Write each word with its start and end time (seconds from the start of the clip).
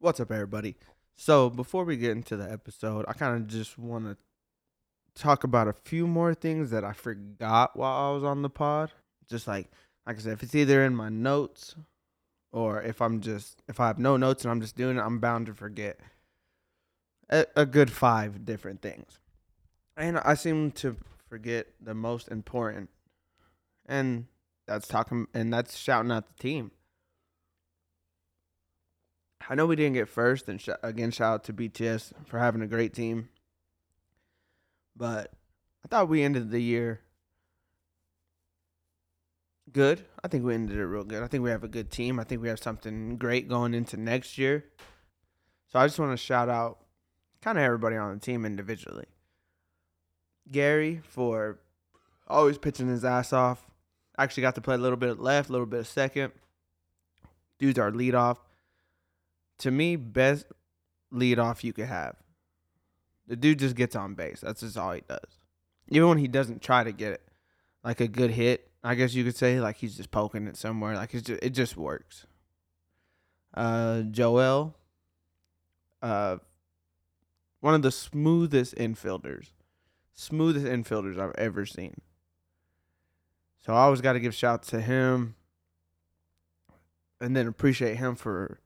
What's 0.00 0.20
up, 0.20 0.30
everybody? 0.30 0.76
So, 1.16 1.50
before 1.50 1.82
we 1.82 1.96
get 1.96 2.12
into 2.12 2.36
the 2.36 2.48
episode, 2.48 3.04
I 3.08 3.14
kind 3.14 3.34
of 3.34 3.48
just 3.48 3.76
want 3.76 4.04
to 4.04 4.16
talk 5.20 5.42
about 5.42 5.66
a 5.66 5.72
few 5.72 6.06
more 6.06 6.34
things 6.34 6.70
that 6.70 6.84
I 6.84 6.92
forgot 6.92 7.76
while 7.76 8.12
I 8.12 8.14
was 8.14 8.22
on 8.22 8.42
the 8.42 8.48
pod. 8.48 8.92
Just 9.28 9.48
like, 9.48 9.66
like 10.06 10.18
I 10.18 10.20
said, 10.20 10.34
if 10.34 10.44
it's 10.44 10.54
either 10.54 10.84
in 10.84 10.94
my 10.94 11.08
notes 11.08 11.74
or 12.52 12.80
if 12.80 13.02
I'm 13.02 13.20
just, 13.20 13.60
if 13.66 13.80
I 13.80 13.88
have 13.88 13.98
no 13.98 14.16
notes 14.16 14.44
and 14.44 14.52
I'm 14.52 14.60
just 14.60 14.76
doing 14.76 14.98
it, 14.98 15.00
I'm 15.00 15.18
bound 15.18 15.46
to 15.46 15.54
forget 15.54 15.98
a, 17.28 17.46
a 17.56 17.66
good 17.66 17.90
five 17.90 18.44
different 18.44 18.80
things. 18.80 19.18
And 19.96 20.18
I 20.20 20.34
seem 20.34 20.70
to 20.72 20.96
forget 21.28 21.66
the 21.80 21.94
most 21.94 22.28
important. 22.28 22.88
And 23.86 24.26
that's 24.64 24.86
talking, 24.86 25.26
and 25.34 25.52
that's 25.52 25.76
shouting 25.76 26.12
out 26.12 26.28
the 26.28 26.40
team. 26.40 26.70
I 29.48 29.54
know 29.54 29.64
we 29.64 29.76
didn't 29.76 29.94
get 29.94 30.08
first, 30.08 30.48
and 30.48 30.60
sh- 30.60 30.68
again, 30.82 31.10
shout 31.10 31.34
out 31.34 31.44
to 31.44 31.54
BTS 31.54 32.12
for 32.26 32.38
having 32.38 32.60
a 32.60 32.66
great 32.66 32.92
team. 32.92 33.30
But 34.94 35.32
I 35.84 35.88
thought 35.88 36.08
we 36.10 36.22
ended 36.22 36.50
the 36.50 36.60
year 36.60 37.00
good. 39.72 40.04
I 40.22 40.28
think 40.28 40.44
we 40.44 40.54
ended 40.54 40.76
it 40.76 40.84
real 40.84 41.04
good. 41.04 41.22
I 41.22 41.28
think 41.28 41.42
we 41.42 41.50
have 41.50 41.64
a 41.64 41.68
good 41.68 41.90
team. 41.90 42.20
I 42.20 42.24
think 42.24 42.42
we 42.42 42.48
have 42.48 42.58
something 42.58 43.16
great 43.16 43.48
going 43.48 43.72
into 43.72 43.96
next 43.96 44.36
year. 44.36 44.66
So 45.72 45.78
I 45.78 45.86
just 45.86 45.98
want 45.98 46.12
to 46.12 46.16
shout 46.16 46.50
out 46.50 46.78
kind 47.40 47.56
of 47.56 47.64
everybody 47.64 47.96
on 47.96 48.14
the 48.14 48.20
team 48.20 48.44
individually. 48.44 49.06
Gary 50.50 51.00
for 51.04 51.58
always 52.26 52.58
pitching 52.58 52.88
his 52.88 53.04
ass 53.04 53.32
off. 53.32 53.66
Actually 54.18 54.42
got 54.42 54.56
to 54.56 54.60
play 54.60 54.74
a 54.74 54.78
little 54.78 54.96
bit 54.96 55.20
left, 55.20 55.48
a 55.48 55.52
little 55.52 55.66
bit 55.66 55.80
of 55.80 55.86
second. 55.86 56.32
Dude's 57.58 57.78
our 57.78 57.92
leadoff 57.92 58.38
to 59.58 59.70
me, 59.70 59.96
best 59.96 60.46
lead 61.10 61.38
off 61.38 61.64
you 61.64 61.72
could 61.72 61.86
have. 61.86 62.16
The 63.26 63.36
dude 63.36 63.58
just 63.58 63.76
gets 63.76 63.94
on 63.94 64.14
base. 64.14 64.40
That's 64.40 64.60
just 64.60 64.78
all 64.78 64.92
he 64.92 65.02
does. 65.08 65.38
Even 65.88 66.08
when 66.08 66.18
he 66.18 66.28
doesn't 66.28 66.62
try 66.62 66.84
to 66.84 66.92
get 66.92 67.12
it, 67.12 67.22
like 67.84 68.00
a 68.00 68.08
good 68.08 68.30
hit, 68.30 68.70
I 68.82 68.94
guess 68.94 69.14
you 69.14 69.24
could 69.24 69.36
say, 69.36 69.60
like 69.60 69.76
he's 69.76 69.96
just 69.96 70.10
poking 70.10 70.46
it 70.46 70.56
somewhere. 70.56 70.94
Like 70.94 71.14
it's 71.14 71.26
just, 71.26 71.42
it 71.42 71.50
just 71.50 71.76
works. 71.76 72.26
Uh, 73.54 74.02
Joel, 74.02 74.76
uh, 76.02 76.38
one 77.60 77.74
of 77.74 77.82
the 77.82 77.90
smoothest 77.90 78.74
infielders, 78.76 79.48
smoothest 80.14 80.66
infielders 80.66 81.18
I've 81.18 81.34
ever 81.36 81.66
seen. 81.66 82.00
So 83.64 83.72
I 83.72 83.80
always 83.80 84.00
got 84.00 84.12
to 84.14 84.20
give 84.20 84.34
shouts 84.34 84.68
to 84.68 84.80
him, 84.80 85.34
and 87.20 87.36
then 87.36 87.46
appreciate 87.46 87.96
him 87.96 88.14
for 88.14 88.60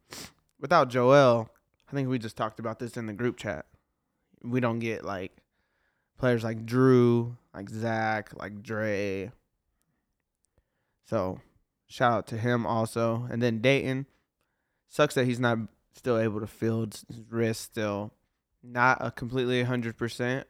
without 0.63 0.89
Joel, 0.89 1.51
I 1.91 1.95
think 1.95 2.09
we 2.09 2.19
just 2.19 2.37
talked 2.37 2.59
about 2.59 2.79
this 2.79 2.97
in 2.97 3.05
the 3.05 3.13
group 3.13 3.37
chat. 3.37 3.67
We 4.43 4.61
don't 4.61 4.79
get 4.79 5.05
like 5.05 5.37
players 6.17 6.43
like 6.43 6.65
Drew, 6.65 7.37
like 7.53 7.69
Zach, 7.69 8.31
like 8.35 8.63
Dre. 8.63 9.31
So 11.05 11.41
shout 11.89 12.13
out 12.13 12.27
to 12.29 12.39
him 12.39 12.65
also. 12.65 13.29
And 13.31 13.43
then 13.43 13.61
Dayton. 13.61 14.07
Sucks 14.89 15.15
that 15.15 15.25
he's 15.25 15.41
not 15.41 15.59
still 15.95 16.19
able 16.19 16.41
to 16.41 16.47
field 16.47 16.99
his 17.09 17.21
wrist 17.31 17.63
still. 17.63 18.13
Not 18.63 18.99
a 19.01 19.11
completely 19.11 19.65
100%, 19.65 20.45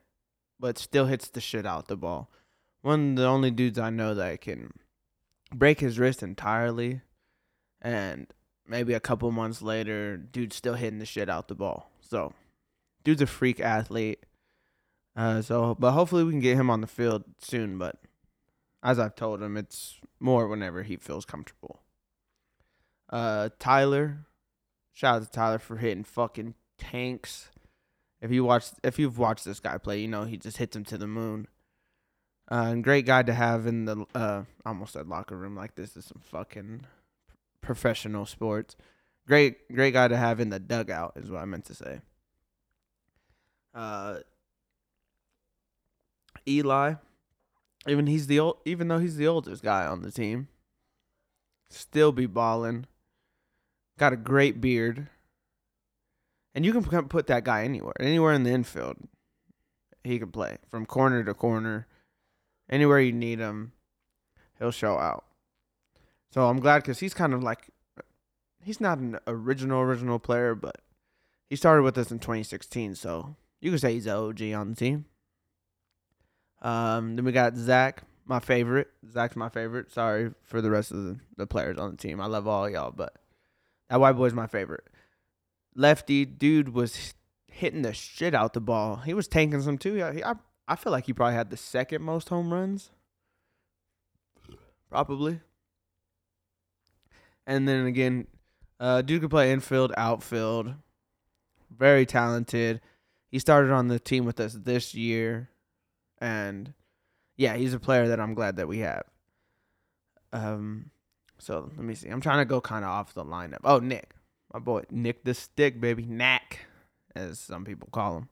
but 0.61 0.79
still 0.79 1.07
hits 1.07 1.29
the 1.29 1.41
shit 1.41 1.65
out 1.65 1.89
the 1.89 1.97
ball. 1.97 2.31
One 2.83 3.11
of 3.11 3.17
the 3.17 3.27
only 3.27 3.51
dudes 3.51 3.79
I 3.79 3.91
know 3.91 4.15
that 4.15 4.41
can 4.41 4.73
break 5.55 5.81
his 5.81 5.99
wrist 5.99 6.23
entirely 6.23 7.01
and 7.81 8.27
maybe 8.67 8.95
a 8.95 9.01
couple 9.01 9.31
months 9.31 9.63
later, 9.63 10.17
dude's 10.17 10.57
still 10.57 10.75
hitting 10.75 10.99
the 10.99 11.07
shit 11.07 11.29
out 11.29 11.49
the 11.49 11.55
ball. 11.55 11.91
So, 12.01 12.33
dude's 13.05 13.23
a 13.23 13.27
freak 13.27 13.61
athlete. 13.61 14.25
Uh, 15.15 15.43
so, 15.43 15.77
but 15.79 15.93
hopefully 15.93 16.25
we 16.25 16.33
can 16.33 16.41
get 16.41 16.57
him 16.57 16.71
on 16.71 16.81
the 16.81 16.87
field 16.87 17.25
soon. 17.39 17.79
But 17.79 17.97
as 18.83 18.99
I've 18.99 19.15
told 19.15 19.43
him, 19.43 19.57
it's 19.57 19.99
more 20.21 20.49
whenever 20.49 20.83
he 20.83 20.97
feels 20.97 21.25
comfortable. 21.25 21.81
Uh, 23.11 23.51
Tyler, 23.59 24.27
shout 24.93 25.17
out 25.17 25.23
to 25.23 25.31
Tyler 25.31 25.59
for 25.59 25.77
hitting 25.77 26.05
fucking 26.05 26.55
tanks. 26.79 27.51
If 28.21 28.31
you 28.31 28.45
watch, 28.45 28.67
if 28.83 28.99
you've 28.99 29.19
watched 29.19 29.45
this 29.45 29.61
guy 29.61 29.79
play, 29.79 30.01
you 30.01 30.09
know 30.09 30.25
he 30.25 30.37
just 30.37 30.57
hits 30.57 30.77
him 30.77 30.85
to 30.85 30.97
the 30.97 31.07
moon. 31.07 31.49
Uh, 32.51 32.67
and 32.71 32.85
great 32.85 33.07
guy 33.07 33.23
to 33.23 33.33
have 33.33 33.67
in 33.67 33.85
the 33.85 34.07
uh, 34.15 34.45
almost 34.65 34.95
said 34.95 35.09
locker 35.09 35.37
room 35.37 35.57
like 35.57 35.75
this 35.75 35.97
is 35.97 36.05
some 36.05 36.21
fucking 36.23 36.87
professional 37.63 38.27
sports. 38.27 38.77
Great, 39.27 39.73
great 39.73 39.93
guy 39.93 40.09
to 40.09 40.17
have 40.17 40.41
in 40.41 40.51
the 40.51 40.59
dugout 40.59 41.13
is 41.17 41.31
what 41.31 41.41
I 41.41 41.45
meant 41.47 41.65
to 41.67 41.75
say. 41.75 42.01
Uh, 43.73 44.19
Eli, 46.47 46.95
even 47.87 48.07
he's 48.07 48.27
the 48.27 48.41
old, 48.41 48.59
even 48.65 48.89
though 48.89 48.99
he's 48.99 49.17
the 49.17 49.29
oldest 49.29 49.63
guy 49.63 49.87
on 49.87 50.03
the 50.03 50.11
team, 50.11 50.49
still 51.71 52.13
be 52.13 52.27
balling. 52.27 52.87
Got 53.99 54.13
a 54.13 54.17
great 54.17 54.61
beard, 54.61 55.09
and 56.55 56.65
you 56.65 56.73
can 56.73 57.09
put 57.09 57.29
that 57.29 57.45
guy 57.45 57.65
anywhere, 57.65 57.95
anywhere 58.01 58.33
in 58.33 58.43
the 58.43 58.51
infield. 58.51 58.97
He 60.03 60.19
can 60.19 60.33
play 60.33 60.59
from 60.69 60.87
corner 60.87 61.23
to 61.23 61.35
corner, 61.35 61.87
anywhere 62.69 63.01
you 63.01 63.13
need 63.13 63.39
him. 63.39 63.73
He'll 64.59 64.73
show 64.73 64.99
out. 64.99 65.25
So 66.33 66.49
I'm 66.49 66.61
glad 66.61 66.83
because 66.83 66.99
he's 66.99 67.13
kind 67.13 67.35
of 67.35 67.43
like, 67.43 67.69
he's 68.65 68.81
not 68.81 68.99
an 68.99 69.19
original 69.27 69.81
original 69.81 70.19
player, 70.19 70.55
but 70.55 70.79
he 71.51 71.57
started 71.57 71.83
with 71.83 71.99
us 71.99 72.11
in 72.11 72.19
2016, 72.19 72.95
so 72.95 73.37
you 73.61 73.71
could 73.71 73.81
say 73.81 73.93
he's 73.93 74.07
an 74.07 74.17
OG 74.17 74.43
on 74.55 74.71
the 74.71 74.77
team. 74.77 75.05
Um, 76.63 77.17
then 77.17 77.27
we 77.27 77.33
got 77.33 77.57
Zach, 77.57 78.05
my 78.25 78.41
favorite. 78.41 78.89
Zach's 79.13 79.37
my 79.37 79.51
favorite. 79.51 79.93
Sorry 79.93 80.31
for 80.43 80.63
the 80.63 80.71
rest 80.71 80.91
of 80.91 81.05
the, 81.05 81.19
the 81.37 81.47
players 81.47 81.77
on 81.77 81.91
the 81.91 81.97
team. 81.99 82.19
I 82.21 82.27
love 82.27 82.49
all 82.49 82.71
y'all, 82.71 82.93
but 82.93 83.15
that 83.91 84.01
white 84.01 84.13
boy's 84.13 84.33
my 84.33 84.47
favorite. 84.47 84.85
Lefty 85.75 86.25
dude 86.25 86.71
was 86.71 87.15
hitting 87.47 87.83
the 87.83 87.93
shit 87.93 88.35
out 88.35 88.55
the 88.55 88.61
ball. 88.61 88.97
He 88.97 89.13
was 89.13 89.29
tanking 89.29 89.61
some 89.61 89.77
too. 89.77 89.97
Yeah, 89.97 90.13
I 90.25 90.35
I 90.67 90.77
feel 90.77 90.93
like 90.93 91.07
he 91.07 91.13
probably 91.13 91.35
had 91.35 91.51
the 91.51 91.57
second 91.59 92.03
most 92.03 92.31
home 92.31 92.53
runs. 92.53 92.91
Probably. 94.89 95.41
And 97.47 97.69
then 97.69 97.87
again, 97.87 98.27
uh, 98.79 99.03
dude 99.03 99.23
could 99.23 99.31
play 99.31 99.53
infield, 99.53 99.93
outfield. 99.97 100.75
Very 101.71 102.05
talented. 102.07 102.81
He 103.31 103.39
started 103.39 103.71
on 103.71 103.89
the 103.89 103.99
team 103.99 104.25
with 104.25 104.39
us 104.41 104.53
this 104.53 104.95
year, 104.95 105.49
and 106.19 106.75
yeah, 107.37 107.57
he's 107.57 107.73
a 107.73 107.81
player 107.81 108.09
that 108.09 108.21
I'm 108.21 108.35
glad 108.35 108.57
that 108.57 108.69
we 108.69 108.81
have. 108.81 109.05
Um, 110.33 110.91
so 111.39 111.71
let 111.77 111.85
me 111.85 111.95
see. 111.95 112.09
I'm 112.09 112.21
trying 112.21 112.39
to 112.39 112.45
go 112.45 112.61
kind 112.61 112.85
of 112.85 112.91
off 112.91 113.15
the 113.15 113.25
lineup. 113.25 113.61
Oh, 113.65 113.79
Nick, 113.79 114.15
my 114.53 114.59
boy, 114.61 114.83
Nick 114.91 115.25
the 115.25 115.33
Stick, 115.33 115.81
baby, 115.81 116.05
Knack, 116.05 116.67
as 117.17 117.39
some 117.39 117.65
people 117.65 117.89
call 117.91 118.19
him. 118.19 118.29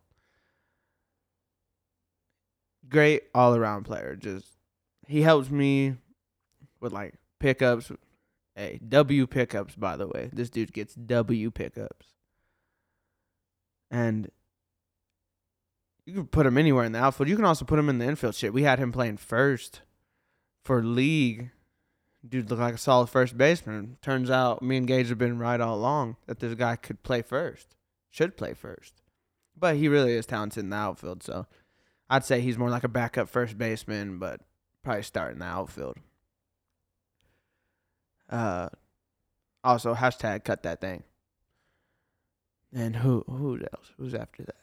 Great 2.89 3.23
all 3.35 3.55
around 3.55 3.85
player. 3.85 4.17
Just 4.17 4.47
he 5.07 5.23
helps 5.23 5.51
me 5.51 5.97
with 6.81 6.93
like 6.93 7.15
pickups, 7.39 7.91
Hey, 8.55 8.81
W 8.87 9.27
pickups, 9.27 9.77
by 9.77 9.97
the 9.97 10.07
way. 10.07 10.31
This 10.33 10.51
dude 10.51 10.73
gets 10.73 10.95
W 10.95 11.51
pickups. 11.51 12.07
And 13.91 14.31
you 16.05 16.15
can 16.15 16.27
put 16.27 16.47
him 16.47 16.59
anywhere 16.59 16.85
in 16.85 16.93
the 16.93 16.99
outfield. 16.99 17.29
You 17.29 17.37
can 17.37 17.45
also 17.45 17.65
put 17.65 17.79
him 17.79 17.89
in 17.89 17.99
the 17.99 18.07
infield. 18.07 18.35
Shit, 18.35 18.53
we 18.53 18.63
had 18.63 18.79
him 18.79 18.93
playing 18.93 19.19
first 19.19 19.83
for 20.65 20.83
league. 20.83 21.51
Dude 22.29 22.51
looked 22.51 22.61
like 22.61 22.75
a 22.75 22.79
solid 22.79 23.09
first 23.09 23.39
baseman. 23.39 23.97
Turns 24.03 24.31
out 24.31 24.63
me 24.63 24.77
and 24.77 24.87
Gage 24.87 25.09
have 25.09 25.19
been 25.19 25.39
right 25.39 25.61
all 25.61 25.77
along 25.77 26.17
that 26.27 26.41
this 26.41 26.55
guy 26.55 26.77
could 26.77 27.03
play 27.03 27.23
first, 27.23 27.77
should 28.11 28.37
play 28.37 28.53
first. 28.55 29.01
But 29.57 29.77
he 29.77 29.89
really 29.89 30.13
is 30.13 30.27
talented 30.27 30.65
in 30.65 30.71
the 30.71 30.77
outfield, 30.77 31.23
so 31.23 31.47
I'd 32.09 32.25
say 32.25 32.41
he's 32.41 32.59
more 32.59 32.71
like 32.71 32.85
a 32.85 32.89
backup 32.89 33.29
first 33.29 33.57
baseman, 33.57 34.19
but 34.19 34.41
probably 34.83 35.03
start 35.03 35.33
in 35.33 35.39
the 35.39 35.47
outfield. 35.47 35.97
Uh, 38.31 38.69
also 39.63 39.95
hashtag 39.95 40.45
cut 40.45 40.63
that 40.63 40.81
thing. 40.81 41.03
And 42.73 42.97
who 42.97 43.25
who 43.29 43.59
else? 43.59 43.93
Who's 43.99 44.15
after 44.15 44.45
that? 44.45 44.55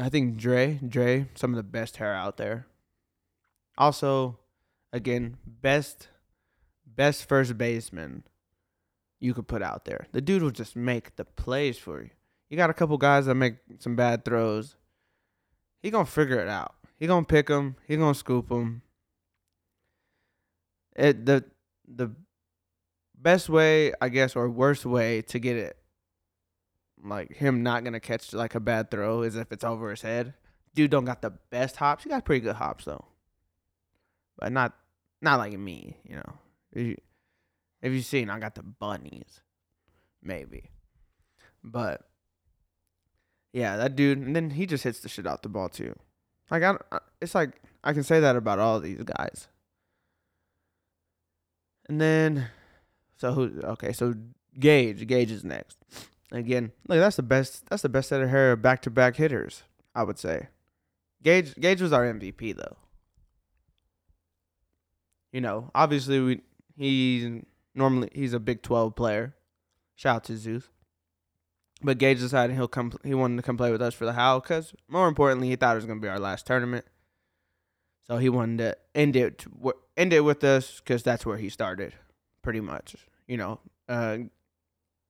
I 0.00 0.08
think 0.08 0.36
Dre, 0.36 0.78
Dre, 0.86 1.26
some 1.34 1.50
of 1.52 1.56
the 1.56 1.64
best 1.64 1.96
hair 1.96 2.14
out 2.14 2.36
there. 2.36 2.66
Also, 3.76 4.38
again, 4.92 5.36
best 5.44 6.08
best 6.86 7.28
first 7.28 7.58
baseman 7.58 8.22
you 9.20 9.34
could 9.34 9.48
put 9.48 9.62
out 9.62 9.84
there. 9.84 10.06
The 10.12 10.20
dude 10.20 10.42
will 10.42 10.50
just 10.50 10.76
make 10.76 11.16
the 11.16 11.24
plays 11.24 11.78
for 11.78 12.02
you. 12.02 12.10
You 12.48 12.56
got 12.56 12.70
a 12.70 12.74
couple 12.74 12.96
guys 12.96 13.26
that 13.26 13.34
make 13.34 13.56
some 13.80 13.96
bad 13.96 14.24
throws. 14.24 14.76
He 15.82 15.90
gonna 15.90 16.06
figure 16.06 16.38
it 16.38 16.48
out. 16.48 16.74
He 16.96 17.06
gonna 17.06 17.26
pick 17.26 17.48
them. 17.48 17.76
He 17.86 17.96
gonna 17.96 18.14
scoop 18.14 18.48
them. 18.48 18.82
It 20.96 21.26
the 21.26 21.44
the 21.86 22.12
best 23.20 23.48
way, 23.48 23.92
I 24.00 24.08
guess, 24.08 24.36
or 24.36 24.48
worst 24.48 24.86
way 24.86 25.22
to 25.22 25.38
get 25.38 25.56
it 25.56 25.78
like 27.04 27.34
him 27.36 27.62
not 27.62 27.84
gonna 27.84 28.00
catch 28.00 28.32
like 28.32 28.54
a 28.54 28.60
bad 28.60 28.90
throw 28.90 29.22
is 29.22 29.36
if 29.36 29.52
it's 29.52 29.64
over 29.64 29.90
his 29.90 30.02
head. 30.02 30.34
Dude 30.74 30.90
don't 30.90 31.04
got 31.04 31.22
the 31.22 31.30
best 31.50 31.76
hops. 31.76 32.04
He 32.04 32.10
got 32.10 32.24
pretty 32.24 32.40
good 32.40 32.56
hops 32.56 32.84
though, 32.84 33.04
but 34.38 34.52
not 34.52 34.74
not 35.20 35.38
like 35.38 35.58
me. 35.58 35.96
You 36.08 36.16
know, 36.16 36.32
if 36.72 36.86
you 36.86 36.96
if 37.82 37.92
you 37.92 38.02
seen, 38.02 38.30
I 38.30 38.38
got 38.38 38.54
the 38.54 38.62
bunnies, 38.62 39.40
maybe, 40.22 40.70
but 41.62 42.08
yeah, 43.52 43.76
that 43.76 43.96
dude. 43.96 44.18
And 44.18 44.36
then 44.36 44.50
he 44.50 44.66
just 44.66 44.84
hits 44.84 45.00
the 45.00 45.08
shit 45.08 45.26
out 45.26 45.42
the 45.42 45.48
ball 45.48 45.68
too. 45.68 45.94
Like 46.50 46.62
I, 46.62 46.76
it's 47.20 47.34
like 47.34 47.60
I 47.82 47.92
can 47.92 48.04
say 48.04 48.20
that 48.20 48.36
about 48.36 48.58
all 48.58 48.80
these 48.80 49.02
guys. 49.02 49.48
And 51.88 52.00
then, 52.00 52.48
so 53.18 53.32
who? 53.32 53.60
Okay, 53.62 53.92
so 53.92 54.14
Gage. 54.58 55.06
Gage 55.06 55.30
is 55.30 55.44
next. 55.44 55.78
Again, 56.32 56.72
look, 56.88 56.98
that's 56.98 57.16
the 57.16 57.22
best. 57.22 57.68
That's 57.68 57.82
the 57.82 57.88
best 57.88 58.08
set 58.08 58.22
of 58.22 58.30
hair 58.30 58.56
back 58.56 58.82
to 58.82 58.90
back 58.90 59.16
hitters. 59.16 59.62
I 59.94 60.04
would 60.04 60.18
say. 60.18 60.48
Gage. 61.22 61.54
Gage 61.56 61.82
was 61.82 61.92
our 61.92 62.04
MVP 62.04 62.56
though. 62.56 62.76
You 65.32 65.40
know, 65.40 65.70
obviously 65.74 66.20
we 66.20 66.40
he's 66.76 67.42
normally 67.74 68.08
he's 68.12 68.32
a 68.32 68.40
Big 68.40 68.62
Twelve 68.62 68.94
player. 68.94 69.34
Shout 69.96 70.16
out 70.16 70.24
to 70.24 70.36
Zeus. 70.36 70.68
But 71.82 71.98
Gage 71.98 72.20
decided 72.20 72.54
he'll 72.56 72.68
come. 72.68 72.92
He 73.04 73.14
wanted 73.14 73.36
to 73.36 73.42
come 73.42 73.56
play 73.56 73.70
with 73.70 73.82
us 73.82 73.94
for 73.94 74.04
the 74.04 74.12
Howl 74.12 74.40
because 74.40 74.74
more 74.88 75.08
importantly, 75.08 75.48
he 75.48 75.56
thought 75.56 75.72
it 75.72 75.76
was 75.76 75.86
gonna 75.86 76.00
be 76.00 76.08
our 76.08 76.20
last 76.20 76.46
tournament. 76.46 76.84
So 78.06 78.18
he 78.18 78.28
wanted 78.28 78.58
to 78.58 78.76
end 78.94 79.16
it 79.16 79.44
end 79.96 80.12
it 80.12 80.20
with 80.20 80.42
us 80.44 80.80
because 80.80 81.02
that's 81.02 81.26
where 81.26 81.36
he 81.36 81.48
started, 81.48 81.94
pretty 82.42 82.60
much. 82.60 82.96
You 83.26 83.36
know, 83.36 83.60
uh, 83.88 84.18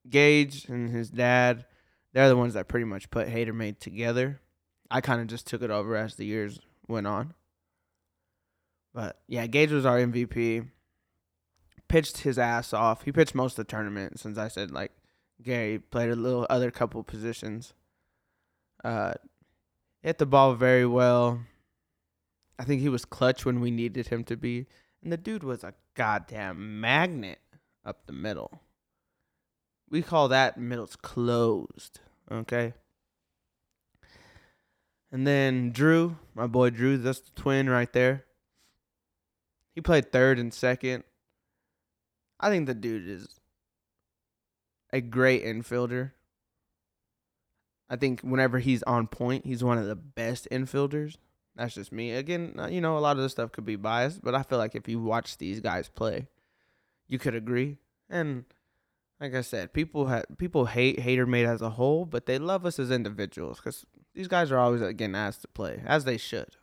Gage 0.09 0.67
and 0.67 0.91
his 0.91 1.11
dad, 1.11 1.67
they're 2.13 2.29
the 2.29 2.37
ones 2.37 2.55
that 2.55 2.69
pretty 2.69 2.85
much 2.85 3.11
put 3.11 3.29
Hater 3.29 3.53
Made 3.53 3.81
together. 3.81 4.41
I 4.91 5.01
kind 5.01 5.21
of 5.21 5.27
just 5.27 5.47
took 5.47 5.63
it 5.63 5.71
over 5.71 5.97
as 5.97 6.15
the 6.15 6.25
years 6.25 6.59
went 6.89 7.07
on. 7.07 7.35
But 8.95 9.21
yeah, 9.29 9.47
Gage 9.47 9.71
was 9.71 9.87
our 9.87 9.99
MVP. 9.99 10.69
Pitched 11.89 12.19
his 12.19 12.39
ass 12.39 12.73
off. 12.73 13.03
He 13.03 13.13
pitched 13.13 13.35
most 13.35 13.59
of 13.59 13.67
the 13.67 13.71
tournament 13.71 14.19
since 14.19 14.39
I 14.39 14.49
said 14.49 14.71
like 14.71 14.93
Gary 15.43 15.79
played 15.79 16.11
a 16.11 16.17
little 16.17 16.47
other 16.51 16.71
couple 16.71 17.03
positions. 17.03 17.75
Uh, 18.83 19.15
hit 20.03 20.19
the 20.19 20.27
ball 20.27 20.55
very 20.55 20.87
well. 20.87 21.41
I 22.59 22.65
think 22.65 22.81
he 22.81 22.89
was 22.89 23.05
clutch 23.05 23.45
when 23.45 23.61
we 23.61 23.71
needed 23.71 24.09
him 24.09 24.25
to 24.25 24.37
be. 24.37 24.67
And 25.03 25.12
the 25.12 25.17
dude 25.17 25.45
was 25.45 25.62
a 25.65 25.75
goddamn 25.95 26.81
magnet 26.81 27.39
up 27.85 28.06
the 28.06 28.12
middle. 28.12 28.62
We 29.91 30.03
call 30.03 30.29
that 30.29 30.59
middle's 30.59 30.97
closed. 30.97 32.00
Okay. 32.31 32.75
And 35.11 35.27
then 35.27 35.71
Drew, 35.71 36.19
my 36.35 36.47
boy 36.47 36.71
Drew, 36.71 36.99
that's 36.99 37.21
the 37.21 37.31
twin 37.35 37.71
right 37.71 37.93
there. 37.93 38.25
He 39.75 39.81
played 39.81 40.12
third 40.12 40.39
and 40.39 40.53
second. 40.53 41.05
I 42.41 42.51
think 42.51 42.67
the 42.67 42.75
dude 42.75 43.09
is 43.09 43.41
a 44.93 45.01
great 45.01 45.44
infielder. 45.44 46.12
I 47.89 47.97
think 47.97 48.21
whenever 48.21 48.59
he's 48.59 48.83
on 48.83 49.06
point, 49.06 49.47
he's 49.47 49.65
one 49.65 49.79
of 49.79 49.87
the 49.87 49.97
best 49.97 50.47
infielders. 50.51 51.17
That's 51.58 51.75
just 51.75 51.90
me. 51.90 52.12
Again, 52.12 52.55
uh, 52.56 52.69
you 52.69 52.81
know, 52.81 52.96
a 52.96 53.00
lot 53.00 53.16
of 53.16 53.22
this 53.25 53.32
stuff 53.32 53.50
could 53.50 53.64
be 53.64 53.75
biased, 53.75 54.22
but 54.22 54.32
I 54.32 54.44
feel 54.44 54.58
like 54.58 54.76
if 54.76 54.88
you 54.88 55.00
watch 55.00 55.38
these 55.38 55.58
guys 55.58 55.88
play, 55.88 56.28
you 57.08 57.19
could 57.19 57.34
agree. 57.34 57.78
And 58.08 58.44
like 59.20 59.34
I 59.34 59.40
said, 59.40 59.72
people 59.72 60.06
ha- 60.06 60.22
people 60.38 60.66
hate 60.66 61.00
Hater 61.00 61.26
Made 61.26 61.46
as 61.46 61.60
a 61.60 61.70
whole, 61.70 62.06
but 62.06 62.26
they 62.26 62.38
love 62.38 62.64
us 62.64 62.78
as 62.78 62.93
individuals 62.93 63.58
because 63.58 63.84
these 64.14 64.28
guys 64.28 64.52
are 64.52 64.58
always 64.58 64.81
getting 64.94 65.16
asked 65.16 65.43
to 65.43 65.49
play, 65.49 65.82
as 65.84 66.05
they 66.05 66.16
should. 66.16 66.56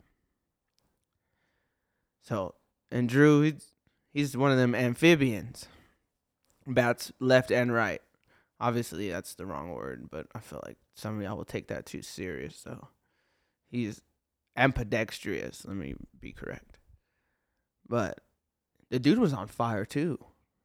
So, 2.21 2.55
and 2.89 3.09
Drew, 3.09 3.41
he's, 3.41 3.73
he's 4.13 4.37
one 4.37 4.51
of 4.51 4.57
them 4.57 4.73
amphibians, 4.73 5.67
bats 6.65 7.11
left 7.19 7.51
and 7.51 7.73
right. 7.73 8.01
Obviously, 8.61 9.09
that's 9.09 9.35
the 9.35 9.45
wrong 9.45 9.73
word, 9.73 10.07
but 10.09 10.27
I 10.33 10.39
feel 10.39 10.61
like 10.65 10.77
some 10.93 11.17
of 11.17 11.21
y'all 11.21 11.35
will 11.35 11.43
take 11.43 11.67
that 11.67 11.85
too 11.85 12.01
serious. 12.01 12.55
So, 12.55 12.87
he's 13.69 14.01
ambidextrous. 14.55 15.65
Let 15.65 15.75
me 15.75 15.95
be 16.19 16.31
correct. 16.31 16.77
But 17.87 18.21
the 18.89 18.99
dude 18.99 19.19
was 19.19 19.33
on 19.33 19.47
fire 19.47 19.85
too. 19.85 20.19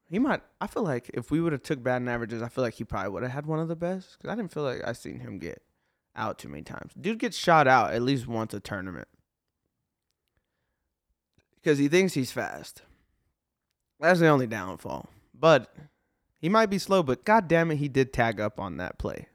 He 0.09 0.19
might. 0.19 0.41
I 0.61 0.67
feel 0.67 0.83
like 0.83 1.11
if 1.15 1.31
we 1.31 1.41
would 1.41 1.53
have 1.53 1.63
took 1.63 1.83
batting 1.83 2.09
averages, 2.09 2.43
I 2.43 2.49
feel 2.49 2.65
like 2.65 2.75
he 2.75 2.85
probably 2.85 3.11
would 3.11 3.23
have 3.23 3.33
had 3.33 3.47
one 3.47 3.61
of 3.61 3.69
the 3.69 3.77
best. 3.77 4.17
Because 4.19 4.33
I 4.33 4.37
didn't 4.37 4.53
feel 4.53 4.65
like 4.65 4.83
I 4.85 4.93
seen 4.93 5.21
him 5.21 5.39
get 5.39 5.63
out 6.17 6.39
too 6.39 6.49
many 6.49 6.63
times. 6.63 6.93
Dude 7.01 7.19
gets 7.19 7.37
shot 7.37 7.69
out 7.69 7.93
at 7.93 8.03
least 8.03 8.27
once 8.27 8.53
a 8.53 8.61
tournament 8.61 9.09
because 11.63 11.79
he 11.79 11.89
thinks 11.89 12.15
he's 12.15 12.33
fast. 12.33 12.83
That's 13.99 14.21
the 14.21 14.29
only 14.29 14.47
downfall. 14.47 15.11
But 15.35 15.73
he 16.39 16.49
might 16.49 16.71
be 16.71 16.79
slow. 16.79 17.03
But 17.03 17.25
god 17.25 17.49
damn 17.49 17.71
it, 17.71 17.77
he 17.77 17.89
did 17.89 18.13
tag 18.13 18.41
up 18.41 18.59
on 18.59 18.79
that 18.79 18.99
play. 18.99 19.29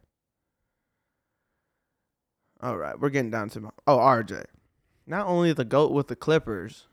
All 2.65 2.77
right, 2.77 2.99
we're 2.99 3.11
getting 3.11 3.29
down 3.29 3.49
to 3.49 3.61
my, 3.61 3.69
oh 3.85 3.99
RJ. 3.99 4.43
Not 5.05 5.27
only 5.27 5.53
the 5.53 5.63
goat 5.63 5.91
with 5.91 6.07
the 6.07 6.15
Clippers, 6.15 6.87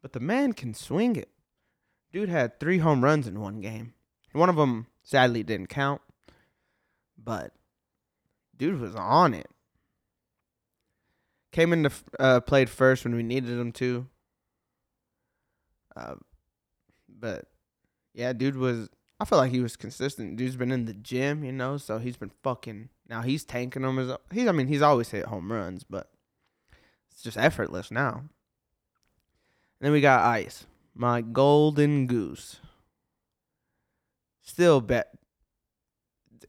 but 0.00 0.14
the 0.14 0.20
man 0.20 0.54
can 0.54 0.72
swing 0.72 1.16
it. 1.16 1.28
Dude 2.14 2.30
had 2.30 2.58
three 2.58 2.78
home 2.78 3.04
runs 3.04 3.26
in 3.26 3.40
one 3.40 3.60
game. 3.60 3.92
One 4.32 4.48
of 4.48 4.56
them 4.56 4.86
sadly 5.02 5.42
didn't 5.42 5.66
count, 5.66 6.00
but 7.22 7.52
dude 8.56 8.80
was 8.80 8.96
on 8.96 9.34
it. 9.34 9.50
Came 11.52 11.74
into 11.74 11.90
uh, 12.18 12.40
played 12.40 12.70
first 12.70 13.04
when 13.04 13.14
we 13.14 13.22
needed 13.22 13.50
him 13.50 13.70
to. 13.72 14.06
Uh, 15.94 16.14
but 17.06 17.44
yeah, 18.14 18.32
dude 18.32 18.56
was. 18.56 18.88
I 19.20 19.26
feel 19.26 19.36
like 19.36 19.52
he 19.52 19.60
was 19.60 19.76
consistent. 19.76 20.36
Dude's 20.36 20.56
been 20.56 20.72
in 20.72 20.86
the 20.86 20.94
gym, 20.94 21.44
you 21.44 21.52
know, 21.52 21.76
so 21.76 21.98
he's 21.98 22.16
been 22.16 22.32
fucking. 22.42 22.88
Now 23.08 23.22
he's 23.22 23.44
tanking 23.44 23.82
them 23.82 23.98
as 23.98 24.16
he's. 24.32 24.48
I 24.48 24.52
mean, 24.52 24.68
he's 24.68 24.82
always 24.82 25.10
hit 25.10 25.26
home 25.26 25.50
runs, 25.50 25.84
but 25.84 26.10
it's 27.10 27.22
just 27.22 27.38
effortless 27.38 27.90
now. 27.90 28.24
And 29.80 29.86
then 29.86 29.92
we 29.92 30.00
got 30.00 30.24
Ice 30.24 30.66
my 30.98 31.22
golden 31.22 32.06
goose. 32.06 32.60
Still 34.42 34.80
bet, 34.80 35.16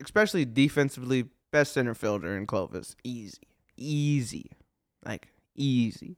especially 0.03 0.43
defensively, 0.43 1.25
best 1.51 1.73
center 1.73 1.93
fielder 1.93 2.35
in 2.35 2.47
Clovis. 2.47 2.95
Easy, 3.03 3.47
easy, 3.77 4.51
like 5.05 5.27
easy. 5.55 6.17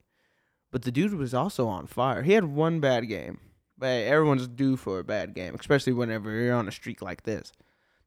But 0.72 0.84
the 0.84 0.92
dude 0.92 1.14
was 1.14 1.34
also 1.34 1.68
on 1.68 1.88
fire. 1.88 2.24
He 2.24 2.32
had 2.32 2.46
one 2.46 2.80
bad 2.80 3.10
game, 3.10 3.40
but 3.78 4.06
everyone's 4.06 4.48
due 4.48 4.78
for 4.78 5.00
a 5.00 5.04
bad 5.04 5.34
game, 5.34 5.54
especially 5.60 5.92
whenever 5.92 6.32
you're 6.32 6.56
on 6.56 6.68
a 6.68 6.72
streak 6.72 7.02
like 7.02 7.24
this. 7.24 7.52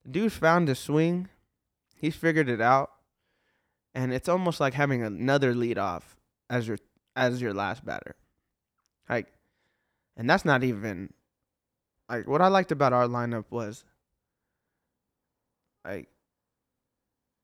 The 0.05 0.11
dude 0.11 0.33
found 0.33 0.69
a 0.71 0.75
swing. 0.75 1.29
He 2.05 2.11
figured 2.11 2.51
it 2.51 2.61
out, 2.61 2.91
and 3.95 4.13
it's 4.13 4.29
almost 4.29 4.61
like 4.61 4.75
having 4.75 5.03
another 5.03 5.55
lead 5.55 5.79
off 5.79 6.19
as 6.51 6.69
your 6.69 6.77
as 7.17 7.41
your 7.41 7.55
last 7.55 7.83
batter. 7.83 8.15
Like 9.09 9.29
and 10.15 10.29
that's 10.29 10.45
not 10.45 10.63
even 10.63 11.15
like 12.11 12.29
what 12.29 12.43
I 12.43 12.49
liked 12.49 12.71
about 12.73 12.93
our 12.93 13.07
lineup 13.07 13.47
was 13.49 13.87
like 15.83 16.09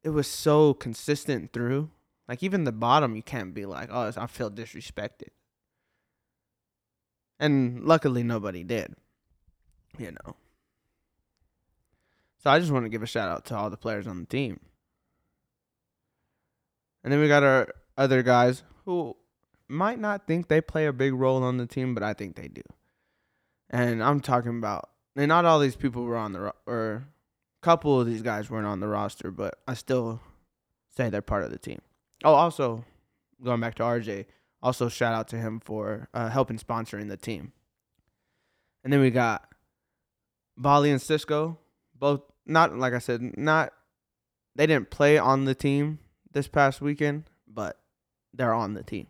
it 0.04 0.10
was 0.10 0.26
so 0.26 0.74
consistent 0.74 1.54
through. 1.54 1.88
Like 2.28 2.42
even 2.42 2.64
the 2.64 2.70
bottom, 2.70 3.16
you 3.16 3.22
can't 3.22 3.54
be 3.54 3.64
like, 3.64 3.88
oh, 3.90 4.12
I 4.14 4.26
feel 4.26 4.50
disrespected. 4.50 5.30
And 7.38 7.86
luckily, 7.86 8.22
nobody 8.22 8.62
did. 8.62 8.94
You 9.96 10.10
know. 10.10 10.36
So 12.42 12.50
I 12.50 12.58
just 12.58 12.72
want 12.72 12.86
to 12.86 12.88
give 12.88 13.02
a 13.02 13.06
shout 13.06 13.28
out 13.28 13.44
to 13.46 13.56
all 13.56 13.70
the 13.70 13.76
players 13.76 14.06
on 14.06 14.20
the 14.20 14.26
team. 14.26 14.60
And 17.04 17.12
then 17.12 17.20
we 17.20 17.28
got 17.28 17.42
our 17.42 17.68
other 17.96 18.22
guys 18.22 18.62
who 18.84 19.16
might 19.68 19.98
not 19.98 20.26
think 20.26 20.48
they 20.48 20.60
play 20.60 20.86
a 20.86 20.92
big 20.92 21.12
role 21.14 21.42
on 21.42 21.58
the 21.58 21.66
team, 21.66 21.94
but 21.94 22.02
I 22.02 22.14
think 22.14 22.36
they 22.36 22.48
do. 22.48 22.62
And 23.68 24.02
I'm 24.02 24.20
talking 24.20 24.58
about, 24.58 24.90
and 25.16 25.28
not 25.28 25.44
all 25.44 25.60
these 25.60 25.76
people 25.76 26.04
were 26.04 26.16
on 26.16 26.32
the, 26.32 26.40
ro- 26.40 26.52
or 26.66 27.04
a 27.62 27.64
couple 27.64 28.00
of 28.00 28.06
these 28.06 28.22
guys 28.22 28.50
weren't 28.50 28.66
on 28.66 28.80
the 28.80 28.88
roster, 28.88 29.30
but 29.30 29.58
I 29.68 29.74
still 29.74 30.20
say 30.88 31.08
they're 31.08 31.22
part 31.22 31.44
of 31.44 31.50
the 31.50 31.58
team. 31.58 31.80
Oh, 32.24 32.34
also, 32.34 32.84
going 33.42 33.60
back 33.60 33.74
to 33.76 33.82
RJ, 33.82 34.26
also 34.62 34.88
shout 34.88 35.14
out 35.14 35.28
to 35.28 35.36
him 35.36 35.60
for 35.60 36.08
uh, 36.12 36.30
helping 36.30 36.58
sponsoring 36.58 37.08
the 37.08 37.16
team. 37.16 37.52
And 38.82 38.92
then 38.92 39.00
we 39.00 39.10
got 39.10 39.46
Bali 40.56 40.90
and 40.90 41.00
Cisco, 41.00 41.58
both 41.94 42.22
not 42.46 42.76
like 42.76 42.92
I 42.92 42.98
said, 42.98 43.36
not 43.38 43.72
they 44.56 44.66
didn't 44.66 44.90
play 44.90 45.18
on 45.18 45.44
the 45.44 45.54
team 45.54 45.98
this 46.32 46.48
past 46.48 46.80
weekend, 46.80 47.24
but 47.46 47.78
they're 48.32 48.54
on 48.54 48.74
the 48.74 48.82
team. 48.82 49.06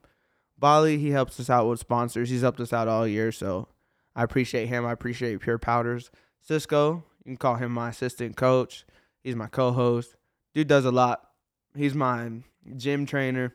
Bali, 0.59 0.99
he 0.99 1.11
helps 1.11 1.41
us 1.41 1.49
out 1.49 1.69
with 1.69 1.81
sponsors. 1.81 2.29
He's 2.29 2.43
helped 2.43 2.61
us 2.61 2.73
out 2.73 2.89
all 2.89 3.07
year, 3.07 3.33
so 3.33 3.69
I 4.15 4.23
appreciate 4.23 4.67
him. 4.67 4.85
I 4.85 4.93
appreciate 4.93 5.41
Pure 5.41 5.59
Powders. 5.59 6.11
Cisco, 6.43 7.05
you 7.25 7.31
can 7.31 7.37
call 7.37 7.57
him 7.57 7.73
my 7.73 7.89
assistant 7.89 8.37
coach. 8.37 8.85
He's 9.23 9.37
my 9.37 9.47
co-host. 9.47 10.17
Dude 10.55 10.69
does 10.69 10.85
a 10.85 10.91
lot. 10.91 11.31
He's 11.75 11.95
my 11.95 12.31
gym 12.77 13.07
trainer. 13.07 13.55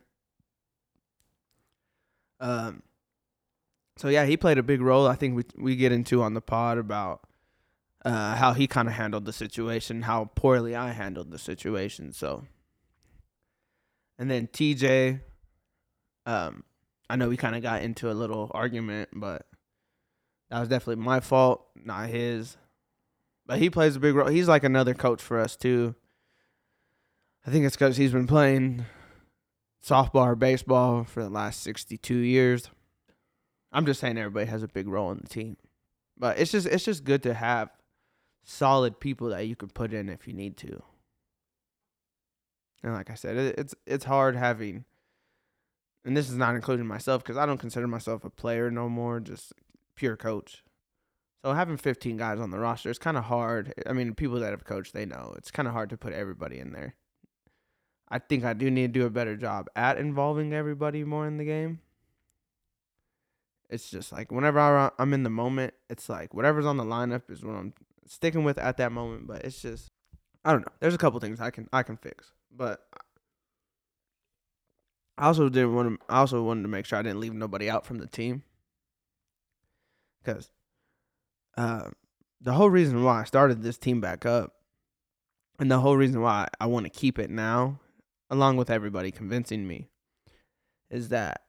Um. 2.40 2.82
So 3.98 4.10
yeah, 4.10 4.26
he 4.26 4.36
played 4.36 4.58
a 4.58 4.64
big 4.64 4.82
role. 4.82 5.08
I 5.08 5.16
think 5.16 5.36
we 5.36 5.44
we 5.58 5.76
get 5.76 5.92
into 5.92 6.22
on 6.22 6.34
the 6.34 6.42
pod 6.42 6.78
about 6.78 7.22
uh, 8.06 8.36
how 8.36 8.54
he 8.54 8.68
kind 8.68 8.88
of 8.88 8.94
handled 8.94 9.26
the 9.26 9.34
situation, 9.34 10.04
how 10.04 10.30
poorly 10.36 10.76
I 10.76 10.92
handled 10.92 11.32
the 11.32 11.40
situation. 11.40 12.14
So, 12.14 12.46
and 14.20 14.30
then 14.30 14.48
TJ, 14.48 15.22
um, 16.28 16.64
I 17.10 17.16
know 17.16 17.28
we 17.28 17.36
kind 17.36 17.56
of 17.56 17.64
got 17.64 17.82
into 17.82 18.12
a 18.12 18.14
little 18.14 18.52
argument, 18.54 19.10
but 19.12 19.48
that 20.52 20.60
was 20.60 20.70
definitely 20.70 21.04
my 21.04 21.20
fault, 21.20 21.66
not 21.76 22.10
his. 22.10 22.58
But 23.48 23.58
he 23.58 23.72
plays 23.72 23.96
a 23.96 24.00
big 24.00 24.14
role. 24.14 24.28
He's 24.28 24.48
like 24.48 24.64
another 24.64 24.94
coach 24.94 25.22
for 25.22 25.40
us 25.40 25.56
too. 25.56 25.96
I 27.46 27.52
think 27.52 27.66
it's 27.66 27.76
because 27.76 27.98
he's 27.98 28.12
been 28.12 28.28
playing 28.28 28.86
softball 29.84 30.28
or 30.28 30.36
baseball 30.36 31.04
for 31.04 31.24
the 31.24 31.30
last 31.30 31.62
62 31.62 32.16
years. 32.16 32.70
I'm 33.72 33.86
just 33.86 34.00
saying 34.00 34.18
everybody 34.18 34.46
has 34.48 34.64
a 34.64 34.68
big 34.68 34.88
role 34.88 35.12
in 35.12 35.20
the 35.22 35.28
team. 35.28 35.58
But 36.18 36.40
it's 36.40 36.52
just 36.52 36.66
it's 36.68 36.86
just 36.86 37.04
good 37.04 37.24
to 37.24 37.34
have 37.34 37.70
solid 38.46 39.00
people 39.00 39.30
that 39.30 39.48
you 39.48 39.56
can 39.56 39.70
put 39.70 39.94
in 39.94 40.08
if 40.08 40.28
you 40.28 40.34
need 40.34 40.56
to. 40.58 40.82
And 42.84 42.94
like 42.94 43.10
I 43.10 43.16
said, 43.16 43.36
it, 43.36 43.56
it's 43.58 43.76
it's 43.86 44.06
hard 44.06 44.36
having 44.36 44.86
and 46.06 46.16
this 46.16 46.30
is 46.30 46.38
not 46.38 46.56
including 46.56 46.86
myself 46.86 47.24
because 47.24 47.36
I 47.36 47.48
don't 47.48 47.58
consider 47.58 47.88
myself 47.88 48.24
a 48.24 48.30
player 48.30 48.70
no 48.70 48.88
more, 48.88 49.20
just 49.20 49.54
pure 49.96 50.16
coach. 50.16 50.64
So 51.44 51.54
having 51.54 51.78
15 51.78 52.18
guys 52.18 52.40
on 52.40 52.52
the 52.52 52.60
roster 52.60 52.90
is 52.90 53.00
kind 53.00 53.18
of 53.18 53.26
hard. 53.26 53.74
I 53.88 53.94
mean, 53.94 54.14
people 54.14 54.40
that 54.40 54.52
have 54.52 54.66
coached, 54.66 54.94
they 54.94 55.06
know 55.06 55.34
it's 55.38 55.52
kind 55.52 55.68
of 55.68 55.74
hard 55.74 55.90
to 55.90 55.98
put 55.98 56.14
everybody 56.14 56.60
in 56.60 56.74
there. 56.74 56.96
I 58.08 58.20
think 58.20 58.46
I 58.46 58.54
do 58.54 58.70
need 58.70 58.94
to 58.94 59.00
do 59.00 59.06
a 59.06 59.10
better 59.10 59.36
job 59.36 59.68
at 59.76 59.98
involving 59.98 60.54
everybody 60.54 61.04
more 61.04 61.28
in 61.28 61.38
the 61.38 61.46
game. 61.46 61.80
It's 63.68 63.90
just 63.90 64.12
like 64.12 64.32
whenever 64.32 64.92
I'm 65.00 65.14
in 65.14 65.24
the 65.24 65.30
moment, 65.32 65.74
it's 65.90 66.08
like 66.08 66.36
whatever's 66.36 66.68
on 66.68 66.78
the 66.78 66.84
lineup 66.84 67.32
is 67.32 67.44
what 67.44 67.56
I'm 67.56 67.74
sticking 68.08 68.44
with 68.44 68.58
at 68.58 68.78
that 68.78 68.92
moment. 68.92 69.28
But 69.28 69.44
it's 69.44 69.62
just 69.62 69.90
I 70.44 70.52
don't 70.52 70.62
know. 70.62 70.74
There's 70.80 70.94
a 70.94 71.00
couple 71.00 71.20
things 71.20 71.42
I 71.42 71.50
can 71.50 71.68
I 71.74 71.84
can 71.84 71.98
fix, 71.98 72.32
but 72.56 72.82
I 75.18 75.28
also 75.28 75.50
didn't 75.50 75.74
want 75.74 76.00
to. 76.00 76.06
I 76.08 76.20
also 76.20 76.44
wanted 76.44 76.64
to 76.64 76.68
make 76.68 76.86
sure 76.86 77.00
I 77.00 77.02
didn't 77.02 77.20
leave 77.20 77.34
nobody 77.34 77.70
out 77.70 77.86
from 77.86 78.00
the 78.00 78.08
team, 78.08 78.44
because 80.24 80.52
uh, 81.58 81.90
the 82.42 82.54
whole 82.54 82.70
reason 82.70 83.04
why 83.04 83.22
I 83.22 83.24
started 83.24 83.64
this 83.64 83.78
team 83.78 84.02
back 84.02 84.26
up, 84.26 84.54
and 85.58 85.72
the 85.72 85.80
whole 85.80 85.98
reason 85.98 86.22
why 86.22 86.48
I 86.60 86.68
want 86.68 86.86
to 86.86 86.90
keep 86.90 87.18
it 87.18 87.30
now, 87.30 87.80
along 88.30 88.58
with 88.58 88.70
everybody 88.70 89.10
convincing 89.10 89.68
me, 89.68 89.90
is 90.90 91.10
that 91.10 91.42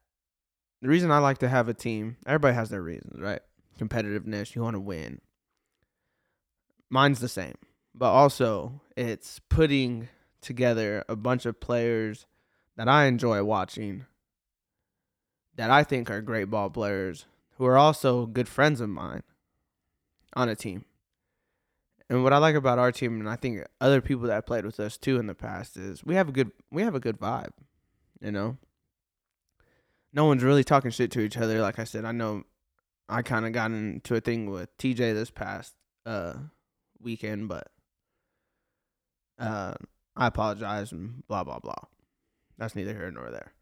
the 0.81 0.89
reason 0.89 1.11
I 1.11 1.19
like 1.19 1.39
to 1.39 1.49
have 1.49 1.69
a 1.69 1.75
team. 1.75 2.17
Everybody 2.27 2.55
has 2.55 2.71
their 2.71 2.83
reasons, 2.83 3.21
right? 3.21 3.41
Competitiveness. 3.79 4.55
You 4.55 4.63
want 4.63 4.75
to 4.75 4.81
win. 4.81 5.21
Mine's 6.89 7.21
the 7.21 7.29
same, 7.29 7.57
but 7.95 8.11
also 8.11 8.81
it's 8.97 9.41
putting 9.49 10.09
together 10.41 11.05
a 11.09 11.17
bunch 11.17 11.47
of 11.47 11.61
players 11.61 12.27
that 12.77 12.89
I 12.89 13.07
enjoy 13.07 13.43
watching 13.43 14.07
that 15.57 15.71
I 15.71 15.83
think 15.83 16.11
are 16.11 16.21
great 16.21 16.51
ball 16.51 16.71
players 16.71 17.27
who 17.57 17.65
are 17.65 17.77
also 17.77 18.27
good 18.27 18.49
friends 18.49 18.81
of 18.81 18.89
mine 18.89 19.23
on 20.35 20.49
a 20.49 20.55
team. 20.55 20.85
And 22.09 22.23
what 22.23 22.33
I 22.33 22.39
like 22.39 22.55
about 22.55 22.79
our 22.79 22.93
team 22.93 23.19
and 23.19 23.29
I 23.29 23.37
think 23.37 23.65
other 23.81 24.01
people 24.01 24.29
that 24.29 24.47
played 24.47 24.65
with 24.65 24.79
us 24.79 24.97
too 24.97 25.19
in 25.19 25.27
the 25.27 25.35
past 25.35 25.77
is 25.77 26.05
we 26.05 26.15
have 26.15 26.29
a 26.29 26.33
good 26.33 26.53
we 26.71 26.83
have 26.83 26.95
a 26.95 27.01
good 27.01 27.19
vibe, 27.19 27.51
you 28.21 28.31
know. 28.31 28.59
No 30.13 30.27
one's 30.27 30.45
really 30.45 30.65
talking 30.65 30.91
shit 30.91 31.11
to 31.13 31.21
each 31.21 31.37
other 31.37 31.61
like 31.61 31.79
I 31.79 31.85
said. 31.85 32.05
I 32.05 32.13
know 32.13 32.45
I 33.09 33.23
kind 33.23 33.45
of 33.45 33.53
got 33.53 33.71
into 33.73 34.15
a 34.15 34.21
thing 34.21 34.49
with 34.51 34.77
TJ 34.79 35.15
this 35.15 35.31
past 35.31 35.75
uh 36.05 36.35
weekend, 37.07 37.49
but 37.49 37.69
uh 39.39 39.75
I 40.15 40.27
apologize 40.27 40.93
and 40.93 41.27
blah 41.29 41.45
blah 41.45 41.61
blah. 41.61 41.85
That's 42.59 42.75
neither 42.75 42.93
here 42.93 43.11
nor 43.11 43.31
there. 43.31 43.53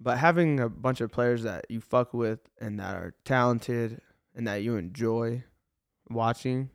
But 0.00 0.18
having 0.18 0.60
a 0.60 0.68
bunch 0.68 1.00
of 1.00 1.10
players 1.10 1.44
that 1.44 1.64
you 1.70 1.80
fuck 1.80 2.12
with 2.12 2.40
and 2.60 2.78
that 2.78 2.94
are 2.94 3.14
talented 3.24 4.00
and 4.34 4.46
that 4.46 4.62
you 4.62 4.76
enjoy 4.76 5.44
watching, 6.10 6.70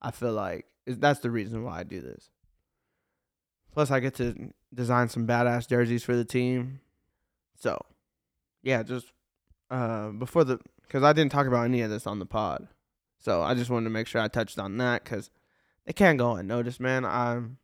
I 0.00 0.12
feel 0.12 0.32
like 0.32 0.66
that's 0.86 1.20
the 1.20 1.30
reason 1.30 1.64
why 1.64 1.80
I 1.80 1.82
do 1.82 2.00
this. 2.00 2.30
Plus, 3.72 3.90
I 3.90 4.00
get 4.00 4.14
to 4.16 4.52
design 4.72 5.08
some 5.08 5.26
badass 5.26 5.68
jerseys 5.68 6.04
for 6.04 6.14
the 6.14 6.24
team. 6.24 6.80
So, 7.58 7.78
yeah, 8.62 8.82
just 8.82 9.12
uh, 9.70 10.10
before 10.10 10.44
the 10.44 10.60
because 10.86 11.02
I 11.02 11.12
didn't 11.12 11.32
talk 11.32 11.46
about 11.46 11.64
any 11.64 11.82
of 11.82 11.90
this 11.90 12.06
on 12.06 12.18
the 12.18 12.26
pod, 12.26 12.68
so 13.18 13.42
I 13.42 13.54
just 13.54 13.70
wanted 13.70 13.84
to 13.84 13.90
make 13.90 14.06
sure 14.06 14.20
I 14.20 14.28
touched 14.28 14.58
on 14.58 14.76
that 14.78 15.04
because 15.04 15.30
they 15.84 15.92
can't 15.92 16.18
go 16.18 16.32
unnoticed, 16.32 16.80
man. 16.80 17.04
I'm 17.04 17.58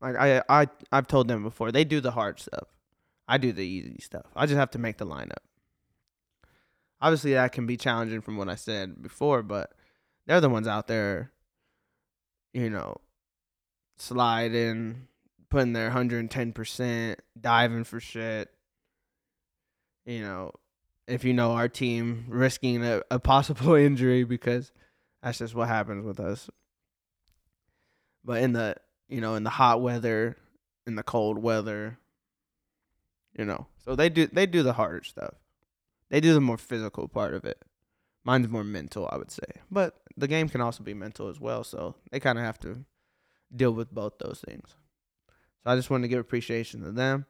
like 0.00 0.16
I 0.16 0.42
I 0.48 0.66
I've 0.92 1.06
told 1.06 1.28
them 1.28 1.42
before. 1.42 1.72
They 1.72 1.84
do 1.84 2.00
the 2.00 2.12
hard 2.12 2.40
stuff. 2.40 2.68
I 3.28 3.38
do 3.38 3.52
the 3.52 3.66
easy 3.66 3.98
stuff. 4.00 4.26
I 4.36 4.46
just 4.46 4.58
have 4.58 4.70
to 4.72 4.78
make 4.78 4.98
the 4.98 5.06
lineup. 5.06 5.44
Obviously, 7.00 7.34
that 7.34 7.52
can 7.52 7.66
be 7.66 7.76
challenging 7.76 8.20
from 8.20 8.36
what 8.36 8.48
I 8.48 8.54
said 8.54 9.02
before, 9.02 9.42
but 9.42 9.72
they're 10.26 10.40
the 10.40 10.48
ones 10.48 10.66
out 10.66 10.86
there, 10.86 11.32
you 12.54 12.70
know, 12.70 12.96
sliding, 13.98 15.08
putting 15.50 15.72
their 15.72 15.90
110%, 15.90 17.16
diving 17.38 17.84
for 17.84 18.00
shit. 18.00 18.50
You 20.04 20.22
know, 20.22 20.52
if 21.06 21.24
you 21.24 21.32
know 21.32 21.52
our 21.52 21.68
team, 21.68 22.26
risking 22.28 22.84
a, 22.84 23.02
a 23.10 23.18
possible 23.18 23.74
injury 23.74 24.24
because 24.24 24.72
that's 25.22 25.38
just 25.38 25.54
what 25.54 25.68
happens 25.68 26.04
with 26.04 26.20
us. 26.20 26.50
But 28.24 28.42
in 28.42 28.52
the 28.52 28.76
you 29.08 29.20
know 29.20 29.34
in 29.34 29.44
the 29.44 29.50
hot 29.50 29.80
weather, 29.80 30.36
in 30.86 30.96
the 30.96 31.02
cold 31.02 31.38
weather, 31.38 31.98
you 33.38 33.44
know, 33.44 33.66
so 33.84 33.94
they 33.94 34.08
do 34.08 34.26
they 34.26 34.46
do 34.46 34.62
the 34.62 34.72
harder 34.72 35.04
stuff. 35.04 35.34
They 36.10 36.20
do 36.20 36.34
the 36.34 36.40
more 36.40 36.58
physical 36.58 37.08
part 37.08 37.34
of 37.34 37.44
it. 37.44 37.62
Mine's 38.24 38.48
more 38.48 38.64
mental, 38.64 39.08
I 39.10 39.16
would 39.16 39.30
say, 39.30 39.46
but 39.70 39.96
the 40.16 40.26
game 40.26 40.48
can 40.48 40.60
also 40.60 40.82
be 40.82 40.94
mental 40.94 41.28
as 41.28 41.40
well. 41.40 41.62
So 41.62 41.94
they 42.10 42.18
kind 42.18 42.38
of 42.38 42.44
have 42.44 42.58
to 42.60 42.84
deal 43.54 43.72
with 43.72 43.92
both 43.92 44.18
those 44.18 44.42
things. 44.46 44.74
So 45.62 45.70
I 45.70 45.76
just 45.76 45.90
wanted 45.90 46.02
to 46.02 46.08
give 46.08 46.18
appreciation 46.18 46.82
to 46.82 46.90
them. 46.90 47.26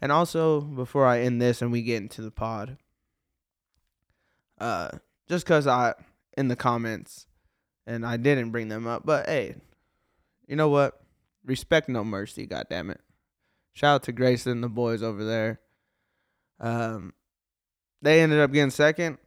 And 0.00 0.10
also, 0.10 0.60
before 0.60 1.06
I 1.06 1.20
end 1.20 1.40
this 1.40 1.62
and 1.62 1.70
we 1.70 1.82
get 1.82 2.02
into 2.02 2.22
the 2.22 2.30
pod, 2.30 2.78
uh, 4.60 4.90
just 5.28 5.44
because 5.44 5.66
I, 5.66 5.94
in 6.36 6.48
the 6.48 6.56
comments, 6.56 7.26
and 7.86 8.06
I 8.06 8.16
didn't 8.16 8.50
bring 8.50 8.68
them 8.68 8.86
up, 8.86 9.04
but 9.04 9.26
hey, 9.26 9.56
you 10.46 10.56
know 10.56 10.68
what? 10.68 11.00
Respect 11.44 11.88
no 11.88 12.04
mercy, 12.04 12.46
goddamn 12.46 12.90
it. 12.90 13.00
Shout 13.72 13.94
out 13.94 14.02
to 14.04 14.12
Grayson 14.12 14.52
and 14.52 14.64
the 14.64 14.68
boys 14.68 15.02
over 15.02 15.24
there. 15.24 15.60
Um, 16.60 17.14
they 18.02 18.20
ended 18.20 18.40
up 18.40 18.52
getting 18.52 18.70
second, 18.70 19.18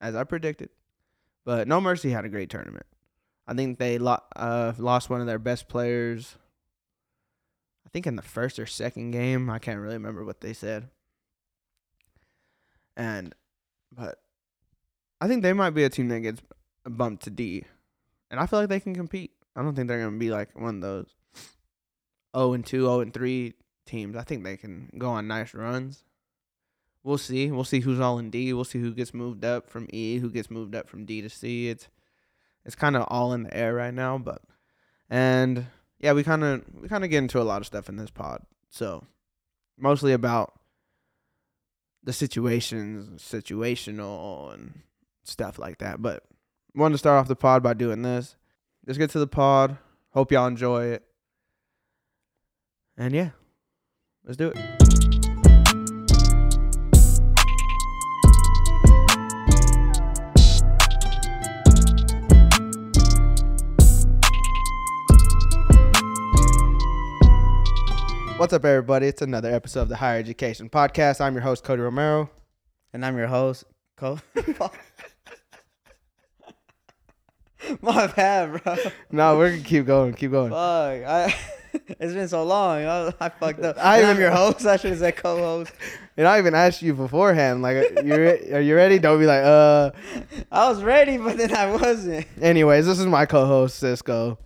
as 0.00 0.14
I 0.14 0.24
predicted. 0.24 0.70
But 1.44 1.68
No 1.68 1.80
Mercy 1.80 2.10
had 2.10 2.24
a 2.24 2.28
great 2.28 2.50
tournament. 2.50 2.86
I 3.46 3.54
think 3.54 3.78
they 3.78 3.98
lo- 3.98 4.22
uh, 4.34 4.72
lost 4.78 5.10
one 5.10 5.20
of 5.20 5.26
their 5.26 5.38
best 5.38 5.68
players. 5.68 6.36
I 7.86 7.90
think 7.90 8.06
in 8.06 8.16
the 8.16 8.22
first 8.22 8.58
or 8.58 8.66
second 8.66 9.10
game. 9.10 9.50
I 9.50 9.58
can't 9.58 9.80
really 9.80 9.94
remember 9.94 10.24
what 10.24 10.40
they 10.40 10.52
said. 10.54 10.88
And, 12.96 13.34
but 13.92 14.18
I 15.20 15.28
think 15.28 15.42
they 15.42 15.52
might 15.52 15.70
be 15.70 15.84
a 15.84 15.90
team 15.90 16.08
that 16.08 16.20
gets 16.20 16.42
bumped 16.84 17.24
to 17.24 17.30
D. 17.30 17.64
And 18.30 18.40
I 18.40 18.46
feel 18.46 18.60
like 18.60 18.68
they 18.68 18.80
can 18.80 18.94
compete. 18.94 19.32
I 19.56 19.62
don't 19.62 19.74
think 19.74 19.88
they're 19.88 20.04
to 20.04 20.10
be 20.10 20.30
like 20.30 20.58
one 20.58 20.76
of 20.76 20.80
those 20.80 21.14
0 22.36 22.54
and 22.54 22.66
2, 22.66 22.80
0 22.80 23.00
and 23.00 23.14
3 23.14 23.54
teams. 23.86 24.16
I 24.16 24.22
think 24.22 24.44
they 24.44 24.56
can 24.56 24.90
go 24.98 25.10
on 25.10 25.28
nice 25.28 25.54
runs. 25.54 26.04
We'll 27.02 27.18
see. 27.18 27.50
We'll 27.50 27.64
see 27.64 27.80
who's 27.80 28.00
all 28.00 28.18
in 28.18 28.30
D. 28.30 28.52
We'll 28.52 28.64
see 28.64 28.80
who 28.80 28.94
gets 28.94 29.14
moved 29.14 29.44
up 29.44 29.68
from 29.68 29.86
E, 29.90 30.18
who 30.18 30.30
gets 30.30 30.50
moved 30.50 30.74
up 30.74 30.88
from 30.88 31.04
D 31.04 31.20
to 31.20 31.28
C. 31.28 31.68
It's 31.68 31.88
it's 32.64 32.74
kind 32.74 32.96
of 32.96 33.04
all 33.08 33.34
in 33.34 33.42
the 33.42 33.54
air 33.54 33.74
right 33.74 33.92
now, 33.92 34.16
but 34.16 34.40
and 35.10 35.66
yeah, 36.00 36.12
we 36.12 36.24
kind 36.24 36.42
of 36.42 36.64
we 36.80 36.88
kind 36.88 37.04
of 37.04 37.10
get 37.10 37.18
into 37.18 37.40
a 37.40 37.44
lot 37.44 37.60
of 37.60 37.66
stuff 37.66 37.90
in 37.90 37.96
this 37.96 38.10
pod. 38.10 38.42
So, 38.70 39.04
mostly 39.78 40.12
about 40.12 40.58
the 42.02 42.12
situations, 42.12 43.22
situational 43.22 44.52
and 44.54 44.80
stuff 45.24 45.58
like 45.58 45.78
that. 45.78 46.00
But 46.00 46.22
wanted 46.74 46.94
to 46.94 46.98
start 46.98 47.18
off 47.18 47.28
the 47.28 47.36
pod 47.36 47.62
by 47.62 47.74
doing 47.74 48.02
this. 48.02 48.36
Let's 48.86 48.98
get 48.98 49.10
to 49.10 49.18
the 49.18 49.26
pod. 49.26 49.78
Hope 50.10 50.30
y'all 50.30 50.46
enjoy 50.46 50.86
it. 50.86 51.02
And 52.96 53.14
yeah, 53.14 53.30
let's 54.24 54.36
do 54.36 54.52
it. 54.54 54.84
What's 68.36 68.52
up, 68.52 68.64
everybody? 68.64 69.06
It's 69.06 69.22
another 69.22 69.50
episode 69.50 69.82
of 69.82 69.88
the 69.88 69.96
Higher 69.96 70.18
Education 70.18 70.68
Podcast. 70.68 71.20
I'm 71.20 71.34
your 71.34 71.42
host, 71.42 71.64
Cody 71.64 71.80
Romero. 71.80 72.28
And 72.92 73.06
I'm 73.06 73.16
your 73.16 73.28
host, 73.28 73.64
Cole. 73.96 74.20
My 77.82 78.06
bad, 78.08 78.62
bro. 78.62 78.76
No, 79.10 79.36
we're 79.38 79.50
gonna 79.50 79.62
keep 79.62 79.86
going, 79.86 80.14
keep 80.14 80.30
going. 80.30 80.50
Fuck. 80.50 80.58
I, 81.08 81.34
it's 81.72 82.12
been 82.14 82.28
so 82.28 82.44
long. 82.44 82.84
I, 82.84 83.12
I 83.20 83.28
fucked 83.28 83.60
up. 83.60 83.76
I 83.78 84.00
am 84.00 84.18
your 84.18 84.30
host. 84.30 84.64
I 84.66 84.76
should 84.76 84.90
have 84.90 84.98
said 85.00 85.16
co-host. 85.16 85.72
And 86.16 86.28
I 86.28 86.38
even 86.38 86.54
asked 86.54 86.80
you 86.80 86.94
beforehand, 86.94 87.60
like, 87.60 87.90
you 88.04 88.14
re- 88.14 88.52
are 88.52 88.60
you 88.60 88.76
ready? 88.76 89.00
Don't 89.00 89.18
be 89.18 89.26
like, 89.26 89.42
uh. 89.42 89.90
I 90.52 90.68
was 90.68 90.80
ready, 90.80 91.18
but 91.18 91.36
then 91.36 91.52
I 91.52 91.72
wasn't. 91.72 92.28
Anyways, 92.40 92.86
this 92.86 93.00
is 93.00 93.06
my 93.06 93.26
co-host, 93.26 93.78
Cisco. 93.80 94.38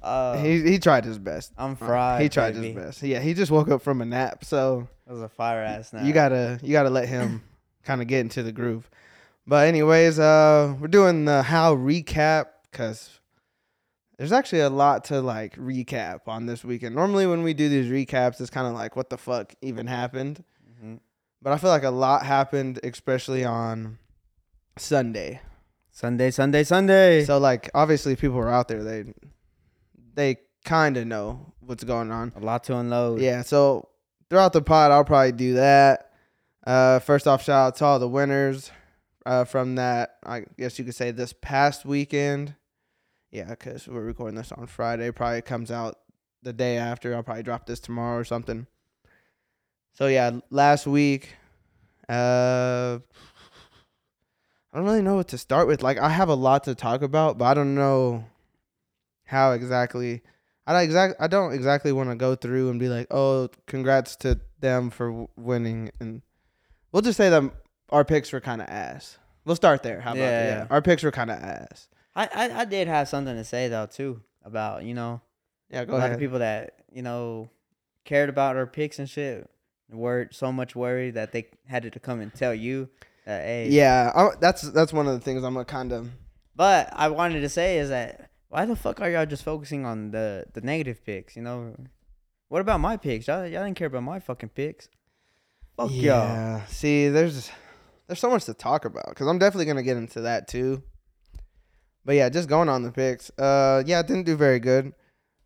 Uh, 0.00 0.36
he 0.38 0.62
he 0.62 0.78
tried 0.78 1.04
his 1.04 1.18
best. 1.18 1.52
I'm 1.58 1.74
fried. 1.74 2.22
he 2.22 2.28
tried 2.28 2.54
baby. 2.54 2.68
his 2.72 2.76
best. 2.76 3.02
Yeah, 3.02 3.18
he 3.18 3.34
just 3.34 3.50
woke 3.50 3.70
up 3.70 3.82
from 3.82 4.00
a 4.02 4.04
nap, 4.04 4.44
so 4.44 4.88
That 5.06 5.14
was 5.14 5.22
a 5.22 5.28
fire 5.28 5.62
ass 5.62 5.92
night. 5.92 6.04
you 6.04 6.12
gotta 6.12 6.60
you 6.62 6.70
gotta 6.72 6.90
let 6.90 7.08
him 7.08 7.42
kind 7.84 8.00
of 8.00 8.06
get 8.06 8.20
into 8.20 8.44
the 8.44 8.52
groove. 8.52 8.88
But 9.46 9.66
anyways, 9.68 10.18
uh, 10.18 10.74
we're 10.80 10.88
doing 10.88 11.24
the 11.24 11.42
how 11.42 11.74
recap 11.74 12.46
because 12.70 13.20
there's 14.18 14.32
actually 14.32 14.60
a 14.60 14.70
lot 14.70 15.04
to 15.06 15.20
like 15.20 15.56
recap 15.56 16.20
on 16.28 16.46
this 16.46 16.64
weekend. 16.64 16.94
Normally, 16.94 17.26
when 17.26 17.42
we 17.42 17.54
do 17.54 17.68
these 17.68 17.90
recaps, 17.90 18.40
it's 18.40 18.50
kind 18.50 18.66
of 18.66 18.74
like 18.74 18.94
what 18.94 19.10
the 19.10 19.18
fuck 19.18 19.52
even 19.60 19.86
happened. 19.88 20.44
Mhm. 20.82 21.00
But 21.40 21.52
I 21.52 21.58
feel 21.58 21.70
like 21.70 21.82
a 21.82 21.90
lot 21.90 22.24
happened, 22.24 22.78
especially 22.84 23.44
on 23.44 23.98
Sunday. 24.78 25.40
Sunday, 25.90 26.30
Sunday, 26.30 26.62
Sunday. 26.64 27.24
So 27.24 27.38
like 27.38 27.68
obviously 27.74 28.14
people 28.16 28.38
are 28.38 28.48
out 28.50 28.68
there. 28.68 28.82
They 28.84 29.12
they 30.14 30.36
kind 30.64 30.96
of 30.96 31.06
know 31.06 31.52
what's 31.60 31.82
going 31.84 32.12
on. 32.12 32.32
a 32.36 32.40
lot 32.40 32.64
to 32.64 32.76
unload. 32.76 33.20
Yeah. 33.20 33.42
So 33.42 33.88
throughout 34.30 34.52
the 34.52 34.62
pod, 34.62 34.92
I'll 34.92 35.04
probably 35.04 35.32
do 35.32 35.54
that. 35.54 36.12
Uh, 36.64 37.00
first 37.00 37.26
off, 37.26 37.42
shout 37.42 37.66
out 37.66 37.76
to 37.76 37.84
all 37.84 37.98
the 37.98 38.08
winners 38.08 38.70
uh, 39.26 39.44
from 39.44 39.76
that. 39.76 40.16
I 40.24 40.44
guess 40.58 40.78
you 40.78 40.84
could 40.84 40.94
say 40.94 41.10
this 41.10 41.32
past 41.32 41.84
weekend. 41.84 42.54
Yeah, 43.30 43.50
because 43.50 43.88
we're 43.88 44.02
recording 44.02 44.36
this 44.36 44.52
on 44.52 44.66
Friday. 44.66 45.10
Probably 45.10 45.42
comes 45.42 45.70
out 45.70 45.98
the 46.42 46.52
day 46.52 46.76
after. 46.76 47.14
I'll 47.14 47.22
probably 47.22 47.42
drop 47.42 47.66
this 47.66 47.80
tomorrow 47.80 48.18
or 48.18 48.24
something. 48.24 48.66
So 49.94 50.06
yeah, 50.06 50.40
last 50.50 50.86
week, 50.86 51.36
uh, 52.08 52.98
I 54.72 54.76
don't 54.76 54.84
really 54.84 55.02
know 55.02 55.16
what 55.16 55.28
to 55.28 55.38
start 55.38 55.68
with. 55.68 55.82
Like, 55.82 55.98
I 55.98 56.08
have 56.08 56.28
a 56.28 56.34
lot 56.34 56.64
to 56.64 56.74
talk 56.74 57.02
about, 57.02 57.38
but 57.38 57.44
I 57.44 57.54
don't 57.54 57.74
know 57.74 58.24
how 59.24 59.52
exactly. 59.52 60.22
I 60.66 60.72
don't 60.72 60.82
exact. 60.82 61.14
I 61.20 61.26
don't 61.26 61.52
exactly 61.52 61.92
want 61.92 62.10
to 62.10 62.16
go 62.16 62.34
through 62.34 62.70
and 62.70 62.78
be 62.78 62.88
like, 62.88 63.08
"Oh, 63.10 63.48
congrats 63.66 64.14
to 64.16 64.40
them 64.60 64.90
for 64.90 65.26
winning," 65.36 65.90
and 66.00 66.22
we'll 66.92 67.02
just 67.02 67.16
say 67.16 67.28
that 67.30 67.52
our 67.92 68.04
picks 68.04 68.32
were 68.32 68.40
kind 68.40 68.60
of 68.60 68.68
ass. 68.68 69.18
We'll 69.44 69.56
start 69.56 69.82
there. 69.82 70.00
How 70.00 70.12
about 70.12 70.20
that? 70.20 70.44
Yeah. 70.44 70.58
Yeah, 70.58 70.66
our 70.70 70.82
picks 70.82 71.02
were 71.02 71.10
kind 71.12 71.30
of 71.30 71.38
ass. 71.38 71.88
I, 72.16 72.28
I, 72.34 72.60
I 72.60 72.64
did 72.64 72.88
have 72.88 73.08
something 73.08 73.34
to 73.36 73.44
say 73.44 73.68
though 73.68 73.86
too 73.86 74.20
about 74.44 74.84
you 74.84 74.94
know 74.94 75.20
Yeah, 75.70 75.82
a 75.82 75.86
go 75.86 75.92
lot 75.94 75.98
ahead. 76.00 76.12
of 76.12 76.18
people 76.18 76.40
that 76.40 76.74
you 76.92 77.02
know 77.02 77.48
cared 78.04 78.28
about 78.28 78.56
our 78.56 78.66
picks 78.66 78.98
and 78.98 79.08
shit 79.08 79.48
were 79.90 80.28
so 80.32 80.50
much 80.52 80.74
worried 80.74 81.14
that 81.14 81.32
they 81.32 81.46
had 81.66 81.90
to 81.90 82.00
come 82.00 82.20
and 82.20 82.32
tell 82.34 82.54
you 82.54 82.88
that 83.26 83.44
hey 83.44 83.68
yeah, 83.70 84.10
I, 84.14 84.30
that's 84.40 84.62
that's 84.72 84.92
one 84.92 85.06
of 85.06 85.14
the 85.14 85.20
things 85.20 85.44
I'm 85.44 85.54
gonna 85.54 85.64
kind 85.64 85.92
of. 85.92 86.10
But 86.56 86.90
I 86.92 87.08
wanted 87.08 87.40
to 87.40 87.48
say 87.48 87.78
is 87.78 87.88
that 87.90 88.30
why 88.48 88.66
the 88.66 88.76
fuck 88.76 89.00
are 89.00 89.08
y'all 89.10 89.24
just 89.26 89.42
focusing 89.44 89.86
on 89.86 90.10
the 90.10 90.44
the 90.52 90.60
negative 90.60 91.04
picks? 91.04 91.34
You 91.36 91.42
know, 91.42 91.74
what 92.48 92.60
about 92.60 92.80
my 92.80 92.96
picks? 92.96 93.26
Y'all 93.26 93.46
y'all 93.46 93.64
didn't 93.64 93.76
care 93.76 93.86
about 93.86 94.02
my 94.02 94.18
fucking 94.20 94.50
picks. 94.50 94.88
Fuck 95.76 95.90
y'all. 95.92 96.02
Yeah. 96.02 96.66
See, 96.66 97.08
there's 97.08 97.50
there's 98.06 98.18
so 98.18 98.30
much 98.30 98.44
to 98.46 98.54
talk 98.54 98.84
about 98.84 99.08
because 99.08 99.26
I'm 99.26 99.38
definitely 99.38 99.66
gonna 99.66 99.82
get 99.82 99.96
into 99.96 100.22
that 100.22 100.48
too. 100.48 100.82
But 102.04 102.16
yeah, 102.16 102.28
just 102.28 102.48
going 102.48 102.68
on 102.68 102.82
the 102.82 102.90
picks. 102.90 103.30
Uh, 103.38 103.82
yeah, 103.86 104.00
I 104.00 104.02
didn't 104.02 104.24
do 104.24 104.36
very 104.36 104.58
good. 104.58 104.92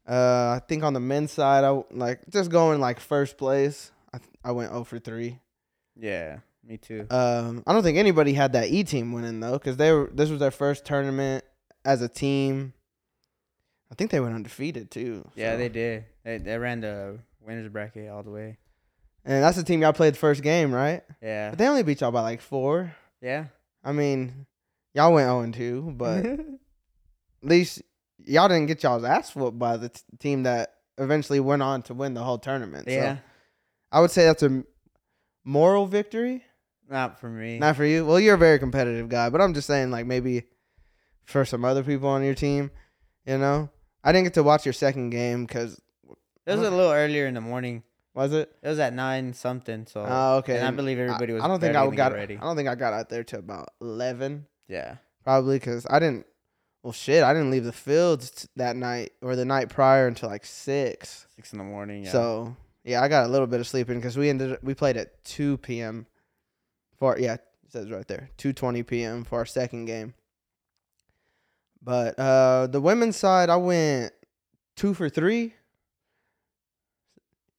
Uh, 0.08 0.56
I 0.56 0.62
think 0.68 0.82
on 0.84 0.94
the 0.94 1.00
men's 1.00 1.32
side, 1.32 1.64
I 1.64 1.82
like 1.90 2.20
just 2.30 2.50
going 2.50 2.80
like 2.80 3.00
first 3.00 3.36
place. 3.36 3.90
I 4.14 4.18
I 4.44 4.52
went 4.52 4.70
0 4.70 4.84
for 4.84 4.98
three. 4.98 5.40
Yeah, 5.98 6.38
me 6.66 6.76
too. 6.78 7.06
Um, 7.10 7.62
I 7.66 7.72
don't 7.72 7.82
think 7.82 7.98
anybody 7.98 8.32
had 8.32 8.52
that 8.54 8.68
E 8.68 8.84
team 8.84 9.12
winning 9.12 9.40
though, 9.40 9.54
because 9.54 9.76
they 9.76 9.92
were 9.92 10.10
this 10.12 10.30
was 10.30 10.40
their 10.40 10.50
first 10.50 10.84
tournament 10.84 11.44
as 11.84 12.02
a 12.02 12.08
team. 12.08 12.72
I 13.90 13.94
think 13.94 14.10
they 14.10 14.20
went 14.20 14.34
undefeated 14.34 14.90
too. 14.90 15.28
Yeah, 15.34 15.52
so- 15.52 15.58
they 15.58 15.68
did. 15.68 16.04
They 16.24 16.38
they 16.38 16.56
ran 16.58 16.80
the 16.80 17.18
winners 17.40 17.68
bracket 17.68 18.10
all 18.10 18.22
the 18.22 18.30
way. 18.30 18.56
And 19.26 19.42
that's 19.42 19.56
the 19.56 19.64
team 19.64 19.82
y'all 19.82 19.92
played 19.92 20.14
the 20.14 20.18
first 20.18 20.42
game, 20.42 20.72
right? 20.72 21.02
Yeah. 21.20 21.50
But 21.50 21.58
they 21.58 21.66
only 21.66 21.82
beat 21.82 22.00
y'all 22.00 22.12
by 22.12 22.20
like 22.22 22.40
four. 22.40 22.94
Yeah. 23.20 23.46
I 23.84 23.90
mean, 23.92 24.46
y'all 24.94 25.12
went 25.12 25.28
0 25.28 25.50
2, 25.50 25.94
but 25.96 26.24
at 26.26 26.38
least 27.42 27.82
y'all 28.24 28.48
didn't 28.48 28.66
get 28.66 28.82
y'all's 28.84 29.04
ass 29.04 29.34
whooped 29.34 29.58
by 29.58 29.76
the 29.76 29.88
t- 29.88 30.00
team 30.20 30.44
that 30.44 30.74
eventually 30.96 31.40
went 31.40 31.62
on 31.62 31.82
to 31.82 31.94
win 31.94 32.14
the 32.14 32.22
whole 32.22 32.38
tournament. 32.38 32.86
yeah. 32.88 33.16
So 33.16 33.20
I 33.92 34.00
would 34.00 34.10
say 34.12 34.24
that's 34.24 34.42
a 34.44 34.62
moral 35.44 35.86
victory. 35.86 36.44
Not 36.88 37.18
for 37.18 37.28
me. 37.28 37.58
Not 37.58 37.74
for 37.74 37.84
you. 37.84 38.06
Well, 38.06 38.20
you're 38.20 38.36
a 38.36 38.38
very 38.38 38.60
competitive 38.60 39.08
guy, 39.08 39.28
but 39.28 39.40
I'm 39.40 39.54
just 39.54 39.66
saying, 39.66 39.90
like, 39.90 40.06
maybe 40.06 40.44
for 41.24 41.44
some 41.44 41.64
other 41.64 41.82
people 41.82 42.08
on 42.08 42.22
your 42.22 42.34
team, 42.34 42.70
you 43.24 43.38
know? 43.38 43.68
I 44.04 44.12
didn't 44.12 44.24
get 44.26 44.34
to 44.34 44.44
watch 44.44 44.64
your 44.64 44.72
second 44.72 45.10
game 45.10 45.46
because, 45.46 45.80
it 46.46 46.52
was 46.52 46.60
a 46.60 46.70
little 46.70 46.92
earlier 46.92 47.26
in 47.26 47.34
the 47.34 47.40
morning. 47.40 47.82
Was 48.16 48.32
it? 48.32 48.50
It 48.62 48.68
was 48.68 48.78
at 48.78 48.92
nine 48.94 49.34
something. 49.34 49.86
So. 49.86 50.04
Oh, 50.08 50.36
okay. 50.38 50.56
And 50.56 50.66
I 50.66 50.70
believe 50.70 50.98
everybody 50.98 51.32
was. 51.32 51.42
I 51.42 51.48
don't 51.48 51.60
think 51.60 51.76
I 51.76 51.88
got 51.94 52.12
ready. 52.12 52.36
I 52.36 52.40
don't 52.40 52.56
think 52.56 52.68
I 52.68 52.74
got 52.74 52.92
out 52.92 53.08
there 53.08 53.22
to 53.24 53.38
about 53.38 53.68
11. 53.80 54.46
Yeah. 54.68 54.96
probably 55.22 55.58
because 55.58 55.86
I 55.88 55.98
didn't. 55.98 56.26
Well, 56.82 56.92
shit, 56.92 57.22
I 57.24 57.32
didn't 57.32 57.50
leave 57.50 57.64
the 57.64 57.72
fields 57.72 58.30
t- 58.30 58.48
that 58.56 58.76
night 58.76 59.12
or 59.20 59.34
the 59.36 59.44
night 59.44 59.68
prior 59.68 60.06
until 60.06 60.28
like 60.28 60.46
six. 60.46 61.26
Six 61.34 61.52
in 61.52 61.58
the 61.58 61.64
morning. 61.64 62.04
Yeah. 62.04 62.12
So 62.12 62.56
yeah, 62.84 63.02
I 63.02 63.08
got 63.08 63.26
a 63.26 63.28
little 63.28 63.48
bit 63.48 63.58
of 63.60 63.66
sleeping 63.66 63.96
because 63.96 64.16
we 64.16 64.30
ended. 64.30 64.58
We 64.62 64.72
played 64.74 64.96
at 64.96 65.24
two 65.24 65.56
p.m. 65.58 66.06
for 66.96 67.18
yeah, 67.18 67.34
it 67.34 67.44
says 67.68 67.90
right 67.90 68.06
there, 68.06 68.30
two 68.36 68.52
twenty 68.52 68.84
p.m. 68.84 69.24
for 69.24 69.38
our 69.40 69.46
second 69.46 69.86
game. 69.86 70.14
But 71.82 72.16
uh 72.18 72.68
the 72.68 72.80
women's 72.80 73.16
side, 73.16 73.50
I 73.50 73.56
went 73.56 74.12
two 74.76 74.94
for 74.94 75.08
three, 75.08 75.54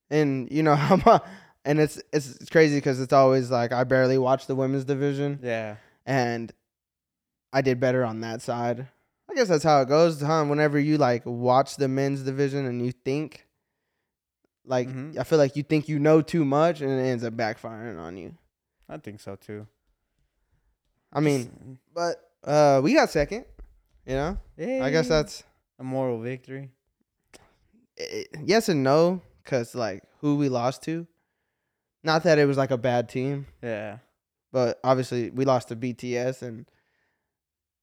and 0.10 0.48
you 0.52 0.63
know 0.63 0.76
how 0.88 0.98
much. 1.06 1.24
And 1.65 1.80
it's 1.80 2.02
it's 2.13 2.36
it's 2.38 2.50
crazy 2.50 2.78
because 2.78 3.02
it's 3.02 3.12
always 3.13 3.52
like 3.52 3.72
I 3.74 3.84
barely 3.84 4.17
watch 4.17 4.48
the 4.48 4.56
women's 4.56 4.86
division 4.86 5.39
Yeah. 5.43 5.76
and 6.06 6.52
I 7.52 7.62
did 7.62 7.80
better 7.80 8.04
on 8.06 8.22
that 8.22 8.41
side. 8.41 8.88
I 9.30 9.34
guess 9.34 9.50
that's 9.50 9.63
how 9.65 9.82
it 9.82 9.89
goes, 9.89 10.22
huh? 10.22 10.46
Whenever 10.46 10.80
you 10.80 10.98
like 10.98 11.24
watch 11.26 11.76
the 11.76 11.88
men's 11.89 12.22
division 12.24 12.65
and 12.65 12.86
you 12.86 12.91
think, 12.93 13.46
like, 14.65 14.88
Mhm. 14.88 15.17
I 15.17 15.24
feel 15.24 15.38
like 15.38 15.56
you 15.58 15.63
think 15.63 15.89
you 15.89 16.00
know 16.00 16.22
too 16.22 16.46
much, 16.46 16.80
and 16.82 16.89
it 16.89 17.04
ends 17.04 17.24
up 17.26 17.34
backfiring 17.34 18.00
on 18.00 18.15
you. 18.15 18.36
I 18.88 18.98
think 18.98 19.20
so 19.20 19.36
too. 19.36 19.67
I 21.12 21.20
mean, 21.20 21.80
but 21.93 22.15
uh, 22.46 22.80
we 22.84 22.93
got 22.93 23.10
second. 23.10 23.43
You 24.06 24.13
know, 24.15 24.38
yeah. 24.58 24.86
I 24.86 24.89
guess 24.91 25.10
that's 25.10 25.43
a 25.80 25.84
moral 25.84 26.20
victory. 26.22 26.70
eh, 27.98 28.24
yes 28.46 28.70
and 28.70 28.84
no, 28.84 29.22
cause 29.48 29.74
like 29.74 30.04
who 30.22 30.36
we 30.36 30.48
lost 30.50 30.84
to. 30.84 31.08
Not 32.04 32.24
that 32.24 32.38
it 32.38 32.46
was 32.46 32.58
like 32.58 32.70
a 32.72 32.78
bad 32.78 33.10
team, 33.10 33.48
Yeah. 33.64 33.98
but 34.52 34.80
obviously 34.84 35.32
we 35.32 35.44
lost 35.46 35.70
to 35.70 35.76
BTS 35.76 36.42
and 36.44 36.70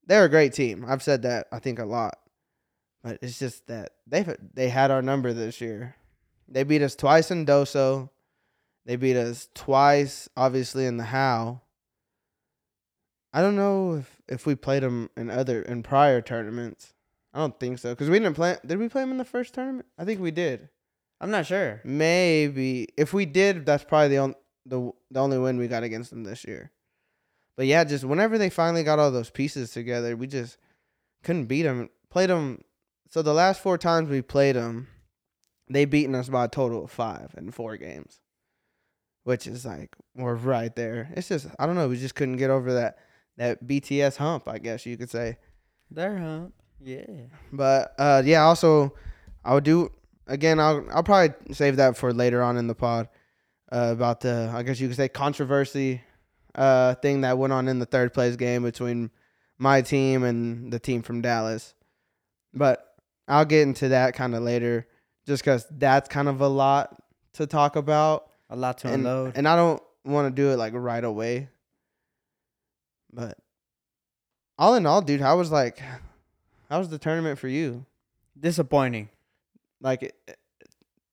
they're 0.07 0.25
a 0.25 0.29
great 0.31 0.53
team. 0.53 0.85
I've 0.87 1.03
said 1.03 1.23
that 1.23 1.49
I 1.51 1.59
think 1.59 1.79
a 1.81 1.85
lot. 1.85 2.19
But 3.03 3.19
it's 3.21 3.39
just 3.39 3.67
that 3.67 3.91
they've 4.07 4.35
they 4.55 4.69
had 4.69 4.91
our 4.91 5.03
number 5.03 5.33
this 5.33 5.61
year. 5.61 5.97
They 6.49 6.63
beat 6.63 6.81
us 6.83 6.95
twice 6.95 7.31
in 7.31 7.45
Doso. 7.45 8.09
They 8.87 8.97
beat 8.97 9.17
us 9.17 9.49
twice, 9.55 10.29
obviously 10.37 10.87
in 10.87 10.97
the 10.99 11.05
Howl. 11.05 11.63
I 13.33 13.43
don't 13.43 13.57
know 13.57 13.95
if 13.95 14.23
if 14.29 14.47
we 14.47 14.55
played 14.55 14.83
them 14.83 15.11
in 15.17 15.29
other 15.31 15.61
in 15.63 15.83
prior 15.83 16.21
tournaments. 16.21 16.95
I 17.35 17.39
don't 17.41 17.59
think 17.59 17.79
so 17.79 17.91
because 17.91 18.09
we 18.09 18.19
didn't 18.19 18.37
play. 18.37 18.57
Did 18.65 18.79
we 18.79 18.89
play 18.89 19.03
them 19.03 19.11
in 19.11 19.19
the 19.19 19.25
first 19.25 19.55
tournament? 19.55 19.87
I 19.99 20.05
think 20.05 20.21
we 20.21 20.31
did. 20.31 20.69
I'm 21.21 21.31
not 21.31 21.47
sure. 21.47 21.81
Maybe 21.85 22.89
if 22.97 23.13
we 23.13 23.27
did, 23.27 23.65
that's 23.67 23.85
probably 23.85 24.09
the 24.09 24.19
only 24.19 24.35
the 24.67 24.93
the 25.11 25.21
only 25.21 25.39
win 25.39 25.59
we 25.59 25.69
got 25.69 25.83
against 25.83 26.11
them 26.11 26.25
this 26.25 26.45
year. 26.45 26.71
But 27.57 27.67
yeah, 27.67 27.85
just 27.85 28.05
whenever 28.05 28.37
they 28.37 28.51
finally 28.51 28.83
got 28.83 28.99
all 28.99 29.11
those 29.11 29.31
pieces 29.31 29.71
together, 29.71 30.17
we 30.17 30.27
just 30.27 30.59
couldn't 31.23 31.47
beat 31.47 31.63
them. 31.63 31.89
Played 32.11 32.31
them. 32.31 32.63
So 33.09 33.23
the 33.23 33.35
last 33.35 33.61
four 33.63 33.79
times 33.79 34.09
we 34.09 34.23
played 34.23 34.57
them, 34.57 34.89
they 35.69 35.85
beaten 35.85 36.15
us 36.15 36.29
by 36.29 36.47
a 36.47 36.49
total 36.49 36.85
of 36.85 36.91
five 36.91 37.33
in 37.37 37.53
four 37.53 37.77
games, 37.77 38.21
which 39.23 39.47
is 39.47 39.65
like 39.65 39.95
we're 40.17 40.35
right 40.35 40.75
there. 40.75 41.11
It's 41.17 41.29
just 41.29 41.47
I 41.59 41.67
don't 41.67 41.77
know. 41.77 41.89
We 41.89 41.97
just 41.97 42.15
couldn't 42.15 42.37
get 42.37 42.51
over 42.51 42.75
that 42.75 42.99
that 43.37 43.65
BTS 43.65 44.17
hump. 44.17 44.49
I 44.49 44.59
guess 44.59 44.85
you 44.87 44.97
could 44.97 45.11
say. 45.11 45.39
There, 45.91 46.19
huh? 46.19 46.47
Yeah. 46.81 47.27
But 47.53 47.95
uh, 47.99 48.23
yeah, 48.25 48.45
also 48.45 48.95
I 49.45 49.55
would 49.55 49.65
do 49.65 49.93
again, 50.27 50.59
I'll 50.61 50.85
I'll 50.93 51.03
probably 51.03 51.55
save 51.55 51.77
that 51.77 51.97
for 51.97 52.13
later 52.13 52.43
on 52.43 52.57
in 52.57 52.67
the 52.67 52.75
pod 52.75 53.09
uh, 53.73 53.91
about 53.93 54.21
the 54.21 54.51
I 54.55 54.63
guess 54.63 54.81
you 54.81 54.89
could 54.89 54.97
say 54.97 55.09
controversy 55.09 56.03
uh, 56.55 56.95
thing 56.97 57.23
that 57.23 57.39
went 57.39 57.53
on 57.53 57.69
in 57.69 57.79
the 57.79 57.87
third 57.87 58.13
place 58.15 58.37
game 58.37 58.63
between 58.63 59.11
my 59.59 59.83
team 59.83 60.23
and 60.25 60.73
the 60.73 60.79
team 60.79 61.03
from 61.03 61.21
Dallas. 61.21 61.75
But 62.53 62.85
I'll 63.27 63.45
get 63.45 63.63
into 63.63 63.89
that 63.89 64.15
kind 64.15 64.35
of 64.35 64.43
later, 64.43 64.87
just 65.27 65.43
because 65.43 65.67
that's 65.71 66.09
kind 66.09 66.29
of 66.29 66.41
a 66.41 66.49
lot 66.49 66.97
to 67.35 67.47
talk 67.47 67.75
about, 67.77 68.29
A 68.51 68.57
lot 68.57 68.79
to 68.79 68.89
and 68.89 68.97
unload. 69.07 69.37
and 69.37 69.49
I 69.49 69.57
don't 69.57 69.83
want 70.05 70.35
to 70.35 70.43
do 70.43 70.51
it 70.51 70.57
like 70.57 70.73
right 70.75 71.03
away. 71.03 71.49
But 73.13 73.39
all 74.59 74.75
in 74.75 74.87
all, 74.87 75.03
dude, 75.03 75.21
how 75.21 75.37
was 75.39 75.51
like, 75.51 75.81
how 76.69 76.79
was 76.79 76.89
the 76.89 76.99
tournament 76.99 77.39
for 77.39 77.49
you? 77.49 77.87
Disappointing. 78.39 79.09
Like, 79.85 80.15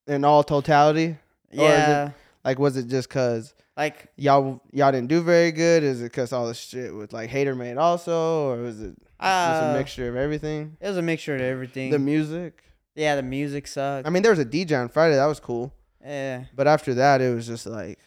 in 0.08 0.24
all 0.24 0.44
totality, 0.44 1.18
is 1.52 1.60
it- 1.60 1.62
Yeah. 1.62 2.12
like, 2.44 2.58
was 2.58 2.76
it 2.78 2.88
just 2.88 3.10
cause 3.10 3.54
Like 3.78 4.08
y'all 4.16 4.62
y'all 4.72 4.92
didn't 4.92 5.08
do 5.10 5.22
very 5.22 5.52
good? 5.52 5.84
Is 5.84 6.02
it 6.02 6.12
cause 6.14 6.32
all 6.34 6.48
the 6.48 6.54
shit 6.54 6.94
with 6.96 7.14
like 7.14 7.30
hater 7.30 7.54
made 7.56 7.78
also, 7.78 8.50
or 8.52 8.58
was 8.64 8.82
it 8.82 8.96
just 8.98 9.02
a 9.22 9.72
uh, 9.72 9.74
mixture 9.78 10.10
of 10.10 10.16
everything? 10.16 10.78
it 10.82 10.88
was 10.88 10.98
a 10.98 11.02
mixture 11.02 11.36
of 11.36 11.42
everything. 11.42 11.90
The 11.92 12.00
music. 12.00 12.64
yeah, 12.96 13.16
the 13.16 13.24
music 13.24 13.68
sucked. 13.68 14.08
I 14.08 14.10
mean, 14.10 14.24
there 14.24 14.32
was 14.32 14.40
a 14.40 14.46
DJ 14.46 14.80
on 14.82 14.90
Friday 14.90 15.16
that 15.16 15.26
was 15.26 15.40
cool, 15.40 15.74
yeah, 16.04 16.46
but 16.56 16.68
after 16.68 16.94
that, 16.96 17.22
it 17.22 17.34
was 17.34 17.48
just 17.48 17.66
like 17.66 17.98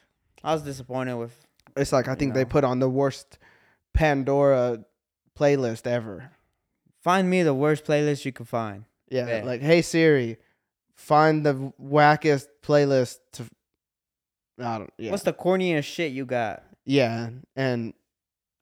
I 0.43 0.53
was 0.53 0.63
disappointed 0.63 1.15
with. 1.17 1.33
it's 1.77 1.93
like 1.93 2.09
I 2.09 2.15
think 2.15 2.35
they 2.35 2.45
put 2.45 2.63
on 2.65 2.79
the 2.79 2.89
worst 2.91 3.39
Pandora 3.95 4.85
playlist 5.39 5.87
ever. 5.87 6.31
Find 7.03 7.29
me 7.29 7.43
the 7.43 7.55
worst 7.55 7.85
playlist 7.85 8.25
you 8.25 8.33
can 8.33 8.47
find. 8.47 8.85
Yeah, 9.09 9.27
Yeah. 9.39 9.45
like 9.45 9.63
hey 9.63 9.81
Siri, 9.83 10.37
find 10.97 11.45
the 11.45 11.73
wackest 11.81 12.47
playlist 12.63 13.19
to. 13.35 13.45
I 14.59 14.79
don't. 14.79 14.93
Yeah. 14.99 15.11
What's 15.11 15.25
the 15.25 15.33
corniest 15.33 15.85
shit 15.85 16.13
you 16.13 16.25
got? 16.27 16.63
yeah, 16.85 17.31
and 17.57 17.95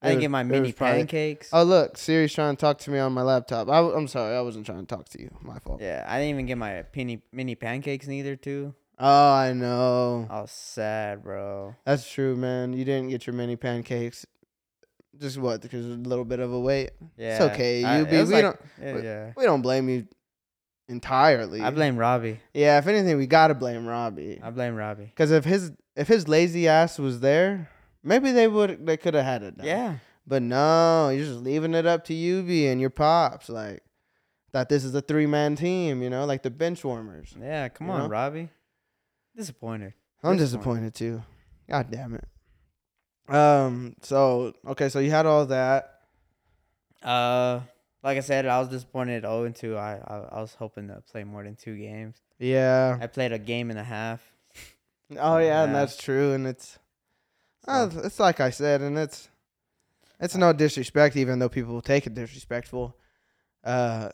I 0.00 0.08
didn't 0.08 0.16
was- 0.18 0.22
get 0.22 0.30
my 0.30 0.42
mini 0.42 0.72
probably- 0.72 0.98
pancakes. 1.00 1.50
Oh 1.52 1.62
look, 1.64 1.98
Siri's 1.98 2.32
trying 2.32 2.56
to 2.56 2.60
talk 2.60 2.78
to 2.78 2.90
me 2.90 2.98
on 2.98 3.12
my 3.12 3.22
laptop. 3.22 3.68
I, 3.68 3.78
am 3.80 4.08
sorry, 4.08 4.36
I 4.36 4.40
wasn't 4.40 4.64
trying 4.66 4.80
to 4.80 4.86
talk 4.86 5.08
to 5.10 5.20
you. 5.20 5.30
My 5.42 5.58
fault. 5.58 5.80
Yeah, 5.82 6.04
I 6.06 6.18
didn't 6.18 6.30
even 6.30 6.46
get 6.46 6.58
my 6.58 6.84
mini 6.94 7.22
mini 7.32 7.54
pancakes 7.54 8.06
neither 8.06 8.36
too. 8.36 8.74
Oh, 8.98 9.32
I 9.32 9.52
know. 9.52 10.28
I 10.30 10.42
was 10.42 10.52
sad, 10.52 11.24
bro. 11.24 11.74
That's 11.84 12.08
true, 12.10 12.36
man. 12.36 12.72
You 12.72 12.84
didn't 12.84 13.08
get 13.08 13.26
your 13.26 13.34
mini 13.34 13.56
pancakes. 13.56 14.24
Just 15.18 15.38
what? 15.38 15.60
Because 15.60 15.84
a 15.84 15.88
little 15.88 16.24
bit 16.24 16.40
of 16.40 16.52
a 16.52 16.60
wait. 16.60 16.90
Yeah, 17.16 17.32
It's 17.44 17.54
okay, 17.54 17.80
you 17.80 18.06
be- 18.06 18.16
we 18.18 18.22
like- 18.24 18.42
don't- 18.42 18.60
Yeah, 18.80 18.94
we- 18.94 19.02
yeah. 19.02 19.32
We 19.36 19.44
don't 19.44 19.60
blame 19.62 19.88
you 19.88 20.06
entirely. 20.88 21.60
I 21.60 21.70
blame 21.70 21.96
Robbie. 21.96 22.40
Yeah, 22.54 22.78
if 22.78 22.86
anything, 22.86 23.16
we 23.18 23.26
gotta 23.26 23.54
blame 23.54 23.86
Robbie. 23.86 24.40
I 24.42 24.50
blame 24.50 24.74
Robbie. 24.74 25.04
Because 25.06 25.30
if 25.30 25.44
his 25.44 25.72
if 25.96 26.08
his 26.08 26.28
lazy 26.28 26.68
ass 26.68 26.98
was 26.98 27.20
there, 27.20 27.68
maybe 28.02 28.32
they 28.32 28.48
would 28.48 28.84
they 28.86 28.96
could 28.96 29.14
have 29.14 29.24
had 29.24 29.42
it. 29.42 29.56
done. 29.56 29.66
Yeah, 29.66 29.96
But 30.26 30.42
no, 30.42 31.10
you're 31.10 31.24
just 31.26 31.40
leaving 31.40 31.74
it 31.74 31.86
up 31.86 32.04
to 32.06 32.12
UV 32.14 32.70
and 32.70 32.80
your 32.80 32.90
pops. 32.90 33.48
Like 33.48 33.82
that 34.52 34.68
this 34.68 34.84
is 34.84 34.94
a 34.94 35.00
three 35.00 35.26
man 35.26 35.56
team, 35.56 36.02
you 36.02 36.10
know, 36.10 36.24
like 36.26 36.42
the 36.42 36.50
bench 36.50 36.84
warmers. 36.84 37.34
yeah. 37.40 37.68
Come 37.68 37.90
on, 37.90 38.02
know? 38.02 38.08
Robbie. 38.08 38.48
Disappointed. 39.36 39.94
I'm 40.22 40.36
Disappointed. 40.36 40.92
disappointed 40.92 40.94
too. 40.94 41.22
God 41.70 41.90
damn 41.90 42.14
it. 42.14 42.24
Um. 43.34 43.94
So 44.02 44.52
okay. 44.66 44.88
So 44.88 44.98
you 44.98 45.10
had 45.10 45.26
all 45.26 45.46
that. 45.46 46.00
Uh, 47.02 47.60
like 48.02 48.16
I 48.16 48.20
said, 48.20 48.46
I 48.46 48.58
was 48.58 48.68
disappointed. 48.68 49.24
Oh, 49.24 49.44
and 49.44 49.54
two. 49.54 49.76
I, 49.76 49.98
I 50.06 50.16
I 50.32 50.40
was 50.40 50.54
hoping 50.54 50.88
to 50.88 51.02
play 51.10 51.24
more 51.24 51.42
than 51.44 51.56
two 51.56 51.76
games. 51.76 52.16
Yeah. 52.38 52.98
I 53.00 53.06
played 53.06 53.32
a 53.32 53.38
game 53.38 53.70
and 53.70 53.78
a 53.78 53.84
half. 53.84 54.20
Oh 55.18 55.38
yeah, 55.38 55.64
and 55.64 55.74
that's 55.74 55.96
true. 55.96 56.32
And 56.32 56.46
it's 56.46 56.78
So, 57.66 57.72
uh, 57.72 57.90
it's 58.04 58.18
like 58.18 58.40
I 58.40 58.50
said, 58.50 58.80
and 58.80 58.96
it's 58.98 59.28
it's 60.20 60.36
no 60.36 60.52
disrespect, 60.52 61.16
even 61.16 61.38
though 61.38 61.48
people 61.48 61.80
take 61.82 62.06
it 62.06 62.14
disrespectful. 62.14 62.96
Uh, 63.62 64.10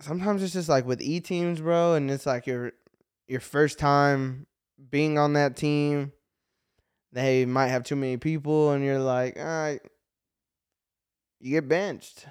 sometimes 0.00 0.42
it's 0.42 0.52
just 0.52 0.68
like 0.68 0.84
with 0.86 1.00
e 1.00 1.20
teams, 1.20 1.60
bro, 1.60 1.94
and 1.94 2.10
it's 2.10 2.26
like 2.26 2.46
your 2.46 2.72
your 3.26 3.40
first 3.40 3.78
time 3.78 4.46
being 4.90 5.18
on 5.18 5.32
that 5.34 5.56
team. 5.56 6.12
They 7.12 7.44
might 7.44 7.68
have 7.68 7.84
too 7.84 7.96
many 7.96 8.16
people, 8.16 8.70
and 8.70 8.84
you're 8.84 8.98
like, 8.98 9.38
all 9.38 9.44
right, 9.44 9.80
you 11.40 11.50
get 11.52 11.68
benched, 11.68 12.26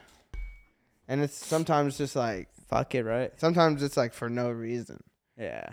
and 1.11 1.21
it's 1.21 1.35
sometimes 1.45 1.97
just 1.97 2.15
like 2.15 2.47
fuck 2.69 2.95
it, 2.95 3.03
right? 3.03 3.31
sometimes 3.37 3.83
it's 3.83 3.97
like 3.97 4.13
for 4.13 4.29
no 4.29 4.49
reason. 4.49 5.03
Yeah. 5.37 5.69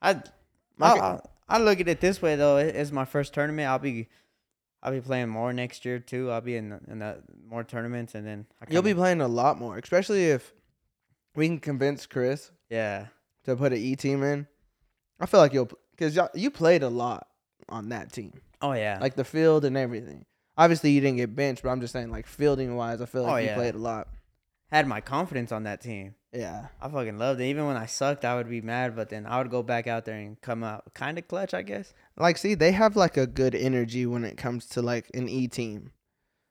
I 0.00 0.22
Like- 0.78 1.00
I, 1.02 1.20
I 1.48 1.58
look 1.58 1.78
at 1.80 1.88
it 1.88 2.00
this 2.00 2.20
way 2.22 2.36
though. 2.36 2.56
It's 2.56 2.90
my 2.90 3.04
first 3.04 3.34
tournament. 3.34 3.68
I'll 3.68 3.78
be 3.78 4.08
I'll 4.82 4.92
be 4.92 5.00
playing 5.00 5.28
more 5.28 5.52
next 5.52 5.84
year 5.84 5.98
too. 5.98 6.30
I'll 6.30 6.40
be 6.40 6.56
in 6.56 6.78
in 6.88 7.00
the, 7.00 7.22
more 7.48 7.64
tournaments 7.64 8.14
and 8.14 8.26
then 8.26 8.46
I 8.60 8.66
You'll 8.72 8.82
be 8.82 8.94
playing 8.94 9.20
a 9.20 9.28
lot 9.28 9.58
more, 9.58 9.76
especially 9.78 10.26
if 10.26 10.52
we 11.34 11.46
can 11.48 11.58
convince 11.58 12.06
Chris 12.06 12.50
yeah. 12.70 13.06
to 13.44 13.56
put 13.56 13.72
an 13.72 13.78
E 13.78 13.94
team 13.96 14.22
in. 14.22 14.46
I 15.20 15.26
feel 15.26 15.40
like 15.40 15.52
you'll 15.52 15.70
because 15.96 16.18
you 16.34 16.50
played 16.50 16.82
a 16.82 16.88
lot 16.88 17.26
on 17.68 17.88
that 17.90 18.12
team, 18.12 18.40
Oh 18.62 18.72
yeah. 18.72 18.98
like 19.00 19.16
the 19.16 19.24
field 19.24 19.64
and 19.64 19.76
everything. 19.76 20.24
Obviously, 20.58 20.90
you 20.90 21.00
didn't 21.02 21.18
get 21.18 21.34
benched, 21.36 21.62
but 21.62 21.68
I'm 21.70 21.80
just 21.80 21.92
saying, 21.92 22.10
like 22.10 22.26
fielding 22.26 22.76
wise, 22.76 23.00
I 23.02 23.06
feel 23.06 23.22
like 23.24 23.32
Oh, 23.32 23.36
you 23.36 23.46
yeah. 23.46 23.54
played 23.54 23.74
a 23.74 23.78
lot. 23.78 24.08
Had 24.70 24.86
my 24.86 25.00
confidence 25.00 25.52
on 25.52 25.62
that 25.64 25.80
team. 25.80 26.14
Yeah, 26.32 26.66
I 26.82 26.88
fucking 26.88 27.18
loved 27.18 27.40
it. 27.40 27.44
Even 27.46 27.66
when 27.66 27.76
I 27.76 27.86
sucked, 27.86 28.24
I 28.24 28.36
would 28.36 28.50
be 28.50 28.60
mad, 28.60 28.94
but 28.96 29.08
then 29.08 29.24
I 29.26 29.38
would 29.38 29.50
go 29.50 29.62
back 29.62 29.86
out 29.86 30.04
there 30.04 30.16
and 30.16 30.40
come 30.40 30.62
out 30.62 30.92
kind 30.94 31.18
of 31.18 31.26
clutch, 31.28 31.54
I 31.54 31.62
guess. 31.62 31.94
like 32.16 32.36
see, 32.36 32.54
they 32.54 32.72
have 32.72 32.96
like 32.96 33.16
a 33.16 33.26
good 33.26 33.54
energy 33.54 34.04
when 34.06 34.24
it 34.24 34.36
comes 34.36 34.66
to 34.70 34.82
like 34.82 35.10
an 35.14 35.28
E 35.28 35.48
team, 35.48 35.92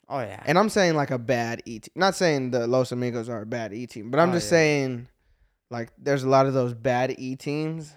Oh 0.09 0.19
yeah. 0.21 0.41
and 0.45 0.57
I'm 0.57 0.69
saying 0.69 0.95
like 0.95 1.11
a 1.11 1.19
bad 1.19 1.61
E 1.65 1.79
team. 1.79 1.91
Not 1.95 2.15
saying 2.15 2.51
the 2.51 2.65
Los 2.67 2.91
Amigos 2.91 3.29
are 3.29 3.41
a 3.41 3.45
bad 3.45 3.73
E 3.73 3.85
team, 3.85 4.09
but 4.11 4.19
I'm 4.19 4.29
Oh, 4.31 4.33
just 4.33 4.47
yeah. 4.47 4.57
saying, 4.57 5.07
like, 5.69 5.91
there's 5.97 6.23
a 6.23 6.29
lot 6.29 6.45
of 6.47 6.53
those 6.53 6.73
bad 6.73 7.13
E 7.19 7.35
teams, 7.35 7.93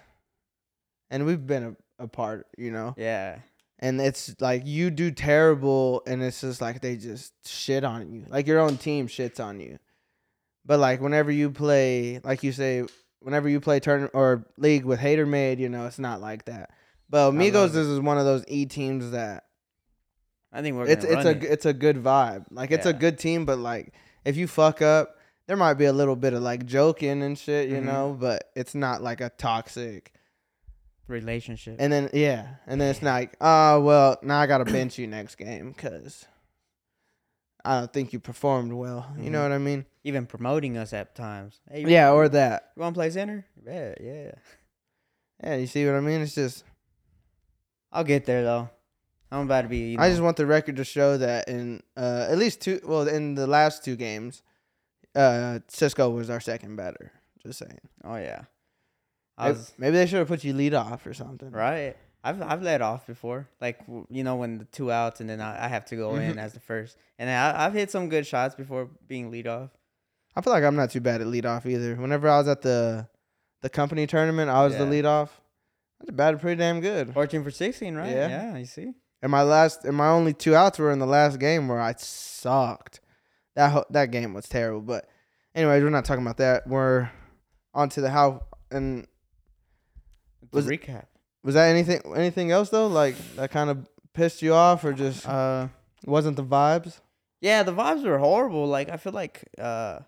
and 1.09 1.25
we've 1.25 1.45
been 1.47 1.75
a, 1.99 2.03
a 2.03 2.07
part, 2.07 2.47
you 2.57 2.71
know. 2.71 2.93
yeah. 2.97 3.39
and 3.79 3.99
it's 4.01 4.35
like 4.41 4.63
you 4.67 4.91
do 4.91 5.09
terrible 5.09 6.03
and 6.05 6.21
it's 6.21 6.41
just 6.41 6.61
like 6.61 6.81
they 6.81 6.97
just 6.97 7.33
shit 7.47 7.83
on 7.83 8.11
you 8.11 8.25
like 8.27 8.45
your 8.45 8.59
own 8.59 8.77
team 8.77 9.07
shits 9.07 9.39
on 9.43 9.59
you 9.59 9.79
but 10.65 10.79
like 10.79 11.01
whenever 11.01 11.31
you 11.31 11.49
play 11.51 12.19
like 12.23 12.43
you 12.43 12.51
say 12.51 12.83
whenever 13.19 13.49
you 13.49 13.59
play 13.59 13.79
turn 13.79 14.09
or 14.13 14.45
league 14.57 14.85
with 14.85 14.99
hater 14.99 15.25
made 15.25 15.59
you 15.59 15.69
know 15.69 15.85
it's 15.85 15.99
not 15.99 16.21
like 16.21 16.45
that 16.45 16.71
but 17.09 17.33
it. 17.33 17.87
is 17.87 17.99
one 17.99 18.17
of 18.17 18.25
those 18.25 18.43
e 18.47 18.65
teams 18.65 19.11
that 19.11 19.45
I 20.53 20.61
think 20.61 20.75
we're 20.77 20.87
it's 20.87 21.03
it's 21.03 21.25
a 21.25 21.31
it. 21.31 21.43
it's 21.43 21.65
a 21.65 21.73
good 21.73 21.97
vibe 22.03 22.45
like 22.51 22.71
it's 22.71 22.85
a 22.85 22.93
good 22.93 23.17
team 23.19 23.45
but 23.45 23.57
like 23.59 23.93
if 24.25 24.37
you 24.37 24.47
fuck 24.47 24.81
up 24.81 25.17
there 25.47 25.57
might 25.57 25.75
be 25.75 25.85
a 25.85 25.93
little 25.93 26.15
bit 26.15 26.33
of 26.33 26.41
like 26.43 26.65
joking 26.65 27.21
and 27.23 27.37
shit 27.37 27.69
you 27.69 27.77
Mhm. 27.77 27.83
know 27.83 28.17
but 28.19 28.49
it's 28.55 28.73
not 28.75 29.01
like 29.01 29.21
a 29.21 29.29
toxic 29.29 30.13
relationship. 31.07 31.75
and 31.79 31.91
then 31.91 32.09
yeah, 32.13 32.45
and 32.67 32.79
then 32.79 32.91
it's 32.91 33.01
not 33.01 33.13
like, 33.13 33.35
oh 33.41 33.79
well, 33.81 34.17
now 34.21 34.39
I 34.39 34.45
gotta 34.45 34.65
bench 34.65 34.99
you 34.99 35.07
next 35.07 35.35
game 35.35 35.71
because 35.71 36.27
I 37.65 37.79
don't 37.79 37.91
think 37.91 38.13
you 38.13 38.19
performed 38.19 38.73
well. 38.73 39.11
You 39.17 39.29
know 39.31 39.39
Mhm. 39.39 39.43
what 39.43 39.51
I 39.51 39.57
mean? 39.57 39.85
Even 40.03 40.25
promoting 40.25 40.77
us 40.77 40.93
at 40.93 41.13
times. 41.15 41.59
Hey, 41.69 41.83
Yeah, 41.85 42.09
wanna- 42.11 42.19
or 42.21 42.29
that. 42.29 42.71
you 42.75 42.81
want 42.81 42.95
to 42.95 42.97
play 42.97 43.09
center? 43.09 43.45
Yeah, 43.65 43.93
yeah. 43.99 44.31
Yeah, 45.43 45.55
you 45.55 45.67
see 45.67 45.85
what 45.85 45.95
I 45.95 46.01
mean? 46.01 46.19
It's 46.21 46.35
just 46.35 46.65
I'll 47.91 48.03
get 48.03 48.25
there 48.25 48.43
though. 48.43 48.69
I'm 49.31 49.41
about 49.45 49.61
to 49.61 49.67
be. 49.69 49.91
You 49.91 49.97
know, 49.97 50.03
I 50.03 50.09
just 50.09 50.21
want 50.21 50.35
the 50.37 50.45
record 50.45 50.75
to 50.77 50.83
show 50.83 51.17
that 51.17 51.47
in 51.47 51.81
uh, 51.95 52.27
at 52.29 52.37
least 52.37 52.61
two, 52.61 52.79
well, 52.83 53.07
in 53.07 53.35
the 53.35 53.47
last 53.47 53.83
two 53.85 53.95
games, 53.95 54.41
uh, 55.15 55.59
Cisco 55.69 56.09
was 56.09 56.29
our 56.29 56.39
second 56.41 56.75
batter. 56.75 57.11
Just 57.41 57.59
saying. 57.59 57.79
Oh 58.03 58.15
yeah. 58.17 58.43
I 59.37 59.45
Maybe, 59.47 59.57
was 59.57 59.73
maybe 59.77 59.95
they 59.97 60.05
should 60.07 60.19
have 60.19 60.27
put 60.27 60.43
you 60.43 60.53
lead 60.53 60.73
off 60.73 61.05
or 61.07 61.13
something. 61.13 61.51
right. 61.51 61.95
I've 62.21 62.41
I've 62.41 62.61
led 62.61 62.81
off 62.81 63.07
before, 63.07 63.47
like 63.61 63.79
you 64.09 64.25
know 64.25 64.35
when 64.35 64.57
the 64.57 64.65
two 64.65 64.91
outs 64.91 65.21
and 65.21 65.29
then 65.29 65.39
I, 65.39 65.65
I 65.65 65.67
have 65.69 65.85
to 65.85 65.95
go 65.95 66.15
in 66.15 66.33
Mhm. 66.33 66.37
as 66.37 66.51
the 66.51 66.59
first, 66.59 66.97
and 67.17 67.29
I, 67.29 67.65
I've 67.65 67.73
hit 67.73 67.91
some 67.91 68.09
good 68.09 68.27
shots 68.27 68.55
before 68.55 68.89
being 69.07 69.31
lead 69.31 69.47
off. 69.47 69.69
I 70.39 70.41
feel 70.41 70.53
like 70.53 70.63
I'm 70.63 70.75
not 70.77 70.89
too 70.89 71.01
bad 71.01 71.19
at 71.21 71.27
lead 71.27 71.45
off 71.45 71.65
either. 71.65 71.95
Whenever 71.95 72.29
I 72.29 72.37
was 72.37 72.47
at 72.47 72.61
the 72.61 73.07
the 73.61 73.69
company 73.69 74.07
tournament, 74.07 74.49
I 74.49 74.63
was 74.63 74.73
the 74.77 74.85
Yeah. 74.85 74.89
lead 74.89 75.05
off. 75.05 75.41
I 76.07 76.11
batted 76.13 76.39
pretty 76.39 76.57
damn 76.57 76.79
good. 76.79 77.13
Fourteen 77.13 77.43
for 77.43 77.51
sixteen, 77.51 77.95
right? 77.95 78.09
Yeah. 78.09 78.29
Yeah, 78.29 78.57
you 78.57 78.65
see. 78.65 78.93
And 79.21 79.29
my 79.31 79.41
last 79.43 79.83
and 79.83 79.97
my 79.97 80.07
only 80.07 80.33
two 80.33 80.55
outs 80.55 80.79
were 80.79 80.91
in 80.91 80.99
the 80.99 81.05
last 81.05 81.39
game 81.39 81.67
where 81.67 81.81
I 81.81 81.93
sucked. 81.97 83.01
That 83.55 83.71
ho- 83.71 83.85
that 83.89 84.11
game 84.11 84.33
was 84.33 84.47
terrible. 84.47 84.79
But 84.81 85.09
anyways, 85.53 85.83
we're 85.83 85.89
not 85.89 86.05
talking 86.05 86.23
about 86.23 86.37
that. 86.37 86.65
We're 86.67 87.09
on 87.73 87.89
to 87.89 88.01
the 88.01 88.09
how 88.09 88.43
and 88.71 89.05
Was 90.53 90.65
Was- 90.65 90.77
recap. 90.77 91.05
was 91.43 91.55
that 91.55 91.67
anything 91.69 92.01
anything 92.15 92.49
else 92.51 92.69
though? 92.69 92.87
Like 92.87 93.15
that 93.35 93.51
kind 93.51 93.69
of 93.69 93.87
pissed 94.13 94.41
you 94.41 94.53
off 94.53 94.83
or 94.85 94.93
just 94.93 95.27
Uh, 95.27 95.67
wasn't 96.05 96.37
the 96.37 96.45
vibes? 96.45 97.01
yeah, 97.41 97.63
the 97.63 97.73
vibes 97.73 98.05
were 98.05 98.19
horrible. 98.19 98.65
Like 98.67 98.87
I 98.89 98.95
feel 98.95 99.11
like 99.13 99.43
uh, 99.59 99.99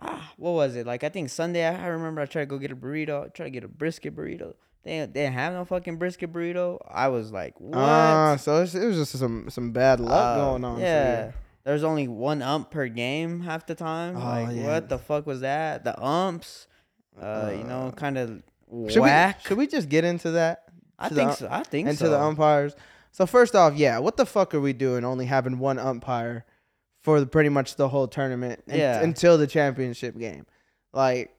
ah, 0.00 0.32
what 0.36 0.52
was 0.52 0.76
it? 0.76 0.86
Like 0.86 1.04
I 1.04 1.08
think 1.08 1.30
Sunday. 1.30 1.64
I 1.66 1.84
I 1.84 1.86
remember 1.88 2.20
I 2.20 2.26
tried 2.26 2.42
to 2.42 2.46
go 2.46 2.58
get 2.58 2.72
a 2.72 2.76
burrito. 2.76 3.24
I 3.26 3.28
tried 3.28 3.46
to 3.46 3.50
get 3.50 3.64
a 3.64 3.68
brisket 3.68 4.16
burrito. 4.16 4.54
They 4.82 5.00
they 5.00 5.06
didn't 5.06 5.34
have 5.34 5.52
no 5.52 5.64
fucking 5.64 5.96
brisket 5.96 6.32
burrito. 6.32 6.78
I 6.90 7.08
was 7.08 7.32
like, 7.32 7.58
what? 7.60 7.76
Ah, 7.78 8.36
so 8.36 8.56
it 8.56 8.60
was 8.62 8.72
just 8.96 9.12
some 9.18 9.48
some 9.50 9.72
bad 9.72 10.00
luck 10.00 10.38
Uh, 10.38 10.44
going 10.50 10.64
on. 10.64 10.80
Yeah. 10.80 11.32
There's 11.64 11.84
only 11.84 12.08
one 12.08 12.40
ump 12.40 12.70
per 12.70 12.88
game 12.88 13.40
half 13.42 13.66
the 13.66 13.74
time. 13.74 14.16
Oh, 14.16 14.20
like 14.20 14.56
yeah. 14.56 14.66
what 14.66 14.88
the 14.88 14.98
fuck 14.98 15.26
was 15.26 15.40
that? 15.42 15.84
The 15.84 15.94
umps, 16.02 16.66
uh, 17.20 17.50
you 17.54 17.64
know, 17.64 17.88
Uh, 17.88 17.90
kind 17.92 18.16
of 18.16 18.42
Should 18.88 19.02
whack. 19.02 19.40
we 19.44 19.48
should 19.48 19.58
we 19.58 19.66
just 19.66 19.88
get 19.90 20.04
into 20.04 20.30
that? 20.32 20.64
I 20.98 21.08
to 21.10 21.14
think 21.14 21.30
um- 21.30 21.36
so. 21.36 21.48
I 21.50 21.62
think 21.62 21.86
so. 21.88 21.90
into 21.90 22.08
the 22.08 22.18
umpires. 22.20 22.74
So 23.12 23.26
first 23.26 23.54
off, 23.54 23.74
yeah, 23.74 23.98
what 23.98 24.16
the 24.16 24.24
fuck 24.24 24.54
are 24.54 24.60
we 24.60 24.72
doing? 24.72 25.04
Only 25.04 25.26
having 25.26 25.58
one 25.58 25.78
umpire 25.78 26.44
for 27.02 27.20
the, 27.20 27.26
pretty 27.26 27.48
much 27.48 27.76
the 27.76 27.88
whole 27.88 28.06
tournament 28.08 28.62
Yeah. 28.66 29.00
until 29.00 29.38
the 29.38 29.46
championship 29.46 30.18
game. 30.18 30.46
Like, 30.92 31.36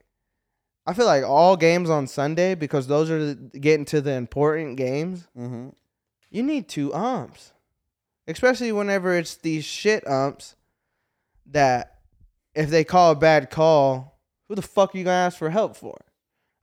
I 0.86 0.94
feel 0.94 1.06
like 1.06 1.24
all 1.24 1.56
games 1.56 1.88
on 1.90 2.06
Sunday 2.08 2.54
because 2.56 2.86
those 2.88 3.10
are 3.10 3.34
the, 3.34 3.58
getting 3.58 3.84
to 3.86 4.00
the 4.00 4.12
important 4.12 4.76
games. 4.76 5.28
mm-hmm. 5.38 5.68
You 6.30 6.42
need 6.42 6.68
two 6.68 6.92
umps, 6.94 7.52
especially 8.26 8.72
whenever 8.72 9.16
it's 9.16 9.36
these 9.36 9.64
shit 9.64 10.06
umps 10.08 10.56
that 11.46 11.98
if 12.54 12.70
they 12.70 12.84
call 12.84 13.12
a 13.12 13.14
bad 13.16 13.50
call, 13.50 14.18
who 14.48 14.54
the 14.54 14.62
fuck 14.62 14.94
are 14.94 14.98
you 14.98 15.04
gonna 15.04 15.16
ask 15.16 15.36
for 15.38 15.50
help 15.50 15.76
for? 15.76 16.00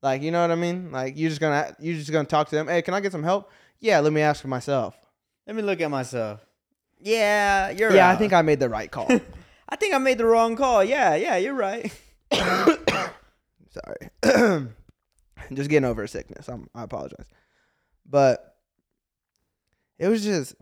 Like, 0.01 0.21
you 0.23 0.31
know 0.31 0.41
what 0.41 0.51
I 0.51 0.55
mean? 0.55 0.91
Like, 0.91 1.17
you're 1.17 1.29
just 1.29 1.39
gonna 1.41 1.75
you're 1.79 1.95
just 1.97 2.12
gonna 2.12 2.27
talk 2.27 2.49
to 2.49 2.55
them. 2.55 2.67
Hey, 2.67 2.81
can 2.81 2.93
I 2.95 2.99
get 2.99 3.12
some 3.12 3.23
help? 3.23 3.51
Yeah, 3.79 3.99
let 3.99 4.12
me 4.12 4.21
ask 4.21 4.41
for 4.41 4.47
myself. 4.47 4.95
Let 5.45 5.55
me 5.55 5.62
look 5.62 5.81
at 5.81 5.91
myself. 5.91 6.45
Yeah, 6.99 7.69
you're. 7.69 7.93
Yeah, 7.93 8.09
I 8.09 8.15
think 8.15 8.33
I 8.33 8.41
made 8.41 8.59
the 8.59 8.69
right 8.69 8.89
call. 8.89 9.07
I 9.69 9.75
think 9.75 9.93
I 9.93 9.97
made 9.97 10.17
the 10.17 10.25
wrong 10.25 10.55
call. 10.55 10.83
Yeah, 10.83 11.15
yeah, 11.15 11.38
you're 11.38 11.53
right. 11.53 11.91
Sorry. 12.33 14.09
just 15.53 15.69
getting 15.69 15.85
over 15.85 16.03
a 16.03 16.07
sickness. 16.07 16.47
I'm, 16.47 16.69
I 16.73 16.83
apologize. 16.83 17.27
But 18.05 18.55
it 19.97 20.07
was 20.07 20.23
just 20.23 20.55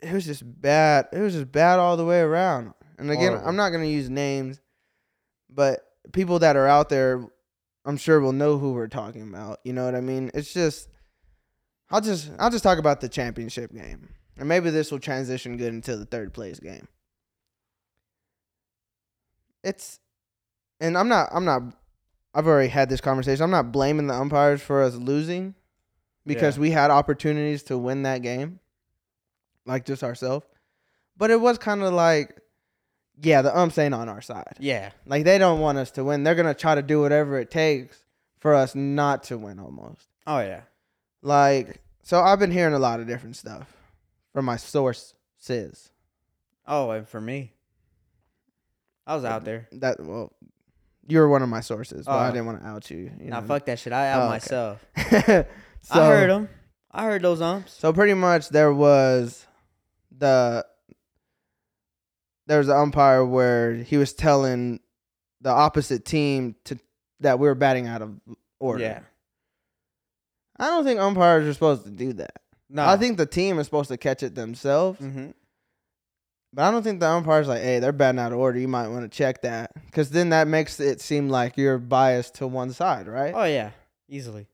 it 0.00 0.12
was 0.12 0.26
just 0.26 0.42
bad. 0.60 1.08
It 1.12 1.20
was 1.20 1.34
just 1.34 1.52
bad 1.52 1.78
all 1.78 1.96
the 1.96 2.04
way 2.04 2.20
around. 2.20 2.72
And 2.98 3.10
again, 3.10 3.28
Horrible. 3.28 3.48
I'm 3.48 3.56
not 3.56 3.70
going 3.70 3.84
to 3.84 3.90
use 3.90 4.08
names, 4.08 4.60
but 5.50 5.80
people 6.12 6.38
that 6.40 6.56
are 6.56 6.66
out 6.66 6.88
there 6.88 7.28
I'm 7.86 7.96
sure 7.96 8.20
will 8.20 8.32
know 8.32 8.58
who 8.58 8.72
we're 8.72 8.88
talking 8.88 9.22
about. 9.22 9.60
You 9.64 9.72
know 9.72 9.84
what 9.84 9.94
I 9.94 10.00
mean? 10.00 10.30
It's 10.34 10.52
just 10.52 10.88
I'll 11.90 12.00
just 12.00 12.30
I'll 12.38 12.50
just 12.50 12.64
talk 12.64 12.78
about 12.78 13.00
the 13.00 13.08
championship 13.08 13.72
game. 13.72 14.08
And 14.38 14.48
maybe 14.48 14.70
this 14.70 14.90
will 14.92 14.98
transition 14.98 15.56
good 15.56 15.72
into 15.72 15.96
the 15.96 16.04
third 16.04 16.34
place 16.34 16.60
game. 16.60 16.88
It's 19.62 19.98
and 20.80 20.96
I'm 20.96 21.08
not 21.08 21.28
I'm 21.32 21.44
not 21.44 21.62
I've 22.34 22.46
already 22.46 22.68
had 22.68 22.88
this 22.88 23.00
conversation. 23.00 23.42
I'm 23.42 23.50
not 23.50 23.72
blaming 23.72 24.06
the 24.06 24.14
umpires 24.14 24.60
for 24.62 24.82
us 24.82 24.94
losing 24.94 25.54
because 26.26 26.56
Yeah. 26.56 26.60
we 26.62 26.70
had 26.70 26.90
opportunities 26.90 27.62
to 27.64 27.78
win 27.78 28.02
that 28.02 28.22
game. 28.22 28.60
Like 29.64 29.84
just 29.84 30.04
ourselves. 30.04 30.46
But 31.16 31.30
it 31.30 31.40
was 31.40 31.58
kind 31.58 31.82
of 31.82 31.92
like 31.92 32.38
yeah, 33.22 33.40
the 33.40 33.56
umps 33.58 33.78
ain't 33.78 33.94
on 33.94 34.10
our 34.10 34.20
side. 34.20 34.56
Yeah, 34.58 34.90
Like 35.06 35.24
they 35.24 35.38
don't 35.38 35.60
want 35.60 35.78
us 35.78 35.90
to 35.92 36.04
win. 36.04 36.22
They're 36.22 36.34
gonna 36.34 36.52
try 36.54 36.74
to 36.74 36.82
do 36.82 37.00
whatever 37.00 37.38
it 37.40 37.50
takes 37.50 38.04
for 38.38 38.54
us 38.54 38.74
not 38.74 39.22
to 39.24 39.38
win 39.38 39.58
almost. 39.58 40.06
Oh 40.26 40.40
yeah. 40.40 40.60
Like 41.22 41.80
so 42.02 42.20
I've 42.20 42.38
been 42.38 42.50
hearing 42.52 42.74
a 42.74 42.78
lot 42.78 43.00
of 43.00 43.06
different 43.08 43.34
stuff 43.36 43.72
from 44.36 44.44
my 44.44 44.56
sources. 44.58 45.88
Oh, 46.66 46.90
and 46.90 47.08
for 47.08 47.22
me, 47.22 47.54
I 49.06 49.14
was 49.16 49.24
out 49.24 49.46
there. 49.46 49.66
That 49.72 49.98
well 49.98 50.30
you 51.08 51.20
were 51.20 51.28
one 51.30 51.40
of 51.42 51.48
my 51.48 51.60
sources, 51.60 52.04
but 52.04 52.12
I 52.12 52.28
Oh. 52.28 52.32
didn't 52.32 52.44
want 52.44 52.60
to 52.60 52.66
out 52.66 52.90
you. 52.90 53.10
you 53.18 53.30
Nah, 53.30 53.40
know. 53.40 53.46
fuck 53.46 53.64
that 53.64 53.78
shit. 53.78 53.94
I 53.94 54.10
out 54.10 54.20
Oh, 54.20 54.24
okay. 54.24 54.28
myself. 54.34 54.86
so, 55.80 55.94
I 56.02 56.06
heard 56.06 56.28
them. 56.28 56.50
I 56.90 57.04
heard 57.04 57.22
those 57.22 57.40
umps. 57.40 57.72
So 57.72 57.94
pretty 57.94 58.12
much 58.12 58.50
there 58.50 58.74
was 58.74 59.46
the 60.14 60.66
there 62.46 62.58
was 62.58 62.68
an 62.68 62.76
umpire 62.76 63.24
where 63.24 63.72
he 63.76 63.96
was 63.96 64.12
telling 64.12 64.80
the 65.40 65.48
opposite 65.50 66.04
team 66.04 66.56
to 66.64 66.78
that 67.20 67.38
we 67.38 67.48
were 67.48 67.54
batting 67.54 67.86
out 67.86 68.02
of 68.02 68.20
order. 68.60 68.82
Yeah. 68.82 69.00
I 70.58 70.66
don't 70.66 70.84
think 70.84 71.00
umpires 71.00 71.48
are 71.48 71.54
supposed 71.54 71.84
to 71.84 71.90
do 71.90 72.12
that. 72.14 72.42
No. 72.68 72.84
I 72.84 72.96
think 72.96 73.16
the 73.16 73.26
team 73.26 73.58
is 73.58 73.66
supposed 73.66 73.90
to 73.90 73.96
catch 73.96 74.22
it 74.22 74.34
themselves. 74.34 75.00
Mm-hmm. 75.00 75.30
But 76.52 76.62
I 76.62 76.70
don't 76.70 76.82
think 76.82 77.00
the 77.00 77.06
umpire's 77.06 77.48
like, 77.48 77.62
hey, 77.62 77.80
they're 77.80 77.92
batting 77.92 78.18
out 78.18 78.32
of 78.32 78.38
order. 78.38 78.58
You 78.58 78.68
might 78.68 78.88
want 78.88 79.02
to 79.02 79.14
check 79.14 79.42
that. 79.42 79.72
Because 79.86 80.10
then 80.10 80.30
that 80.30 80.48
makes 80.48 80.80
it 80.80 81.00
seem 81.00 81.28
like 81.28 81.56
you're 81.56 81.78
biased 81.78 82.36
to 82.36 82.46
one 82.46 82.72
side, 82.72 83.08
right? 83.08 83.34
Oh 83.36 83.44
yeah, 83.44 83.70
easily. 84.08 84.46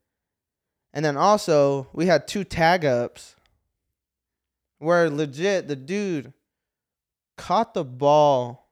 And 0.92 1.04
then 1.04 1.16
also, 1.16 1.88
we 1.92 2.06
had 2.06 2.28
two 2.28 2.44
tag 2.44 2.84
ups 2.84 3.36
where 4.78 5.08
legit 5.08 5.68
the 5.68 5.76
dude 5.76 6.32
caught 7.38 7.72
the 7.72 7.84
ball 7.84 8.68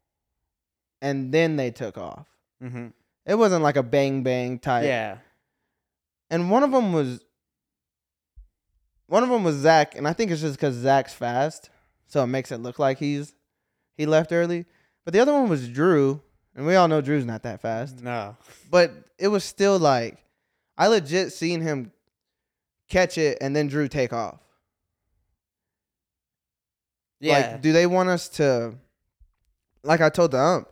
and 1.00 1.32
then 1.32 1.56
they 1.56 1.70
took 1.70 1.96
off. 1.96 2.26
Mm-hmm. 2.62 2.88
It 3.26 3.34
wasn't 3.36 3.62
like 3.62 3.76
a 3.76 3.82
bang 3.82 4.22
bang 4.22 4.58
type. 4.58 4.84
Yeah. 4.84 5.18
And 6.30 6.50
one 6.50 6.62
of 6.62 6.72
them 6.72 6.92
was 6.92 7.24
one 9.10 9.24
of 9.24 9.28
them 9.28 9.42
was 9.42 9.56
Zach, 9.56 9.96
and 9.96 10.06
I 10.06 10.12
think 10.12 10.30
it's 10.30 10.40
just 10.40 10.54
because 10.56 10.76
Zach's 10.76 11.12
fast, 11.12 11.68
so 12.06 12.22
it 12.22 12.28
makes 12.28 12.52
it 12.52 12.58
look 12.58 12.78
like 12.78 12.98
he's 12.98 13.34
he 13.96 14.06
left 14.06 14.30
early. 14.30 14.66
But 15.04 15.14
the 15.14 15.18
other 15.20 15.32
one 15.32 15.48
was 15.48 15.68
Drew, 15.68 16.22
and 16.54 16.64
we 16.64 16.76
all 16.76 16.86
know 16.86 17.00
Drew's 17.00 17.24
not 17.24 17.42
that 17.42 17.60
fast. 17.60 18.02
No. 18.04 18.36
But 18.70 18.92
it 19.18 19.26
was 19.26 19.42
still 19.42 19.80
like 19.80 20.18
I 20.78 20.86
legit 20.86 21.32
seen 21.32 21.60
him 21.60 21.90
catch 22.88 23.18
it 23.18 23.38
and 23.40 23.54
then 23.54 23.66
Drew 23.66 23.88
take 23.88 24.12
off. 24.12 24.38
Yeah. 27.18 27.32
Like, 27.52 27.62
do 27.62 27.72
they 27.72 27.86
want 27.86 28.10
us 28.10 28.28
to 28.30 28.74
like 29.82 30.00
I 30.00 30.08
told 30.08 30.30
the 30.30 30.38
ump, 30.38 30.68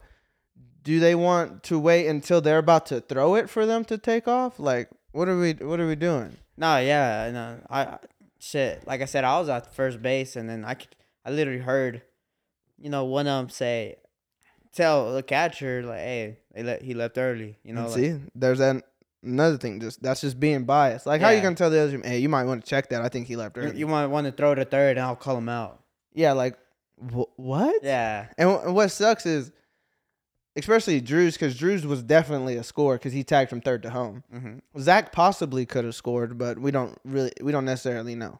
do 0.85 1.01
they 1.01 1.17
want 1.17 1.65
to 1.65 1.79
wait 1.79 2.07
until 2.07 2.41
they're 2.41 2.59
about 2.59 2.87
to 2.87 3.01
throw 3.01 3.35
it 3.35 3.51
for 3.51 3.67
them 3.67 3.85
to 3.87 3.99
take 3.99 4.29
off? 4.29 4.61
Like, 4.61 4.91
what 5.11 5.29
are 5.29 5.37
we 5.37 5.55
what 5.55 5.81
are 5.81 5.89
we 5.89 5.97
doing? 5.97 6.37
no. 6.57 6.79
Yeah. 6.79 7.31
No. 7.33 7.59
I 7.69 7.81
I- 7.83 7.99
shit. 8.39 8.87
Like 8.87 9.03
I 9.03 9.07
said, 9.07 9.25
I 9.25 9.39
was 9.39 9.49
at 9.49 9.75
first 9.75 10.01
base, 10.03 10.37
and 10.37 10.49
then 10.49 10.65
I 10.65 10.75
could, 10.75 10.95
I 11.25 11.31
literally 11.31 11.61
heard, 11.61 12.03
you 12.79 12.91
know, 12.91 13.05
one 13.05 13.27
of 13.27 13.43
them 13.45 13.51
say, 13.51 13.97
tell 14.73 15.13
the 15.15 15.23
catcher 15.23 15.83
like, 15.83 15.99
hey, 15.99 16.39
they 16.55 16.63
let 16.63 16.83
he 16.83 16.95
left 16.95 17.19
early. 17.19 17.59
You 17.63 17.75
know. 17.75 17.83
Mm, 17.83 17.91
like- 17.91 17.95
see, 17.97 18.21
there's 18.35 18.61
an, 18.61 18.83
another 19.23 19.57
thing. 19.59 19.81
Just 19.81 20.03
that's 20.03 20.21
just 20.21 20.39
being 20.39 20.65
biased. 20.65 21.07
Like, 21.07 21.21
how 21.21 21.31
you 21.31 21.41
gonna 21.43 21.55
tell 21.57 21.71
the 21.71 21.81
other 21.81 21.91
team, 21.93 22.03
hey, 22.03 22.19
you 22.19 22.29
might 22.29 22.45
want 22.45 22.65
to 22.65 22.69
check 22.69 22.89
that. 22.91 23.03
I 23.03 23.09
think 23.09 23.27
he 23.27 23.37
left 23.37 23.57
early. 23.59 23.77
you 23.79 23.87
might 23.87 24.07
want 24.07 24.27
to 24.27 24.33
throw 24.33 24.55
to 24.55 24.65
third, 24.65 24.97
and 24.99 25.07
I'll 25.07 25.17
call 25.17 25.37
him 25.37 25.49
out. 25.49 25.83
yeah, 26.15 26.33
like 26.33 26.57
wh- 27.13 27.39
what? 27.39 27.83
Yeah. 27.83 28.27
And 28.37 28.51
wh- 28.51 28.75
what 28.75 28.89
sucks 28.91 29.27
is, 29.27 29.53
especially 30.59 31.01
Drew's, 31.01 31.35
because 31.35 31.57
Drew's 31.57 31.87
was 31.87 32.03
definitely 32.03 32.57
a 32.57 32.63
score 32.63 32.95
because 32.97 33.13
he 33.13 33.25
tagged 33.25 33.49
from 33.51 33.61
third 33.61 33.83
to 33.85 33.91
home. 33.91 34.25
Mm-hmm. 34.35 34.81
Zach 34.81 35.13
possibly 35.13 35.65
could 35.67 35.85
have 35.85 35.95
scored, 35.95 36.37
but 36.39 36.59
we 36.59 36.71
don't 36.71 36.99
really, 37.05 37.33
we 37.43 37.53
don't 37.53 37.65
necessarily 37.65 38.15
know. 38.15 38.39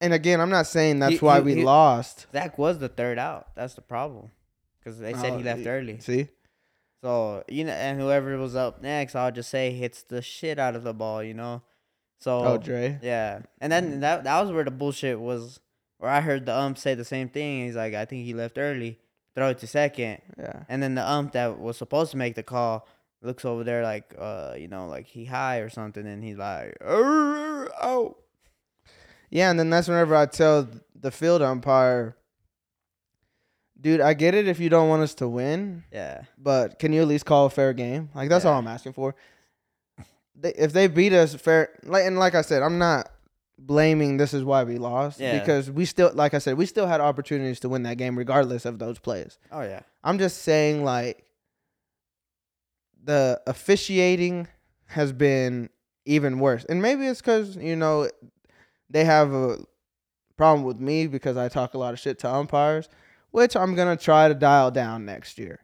And 0.00 0.12
again, 0.12 0.40
I'm 0.40 0.50
not 0.50 0.66
saying 0.66 0.98
that's 0.98 1.14
He- 1.14 1.18
why 1.24 1.36
he- 1.38 1.44
we 1.44 1.54
he- 1.56 1.64
lost. 1.64 2.26
Zach 2.32 2.58
was 2.58 2.78
the 2.78 2.88
third 2.88 3.18
out. 3.18 3.48
That's 3.54 3.74
the 3.74 3.82
problem, 3.82 4.30
because 4.78 4.98
they 4.98 5.12
said 5.14 5.32
Oh, 5.34 5.38
he 5.38 5.44
left 5.44 5.66
early. 5.66 6.00
See, 6.00 6.28
So 7.02 7.44
you 7.48 7.64
know, 7.64 7.72
and 7.72 8.00
whoever 8.00 8.36
was 8.38 8.56
up 8.56 8.82
next, 8.82 9.14
I'll 9.14 9.32
just 9.32 9.50
say 9.50 9.70
hits 9.72 10.02
the 10.02 10.20
shit 10.22 10.58
out 10.58 10.74
of 10.74 10.82
the 10.84 10.94
ball. 10.94 11.22
You 11.22 11.34
know. 11.34 11.62
So 12.18 12.44
oh 12.44 12.58
Dre, 12.58 12.98
Yeah, 13.02 13.40
and 13.60 13.70
then 13.72 14.00
that 14.00 14.24
that 14.24 14.40
was 14.42 14.50
where 14.52 14.64
the 14.64 14.70
bullshit 14.70 15.20
was. 15.20 15.60
Where 15.98 16.10
I 16.10 16.20
heard 16.20 16.44
the 16.44 16.54
ump 16.54 16.76
say 16.76 16.94
the 16.94 17.04
same 17.04 17.28
thing. 17.28 17.64
He's 17.66 17.76
like, 17.76 17.94
I 17.94 18.04
think 18.04 18.24
he 18.24 18.34
left 18.34 18.58
early. 18.58 18.98
Throw 19.34 19.48
it 19.48 19.58
to 19.58 19.66
second, 19.66 20.22
yeah, 20.38 20.62
and 20.68 20.82
then 20.82 20.94
the 20.94 21.08
ump 21.08 21.32
that 21.32 21.58
was 21.58 21.76
supposed 21.76 22.12
to 22.12 22.16
make 22.16 22.36
the 22.36 22.42
call 22.44 22.86
looks 23.20 23.44
over 23.44 23.64
there 23.64 23.82
like, 23.82 24.14
uh, 24.18 24.54
you 24.56 24.68
know, 24.68 24.86
like 24.86 25.06
he 25.06 25.24
high 25.24 25.58
or 25.58 25.68
something, 25.68 26.06
and 26.06 26.22
he's 26.22 26.36
like, 26.36 26.76
oh, 26.84 28.16
yeah. 29.30 29.50
And 29.50 29.58
then 29.58 29.70
that's 29.70 29.88
whenever 29.88 30.14
I 30.14 30.26
tell 30.26 30.68
the 30.94 31.10
field 31.10 31.42
umpire, 31.42 32.16
dude, 33.80 34.00
I 34.00 34.14
get 34.14 34.34
it 34.34 34.46
if 34.46 34.60
you 34.60 34.68
don't 34.68 34.88
want 34.88 35.02
us 35.02 35.14
to 35.16 35.28
win, 35.28 35.84
yeah, 35.92 36.22
but 36.38 36.78
can 36.78 36.92
you 36.92 37.02
at 37.02 37.08
least 37.08 37.26
call 37.26 37.46
a 37.46 37.50
fair 37.50 37.72
game? 37.72 38.10
Like 38.14 38.28
that's 38.28 38.44
all 38.44 38.58
I'm 38.58 38.68
asking 38.68 38.92
for. 38.92 39.16
They, 40.36 40.52
if 40.52 40.72
they 40.72 40.86
beat 40.86 41.12
us 41.12 41.34
fair, 41.34 41.70
like 41.84 42.04
and 42.04 42.18
like 42.18 42.34
I 42.34 42.42
said, 42.42 42.62
I'm 42.62 42.78
not 42.78 43.10
blaming 43.58 44.16
this 44.16 44.34
is 44.34 44.42
why 44.44 44.64
we 44.64 44.78
lost 44.78 45.20
Yeah. 45.20 45.38
because 45.38 45.70
we 45.70 45.84
still, 45.84 46.10
like 46.14 46.34
I 46.34 46.38
said, 46.38 46.56
we 46.56 46.66
still 46.66 46.86
had 46.86 47.00
opportunities 47.00 47.60
to 47.60 47.68
win 47.68 47.82
that 47.84 47.96
game 47.98 48.18
regardless 48.18 48.64
of 48.64 48.78
those 48.78 48.98
plays. 48.98 49.38
oh 49.52 49.62
yeah, 49.62 49.80
I'm 50.02 50.18
just 50.18 50.42
saying 50.42 50.84
like 50.84 51.24
the 53.02 53.40
officiating 53.46 54.48
has 54.86 55.12
been 55.12 55.70
even 56.04 56.38
worse, 56.38 56.64
and 56.66 56.80
maybe 56.82 57.06
it's 57.06 57.20
because 57.20 57.56
you 57.56 57.76
know 57.76 58.08
they 58.90 59.04
have 59.04 59.32
a 59.32 59.58
problem 60.36 60.64
with 60.64 60.80
me 60.80 61.06
because 61.06 61.36
I 61.36 61.48
talk 61.48 61.74
a 61.74 61.78
lot 61.78 61.94
of 61.94 62.00
shit 62.00 62.18
to 62.20 62.30
umpires, 62.32 62.88
which 63.30 63.56
I'm 63.56 63.74
gonna 63.74 63.96
try 63.96 64.28
to 64.28 64.34
dial 64.34 64.70
down 64.70 65.04
next 65.04 65.38
year. 65.38 65.60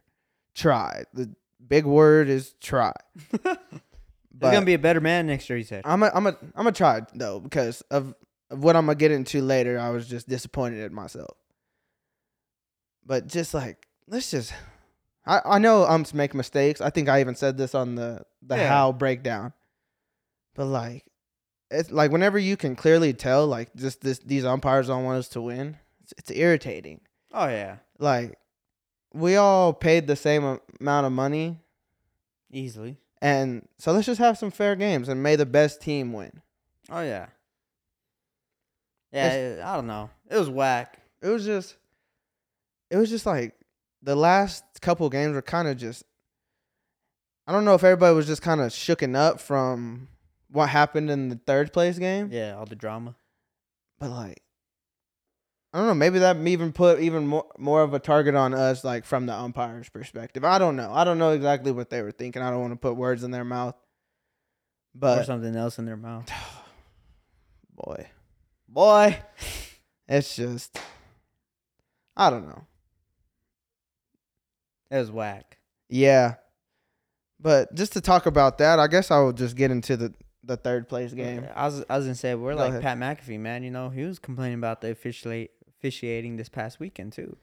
try. 0.55 1.03
The 1.13 1.29
big 1.67 1.85
word 1.85 2.27
is 2.29 2.53
try. 2.61 2.93
He's 4.33 4.51
gonna 4.51 4.65
be 4.65 4.73
a 4.73 4.79
better 4.79 5.01
man 5.01 5.27
next 5.27 5.49
year. 5.49 5.57
He 5.57 5.63
said. 5.63 5.81
I'm 5.85 6.03
a, 6.03 6.11
I'm 6.13 6.25
a, 6.27 6.29
I'm 6.29 6.63
gonna 6.63 6.71
try 6.71 7.01
though 7.13 7.39
because 7.39 7.81
of, 7.91 8.13
of 8.49 8.63
what 8.63 8.75
I'm 8.75 8.85
gonna 8.85 8.95
get 8.95 9.11
into 9.11 9.41
later. 9.41 9.79
I 9.79 9.89
was 9.89 10.07
just 10.07 10.27
disappointed 10.27 10.81
at 10.83 10.91
myself. 10.91 11.37
But 13.05 13.27
just 13.27 13.53
like 13.53 13.87
let's 14.07 14.31
just, 14.31 14.53
I 15.25 15.41
I 15.45 15.59
know 15.59 15.83
umps 15.85 16.13
make 16.13 16.33
mistakes. 16.33 16.81
I 16.81 16.89
think 16.89 17.09
I 17.09 17.19
even 17.21 17.35
said 17.35 17.57
this 17.57 17.75
on 17.75 17.95
the 17.95 18.21
the 18.41 18.55
Yeah. 18.57 18.67
Howl 18.69 18.93
breakdown. 18.93 19.53
But 20.55 20.65
like, 20.65 21.05
it's 21.69 21.91
like 21.91 22.11
whenever 22.11 22.37
you 22.37 22.57
can 22.57 22.75
clearly 22.75 23.13
tell 23.13 23.47
like 23.47 23.73
just 23.75 24.01
this 24.01 24.19
these 24.19 24.45
umpires 24.45 24.87
don't 24.87 25.03
want 25.03 25.19
us 25.19 25.27
to 25.29 25.41
win. 25.41 25.77
It's, 26.03 26.13
it's 26.17 26.31
irritating. 26.31 27.01
Oh 27.33 27.47
yeah, 27.47 27.77
Like 27.99 28.37
we 29.13 29.35
all 29.35 29.73
paid 29.73 30.07
the 30.07 30.15
same 30.15 30.59
amount 30.79 31.05
of 31.05 31.11
money, 31.11 31.59
easily. 32.51 32.97
And 33.21 33.67
so 33.77 33.91
let's 33.91 34.05
just 34.05 34.19
have 34.19 34.37
some 34.37 34.51
fair 34.51 34.75
games 34.75 35.07
and 35.09 35.21
may 35.21 35.35
the 35.35 35.45
best 35.45 35.81
team 35.81 36.11
win. 36.13 36.41
Oh 36.89 37.01
yeah. 37.01 37.27
Yeah, 39.11 39.61
I 39.65 39.75
don't 39.75 39.87
know. 39.87 40.09
It 40.29 40.37
was 40.37 40.49
whack. 40.49 40.99
it 41.21 41.27
was 41.27 41.45
just 41.45 41.75
it 42.89 42.97
was 42.97 43.09
just 43.09 43.25
like 43.25 43.53
the 44.01 44.15
last 44.15 44.63
couple 44.81 45.09
games 45.09 45.33
were 45.35 45.41
kind 45.41 45.67
of 45.67 45.77
just 45.77 46.03
I 47.47 47.51
don't 47.51 47.65
know 47.65 47.73
if 47.75 47.83
everybody 47.83 48.15
was 48.15 48.27
just 48.27 48.41
kind 48.41 48.61
of 48.61 48.71
shooken 48.71 49.15
up 49.15 49.41
from 49.41 50.07
what 50.49 50.69
happened 50.69 51.09
in 51.09 51.29
the 51.29 51.39
third 51.47 51.73
place 51.73 51.97
game, 51.97 52.29
Yeah, 52.31 52.55
all 52.57 52.65
the 52.65 52.75
drama. 52.75 53.15
but 53.99 54.09
like 54.11 54.41
I 55.73 55.77
don't 55.77 55.87
know, 55.87 55.93
maybe 55.93 56.19
that 56.19 56.35
even 56.45 56.73
put 56.73 56.99
even 56.99 57.25
more 57.27 57.45
more 57.57 57.81
of 57.81 57.93
a 57.93 57.99
target 57.99 58.35
on 58.35 58.53
us 58.53 58.83
like 58.83 59.05
from 59.05 59.25
the 59.25 59.33
umpire's 59.33 59.87
perspective. 59.89 60.43
I 60.43 60.57
don't 60.59 60.75
know. 60.75 60.91
I 60.93 61.03
don't 61.05 61.17
know 61.17 61.31
exactly 61.31 61.71
what 61.71 61.89
they 61.89 62.01
were 62.01 62.11
thinking. 62.11 62.41
I 62.41 62.49
don't 62.51 62.59
want 62.59 62.73
to 62.73 62.77
put 62.79 62.95
words 62.97 63.23
in 63.23 63.31
their 63.31 63.45
mouth. 63.45 63.75
or 63.75 63.79
But 64.95 65.25
something 65.25 65.55
else 65.55 65.79
in 65.79 65.85
their 65.85 65.95
mouth. 65.97 66.29
boy, 67.75 68.07
Boy. 68.67 69.17
it's 70.09 70.35
just 70.35 70.77
I 72.17 72.29
don't 72.29 72.47
know. 72.47 72.65
It 74.89 74.97
was 74.97 75.09
whack. 75.11 75.57
Yeah. 75.89 76.35
But 77.39 77.73
just 77.73 77.93
to 77.93 78.01
talk 78.01 78.25
about 78.25 78.57
that, 78.59 78.77
I 78.77 78.87
guess 78.87 79.09
I 79.09 79.19
will 79.19 79.33
just 79.33 79.55
get 79.55 79.71
into 79.71 79.95
the, 79.97 80.13
the 80.43 80.57
third 80.57 80.87
place 80.89 81.13
game. 81.13 81.47
I 81.55 81.65
was 81.67 81.83
I 81.89 81.95
was 81.97 82.05
gonna 82.05 82.15
say 82.15 82.35
we're 82.35 82.53
Go 82.53 82.59
like 82.59 82.69
ahead. 82.73 82.81
Pat 82.83 82.97
McAfee, 82.97 83.39
man. 83.39 83.63
You 83.63 83.71
know 83.71 83.89
he 83.89 84.03
was 84.03 84.19
complaining 84.19 84.55
about 84.59 84.81
the 84.81 84.91
officiate 84.91 85.51
officiating 85.81 86.37
this 86.37 86.47
past 86.49 86.79
weekend 86.79 87.11
too. 87.11 87.37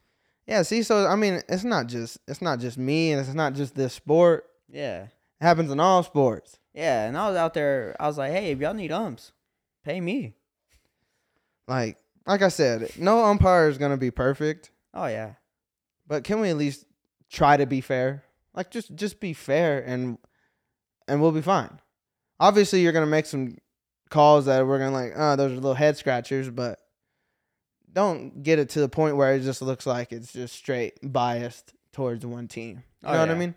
Yeah, 0.47 0.61
see, 0.63 0.81
so 0.81 1.05
I 1.05 1.15
mean, 1.15 1.41
it's 1.49 1.63
not 1.65 1.87
just 1.87 2.17
it's 2.27 2.41
not 2.41 2.59
just 2.59 2.77
me 2.77 3.11
and 3.11 3.19
it's 3.19 3.33
not 3.35 3.53
just 3.53 3.75
this 3.75 3.93
sport. 3.93 4.45
Yeah, 4.71 5.03
It 5.03 5.09
happens 5.41 5.71
in 5.71 5.79
all 5.79 6.03
sports. 6.03 6.57
yeah. 6.73 7.05
And 7.05 7.17
I 7.17 7.27
was 7.27 7.35
out 7.37 7.53
there. 7.53 7.95
I 7.99 8.07
was 8.07 8.17
like, 8.17 8.31
hey, 8.31 8.51
if 8.51 8.59
y'all 8.59 8.73
need 8.73 8.91
umps, 8.91 9.31
pay 9.83 9.99
me. 9.99 10.35
Like 11.67 11.97
like 12.25 12.41
I 12.41 12.47
said, 12.49 12.91
no 12.97 13.25
umpire 13.25 13.69
is 13.69 13.77
gonna 13.77 13.97
be 13.97 14.11
perfect, 14.11 14.71
Oh 14.93 15.05
yeah, 15.07 15.33
but 16.07 16.23
can 16.23 16.39
we 16.39 16.49
at 16.49 16.57
least 16.57 16.85
try 17.29 17.57
to 17.57 17.65
be 17.65 17.81
fair? 17.81 18.23
Like 18.55 18.71
just 18.71 18.95
just 18.95 19.19
be 19.19 19.33
fair 19.33 19.79
and 19.85 20.17
and 21.07 21.21
we'll 21.21 21.31
be 21.31 21.41
fine. 21.41 21.79
Obviously, 22.39 22.81
you're 22.81 22.91
gonna 22.93 23.05
make 23.05 23.25
some 23.27 23.57
calls 24.09 24.45
that 24.45 24.65
we're 24.65 24.79
gonna 24.79 24.91
like, 24.91 25.13
oh, 25.15 25.35
those 25.35 25.51
are 25.51 25.55
little 25.55 25.73
head 25.75 25.97
scratchers, 25.97 26.49
but 26.49 26.79
don't 27.91 28.43
get 28.43 28.59
it 28.59 28.69
to 28.69 28.79
the 28.81 28.89
point 28.89 29.15
where 29.17 29.33
it 29.33 29.41
just 29.41 29.61
looks 29.61 29.85
like 29.85 30.11
it's 30.11 30.31
just 30.31 30.55
straight 30.55 30.93
biased 31.01 31.73
towards 31.91 32.25
one 32.25 32.47
team. 32.47 32.83
You 33.01 33.09
Oh, 33.09 33.13
know 33.13 33.19
what 33.19 33.29
I 33.31 33.35
mean? 33.35 33.55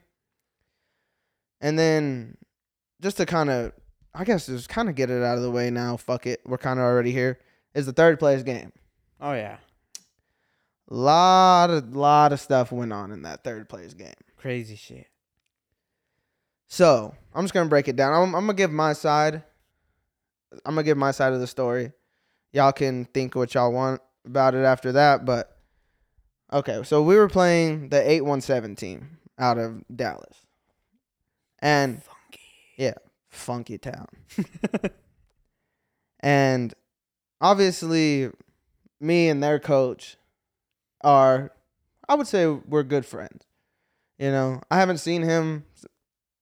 And 1.61 1.79
then 1.79 2.37
just 3.01 3.17
to 3.19 3.27
kind 3.27 3.51
of, 3.51 3.73
I 4.15 4.25
guess, 4.25 4.47
just 4.47 4.69
kind 4.69 4.89
of 4.89 4.95
get 4.95 5.11
it 5.11 5.23
out 5.23 5.37
of 5.37 5.43
the 5.43 5.51
way 5.51 5.71
now. 5.71 5.97
Fuck 5.97 6.27
it, 6.27 6.41
we're 6.47 6.59
kind 6.59 6.79
of 6.79 6.85
already 6.85 7.13
here. 7.13 7.39
Is 7.75 7.87
the 7.87 7.93
third 7.93 8.19
place 8.19 8.43
game? 8.43 8.73
oh 9.21 9.33
yeah. 9.33 9.59
Lot 10.89 11.71
of 11.71 11.95
lot 11.97 12.33
of 12.33 12.41
stuff 12.41 12.71
went 12.73 12.93
on 12.93 13.13
in 13.13 13.23
that 13.23 13.45
third 13.45 13.69
place 13.69 13.95
game. 13.95 14.13
Crazy 14.37 14.77
shit. 14.77 15.07
So 16.69 17.15
I'm 17.35 17.45
just 17.45 17.55
gonna 17.55 17.69
break 17.69 17.89
it 17.89 17.97
down. 17.97 18.13
I'm, 18.13 18.35
I'm 18.35 18.43
gonna 18.47 18.55
give 18.55 18.71
my 18.71 18.93
side. 18.93 19.43
I'm 20.67 20.75
gonna 20.75 20.83
give 20.83 20.99
my 20.99 21.11
side 21.13 21.33
of 21.33 21.41
the 21.41 21.47
story. 21.47 21.93
Y'all 22.53 22.73
can 22.73 23.07
think 23.07 23.35
what 23.35 23.55
y'all 23.55 23.73
want 23.73 24.03
about 24.25 24.55
it 24.55 24.65
after 24.65 24.93
that. 24.93 25.25
But 25.25 25.57
okay, 26.53 26.83
so 26.85 27.03
we 27.03 27.17
were 27.17 27.29
playing 27.29 27.89
the 27.91 28.11
eight 28.11 28.23
one 28.23 28.41
seven 28.41 28.77
team 28.77 29.19
out 29.39 29.59
of 29.59 29.83
Dallas, 29.95 30.37
and 31.61 32.03
Funky. 32.03 32.41
Yeah, 32.77 32.95
funky 33.31 33.79
town. 33.79 34.07
and 36.21 36.75
obviously, 37.41 38.31
me 39.01 39.29
and 39.29 39.43
their 39.43 39.59
coach 39.59 40.17
are, 41.03 41.53
I 42.09 42.15
would 42.15 42.27
say, 42.27 42.47
we're 42.47 42.83
good 42.85 43.05
friends. 43.07 43.45
You 44.19 44.31
know, 44.31 44.61
I 44.71 44.79
haven't 44.79 44.99
seen 44.99 45.23
him 45.23 45.65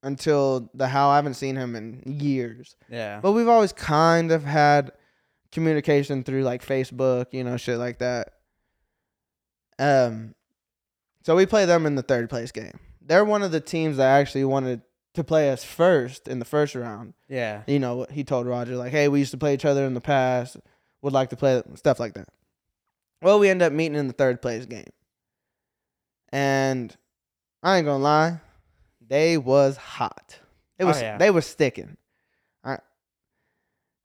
until 0.02 0.70
the 0.74 0.88
Howl. 0.88 1.10
I 1.10 1.16
haven't 1.16 1.34
seen 1.34 1.56
him 1.56 1.74
in 1.76 2.02
years, 2.06 2.76
Yeah. 2.90 3.20
but 3.22 3.32
we've 3.32 3.48
always 3.48 3.72
kind 3.72 4.32
of 4.32 4.44
had 4.44 4.92
communication 5.52 6.22
through 6.24 6.42
like 6.42 6.64
Facebook, 6.64 7.26
you 7.32 7.44
know, 7.44 7.56
shit 7.56 7.78
like 7.78 7.98
that. 7.98 8.34
Um, 9.78 10.34
so 11.24 11.34
we 11.36 11.46
play 11.46 11.64
them 11.66 11.86
in 11.86 11.94
the 11.94 12.02
third 12.02 12.28
place 12.30 12.52
game. 12.52 12.78
They're 13.00 13.24
one 13.24 13.42
of 13.42 13.50
the 13.50 13.60
teams 13.60 13.96
that 13.96 14.06
actually 14.20 14.44
wanted 14.44 14.82
to 15.14 15.24
play 15.24 15.50
us 15.50 15.64
first 15.64 16.28
in 16.28 16.38
the 16.38 16.44
first 16.44 16.74
round 16.74 17.14
Yeah. 17.28 17.62
you 17.66 17.78
know, 17.80 18.06
he 18.10 18.22
told 18.22 18.46
Roger 18.46 18.76
like, 18.76 18.92
"Hey, 18.92 19.08
we 19.08 19.18
used 19.18 19.32
to 19.32 19.38
play 19.38 19.54
each 19.54 19.64
other 19.64 19.84
in 19.84 19.94
the 19.94 20.00
past. 20.00 20.56
Would 21.02 21.12
like 21.12 21.30
to 21.30 21.36
play 21.36 21.62
stuff 21.74 21.98
like 21.98 22.14
that." 22.14 22.28
Well, 23.22 23.38
we 23.38 23.48
end 23.48 23.60
up 23.62 23.72
meeting 23.72 23.98
in 23.98 24.06
the 24.06 24.12
third 24.12 24.40
place 24.40 24.66
game, 24.66 24.90
and 26.32 26.96
I 27.62 27.78
ain't 27.78 27.86
gonna 27.86 28.02
lie, 28.02 28.40
they 29.06 29.36
was 29.36 29.76
hot. 29.76 30.38
It 30.78 30.84
Oh, 30.84 30.88
was 30.88 31.02
yeah. 31.02 31.18
they 31.18 31.30
was 31.30 31.46
sticking. 31.46 31.96
All 32.64 32.70
right. 32.72 32.80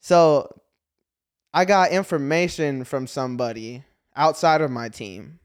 So, 0.01 0.49
I 1.55 1.63
got 1.63 1.91
information 1.91 2.83
from 2.83 3.07
somebody 3.07 3.85
outside 4.13 4.59
of 4.59 4.69
my 4.69 4.89
team 4.89 5.39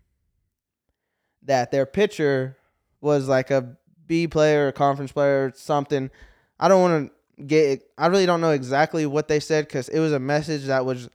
that 1.45 1.71
their 1.71 1.87
pitcher 1.87 2.57
was 3.01 3.29
like 3.29 3.53
a 3.53 3.77
B 4.09 4.27
player, 4.27 4.67
a 4.67 4.73
conference 4.73 5.13
player, 5.13 5.47
or 5.47 5.53
something. 5.55 6.11
I 6.59 6.67
don't 6.67 6.83
want 6.83 7.13
to 7.39 7.45
get 7.45 7.85
I 7.97 8.09
really 8.09 8.27
don't 8.27 8.41
know 8.41 8.51
exactly 8.51 9.07
what 9.07 9.29
they 9.29 9.39
said 9.39 9.69
because 9.69 9.89
it 9.89 10.01
was 10.01 10.13
a 10.13 10.19
message 10.19 10.65
that 10.65 10.85
was 10.85 11.09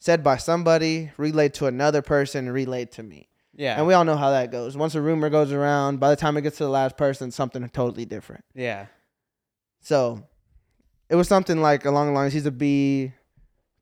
said 0.00 0.24
by 0.24 0.36
somebody, 0.36 1.12
relayed 1.16 1.54
to 1.54 1.66
another 1.66 2.02
person, 2.02 2.50
relayed 2.50 2.90
to 2.92 3.04
me. 3.04 3.28
Yeah. 3.54 3.76
And 3.78 3.86
we 3.86 3.94
all 3.94 4.04
know 4.04 4.16
how 4.16 4.30
that 4.30 4.50
goes. 4.50 4.76
Once 4.76 4.96
a 4.96 5.00
rumor 5.00 5.30
goes 5.30 5.52
around, 5.52 6.00
by 6.00 6.10
the 6.10 6.16
time 6.16 6.36
it 6.36 6.42
gets 6.42 6.56
to 6.58 6.64
the 6.64 6.70
last 6.70 6.96
person, 6.96 7.30
something 7.30 7.68
totally 7.68 8.04
different. 8.04 8.44
yeah. 8.52 8.86
So 9.80 10.26
it 11.08 11.14
was 11.14 11.28
something 11.28 11.62
like 11.62 11.84
along 11.84 12.08
the 12.08 12.12
lines 12.14 12.32
he's 12.32 12.46
a 12.46 12.50
B 12.50 13.12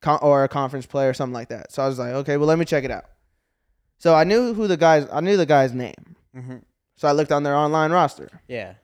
con- 0.01 0.19
or 0.23 0.45
a 0.45 0.49
conference 0.49 0.87
player, 0.87 1.11
or 1.11 1.15
something 1.15 1.35
like 1.35 1.49
that. 1.49 1.73
So 1.73 1.83
I 1.83 1.89
was 1.89 1.99
like, 1.99 2.13
okay, 2.13 2.37
well 2.37 2.47
let 2.47 2.59
me 2.59 2.65
check 2.65 2.85
it 2.85 2.91
out. 2.91 3.05
So 3.99 4.15
I 4.15 4.25
knew 4.25 4.55
who 4.55 4.67
the 4.67 4.77
guys 4.77 5.07
I 5.13 5.21
knew 5.21 5.37
the 5.37 5.47
guy's 5.47 5.73
name. 5.73 6.17
Mm-hmm. 6.37 6.59
So 6.97 7.09
I 7.09 7.13
looked 7.13 7.33
on 7.33 7.43
their 7.43 7.55
online 7.55 7.93
roster. 7.93 8.29
Yeah. 8.49 8.75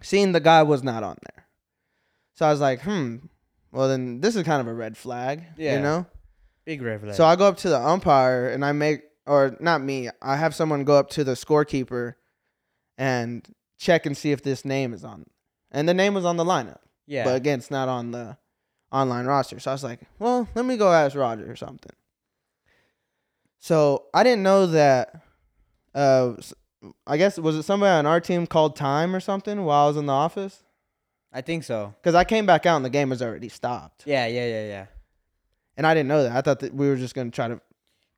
Seeing 0.00 0.32
the 0.32 0.40
guy 0.40 0.62
was 0.62 0.82
not 0.82 1.02
on 1.02 1.16
there. 1.22 1.46
So 2.34 2.46
I 2.46 2.50
was 2.50 2.60
like, 2.60 2.82
hmm. 2.82 3.16
Well 3.72 3.88
then 3.88 4.20
this 4.20 4.36
is 4.36 4.44
kind 4.44 4.60
of 4.60 4.66
a 4.66 4.74
red 4.74 4.96
flag. 4.96 5.44
Yeah. 5.56 5.76
You 5.76 5.82
know? 5.82 6.06
Big 6.64 6.82
red 6.82 7.00
flag. 7.00 7.14
So 7.14 7.24
I 7.24 7.36
go 7.36 7.46
up 7.46 7.56
to 7.58 7.68
the 7.68 7.80
umpire 7.80 8.48
and 8.48 8.64
I 8.64 8.72
make, 8.72 9.02
or 9.26 9.56
not 9.60 9.82
me, 9.82 10.08
I 10.22 10.36
have 10.36 10.54
someone 10.54 10.84
go 10.84 10.96
up 10.96 11.10
to 11.10 11.24
the 11.24 11.32
scorekeeper 11.32 12.14
and 12.96 13.46
check 13.78 14.06
and 14.06 14.16
see 14.16 14.32
if 14.32 14.42
this 14.42 14.64
name 14.64 14.92
is 14.92 15.04
on. 15.04 15.26
And 15.70 15.88
the 15.88 15.94
name 15.94 16.14
was 16.14 16.24
on 16.24 16.36
the 16.36 16.44
lineup, 16.44 16.80
yeah. 17.06 17.24
but 17.24 17.36
again, 17.36 17.58
it's 17.58 17.70
not 17.70 17.88
on 17.88 18.10
the 18.10 18.38
online 18.92 19.26
roster. 19.26 19.58
So 19.60 19.70
I 19.70 19.74
was 19.74 19.84
like, 19.84 20.00
well, 20.18 20.48
let 20.54 20.64
me 20.64 20.76
go 20.76 20.92
ask 20.92 21.16
Roger 21.16 21.50
or 21.50 21.56
something. 21.56 21.92
So 23.58 24.04
I 24.14 24.22
didn't 24.22 24.42
know 24.42 24.66
that. 24.66 25.22
Uh, 25.94 26.34
I 27.06 27.16
guess 27.16 27.38
was 27.38 27.56
it 27.56 27.64
somebody 27.64 27.90
on 27.90 28.06
our 28.06 28.20
team 28.20 28.46
called 28.46 28.76
time 28.76 29.14
or 29.14 29.20
something 29.20 29.64
while 29.64 29.84
I 29.84 29.88
was 29.88 29.96
in 29.96 30.06
the 30.06 30.12
office? 30.12 30.62
I 31.32 31.40
think 31.40 31.64
so. 31.64 31.92
Because 32.00 32.14
I 32.14 32.24
came 32.24 32.46
back 32.46 32.66
out 32.66 32.76
and 32.76 32.84
the 32.84 32.90
game 32.90 33.10
was 33.10 33.20
already 33.20 33.48
stopped, 33.48 34.04
Yeah. 34.06 34.26
Yeah. 34.26 34.46
Yeah. 34.46 34.66
Yeah. 34.66 34.86
and 35.76 35.86
I 35.86 35.94
didn't 35.94 36.08
know 36.08 36.22
that. 36.22 36.32
I 36.36 36.40
thought 36.40 36.60
that 36.60 36.72
we 36.74 36.88
were 36.88 36.96
just 36.96 37.14
gonna 37.14 37.30
try 37.30 37.48
to. 37.48 37.60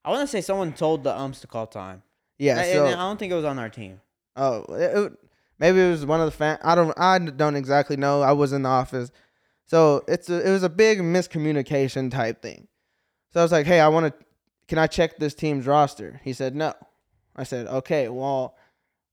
I 0.05 0.11
want 0.11 0.23
to 0.23 0.27
say 0.27 0.41
someone 0.41 0.73
told 0.73 1.05
the 1.05 1.17
umps 1.19 1.41
to 1.41 1.47
call 1.47 1.67
time. 1.67 2.03
Yeah. 2.39 2.59
And- 2.59 2.73
So 2.73 2.87
and 2.87 2.95
I 3.01 3.09
don't 3.09 3.19
think 3.19 3.33
it 3.33 3.37
was 3.37 3.45
on 3.45 3.59
our 3.59 3.69
team. 3.71 4.01
Oh, 4.37 4.65
it, 4.75 4.97
it- 4.97 5.13
maybe 5.59 5.81
it 5.81 5.91
was 5.91 6.05
one 6.07 6.21
of 6.21 6.27
the 6.27 6.33
fan. 6.37 6.59
I 6.63 6.75
don't. 6.75 6.93
I 6.99 7.19
don't 7.19 7.57
exactly 7.57 7.97
know. 7.97 8.21
I 8.23 8.33
was 8.33 8.53
in 8.53 8.63
the 8.63 8.69
office, 8.69 9.11
so 9.71 10.03
it's 10.09 10.29
a, 10.29 10.49
it 10.49 10.51
was 10.51 10.65
a 10.65 10.69
big 10.69 10.99
miscommunication 10.99 12.11
type 12.11 12.43
thing. 12.43 12.67
So 13.33 13.41
I 13.41 13.43
was 13.45 13.53
like, 13.53 13.67
"Hey, 13.67 13.79
I 13.81 13.89
want 13.89 14.07
to. 14.07 14.25
Can 14.67 14.79
I 14.79 14.87
check 14.87 15.19
this 15.19 15.35
team's 15.35 15.67
roster?" 15.67 16.21
He 16.25 16.33
said, 16.33 16.57
"No." 16.57 16.75
I 17.37 17.45
said, 17.45 17.67
"Okay, 17.69 18.09
well, 18.09 18.57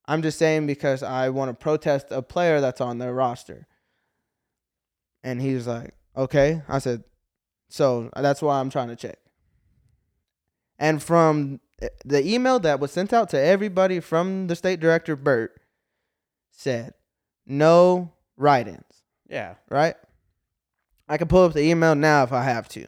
I'm 0.08 0.22
just 0.22 0.38
saying 0.38 0.66
because 0.66 1.02
I 1.02 1.28
want 1.28 1.50
to 1.50 1.54
protest 1.54 2.06
a 2.10 2.22
player 2.22 2.60
that's 2.62 2.80
on 2.80 2.96
their 2.96 3.12
roster. 3.12 3.66
And 5.22 5.42
he 5.42 5.54
was 5.54 5.66
like, 5.66 5.92
okay. 6.16 6.62
I 6.66 6.78
said, 6.78 7.04
so 7.68 8.08
that's 8.16 8.40
why 8.40 8.58
I'm 8.58 8.70
trying 8.70 8.88
to 8.88 8.96
check. 8.96 9.18
And 10.78 11.02
from 11.02 11.60
eh, 11.82 11.88
the 12.06 12.26
email 12.26 12.58
that 12.60 12.80
was 12.80 12.90
sent 12.90 13.12
out 13.12 13.28
to 13.30 13.38
everybody 13.40 14.00
from 14.00 14.46
the 14.46 14.56
state 14.56 14.80
director, 14.80 15.14
Bert, 15.14 15.60
said, 16.52 16.94
no 17.44 18.12
write 18.38 18.66
ins, 18.66 19.02
Yeah. 19.28 19.56
right? 19.68 19.96
I 21.08 21.16
can 21.16 21.28
pull 21.28 21.44
up 21.44 21.52
the 21.54 21.62
email 21.62 21.94
now 21.94 22.22
if 22.22 22.32
I 22.32 22.42
have 22.44 22.68
to. 22.70 22.86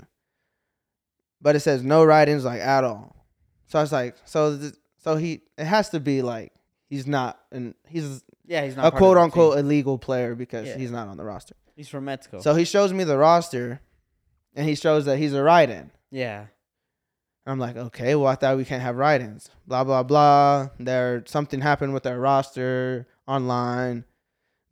But 1.41 1.57
it 1.57 1.61
says 1.61 1.83
no 1.83 2.05
write 2.05 2.29
ins, 2.29 2.45
like 2.45 2.61
at 2.61 2.85
all. 2.85 3.17
So 3.69 3.79
I 3.79 3.83
was 3.83 3.93
like, 3.93 4.17
so, 4.25 4.57
th- 4.59 4.75
so 4.99 5.17
he, 5.17 5.43
it 5.57 5.65
has 5.65 5.89
to 5.91 6.01
be 6.01 6.23
like, 6.23 6.53
he's 6.89 7.07
not, 7.07 7.39
and 7.51 7.75
he's 7.89 8.23
Yeah, 8.47 8.65
he's 8.65 8.77
not 8.77 8.93
a 8.93 8.97
quote 8.97 9.17
unquote 9.17 9.59
illegal 9.59 9.97
player 9.99 10.35
because 10.35 10.69
Yeah. 10.69 10.77
he's 10.77 10.91
not 10.91 11.09
on 11.09 11.17
the 11.17 11.25
roster. 11.25 11.55
He's 11.77 11.89
from 11.89 12.05
Mexico. 12.05 12.41
So 12.41 12.55
he 12.55 12.65
shows 12.65 12.93
me 12.93 13.05
the 13.05 13.17
roster 13.17 13.81
and 14.55 14.69
he 14.69 14.75
shows 14.75 15.07
that 15.07 15.17
he's 15.19 15.33
a 15.33 15.43
write 15.43 15.71
in. 15.71 15.91
yeah. 16.11 16.47
I'm 17.47 17.59
like, 17.59 17.75
okay, 17.77 18.15
well, 18.15 18.27
I 18.27 18.35
thought 18.35 18.59
we 18.59 18.67
can't 18.67 18.83
have 18.83 18.97
write 18.97 19.23
ins. 19.23 19.49
Blah, 19.67 19.83
blah, 19.83 20.03
blah. 20.03 20.69
There, 20.79 21.25
something 21.27 21.63
happened 21.63 21.95
with 21.95 22.03
their 22.03 22.21
roster 22.21 23.09
online. 23.27 24.05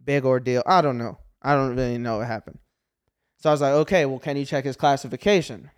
Big 0.04 0.24
ordeal. 0.26 0.62
I 0.66 0.82
don't 0.82 0.98
know. 0.98 1.18
I 1.42 1.54
don't 1.54 1.74
really 1.74 1.96
know 1.96 2.18
what 2.18 2.26
happened. 2.26 2.58
So 3.38 3.48
I 3.50 3.52
was 3.52 3.60
like, 3.60 3.72
okay, 3.72 4.04
well, 4.04 4.18
can 4.18 4.36
you 4.36 4.44
check 4.44 4.64
his 4.64 4.76
classification? 4.76 5.70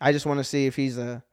I 0.00 0.12
just 0.12 0.26
want 0.26 0.38
to 0.38 0.44
see 0.44 0.66
if 0.66 0.76
he's 0.76 0.98
a, 0.98 1.24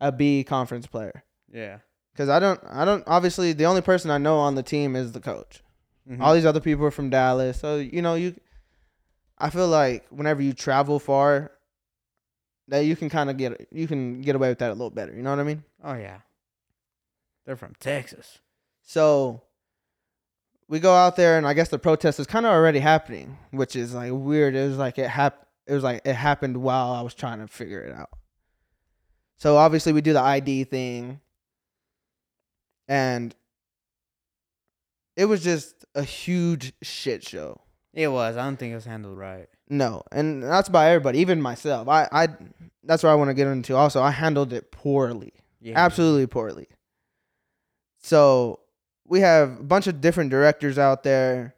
a 0.00 0.10
B 0.10 0.42
conference 0.42 0.86
player. 0.86 1.22
Yeah. 1.52 1.78
Because 2.12 2.30
I 2.30 2.38
don't, 2.38 2.58
I 2.66 2.84
don't, 2.86 3.04
obviously, 3.06 3.52
the 3.52 3.66
only 3.66 3.82
person 3.82 4.10
I 4.10 4.16
know 4.16 4.38
on 4.38 4.54
the 4.54 4.62
team 4.62 4.96
is 4.96 5.12
the 5.12 5.20
coach. 5.20 5.62
Mhm. 6.10 6.20
All 6.20 6.34
these 6.34 6.46
other 6.46 6.60
people 6.60 6.86
are 6.86 6.90
from 6.90 7.10
Dallas. 7.10 7.60
So, 7.60 7.76
you 7.76 8.00
know, 8.00 8.14
you 8.14 8.34
I 9.38 9.50
feel 9.50 9.68
like 9.68 10.06
whenever 10.08 10.40
you 10.40 10.54
travel 10.54 10.98
far 10.98 11.50
that 12.68 12.80
you 12.86 12.96
can 12.96 13.10
kind 13.10 13.28
of 13.28 13.36
get 13.36 13.68
you 13.70 13.86
can 13.86 14.22
get 14.22 14.34
away 14.34 14.48
with 14.48 14.58
that 14.60 14.70
a 14.70 14.72
little 14.72 14.90
better, 14.90 15.12
you 15.14 15.22
know 15.22 15.30
what 15.30 15.40
I 15.40 15.44
mean? 15.44 15.62
oh 15.84 15.94
yeah. 15.94 16.20
They're 17.44 17.56
from 17.56 17.74
Texas. 17.80 18.38
So 18.82 19.42
we 20.68 20.80
go 20.80 20.94
out 20.94 21.16
there 21.16 21.38
and 21.38 21.46
I 21.46 21.54
guess 21.54 21.68
the 21.68 21.78
protest 21.78 22.18
is 22.20 22.26
kind 22.26 22.44
of 22.46 22.52
already 22.52 22.78
happening, 22.80 23.38
which 23.50 23.76
is 23.76 23.94
like 23.94 24.10
weird. 24.12 24.54
It 24.54 24.68
was 24.68 24.76
like 24.78 24.98
it 24.98 25.08
hap- 25.08 25.46
it 25.66 25.72
was 25.74 25.84
like 25.84 26.02
it 26.04 26.14
happened 26.14 26.56
while 26.56 26.92
I 26.92 27.02
was 27.02 27.14
trying 27.14 27.38
to 27.38 27.46
figure 27.46 27.80
it 27.80 27.94
out. 27.94 28.10
So 29.38 29.56
obviously 29.56 29.92
we 29.92 30.00
do 30.00 30.12
the 30.12 30.20
ID 30.20 30.64
thing 30.64 31.20
and 32.88 33.34
it 35.16 35.26
was 35.26 35.42
just 35.42 35.84
a 35.94 36.02
huge 36.02 36.72
shit 36.82 37.22
show. 37.24 37.60
It 37.92 38.08
was. 38.08 38.36
I 38.36 38.44
don't 38.44 38.56
think 38.58 38.72
it 38.72 38.76
was 38.76 38.84
handled 38.84 39.16
right. 39.16 39.48
No, 39.68 40.02
and 40.12 40.42
that's 40.42 40.68
by 40.68 40.90
everybody, 40.90 41.18
even 41.20 41.40
myself. 41.40 41.88
I, 41.88 42.06
I, 42.12 42.28
that's 42.84 43.02
what 43.02 43.10
I 43.10 43.14
want 43.14 43.30
to 43.30 43.34
get 43.34 43.46
into. 43.48 43.74
Also, 43.74 44.00
I 44.02 44.10
handled 44.10 44.52
it 44.52 44.70
poorly, 44.70 45.32
Yeah. 45.60 45.74
absolutely 45.76 46.26
poorly. 46.26 46.68
So 47.98 48.60
we 49.08 49.20
have 49.20 49.60
a 49.60 49.62
bunch 49.62 49.86
of 49.86 50.00
different 50.00 50.30
directors 50.30 50.78
out 50.78 51.02
there. 51.02 51.54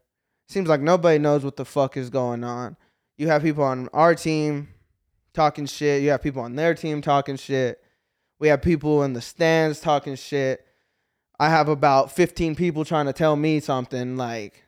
Seems 0.49 0.69
like 0.69 0.81
nobody 0.81 1.19
knows 1.19 1.45
what 1.45 1.57
the 1.57 1.65
fuck 1.65 1.97
is 1.97 2.11
going 2.11 2.45
on. 2.45 2.77
You 3.17 3.29
have 3.29 3.43
people 3.43 3.65
on 3.65 3.89
our 3.93 4.15
team 4.15 4.69
talking 5.35 5.67
shit. 5.67 6.03
You 6.03 6.11
have 6.11 6.23
people 6.23 6.43
on 6.43 6.57
their 6.57 6.75
team 6.75 7.03
talking 7.03 7.37
shit. 7.37 7.83
We 8.39 8.49
have 8.49 8.63
people 8.63 9.03
in 9.03 9.13
the 9.13 9.21
stands 9.21 9.81
talking 9.81 10.15
shit. 10.15 10.65
I 11.41 11.51
have 11.51 11.69
about 11.69 12.13
15 12.13 12.55
people 12.55 12.85
trying 12.85 13.07
to 13.07 13.13
tell 13.13 13.37
me 13.37 13.61
something 13.61 14.17
like, 14.17 14.65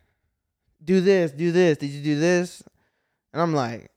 do 0.83 1.01
this, 1.01 1.33
do 1.33 1.53
this. 1.53 1.79
Did 1.79 1.91
you 1.91 2.03
do 2.03 2.19
this? 2.19 2.63
And 3.33 3.43
I'm 3.43 3.55
like, 3.55 3.91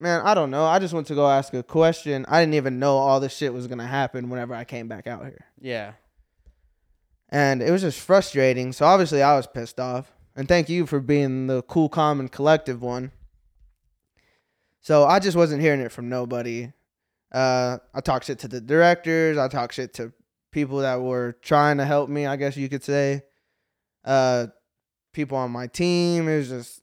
man, 0.00 0.22
I 0.24 0.34
don't 0.34 0.50
know. 0.50 0.64
I 0.64 0.78
just 0.78 0.94
went 0.94 1.06
to 1.08 1.14
go 1.14 1.28
ask 1.28 1.54
a 1.54 1.62
question. 1.62 2.24
I 2.28 2.40
didn't 2.40 2.54
even 2.54 2.78
know 2.78 2.96
all 2.96 3.20
this 3.20 3.36
shit 3.36 3.52
was 3.52 3.66
going 3.66 3.78
to 3.78 3.86
happen 3.86 4.28
whenever 4.28 4.54
I 4.54 4.64
came 4.64 4.88
back 4.88 5.06
out 5.06 5.22
here. 5.22 5.46
Yeah. 5.60 5.92
And 7.32 7.62
it 7.62 7.70
was 7.70 7.80
just 7.80 7.98
frustrating. 7.98 8.72
So 8.72 8.84
obviously 8.84 9.22
I 9.22 9.34
was 9.34 9.46
pissed 9.46 9.80
off. 9.80 10.12
And 10.36 10.46
thank 10.46 10.68
you 10.68 10.86
for 10.86 11.00
being 11.00 11.46
the 11.46 11.62
cool, 11.62 11.88
calm, 11.88 12.20
and 12.20 12.30
collective 12.30 12.82
one. 12.82 13.10
So 14.82 15.04
I 15.04 15.18
just 15.18 15.36
wasn't 15.36 15.62
hearing 15.62 15.80
it 15.80 15.92
from 15.92 16.08
nobody. 16.08 16.72
Uh, 17.32 17.78
I 17.94 18.00
talked 18.00 18.26
shit 18.26 18.38
to 18.40 18.48
the 18.48 18.60
directors. 18.60 19.38
I 19.38 19.48
talked 19.48 19.74
shit 19.74 19.94
to 19.94 20.12
people 20.50 20.78
that 20.78 21.00
were 21.00 21.36
trying 21.40 21.78
to 21.78 21.86
help 21.86 22.10
me, 22.10 22.26
I 22.26 22.36
guess 22.36 22.56
you 22.56 22.68
could 22.68 22.84
say. 22.84 23.22
Uh, 24.04 24.48
people 25.12 25.38
on 25.38 25.50
my 25.50 25.66
team. 25.68 26.28
It 26.28 26.36
was 26.38 26.48
just, 26.48 26.82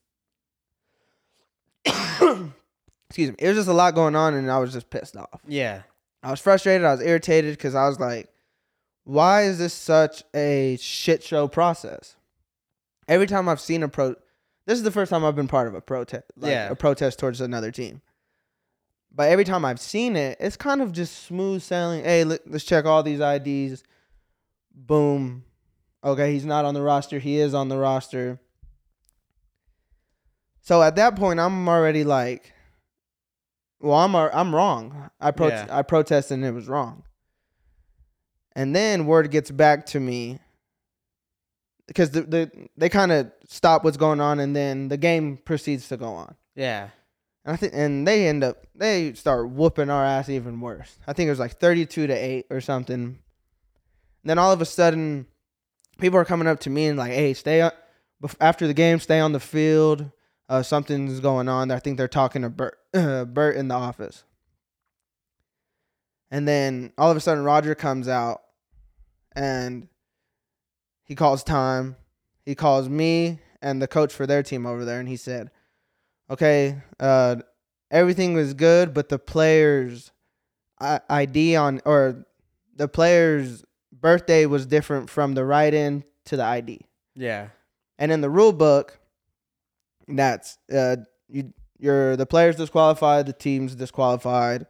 excuse 3.10 3.30
me. 3.30 3.36
It 3.38 3.50
was 3.50 3.58
just 3.58 3.70
a 3.70 3.74
lot 3.74 3.94
going 3.94 4.16
on, 4.16 4.34
and 4.34 4.50
I 4.50 4.58
was 4.58 4.74
just 4.74 4.90
pissed 4.90 5.16
off. 5.16 5.42
Yeah. 5.48 5.84
I 6.24 6.32
was 6.32 6.40
frustrated. 6.40 6.86
I 6.86 6.92
was 6.92 7.02
irritated 7.02 7.54
because 7.54 7.76
I 7.76 7.88
was 7.88 8.00
like, 8.00 8.30
why 9.10 9.42
is 9.44 9.58
this 9.58 9.74
such 9.74 10.24
a 10.36 10.78
shit 10.80 11.24
show 11.24 11.48
process? 11.48 12.16
Every 13.08 13.26
time 13.26 13.50
I've 13.50 13.60
seen 13.60 13.82
a 13.82 13.88
pro, 13.90 14.10
this 14.68 14.78
is 14.78 14.84
the 14.84 14.92
first 14.92 15.10
time 15.10 15.26
I've 15.26 15.36
been 15.36 15.48
part 15.48 15.68
of 15.68 15.74
a 15.74 15.82
protest, 15.82 16.26
like 16.38 16.52
Yeah. 16.52 16.70
a 16.70 16.76
protest 16.76 17.18
towards 17.18 17.42
another 17.42 17.72
team. 17.72 18.02
But 19.12 19.30
every 19.30 19.46
time 19.46 19.66
I've 19.66 19.80
seen 19.80 20.16
it, 20.16 20.38
it's 20.40 20.56
kind 20.56 20.80
of 20.84 20.92
just 20.92 21.24
smooth 21.24 21.64
sailing. 21.64 22.04
Hey, 22.04 22.24
let, 22.24 22.42
let's 22.50 22.64
check 22.64 22.86
all 22.86 23.02
these 23.02 23.20
IDs. 23.20 23.84
Boom. 24.72 25.44
Okay, 26.04 26.32
he's 26.32 26.46
not 26.46 26.64
on 26.66 26.76
the 26.76 26.82
roster. 26.84 27.18
He 27.18 27.40
is 27.40 27.56
on 27.56 27.68
the 27.70 27.78
roster. 27.80 28.40
So 30.62 30.84
at 30.84 30.96
that 30.98 31.16
point, 31.16 31.40
I'm 31.40 31.68
already 31.68 32.04
like, 32.04 32.54
well, 33.82 33.98
I'm 33.98 34.16
I'm 34.16 34.54
wrong. 34.54 35.10
I 35.20 35.32
pro- 35.32 35.48
Yeah. 35.48 35.66
I 35.72 35.82
protested 35.82 36.36
and 36.36 36.46
it 36.46 36.52
was 36.54 36.68
wrong. 36.68 37.04
And 38.60 38.76
then 38.76 39.06
word 39.06 39.32
gets 39.32 39.50
back 39.52 39.86
to 39.86 40.02
me 40.02 40.40
because 41.88 42.12
the, 42.12 42.24
the 42.24 42.52
they 42.76 42.90
kind 42.90 43.10
of 43.10 43.32
stop 43.48 43.86
what's 43.86 43.96
going 43.96 44.20
on 44.20 44.42
and 44.42 44.54
then 44.54 44.90
the 44.90 44.98
game 44.98 45.38
proceeds 45.38 45.88
to 45.88 45.96
go 45.96 46.10
on. 46.10 46.36
Yeah. 46.58 46.90
And 47.46 47.54
I 47.54 47.56
think 47.56 47.72
and 47.74 48.06
they 48.06 48.28
end 48.28 48.44
up 48.44 48.68
they 48.76 49.14
start 49.14 49.50
whooping 49.50 49.90
our 49.90 50.04
ass 50.04 50.28
even 50.28 50.60
worse. 50.60 50.98
I 51.08 51.14
think 51.14 51.28
it 51.28 51.30
was 51.30 51.40
like 51.40 51.58
32 51.58 52.08
to 52.08 52.14
8 52.14 52.48
or 52.50 52.60
something. 52.60 52.96
And 52.96 53.18
then 54.26 54.38
all 54.38 54.52
of 54.52 54.60
a 54.60 54.66
sudden 54.66 55.26
people 55.98 56.20
are 56.20 56.26
coming 56.26 56.46
up 56.46 56.60
to 56.60 56.70
me 56.70 56.88
and 56.88 57.00
like, 57.00 57.14
"Hey, 57.14 57.34
stay 57.34 57.60
bef- 58.22 58.36
after 58.42 58.68
the 58.68 58.74
game, 58.74 59.00
stay 59.00 59.22
on 59.22 59.32
the 59.32 59.40
field. 59.40 60.12
Uh, 60.50 60.64
something's 60.64 61.22
going 61.22 61.48
on." 61.48 61.72
I 61.72 61.80
think 61.80 61.96
they're 61.96 62.10
talking 62.10 62.42
to 62.42 62.50
Bert 62.50 62.78
Bert 62.92 63.56
in 63.56 63.70
the 63.70 63.76
office. 63.76 64.26
And 66.30 66.46
then 66.46 66.92
all 66.98 67.10
of 67.10 67.16
a 67.16 67.22
sudden 67.22 67.46
Roger 67.46 67.74
comes 67.74 68.10
out 68.10 68.42
and 69.36 69.88
he 71.04 71.16
calls 71.16 71.44
time. 71.44 71.96
He 72.46 72.56
calls 72.56 72.90
me 72.90 73.40
and 73.62 73.82
the 73.82 73.88
coach 73.88 74.14
for 74.14 74.26
their 74.26 74.44
team 74.44 74.66
over 74.66 74.86
there 74.86 75.00
and 75.00 75.08
he 75.10 75.18
said, 75.18 75.52
"Okay, 76.30 76.82
uh 77.00 77.38
everything 77.92 78.34
was 78.34 78.54
good, 78.54 78.94
but 78.94 79.10
the 79.10 79.20
players 79.20 80.12
ID 80.80 81.56
on 81.56 81.82
or 81.86 82.26
the 82.76 82.88
players 82.88 83.64
birthday 83.92 84.46
was 84.46 84.66
different 84.66 85.10
from 85.10 85.34
the 85.34 85.44
write-in 85.44 86.04
to 86.26 86.38
the 86.38 86.44
ID. 86.44 86.82
Yeah. 87.16 87.50
And 87.98 88.12
in 88.12 88.22
the 88.22 88.30
rule 88.30 88.54
book, 88.54 89.00
that's 90.08 90.58
uh 90.74 90.98
you 91.28 91.54
you're 91.78 92.16
the 92.16 92.26
players 92.26 92.56
disqualified, 92.56 93.26
the 93.26 93.34
team's 93.34 93.76
disqualified. 93.76 94.66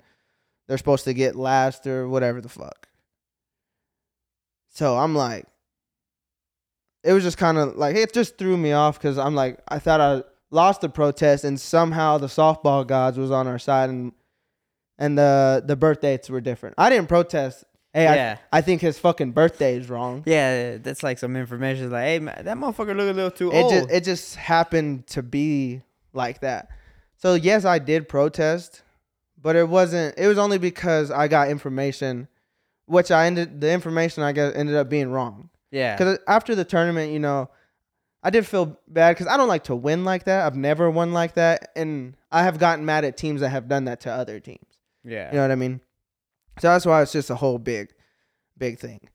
They're 0.67 0.77
supposed 0.77 1.05
to 1.05 1.13
get 1.13 1.35
last 1.35 1.87
or 1.87 2.07
whatever 2.07 2.41
the 2.41 2.49
fuck. 2.49 2.88
So 4.79 4.97
I'm 4.97 5.13
like, 5.13 5.45
it 7.03 7.11
was 7.11 7.21
just 7.21 7.37
kind 7.37 7.57
of 7.57 7.75
like 7.75 7.97
it 7.97 8.13
just 8.13 8.37
threw 8.37 8.55
me 8.55 8.71
off 8.71 8.97
because 8.97 9.17
I'm 9.17 9.35
like 9.35 9.59
I 9.67 9.77
thought 9.77 9.99
I 9.99 10.23
lost 10.51 10.79
the 10.79 10.87
protest 10.87 11.43
and 11.43 11.59
somehow 11.59 12.17
the 12.17 12.27
softball 12.27 12.87
gods 12.87 13.17
was 13.17 13.29
on 13.29 13.45
our 13.45 13.59
side 13.59 13.89
and 13.89 14.13
and 14.97 15.17
the 15.17 15.61
the 15.65 15.75
birth 15.75 15.99
dates 15.99 16.29
were 16.29 16.39
different. 16.39 16.75
I 16.77 16.89
didn't 16.89 17.09
protest. 17.09 17.65
Hey, 17.93 18.05
Yeah. 18.05 18.37
I, 18.53 18.59
I 18.59 18.61
think 18.61 18.79
his 18.79 18.97
fucking 18.97 19.31
birthday 19.33 19.75
is 19.75 19.89
wrong. 19.89 20.23
Yeah, 20.25 20.77
that's 20.77 21.03
like 21.03 21.17
some 21.17 21.35
information. 21.35 21.91
Like, 21.91 22.05
hey, 22.05 22.19
man, 22.19 22.45
that 22.45 22.55
motherfucker 22.55 22.95
look 22.95 23.09
a 23.09 23.13
little 23.13 23.31
too 23.31 23.51
it 23.51 23.61
old. 23.61 23.73
just 23.73 23.91
it 23.91 24.03
just 24.05 24.35
happened 24.37 25.07
to 25.07 25.21
be 25.21 25.81
like 26.13 26.39
that. 26.39 26.69
So 27.17 27.33
yes, 27.33 27.65
I 27.65 27.79
did 27.79 28.07
protest, 28.07 28.83
but 29.41 29.57
it 29.57 29.67
wasn't. 29.67 30.17
It 30.17 30.27
was 30.27 30.37
only 30.37 30.57
because 30.57 31.11
I 31.11 31.27
got 31.27 31.49
information, 31.49 32.29
which 32.89 33.11
I 33.11 33.25
ended 33.27 33.61
the 33.61 33.71
information 33.71 34.23
I 34.23 34.33
got 34.33 34.55
ended 34.55 34.75
up 34.75 34.89
being 34.89 35.09
wrong. 35.11 35.49
yeah. 35.71 35.95
Because 35.95 36.19
after 36.27 36.55
the 36.55 36.65
tournament, 36.65 37.11
you 37.13 37.19
know, 37.19 37.49
I 38.23 38.29
did 38.31 38.45
feel 38.45 38.77
bad 38.87 39.11
because 39.15 39.27
I 39.27 39.37
don't 39.37 39.47
like 39.47 39.63
to 39.65 39.75
win 39.75 40.03
like 40.03 40.25
that. 40.25 40.45
I've 40.45 40.55
never 40.57 40.89
won 40.91 41.13
like 41.13 41.35
that, 41.35 41.69
and 41.75 42.15
I 42.31 42.43
have 42.43 42.59
gotten 42.59 42.83
mad 42.85 43.05
at 43.05 43.15
teams 43.15 43.41
that 43.41 43.49
have 43.49 43.67
done 43.69 43.85
that 43.85 44.01
to 44.01 44.11
other 44.11 44.39
teams. 44.39 44.65
Yeah. 45.05 45.29
You 45.29 45.35
know 45.37 45.43
what 45.43 45.51
I 45.51 45.55
mean? 45.55 45.79
So 46.59 46.67
that's 46.67 46.85
why 46.85 47.01
it's 47.01 47.13
just 47.13 47.29
a 47.29 47.35
whole 47.35 47.57
big, 47.59 47.93
big 48.57 48.79
thing. 48.79 49.07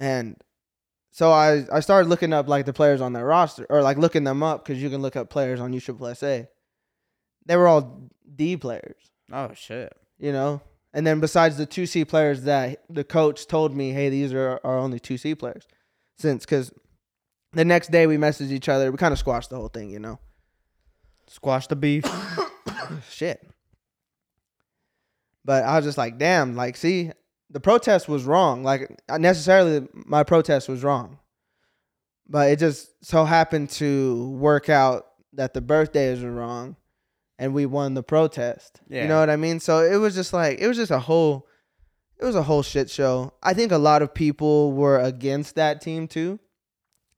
And 0.00 0.36
so 1.10 1.30
I 1.32 1.64
I 1.72 1.80
started 1.80 2.08
looking 2.08 2.32
up 2.32 2.48
like 2.48 2.64
the 2.66 2.72
players 2.72 3.00
on 3.00 3.12
their 3.12 3.24
roster 3.26 3.66
or 3.68 3.82
like 3.82 3.98
looking 3.98 4.24
them 4.24 4.42
up 4.42 4.64
because 4.64 4.82
you 4.82 4.88
can 4.90 5.02
look 5.02 5.16
up 5.16 5.28
players 5.30 5.60
on 5.60 5.72
USSA. 5.72 6.48
They 7.46 7.56
were 7.56 7.68
all 7.68 8.08
D 8.34 8.56
players, 8.56 9.10
Oh 9.32 9.50
shit. 9.54 9.92
you 10.18 10.32
know. 10.32 10.60
And 10.96 11.06
then 11.06 11.20
besides 11.20 11.58
the 11.58 11.66
two 11.66 11.84
C 11.84 12.06
players 12.06 12.44
that 12.44 12.82
the 12.88 13.04
coach 13.04 13.46
told 13.46 13.76
me, 13.76 13.90
hey, 13.90 14.08
these 14.08 14.32
are 14.32 14.58
our 14.64 14.78
only 14.78 14.98
two 14.98 15.18
C 15.18 15.34
players, 15.34 15.68
since 16.16 16.46
because 16.46 16.72
the 17.52 17.66
next 17.66 17.90
day 17.90 18.06
we 18.06 18.16
messaged 18.16 18.50
each 18.50 18.70
other, 18.70 18.90
we 18.90 18.96
kind 18.96 19.12
of 19.12 19.18
squashed 19.18 19.50
the 19.50 19.56
whole 19.56 19.68
thing, 19.68 19.90
you 19.90 19.98
know. 19.98 20.18
Squash 21.28 21.66
the 21.66 21.76
beef. 21.76 22.04
Shit. 23.10 23.46
But 25.44 25.64
I 25.64 25.76
was 25.76 25.84
just 25.84 25.98
like, 25.98 26.16
damn, 26.16 26.56
like, 26.56 26.78
see, 26.78 27.10
the 27.50 27.60
protest 27.60 28.08
was 28.08 28.24
wrong. 28.24 28.64
Like, 28.64 28.98
necessarily, 29.10 29.86
my 29.92 30.22
protest 30.22 30.66
was 30.66 30.82
wrong. 30.82 31.18
But 32.26 32.52
it 32.52 32.58
just 32.58 33.04
so 33.04 33.26
happened 33.26 33.68
to 33.72 34.30
work 34.30 34.70
out 34.70 35.08
that 35.34 35.52
the 35.52 35.60
birthdays 35.60 36.22
were 36.22 36.32
wrong 36.32 36.76
and 37.38 37.52
we 37.54 37.66
won 37.66 37.94
the 37.94 38.02
protest. 38.02 38.80
You 39.02 39.08
know 39.08 39.20
what 39.20 39.30
I 39.30 39.36
mean? 39.36 39.60
So 39.60 39.80
it 39.80 39.96
was 39.96 40.14
just 40.14 40.32
like, 40.32 40.58
it 40.58 40.66
was 40.66 40.76
just 40.76 40.90
a 40.90 40.98
whole, 40.98 41.46
it 42.18 42.24
was 42.24 42.34
a 42.36 42.42
whole 42.42 42.62
shit 42.62 42.88
show. 42.90 43.32
I 43.42 43.52
think 43.54 43.72
a 43.72 43.78
lot 43.78 44.02
of 44.02 44.14
people 44.14 44.72
were 44.72 44.98
against 44.98 45.54
that 45.56 45.80
team 45.80 46.08
too. 46.08 46.38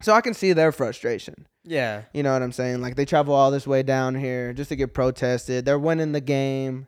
So 0.01 0.13
I 0.13 0.21
can 0.21 0.35
see 0.35 0.53
their 0.53 0.71
frustration. 0.73 1.47
yeah. 1.65 2.03
You 2.13 2.23
know 2.23 2.33
what 2.33 2.43
I'm 2.43 2.53
saying? 2.53 2.81
Like 2.81 2.95
they 2.97 3.05
travel 3.05 3.35
all 3.35 3.51
this 3.51 3.67
way 3.67 3.83
down 3.83 4.15
here 4.15 4.53
just 4.53 4.69
to 4.71 4.77
get 4.77 4.95
protested. 4.95 5.65
They're 5.65 5.79
winning 5.79 6.13
the 6.13 6.21
game. 6.21 6.87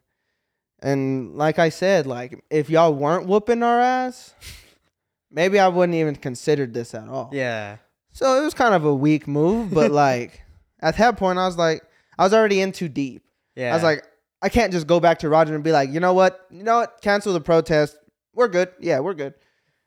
And 0.83 1.37
like 1.37 1.59
I 1.59 1.69
said, 1.69 2.07
like 2.07 2.43
if 2.51 2.71
y'all 2.71 2.95
weren't 2.95 3.27
whooping 3.27 3.63
our 3.63 3.81
ass, 3.81 4.35
maybe 5.31 5.59
I 5.59 5.69
wouldn't 5.69 5.97
even 5.97 6.17
considered 6.17 6.73
this 6.73 6.95
at 6.95 7.09
all. 7.09 7.31
Yeah. 7.33 7.77
So 8.13 8.41
it 8.41 8.45
was 8.45 8.55
kind 8.55 8.75
of 8.75 8.85
a 8.85 8.95
weak 8.95 9.29
move, 9.29 9.73
but 9.73 9.91
like 10.07 10.43
at 10.81 10.97
that 10.99 11.17
point 11.17 11.39
I 11.39 11.47
was 11.47 11.57
like 11.57 11.83
I 12.21 12.25
was 12.25 12.35
already 12.35 12.61
in 12.61 12.73
too 12.73 12.91
deep. 12.91 13.25
Yeah. 13.57 13.71
I 13.71 13.75
was 13.75 13.83
like 13.83 14.05
I 14.43 14.51
can't 14.51 14.73
just 14.73 14.87
go 14.87 15.01
back 15.01 15.21
to 15.21 15.29
Roger 15.31 15.55
and 15.55 15.65
be 15.65 15.73
like, 15.73 15.91
"You 15.91 16.01
know 16.01 16.13
what? 16.13 16.47
You 16.51 16.63
know 16.63 16.81
what? 16.81 17.01
Cancel 17.01 17.33
the 17.33 17.41
protest. 17.41 17.97
We're 18.35 18.49
good. 18.49 18.69
Yeah, 18.79 19.01
we're 19.01 19.15
good." 19.15 19.35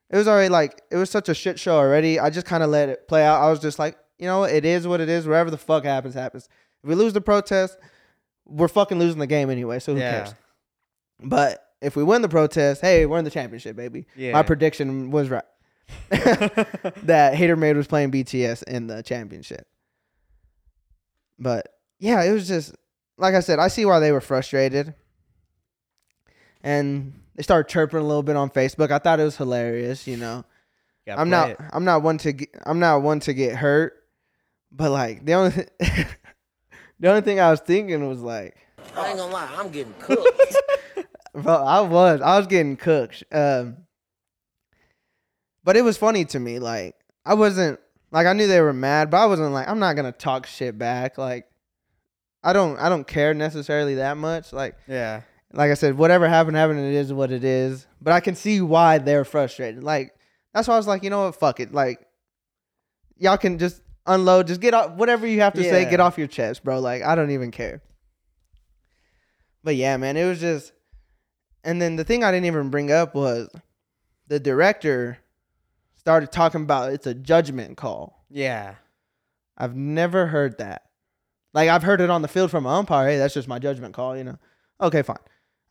It 0.09 0.17
was 0.17 0.27
already 0.27 0.49
like 0.49 0.81
it 0.91 0.97
was 0.97 1.11
such 1.11 1.29
a 1.29 1.35
shit 1.35 1.59
show 1.59 1.77
already. 1.77 2.19
I 2.19 2.31
just 2.31 2.47
kind 2.47 2.63
of 2.63 2.71
let 2.71 2.89
it 2.89 3.07
play 3.07 3.23
out. 3.23 3.39
I 3.39 3.51
was 3.51 3.59
just 3.59 3.77
like, 3.77 3.97
"You 4.17 4.25
know 4.25 4.39
what? 4.39 4.51
It 4.51 4.65
is 4.65 4.87
what 4.87 4.99
it 4.99 5.09
is. 5.09 5.27
Wherever 5.27 5.51
the 5.51 5.57
fuck 5.57 5.83
happens 5.83 6.15
happens. 6.15 6.49
If 6.83 6.89
we 6.89 6.95
lose 6.95 7.13
the 7.13 7.21
protest, 7.21 7.77
we're 8.45 8.67
fucking 8.67 8.97
losing 8.97 9.19
the 9.19 9.27
game 9.27 9.51
anyway, 9.51 9.77
so 9.77 9.93
who 9.93 9.99
yeah. 9.99 10.11
cares?" 10.23 10.35
But 11.23 11.63
if 11.81 11.95
we 11.95 12.03
win 12.03 12.23
the 12.23 12.29
protest, 12.29 12.81
hey, 12.81 13.05
we're 13.05 13.19
in 13.19 13.25
the 13.25 13.31
championship, 13.31 13.75
baby. 13.75 14.07
Yeah. 14.15 14.33
My 14.33 14.41
prediction 14.41 15.11
was 15.11 15.29
right. 15.29 15.45
that 16.09 17.35
Hater 17.35 17.55
Made 17.55 17.77
was 17.77 17.85
playing 17.85 18.11
BTS 18.11 18.63
in 18.63 18.87
the 18.87 19.03
championship. 19.03 19.67
But 21.37 21.67
yeah, 22.03 22.21
it 22.21 22.33
was 22.33 22.49
just 22.49 22.75
like 23.17 23.33
I 23.33 23.39
said, 23.39 23.59
I 23.59 23.69
see 23.69 23.85
why 23.85 23.99
they 23.99 24.11
were 24.11 24.19
frustrated. 24.19 24.93
And 26.61 27.13
they 27.35 27.43
started 27.43 27.69
chirping 27.69 27.99
a 27.99 28.03
little 28.03 28.23
bit 28.23 28.35
on 28.35 28.49
Facebook. 28.49 28.91
I 28.91 28.99
thought 28.99 29.21
it 29.21 29.23
was 29.23 29.37
hilarious, 29.37 30.05
you 30.05 30.17
know. 30.17 30.43
Gotta 31.05 31.21
I'm 31.21 31.29
not 31.29 31.49
it. 31.51 31.57
I'm 31.71 31.85
not 31.85 32.03
one 32.03 32.17
to 32.19 32.33
get, 32.33 32.49
I'm 32.65 32.79
not 32.79 33.03
one 33.03 33.21
to 33.21 33.33
get 33.33 33.55
hurt, 33.55 33.93
but 34.69 34.91
like 34.91 35.25
the 35.25 35.33
only 35.33 35.51
th- 35.51 35.69
the 36.99 37.09
only 37.09 37.21
thing 37.21 37.39
I 37.39 37.49
was 37.51 37.61
thinking 37.61 38.05
was 38.09 38.19
like 38.19 38.57
I 38.97 39.07
ain't 39.07 39.17
gonna 39.17 39.31
lie, 39.31 39.49
I'm 39.57 39.69
getting 39.69 39.93
cooked. 39.99 40.57
Bro, 41.33 41.55
I 41.55 41.81
was. 41.81 42.19
I 42.19 42.37
was 42.37 42.47
getting 42.47 42.75
cooked. 42.75 43.23
Um, 43.31 43.77
but 45.63 45.77
it 45.77 45.83
was 45.83 45.97
funny 45.97 46.25
to 46.25 46.39
me. 46.39 46.59
Like 46.59 46.95
I 47.25 47.35
wasn't 47.35 47.79
like 48.11 48.27
I 48.27 48.33
knew 48.33 48.47
they 48.47 48.61
were 48.61 48.73
mad, 48.73 49.09
but 49.09 49.21
I 49.21 49.25
wasn't 49.25 49.53
like 49.53 49.69
I'm 49.69 49.79
not 49.79 49.95
gonna 49.95 50.11
talk 50.11 50.45
shit 50.45 50.77
back. 50.77 51.17
Like 51.17 51.47
I 52.43 52.53
don't 52.53 52.77
I 52.77 52.89
don't 52.89 53.07
care 53.07 53.33
necessarily 53.33 53.95
that 53.95 54.17
much. 54.17 54.51
Like 54.53 54.75
Yeah. 54.87 55.21
like 55.53 55.71
I 55.71 55.75
said, 55.75 55.97
whatever 55.97 56.27
happened 56.27 56.57
happened. 56.57 56.79
It 56.79 56.93
is 56.93 57.13
what 57.13 57.31
it 57.31 57.43
is. 57.43 57.87
But 58.01 58.13
I 58.13 58.19
can 58.19 58.35
see 58.35 58.59
why 58.61 58.97
they're 58.97 59.25
frustrated. 59.25 59.83
Like 59.83 60.13
that's 60.53 60.67
why 60.67 60.73
I 60.73 60.77
was 60.77 60.87
like, 60.87 61.03
you 61.03 61.09
know 61.09 61.25
what, 61.25 61.35
fuck 61.35 61.59
it. 61.59 61.73
Like 61.73 61.99
y'all 63.17 63.37
can 63.37 63.57
just 63.59 63.81
unload, 64.05 64.47
just 64.47 64.59
get 64.61 64.73
off 64.73 64.91
whatever 64.91 65.25
you 65.25 65.41
have 65.41 65.53
to 65.53 65.63
say, 65.63 65.89
get 65.89 65.99
off 65.99 66.17
your 66.17 66.27
chest, 66.27 66.63
bro. 66.63 66.79
Like 66.79 67.01
I 67.03 67.15
don't 67.15 67.31
even 67.31 67.51
care. 67.51 67.81
But 69.63 69.75
yeah, 69.75 69.95
man, 69.97 70.17
it 70.17 70.25
was 70.25 70.39
just. 70.39 70.73
And 71.63 71.81
then 71.81 71.95
the 71.95 72.03
thing 72.03 72.25
I 72.25 72.31
didn't 72.31 72.47
even 72.47 72.69
bring 72.69 72.91
up 72.91 73.15
was 73.15 73.49
the 74.27 74.37
director 74.37 75.19
started 75.95 76.29
talking 76.31 76.63
about 76.63 76.91
it's 76.91 77.07
a 77.07 77.13
judgment 77.13 77.77
call. 77.77 78.25
Yeah. 78.29 78.75
I've 79.57 79.75
never 79.75 80.27
heard 80.27 80.57
that. 80.57 80.81
Like 81.53 81.69
I've 81.69 81.83
heard 81.83 82.01
it 82.01 82.09
on 82.09 82.21
the 82.21 82.27
field 82.27 82.51
from 82.51 82.65
an 82.65 82.71
umpire. 82.73 83.07
Hey, 83.09 83.17
that's 83.17 83.33
just 83.33 83.47
my 83.47 83.59
judgment 83.59 83.93
call. 83.93 84.17
You 84.17 84.23
know. 84.23 84.39
Okay, 84.81 85.01
fine. 85.01 85.17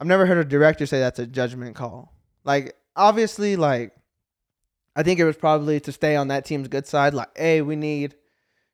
I've 0.00 0.06
never 0.06 0.26
heard 0.26 0.38
a 0.38 0.44
director 0.44 0.86
say 0.86 0.98
that's 1.00 1.18
a 1.18 1.26
judgment 1.26 1.76
call. 1.76 2.12
Like 2.44 2.76
obviously, 2.96 3.56
like 3.56 3.92
I 4.96 5.02
think 5.02 5.18
it 5.20 5.24
was 5.24 5.36
probably 5.36 5.80
to 5.80 5.92
stay 5.92 6.16
on 6.16 6.28
that 6.28 6.44
team's 6.44 6.68
good 6.68 6.86
side. 6.86 7.14
Like, 7.14 7.36
hey, 7.36 7.62
we 7.62 7.76
need 7.76 8.14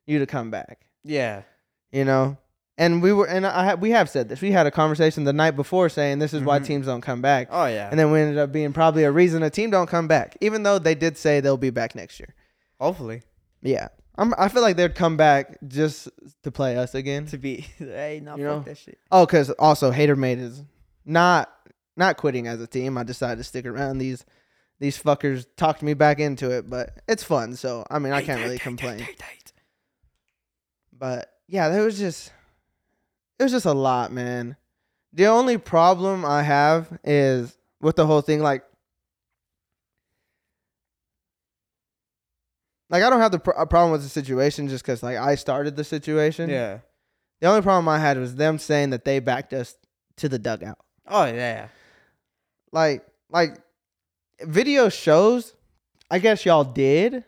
you 0.05 0.19
to 0.19 0.25
come 0.25 0.51
back. 0.51 0.85
Yeah. 1.03 1.43
You 1.91 2.05
know. 2.05 2.37
And 2.77 3.01
we 3.01 3.11
were, 3.11 3.27
and 3.27 3.45
I 3.45 3.65
ha- 3.65 3.75
we 3.75 3.91
have 3.91 4.09
said 4.09 4.29
this. 4.29 4.39
We 4.39 4.51
had 4.51 4.65
a 4.65 4.71
conversation 4.71 5.25
the 5.25 5.33
night 5.33 5.51
before 5.57 5.89
saying 5.89 6.19
this 6.19 6.33
is 6.33 6.41
why 6.43 6.59
Mhm. 6.59 6.65
teams 6.65 6.85
don't 6.85 7.01
come 7.01 7.21
back, 7.21 7.49
Oh 7.51 7.65
yeah. 7.65 7.89
and 7.89 7.99
then 7.99 8.09
we 8.09 8.21
ended 8.21 8.37
up 8.37 8.53
being 8.53 8.71
probably 8.71 9.03
a 9.03 9.11
reason 9.11 9.43
a 9.43 9.49
team 9.49 9.69
don't 9.69 9.89
come 9.89 10.07
back, 10.07 10.37
even 10.39 10.63
though 10.63 10.79
they 10.79 10.95
did 10.95 11.17
say 11.17 11.41
they'll 11.41 11.57
be 11.57 11.71
back 11.71 11.93
next 11.93 12.21
year. 12.21 12.33
Hopefully 12.79 13.23
Yeah, 13.61 13.89
I'm, 14.19 14.33
I 14.37 14.49
feel 14.49 14.61
like 14.61 14.75
they'd 14.75 14.93
come 14.93 15.15
back 15.17 15.57
just 15.67 16.09
to 16.43 16.51
play 16.51 16.75
us 16.77 16.93
again. 16.93 17.25
to 17.27 17.37
be. 17.37 17.61
hey, 17.77 18.21
no, 18.23 18.35
You 18.35 18.43
fuck 18.45 18.57
know? 18.57 18.59
that 18.63 18.77
shit. 18.77 18.99
Oh, 19.11 19.25
because 19.25 19.49
also 19.51 19.91
Hater 19.91 20.15
Made 20.15 20.39
is 20.39 20.61
not 21.05 21.49
not 21.95 22.17
quitting 22.17 22.47
as 22.47 22.61
a 22.61 22.67
team. 22.67 22.97
I 22.97 23.03
decided 23.03 23.37
to 23.37 23.43
stick 23.43 23.65
around. 23.65 23.97
These 23.99 24.25
these 24.79 25.01
fuckers 25.01 25.45
talked 25.57 25.81
me 25.81 25.93
back 25.93 26.19
into 26.19 26.49
it, 26.51 26.69
but 26.69 27.01
it's 27.07 27.23
fun. 27.23 27.55
So 27.55 27.85
I 27.89 27.99
mean, 27.99 28.11
I 28.13 28.21
can't 28.21 28.41
really 28.41 28.59
complain. 28.59 29.07
But 30.91 31.31
yeah, 31.47 31.69
there 31.69 31.83
was 31.83 31.97
just 31.97 32.31
it 33.39 33.43
was 33.43 33.51
just 33.51 33.65
a 33.65 33.73
lot, 33.73 34.11
man. 34.11 34.57
The 35.13 35.27
only 35.27 35.57
problem 35.57 36.25
I 36.25 36.43
have 36.43 36.99
is 37.03 37.57
with 37.81 37.95
the 37.95 38.05
whole 38.05 38.21
thing, 38.21 38.41
like. 38.41 38.63
Like 42.89 43.03
I 43.03 43.09
don't 43.09 43.21
have 43.21 43.31
the 43.31 43.39
pr- 43.39 43.51
a 43.51 43.67
problem 43.67 43.91
with 43.91 44.03
the 44.03 44.09
situation 44.09 44.67
just 44.67 44.83
because 44.83 45.03
like 45.03 45.17
I 45.17 45.35
started 45.35 45.75
the 45.75 45.83
situation. 45.83 46.49
Yeah. 46.49 46.79
The 47.41 47.47
only 47.47 47.61
problem 47.61 47.87
I 47.87 47.99
had 47.99 48.17
was 48.17 48.35
them 48.35 48.57
saying 48.57 48.89
that 48.89 49.05
they 49.05 49.19
backed 49.19 49.53
us 49.53 49.75
to 50.17 50.27
the 50.29 50.39
dugout. 50.39 50.79
Oh 51.07 51.25
yeah. 51.25 51.67
Like, 52.71 53.05
like 53.29 53.57
video 54.41 54.89
shows, 54.89 55.55
I 56.11 56.19
guess 56.19 56.45
y'all 56.45 56.63
did, 56.63 57.23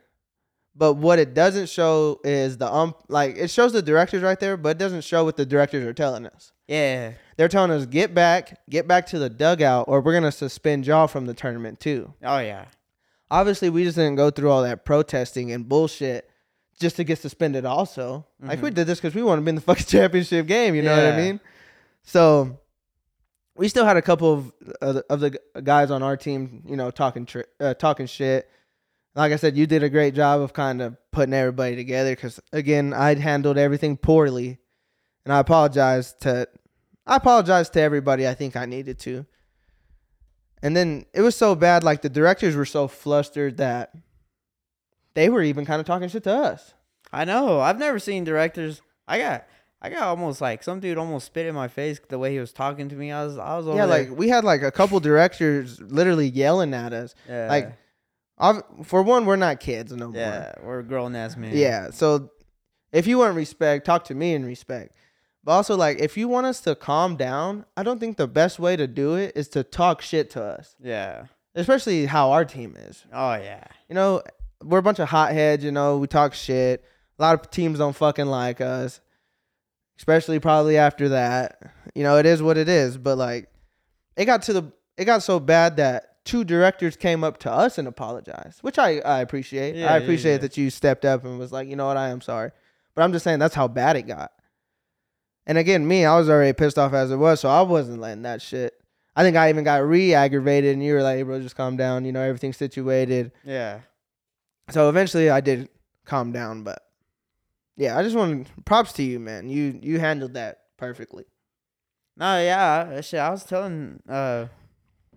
but 0.76 0.94
what 0.94 1.20
it 1.20 1.34
doesn't 1.34 1.70
show 1.70 2.20
is 2.24 2.58
the 2.58 2.72
um, 2.72 2.96
like 3.08 3.36
it 3.38 3.50
shows 3.50 3.74
the 3.74 3.82
directors 3.82 4.22
right 4.24 4.40
there, 4.40 4.58
but 4.58 4.70
it 4.70 4.78
doesn't 4.78 5.04
show 5.04 5.24
what 5.24 5.38
the 5.38 5.46
directors 5.46 5.86
are 5.86 5.94
telling 5.94 6.26
us. 6.26 6.52
Yeah. 6.68 7.14
They're 7.38 7.48
telling 7.48 7.72
us 7.72 7.86
get 7.86 8.14
back, 8.14 8.60
get 8.70 8.88
back 8.88 9.08
to 9.08 9.20
the 9.20 9.30
dugout, 9.30 9.86
or 9.88 10.02
we're 10.02 10.14
gonna 10.14 10.32
suspend 10.32 10.86
y'all 10.88 11.08
from 11.08 11.26
the 11.26 11.34
tournament 11.34 11.80
too. 11.80 12.14
Oh 12.24 12.40
yeah. 12.40 12.66
Obviously, 13.32 13.70
we 13.70 13.84
just 13.86 13.96
didn't 13.96 14.18
go 14.18 14.30
through 14.30 14.52
all 14.52 14.62
that 14.64 14.84
protesting 14.86 15.52
and 15.54 15.68
bullshit 15.68 16.30
just 16.80 16.98
to 16.98 17.04
get 17.04 17.18
suspended. 17.18 17.66
Also, 17.66 18.28
like 18.42 18.62
we 18.62 18.70
Mhm. 18.70 18.74
did 18.76 18.88
this 18.88 19.00
because 19.00 19.16
we 19.16 19.24
want 19.24 19.40
to 19.40 19.44
be 19.46 19.50
in 19.50 19.56
the 19.56 19.62
fucking 19.70 19.86
championship 19.86 20.46
game. 20.48 20.76
You 20.76 20.82
know 20.84 20.96
what 20.96 21.14
I 21.14 21.18
mean? 21.18 21.40
So 22.04 22.60
we 23.56 23.68
still 23.70 23.86
had 23.86 23.98
a 23.98 24.02
couple 24.02 24.34
of 24.34 24.52
of 24.82 24.96
the, 24.96 25.06
of 25.10 25.20
the 25.22 25.40
guys 25.64 25.92
on 25.92 26.04
our 26.04 26.18
team, 26.18 26.64
you 26.68 26.76
know, 26.76 26.92
talking 26.92 27.28
uh, 27.60 27.74
talking 27.74 28.06
shit. 28.06 28.50
Like 29.16 29.32
I 29.34 29.36
said, 29.38 29.56
you 29.58 29.66
did 29.68 29.82
a 29.84 29.90
great 29.90 30.14
job 30.14 30.42
of 30.42 30.54
kind 30.54 30.82
of 30.82 30.98
putting 31.12 31.34
everybody 31.34 31.76
together. 31.76 32.12
Because 32.12 32.40
again, 32.54 32.94
I'd 32.94 33.20
handled 33.20 33.58
everything 33.58 33.96
poorly, 33.98 34.60
and 35.26 35.34
I 35.34 35.40
apologize 35.40 36.14
to 36.22 36.48
I 37.08 37.16
apologize 37.18 37.70
to 37.72 37.82
everybody. 37.82 38.28
I 38.28 38.34
think 38.34 38.56
I 38.58 38.66
needed 38.66 39.00
to. 39.00 39.26
And 40.62 40.76
then 40.76 41.06
it 41.14 41.22
was 41.22 41.36
so 41.36 41.56
bad, 41.56 41.84
like 41.84 42.02
the 42.02 42.10
directors 42.10 42.56
were 42.56 42.66
so 42.66 42.88
flustered 42.88 43.58
that 43.58 43.94
they 45.14 45.30
were 45.30 45.42
even 45.42 45.66
kind 45.66 45.80
of 45.80 45.86
talking 45.86 46.08
shit 46.08 46.24
to 46.24 46.34
us. 46.34 46.74
I 47.12 47.26
know. 47.26 47.60
I've 47.60 47.80
never 47.80 48.00
seen 48.00 48.24
directors. 48.24 48.82
I 49.08 49.18
got. 49.18 49.46
I 49.84 49.90
got 49.90 50.04
almost 50.04 50.42
like 50.42 50.62
some 50.62 50.80
dude 50.80 51.00
almost 51.00 51.26
spit 51.26 51.48
in 51.48 51.56
my 51.56 51.68
face 51.68 52.00
the 52.08 52.20
way 52.20 52.32
he 52.32 52.40
was 52.40 52.54
talking 52.54 52.88
to 52.90 52.96
me. 52.96 53.12
I 53.12 53.26
was. 53.26 53.38
I 53.38 53.58
was 53.58 53.68
over 53.68 53.78
yeah, 53.78 53.88
there. 53.88 54.10
like 54.10 54.18
we 54.18 54.30
had 54.30 54.44
like 54.44 54.62
a 54.62 54.72
couple 54.72 55.00
directors 55.00 55.82
literally 55.82 56.28
yelling 56.28 56.76
at 56.76 56.94
us. 56.94 57.16
Yeah. 57.28 57.48
Like, 57.48 57.78
Ob- 58.40 58.86
for 58.86 59.02
one, 59.02 59.26
we're 59.26 59.38
not 59.38 59.60
kids 59.60 59.92
no 59.92 60.10
more. 60.10 60.22
Yeah, 60.22 60.54
we're 60.64 60.84
grown 60.84 61.16
ass 61.16 61.36
men. 61.36 61.58
Yeah. 61.58 61.90
So 61.90 62.30
if 62.92 63.08
you 63.08 63.18
want 63.18 63.36
respect, 63.36 63.86
talk 63.86 64.04
to 64.06 64.16
me 64.16 64.36
in 64.36 64.46
respect. 64.46 64.96
But 65.44 65.54
also, 65.54 65.76
like, 65.76 66.00
if 66.00 66.18
you 66.18 66.28
want 66.28 66.46
us 66.46 66.60
to 66.62 66.76
calm 66.76 67.16
down, 67.16 67.66
I 67.76 67.82
don't 67.84 68.00
think 68.00 68.18
the 68.18 68.28
best 68.28 68.60
way 68.60 68.76
to 68.76 68.86
do 68.88 69.16
it 69.16 69.32
is 69.36 69.48
to 69.50 69.64
talk 69.64 70.02
shit 70.02 70.30
to 70.32 70.44
us, 70.44 70.76
Yeah. 70.80 71.26
especially 71.56 72.06
how 72.06 72.32
our 72.32 72.46
team 72.46 72.76
is. 72.78 73.04
Oh 73.12 73.34
yeah. 73.34 73.64
You 73.90 73.96
know, 73.96 74.22
we're 74.64 74.78
a 74.80 74.84
bunch 74.84 75.00
of 75.00 75.10
hotheads, 75.10 75.64
you 75.64 75.72
know. 75.72 75.98
We 75.98 76.06
talk 76.08 76.34
shit. 76.36 76.84
A 77.18 77.22
lot 77.22 77.40
of 77.40 77.50
teams 77.50 77.80
don't 77.80 77.96
fucking 77.96 78.28
like 78.28 78.62
us, 78.62 79.00
especially 79.98 80.40
probably 80.40 80.78
after 80.78 81.10
that. 81.10 81.60
You 81.96 82.04
know, 82.04 82.18
it 82.18 82.26
is 82.26 82.42
what 82.42 82.58
it 82.58 82.70
is. 82.70 82.98
But 82.98 83.18
like, 83.18 83.50
it 84.16 84.26
got 84.26 84.44
to 84.44 84.54
the 84.54 84.72
it 84.98 85.06
got 85.06 85.24
so 85.24 85.40
bad 85.40 85.78
that 85.78 86.24
two 86.24 86.44
directors 86.44 86.96
came 86.96 87.24
up 87.24 87.40
to 87.40 87.52
us 87.52 87.78
and 87.80 87.88
apologized, 87.88 88.60
which 88.62 88.78
I 88.78 89.00
I 89.00 89.22
appreciate. 89.22 89.76
Yeah, 89.76 89.92
I 89.92 89.98
yeah, 89.98 90.04
appreciate 90.04 90.32
yeah. 90.34 90.38
that 90.40 90.58
you 90.58 90.70
stepped 90.70 91.04
up 91.06 91.26
and 91.26 91.40
was 91.40 91.52
like, 91.52 91.68
you 91.68 91.76
know 91.76 91.88
what, 91.88 91.98
I 91.98 92.10
am 92.10 92.22
sorry. 92.22 92.52
But 92.94 93.04
I'm 93.04 93.12
just 93.12 93.24
saying 93.24 93.40
that's 93.40 93.56
how 93.56 93.68
bad 93.68 93.96
it 93.96 94.04
got. 94.04 94.32
And 95.48 95.58
again, 95.58 95.88
me, 95.88 96.06
I 96.06 96.18
was 96.18 96.30
already 96.30 96.54
pissed 96.54 96.78
off 96.78 96.94
as 96.94 97.12
it 97.12 97.16
was, 97.18 97.40
so 97.40 97.50
I 97.50 97.62
wasn't 97.62 98.00
letting 98.00 98.22
that 98.24 98.42
shit. 98.42 98.74
I 99.16 99.24
think 99.24 99.36
I 99.36 99.50
even 99.50 99.64
got 99.64 99.84
re-aggravated, 99.84 100.74
and 100.74 100.84
you 100.84 100.94
were 100.94 101.02
like, 101.02 101.18
hey, 101.18 101.24
"Bro, 101.24 101.42
just 101.42 101.56
calm 101.56 101.76
down. 101.78 102.06
You 102.06 102.12
know, 102.12 102.22
everything's 102.22 102.58
situated." 102.58 103.32
Yeah. 103.44 103.80
So 104.70 104.88
eventually, 104.88 105.30
I 105.30 105.42
did 105.42 105.68
calm 106.06 106.32
down, 106.32 106.64
but 106.64 106.82
yeah, 107.76 107.98
I 107.98 108.04
just 108.04 108.16
want 108.16 108.48
props 108.66 108.94
to 108.94 109.04
you, 109.04 109.20
man. 109.20 109.50
You 109.50 109.78
you 109.82 110.00
handled 110.00 110.36
that 110.36 110.60
perfectly. 110.78 111.26
No, 112.16 112.40
yeah, 112.42 112.94
I- 112.98 113.02
shit. 113.02 113.20
I 113.20 113.30
was 113.32 113.44
telling. 113.44 114.02
Uh, 114.08 114.46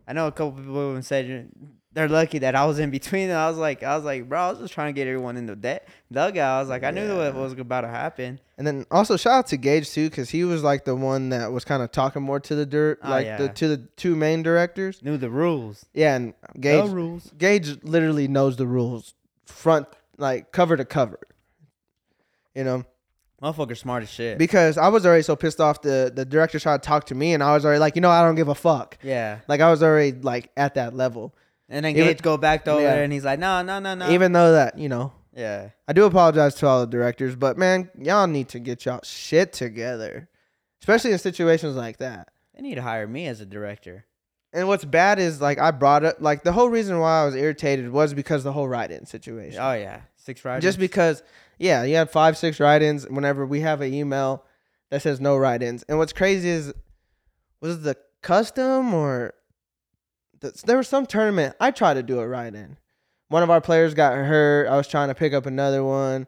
I 0.09 0.12
know 0.12 0.27
a 0.27 0.33
couple 0.33 0.53
people 0.53 1.01
said 1.03 1.49
they're 1.95 2.09
lucky 2.09 2.40
that 2.40 2.55
I 2.55 2.66
was 2.66 2.78
in 2.78 2.90
between. 2.90 3.30
And 3.30 3.38
I 3.38 3.49
was 3.49 3.57
like, 3.57 3.82
I 3.82 3.97
was 3.97 4.05
like, 4.05 4.28
bro, 4.28 4.38
I 4.40 4.51
was 4.51 4.59
just 4.59 4.74
trying 4.74 4.92
to 4.92 4.99
get 4.99 5.07
everyone 5.09 5.36
in 5.36 5.47
the 5.47 5.57
de- 5.57 5.80
dugout. 6.12 6.57
I 6.57 6.61
was 6.61 6.68
like, 6.68 6.82
I 6.84 6.90
knew 6.90 7.16
what 7.16 7.34
was 7.34 7.53
about 7.53 7.82
to 7.82 7.88
happen. 7.88 8.40
And 8.59 8.66
then 8.66 8.84
also 8.90 9.16
shout 9.16 9.32
out 9.32 9.47
to 9.49 9.57
Gage 9.57 9.90
too, 9.90 10.11
because 10.11 10.28
he 10.30 10.45
was 10.45 10.62
like 10.62 10.84
the 10.84 10.95
one 10.95 11.30
that 11.30 11.51
was 11.53 11.64
kind 11.64 11.82
of 11.82 11.90
talking 11.92 12.22
more 12.22 12.40
to 12.40 12.55
the 12.55 12.66
dirt, 12.66 12.99
Oh, 13.03 13.11
like 13.11 13.38
the 13.38 13.49
to 13.49 13.68
the 13.68 13.78
two 13.97 14.14
main 14.16 14.42
directors. 14.42 15.03
Knew 15.03 15.16
the 15.16 15.30
rules. 15.30 15.86
Yeah, 15.95 16.16
and 16.16 16.34
Gage 16.61 16.84
the 16.88 16.95
rules. 16.95 17.32
Gage 17.38 17.82
literally 17.84 18.28
knows 18.28 18.57
the 18.57 18.66
rules 18.66 19.14
front 19.47 19.86
like 20.18 20.53
cover 20.53 20.76
to 20.76 20.84
cover. 20.84 21.18
You 22.55 22.62
know, 22.64 22.84
Motherfucker, 23.42 23.76
smart 23.76 24.05
as 24.05 24.09
shit. 24.11 24.38
because 24.38 24.78
I 24.78 24.88
was 24.88 25.05
already 25.05 25.22
so 25.24 25.34
pissed 25.36 25.61
off. 25.61 25.82
The 25.82 26.12
the 26.14 26.24
director 26.24 26.59
tried 26.61 26.82
to 26.82 26.86
talk 26.86 27.07
to 27.07 27.14
me, 27.14 27.34
and 27.34 27.42
I 27.42 27.53
was 27.55 27.64
already 27.64 27.80
like, 27.80 27.97
you 27.97 28.01
know, 28.01 28.11
I 28.11 28.22
don't 28.22 28.36
give 28.36 28.49
a 28.49 28.55
fuck. 28.55 28.97
yeah. 29.03 29.40
Like 29.49 29.61
I 29.61 29.70
was 29.70 29.82
already 29.82 30.12
like 30.12 30.51
at 30.57 30.74
that 30.74 30.95
level, 30.95 31.34
And 31.68 31.84
then 31.84 31.92
Even- 31.96 32.08
Gage 32.08 32.22
go 32.22 32.36
back 32.36 32.66
over 32.68 32.82
Yeah. 32.82 32.94
and 32.96 33.12
he's 33.12 33.24
like, 33.24 33.38
no, 33.38 33.62
no, 33.62 33.78
no, 33.78 33.94
no. 33.94 34.10
even 34.10 34.32
though 34.32 34.52
that 34.52 34.78
you 34.78 34.88
know. 34.88 35.12
yeah. 35.34 35.70
I 35.88 35.92
do 35.92 36.04
apologize 36.04 36.54
to 36.56 36.66
all 36.66 36.80
the 36.80 36.86
directors, 36.86 37.34
but 37.36 37.56
man, 37.58 37.90
y'all 37.98 38.26
need 38.26 38.48
to 38.50 38.58
get 38.58 38.84
y'all 38.84 39.00
shit 39.02 39.52
together, 39.52 40.28
especially 40.82 41.12
in 41.12 41.18
situations 41.18 41.74
like 41.76 41.98
that. 41.98 42.28
They 42.54 42.62
need 42.62 42.74
to 42.76 42.82
hire 42.82 43.06
me 43.06 43.26
as 43.26 43.40
a 43.40 43.46
director. 43.46 44.04
And 44.52 44.68
what's 44.68 44.84
bad 44.84 45.18
is 45.18 45.40
like 45.40 45.58
I 45.58 45.72
brought 45.72 46.04
up 46.04 46.16
like 46.20 46.44
the 46.44 46.52
whole 46.52 46.68
reason 46.68 47.00
why 47.00 47.22
I 47.22 47.24
was 47.24 47.34
irritated 47.34 47.90
was 47.90 48.14
because 48.14 48.40
of 48.42 48.44
the 48.44 48.52
whole 48.52 48.68
write-in 48.68 49.04
situation. 49.06 49.58
Oh 49.60 49.72
yeah, 49.72 50.02
six 50.16 50.44
riders. 50.44 50.62
Just 50.62 50.78
because, 50.78 51.24
yeah, 51.58 51.82
you 51.82 51.96
had 51.96 52.08
five, 52.10 52.38
six 52.38 52.60
write-ins. 52.60 53.08
Whenever 53.08 53.44
we 53.46 53.60
have 53.60 53.80
an 53.80 53.92
email 53.92 54.44
that 54.90 55.02
says 55.02 55.20
no 55.20 55.36
write-ins, 55.36 55.82
and 55.88 55.98
what's 55.98 56.12
crazy 56.12 56.48
is, 56.50 56.72
was 57.60 57.76
it 57.78 57.82
the 57.82 57.96
custom 58.22 58.94
or 58.94 59.34
there 60.64 60.76
was 60.76 60.88
some 60.88 61.07
tournament 61.07 61.57
I 61.61 61.70
tried 61.70 61.95
to 61.95 62.03
do 62.03 62.20
a 62.20 62.28
write-in. 62.28 62.76
One 63.28 63.42
of 63.42 63.51
our 63.51 63.61
players 63.61 63.95
got 63.95 64.14
hurt. 64.14 64.68
I 64.68 64.76
was 64.76 64.88
trying 64.88 65.09
to 65.09 65.14
pick 65.14 65.32
up 65.32 65.47
another 65.47 65.82
one, 65.82 66.26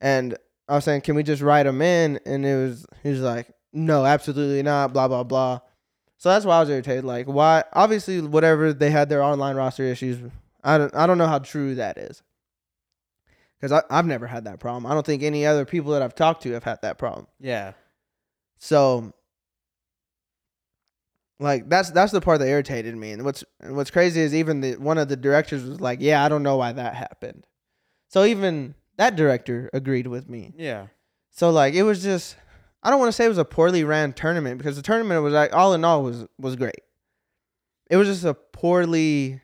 and 0.00 0.36
I 0.68 0.74
was 0.74 0.84
saying, 0.84 1.02
"Can 1.02 1.14
we 1.14 1.22
just 1.22 1.42
write 1.42 1.64
them 1.64 1.82
in?" 1.82 2.18
And 2.26 2.44
it 2.44 2.56
was 2.56 2.86
he 3.02 3.10
was 3.10 3.20
like, 3.20 3.50
"No, 3.72 4.04
absolutely 4.04 4.62
not." 4.62 4.92
Blah 4.92 5.08
blah 5.08 5.24
blah. 5.24 5.60
So 6.18 6.30
that's 6.30 6.46
why 6.46 6.56
I 6.56 6.60
was 6.60 6.70
irritated. 6.70 7.04
Like, 7.04 7.26
why? 7.26 7.64
Obviously, 7.74 8.20
whatever 8.22 8.72
they 8.72 8.90
had 8.90 9.08
their 9.08 9.22
online 9.22 9.56
roster 9.56 9.84
issues. 9.84 10.18
I 10.64 10.78
don't. 10.78 10.94
I 10.94 11.06
don't 11.06 11.18
know 11.18 11.28
how 11.28 11.38
true 11.38 11.74
that 11.76 11.98
is 11.98 12.22
because 13.60 13.82
I've 13.90 14.06
never 14.06 14.26
had 14.26 14.44
that 14.44 14.60
problem. 14.60 14.86
I 14.86 14.94
don't 14.94 15.06
think 15.06 15.22
any 15.22 15.46
other 15.46 15.64
people 15.64 15.92
that 15.92 16.02
I've 16.02 16.14
talked 16.14 16.42
to 16.42 16.52
have 16.52 16.64
had 16.64 16.80
that 16.82 16.98
problem. 16.98 17.26
yeah. 17.40 17.72
So, 18.58 19.12
like 21.38 21.68
that's 21.68 21.90
that's 21.90 22.12
the 22.12 22.20
part 22.20 22.38
that 22.40 22.48
irritated 22.48 22.96
me. 22.96 23.12
And 23.12 23.24
what's 23.24 23.44
and 23.60 23.76
what's 23.76 23.90
crazy 23.90 24.20
is 24.20 24.34
even 24.34 24.60
the 24.60 24.76
one 24.76 24.98
of 24.98 25.08
the 25.08 25.16
directors 25.16 25.64
was 25.64 25.80
like, 25.80 26.00
"Yeah, 26.00 26.24
I 26.24 26.28
don't 26.28 26.42
know 26.42 26.56
why 26.56 26.72
that 26.72 26.94
happened." 26.94 27.46
So 28.08 28.24
even 28.24 28.74
that 28.96 29.16
director 29.16 29.68
agreed 29.74 30.06
with 30.06 30.28
me. 30.30 30.52
Yeah. 30.56 30.86
So 31.30 31.50
like 31.50 31.74
it 31.74 31.82
was 31.82 32.02
just 32.02 32.36
I 32.82 32.90
don't 32.90 32.98
want 33.00 33.08
to 33.08 33.12
say 33.12 33.26
it 33.26 33.28
was 33.28 33.36
a 33.38 33.44
poorly 33.44 33.84
ran 33.84 34.12
tournament 34.14 34.58
because 34.58 34.76
the 34.76 34.82
tournament 34.82 35.22
was 35.22 35.34
like 35.34 35.52
all 35.54 35.74
in 35.74 35.84
all 35.84 36.02
was 36.02 36.24
was 36.38 36.56
great. 36.56 36.80
It 37.90 37.96
was 37.96 38.08
just 38.08 38.24
a 38.24 38.34
poorly 38.34 39.40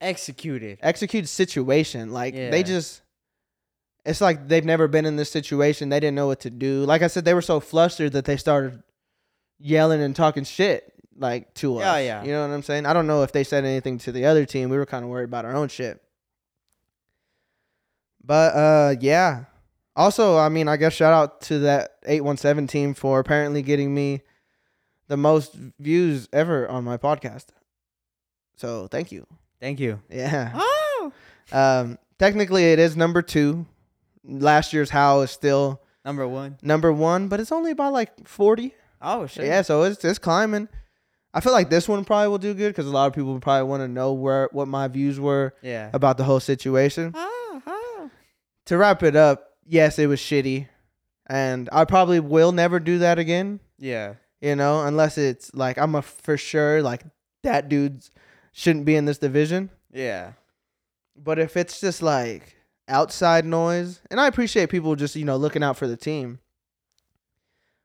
Executed. 0.00 0.78
executed 0.82 1.28
situation. 1.28 2.10
Like 2.12 2.34
Yeah. 2.34 2.50
they 2.50 2.62
just 2.62 3.02
it's 4.06 4.22
like 4.22 4.48
they've 4.48 4.64
never 4.64 4.88
been 4.88 5.04
in 5.04 5.16
this 5.16 5.30
situation. 5.30 5.90
They 5.90 6.00
didn't 6.00 6.14
know 6.14 6.26
what 6.26 6.40
to 6.40 6.50
do. 6.50 6.84
Like 6.86 7.02
I 7.02 7.06
said, 7.08 7.26
they 7.26 7.34
were 7.34 7.42
so 7.42 7.60
flustered 7.60 8.12
that 8.12 8.24
they 8.24 8.38
started 8.38 8.82
yelling 9.58 10.00
and 10.00 10.16
talking 10.16 10.44
shit 10.44 10.90
like 11.16 11.52
to 11.54 11.78
us. 11.78 11.82
Yeah, 11.82 11.98
yeah. 11.98 12.24
You 12.24 12.32
know 12.32 12.46
what 12.48 12.54
I'm 12.54 12.62
saying? 12.62 12.86
I 12.86 12.92
don't 12.92 13.06
know 13.06 13.22
if 13.22 13.32
they 13.32 13.44
said 13.44 13.64
anything 13.64 13.98
to 13.98 14.12
the 14.12 14.26
other 14.26 14.44
team. 14.46 14.70
We 14.70 14.76
were 14.78 14.86
kind 14.86 15.04
of 15.04 15.10
worried 15.10 15.24
about 15.24 15.44
our 15.44 15.54
own 15.54 15.68
shit. 15.68 16.02
But 18.24 18.54
uh 18.54 18.94
yeah. 19.00 19.44
Also, 19.96 20.38
I 20.38 20.48
mean, 20.48 20.68
I 20.68 20.76
guess 20.76 20.92
shout 20.94 21.12
out 21.12 21.40
to 21.42 21.58
that 21.60 21.96
817 22.06 22.66
team 22.68 22.94
for 22.94 23.18
apparently 23.18 23.60
getting 23.60 23.92
me 23.94 24.22
the 25.08 25.16
most 25.16 25.54
views 25.78 26.28
ever 26.32 26.68
on 26.68 26.84
my 26.84 26.96
podcast. 26.96 27.46
So, 28.56 28.86
thank 28.86 29.10
you. 29.10 29.26
Thank 29.60 29.80
you. 29.80 30.00
Yeah. 30.08 30.52
Oh. 30.54 31.12
Um, 31.52 31.98
technically, 32.18 32.72
it 32.72 32.78
is 32.78 32.96
number 32.96 33.20
two. 33.20 33.66
Last 34.24 34.72
year's 34.72 34.90
Howl 34.90 35.22
is 35.22 35.30
still 35.30 35.82
Number 36.04 36.26
one. 36.28 36.56
number 36.62 36.92
one, 36.92 37.28
but 37.28 37.40
it's 37.40 37.52
only 37.52 37.74
by 37.74 37.88
like 37.88 38.26
40. 38.28 38.72
Oh 39.02 39.26
shit. 39.26 39.46
Yeah, 39.46 39.62
so 39.62 39.82
it's 39.82 40.02
it's 40.04 40.18
climbing. 40.18 40.68
I 41.32 41.40
feel 41.40 41.52
like 41.52 41.70
this 41.70 41.88
one 41.88 42.04
probably 42.04 42.28
will 42.28 42.38
do 42.38 42.54
good 42.54 42.70
because 42.70 42.86
a 42.86 42.90
lot 42.90 43.06
of 43.06 43.12
people 43.12 43.38
probably 43.40 43.68
want 43.68 43.82
to 43.82 43.88
know 43.88 44.12
where 44.12 44.48
what 44.52 44.66
my 44.68 44.88
views 44.88 45.20
were 45.20 45.54
Yeah. 45.62 45.90
about 45.92 46.16
the 46.16 46.24
whole 46.24 46.40
situation. 46.40 47.12
Oh, 47.14 47.62
oh. 47.66 48.10
To 48.66 48.76
wrap 48.76 49.02
it 49.02 49.14
up, 49.16 49.50
yes, 49.64 49.98
it 49.98 50.06
was 50.06 50.20
shitty, 50.20 50.66
and 51.28 51.68
I 51.72 51.84
probably 51.84 52.18
will 52.20 52.50
never 52.52 52.80
do 52.80 52.98
that 52.98 53.18
again. 53.18 53.60
Yeah. 53.78 54.14
You 54.40 54.56
know, 54.56 54.82
unless 54.84 55.18
it's 55.18 55.54
like 55.54 55.78
I'm 55.78 55.94
a 55.94 56.02
for 56.02 56.36
sure 56.36 56.82
like 56.82 57.04
that 57.44 57.68
dude's 57.68 58.10
shouldn't 58.52 58.84
be 58.84 58.96
in 58.96 59.04
this 59.04 59.18
division. 59.18 59.70
Yeah. 59.92 60.32
But 61.16 61.38
if 61.38 61.56
it's 61.56 61.80
just 61.80 62.02
like 62.02 62.56
outside 62.88 63.44
noise, 63.44 64.00
and 64.10 64.20
I 64.20 64.26
appreciate 64.26 64.68
people 64.70 64.96
just, 64.96 65.14
you 65.14 65.24
know, 65.24 65.36
looking 65.36 65.62
out 65.62 65.76
for 65.76 65.86
the 65.86 65.96
team. 65.96 66.40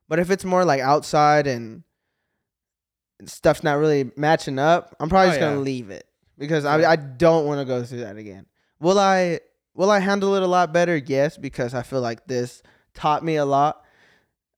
But 0.07 0.19
if 0.19 0.29
it's 0.31 0.45
more 0.45 0.65
like 0.65 0.81
outside 0.81 1.45
and 1.47 1.83
stuff's 3.26 3.63
not 3.63 3.78
really 3.78 4.11
matching 4.15 4.59
up, 4.59 4.95
I'm 4.99 5.09
probably 5.09 5.28
Oh, 5.28 5.32
just 5.32 5.39
gonna 5.39 5.55
yeah. 5.57 5.61
leave 5.61 5.89
it 5.89 6.05
because. 6.38 6.65
I 6.65 6.91
I 6.91 6.95
don't 6.95 7.45
want 7.45 7.59
to 7.59 7.65
go 7.65 7.84
through 7.84 8.01
that 8.01 8.17
again. 8.17 8.45
Will 8.80 8.99
I 8.99 9.39
will 9.73 9.91
I 9.91 9.99
handle 9.99 10.36
it 10.36 10.43
a 10.43 10.47
lot 10.47 10.71
better? 10.73 10.95
Yes, 10.97 11.38
because 11.38 11.73
I 11.73 11.84
feel 11.84 12.01
like 12.01 12.28
this 12.28 12.61
taught 12.93 13.23
me 13.23 13.36
a 13.36 13.45
lot. 13.45 13.84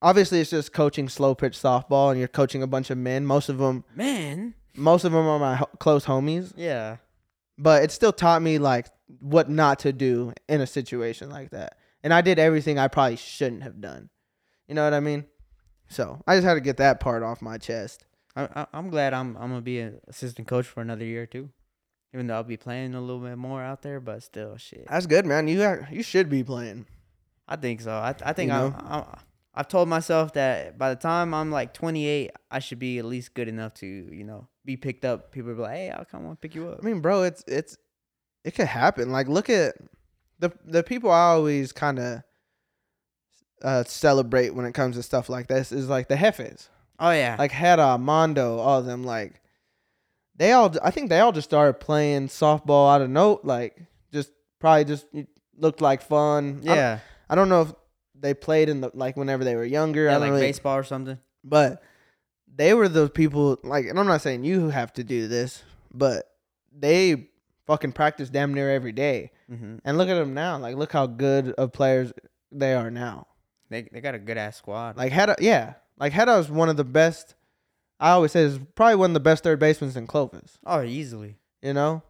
Obviously, 0.02 0.40
it's 0.42 0.52
just 0.52 0.74
coaching 0.74 1.10
slow 1.10 1.34
pitch 1.34 1.58
softball, 1.58 2.12
and 2.12 2.20
you're 2.20 2.28
coaching 2.28 2.62
a 2.62 2.68
bunch 2.68 2.90
of 2.92 2.98
men. 3.00 3.26
Most 3.26 3.50
of 3.50 3.58
them, 3.58 3.84
Man. 3.96 4.54
most 4.76 5.06
of 5.06 5.12
them 5.12 5.26
are 5.26 5.40
my 5.40 5.56
ho- 5.56 5.70
close 5.80 6.06
homies 6.06 6.54
Yeah. 6.56 6.98
but 7.58 7.82
it 7.84 7.92
still 7.92 8.14
taught 8.14 8.42
me 8.44 8.60
like 8.60 8.88
what 9.20 9.50
not 9.50 9.80
to 9.80 9.92
do 9.94 10.34
in 10.48 10.62
a 10.62 10.68
situation 10.68 11.30
like 11.32 11.50
that. 11.52 11.78
And 12.04 12.14
I 12.14 12.22
did 12.22 12.38
everything 12.38 12.78
I 12.78 12.88
probably 12.90 13.16
shouldn't 13.16 13.64
have 13.64 13.82
done. 13.82 14.10
You 14.68 14.76
know 14.76 14.84
what 14.84 14.94
I 14.94 15.00
mean? 15.00 15.26
So 15.90 16.22
I 16.28 16.36
just 16.36 16.46
had 16.46 16.54
to 16.56 16.62
get 16.62 16.78
that 16.78 17.00
part 17.00 17.24
off 17.24 17.42
my 17.42 17.58
chest. 17.58 18.06
I, 18.38 18.62
I, 18.62 18.68
I'm 18.74 18.90
glad 18.90 19.14
I'm 19.14 19.36
I'm 19.38 19.50
gonna 19.50 19.62
be 19.62 19.80
an 19.80 20.00
assistant 20.08 20.48
coach 20.48 20.68
for 20.68 20.82
another 20.82 21.06
year 21.06 21.26
too. 21.26 21.50
Even 22.14 22.28
though 22.28 22.36
I'll 22.36 22.44
be 22.44 22.58
playing 22.58 22.96
a 22.96 23.02
little 23.02 23.20
bit 23.22 23.38
more 23.38 23.62
out 23.62 23.82
there, 23.82 24.00
but 24.00 24.24
still, 24.24 24.56
shit. 24.58 24.88
That's 24.90 25.08
good, 25.08 25.26
man. 25.26 25.48
You 25.48 25.64
ha- 25.64 25.88
you 25.92 26.04
should 26.04 26.30
be 26.30 26.44
playing. 26.44 26.86
I 27.48 27.56
think 27.56 27.82
so. 27.82 27.92
I 27.92 28.16
I 28.24 28.34
think 28.34 28.52
You 28.52 28.58
I'm, 28.58 28.72
know? 28.72 28.78
I'm. 28.86 29.04
I've 29.54 29.68
told 29.68 29.90
myself 29.90 30.34
that 30.34 30.78
by 30.78 30.90
the 30.92 30.96
time 30.96 31.34
I'm 31.34 31.50
like 31.50 31.74
28, 31.74 32.30
I 32.52 32.60
should 32.60 32.78
be 32.78 33.00
at 33.00 33.06
least 33.06 33.34
good 33.34 33.48
enough 33.48 33.74
to 33.76 33.88
you 33.88 34.24
know 34.24 34.48
be 34.64 34.78
picked 34.78 35.04
up. 35.04 35.32
People 35.32 35.56
be 35.56 35.62
like, 35.62 35.76
"Hey, 35.76 35.90
I'll 35.90 36.06
come 36.06 36.26
and 36.28 36.40
pick 36.40 36.54
you 36.54 36.70
up." 36.70 36.80
I 36.82 36.86
mean, 36.86 37.02
bro, 37.02 37.24
it's 37.24 37.44
it's 37.48 37.76
it 38.44 38.52
could 38.54 38.68
happen. 38.68 39.12
Like 39.12 39.28
look 39.28 39.50
at 39.50 39.76
the 40.40 40.52
the 40.64 40.84
people 40.84 41.10
I 41.12 41.32
always 41.32 41.72
kind 41.72 41.98
of 41.98 42.22
uh 43.64 43.84
celebrate 43.86 44.54
when 44.54 44.66
it 44.66 44.74
comes 44.74 44.96
to 44.96 45.04
stuff 45.04 45.28
like 45.28 45.48
this 45.48 45.72
is 45.72 45.90
like 45.90 46.08
the 46.08 46.16
Jefes. 46.16 46.70
Oh 47.00 47.12
yeah. 47.12 47.36
Like 47.38 47.52
Hera, 47.52 47.98
Mondo, 47.98 48.58
all 48.58 48.80
of 48.80 48.86
them 48.86 49.04
like 49.04 49.42
they 50.36 50.52
all 50.52 50.74
I 50.84 50.92
think 50.92 51.10
they 51.10 51.20
all 51.20 51.32
just 51.32 51.50
started 51.50 51.74
playing 51.80 52.28
softball 52.28 52.94
out 52.94 53.02
of 53.02 53.10
note 53.10 53.42
like 53.44 53.78
just 54.12 54.32
probably 54.60 54.86
just 54.86 55.06
looked 55.58 55.82
like 55.82 56.02
fun. 56.02 56.62
I 56.64 56.66
don't- 56.66 56.76
yeah. 56.76 57.00
I 57.30 57.36
don't 57.36 57.50
know 57.50 57.62
if 57.64 57.74
they 58.20 58.34
played 58.34 58.70
in 58.70 58.82
the 58.82 58.90
like 58.94 59.18
whenever 59.18 59.44
they 59.44 59.56
were 59.56 59.66
younger. 59.66 60.10
I 60.10 60.14
Yeah, 60.14 60.18
like 60.18 60.30
really, 60.32 60.42
baseball 60.42 60.78
or 60.78 60.84
something. 60.84 61.20
but 61.44 61.82
they 62.56 62.74
were 62.74 62.90
those 62.90 63.12
people 63.12 63.60
like, 63.64 63.86
and 63.86 64.00
I'm 64.00 64.08
not 64.08 64.22
saying 64.22 64.44
you 64.44 64.70
have 64.70 64.92
to 64.94 65.04
do 65.04 65.28
this, 65.28 65.62
but 65.94 66.26
they 66.76 67.30
fucking 67.68 67.92
practice 67.92 68.30
damn 68.30 68.54
near 68.56 68.72
every 68.72 68.92
day. 68.94 69.30
Mm-hmm. 69.52 69.78
And 69.86 69.98
look 70.00 70.10
at 70.10 70.16
them 70.16 70.34
now. 70.34 70.58
Like 70.58 70.76
look 70.76 70.92
how 70.92 71.06
good 71.06 71.50
of 71.52 71.72
players 71.74 72.12
they 72.52 72.74
are 72.74 72.90
now. 72.90 73.28
They 73.70 73.84
they 73.92 74.02
got 74.02 74.16
a 74.16 74.20
good 74.20 74.38
ass 74.38 74.56
squad. 74.58 74.98
Like 74.98 75.12
Hedda, 75.12 75.36
yeah, 75.40 75.74
like 76.00 76.14
Hedda 76.14 76.38
is 76.38 76.50
one 76.50 76.70
of 76.70 76.78
the 76.78 76.84
best. 76.84 77.36
I 78.00 78.12
always 78.12 78.32
say 78.32 78.42
is 78.42 78.60
probably 78.76 78.96
one 78.96 79.10
of 79.12 79.14
the 79.16 79.20
best 79.20 79.44
third 79.44 79.60
basemen 79.60 79.92
in 79.96 80.06
Clovis. 80.08 80.60
oh, 80.66 80.82
easily. 80.84 81.38
You 81.62 81.74
know, 81.74 82.04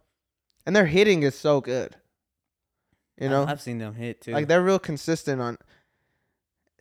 and 0.65 0.75
their 0.75 0.85
hitting 0.85 1.23
is 1.23 1.35
so 1.35 1.61
good. 1.61 1.95
You 3.19 3.29
know, 3.29 3.45
I've 3.45 3.61
seen 3.61 3.77
them 3.79 3.95
hit 3.95 4.21
too. 4.21 4.33
like 4.33 4.47
they're 4.47 4.61
real 4.61 4.77
consistent 4.79 5.41
on. 5.41 5.57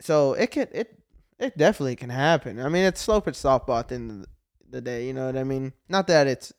So 0.01 0.33
it 0.33 0.51
could 0.51 0.69
it 0.73 0.99
it 1.39 1.57
definitely 1.57 1.95
can 1.95 2.09
happen. 2.09 2.59
I 2.59 2.69
mean, 2.69 2.83
it's 2.83 3.01
slow 3.01 3.21
pitch 3.21 3.35
softball 3.35 3.79
at 3.79 3.87
the 3.87 3.95
end 3.95 4.11
of 4.11 4.25
the 4.69 4.81
day. 4.81 5.07
You 5.07 5.13
know 5.13 5.25
what 5.27 5.37
I 5.37 5.43
mean? 5.43 5.73
Not 5.89 6.07
that 6.07 6.27
it's 6.27 6.51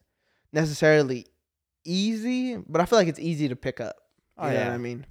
necessarily 0.53 1.27
easy, 1.85 2.57
but 2.57 2.81
I 2.81 2.87
feel 2.87 2.99
like 2.99 3.09
it's 3.09 3.21
easy 3.21 3.49
to 3.49 3.57
pick 3.57 3.81
up. 3.81 3.97
You 4.39 4.45
Oh, 4.45 4.49
know 4.49 4.55
what 4.55 4.61
yeah. 4.67 4.75
I 4.75 4.79
mean? 4.79 5.07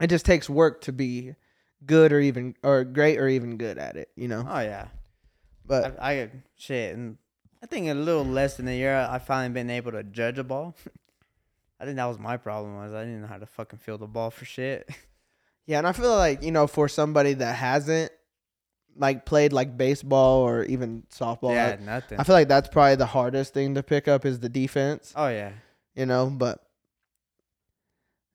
It 0.00 0.08
just 0.08 0.26
takes 0.26 0.50
work 0.50 0.82
to 0.82 0.92
be 0.92 1.34
good 1.84 2.12
or 2.12 2.20
even 2.20 2.54
or 2.62 2.84
great 2.84 3.18
or 3.18 3.28
even 3.28 3.56
good 3.56 3.78
at 3.78 3.96
it. 3.96 4.10
You 4.16 4.28
know, 4.28 4.46
oh 4.48 4.60
yeah. 4.60 4.88
but 5.64 5.96
I, 6.00 6.22
I 6.22 6.30
shit, 6.56 6.94
and 6.94 7.18
I 7.62 7.66
think 7.66 7.88
a 7.88 7.94
little 7.94 8.24
less 8.24 8.56
than 8.56 8.68
a 8.68 8.76
year, 8.76 8.96
I 9.10 9.18
finally 9.18 9.52
been 9.52 9.70
able 9.70 9.92
to 9.92 10.02
judge 10.02 10.38
a 10.38 10.44
ball. 10.44 10.74
I 11.80 11.84
think 11.84 11.96
that 11.96 12.06
was 12.06 12.18
my 12.18 12.36
problem 12.38 12.76
was 12.76 12.94
I 12.94 13.04
didn't 13.04 13.20
know 13.20 13.26
how 13.26 13.38
to 13.38 13.46
fucking 13.46 13.80
feel 13.80 13.98
the 13.98 14.06
ball 14.06 14.30
for 14.30 14.44
shit. 14.44 14.88
Yeah, 15.66 15.78
and 15.78 15.86
I 15.86 15.92
feel 15.92 16.16
like, 16.16 16.44
you 16.44 16.52
know, 16.52 16.68
for 16.68 16.88
somebody 16.88 17.34
that 17.34 17.56
hasn't 17.56 18.12
like 18.96 19.26
played 19.26 19.52
like 19.52 19.76
baseball 19.76 20.42
or 20.42 20.62
even 20.64 21.02
softball, 21.12 21.52
yeah, 21.54 21.76
I, 21.78 21.84
nothing. 21.84 22.20
I 22.20 22.22
feel 22.22 22.34
like 22.34 22.48
that's 22.48 22.68
probably 22.68 22.94
the 22.94 23.06
hardest 23.06 23.52
thing 23.52 23.74
to 23.74 23.82
pick 23.82 24.06
up 24.06 24.24
is 24.24 24.38
the 24.38 24.48
defense, 24.48 25.12
oh 25.16 25.26
yeah, 25.26 25.50
you 25.94 26.06
know, 26.06 26.30
but 26.30 26.64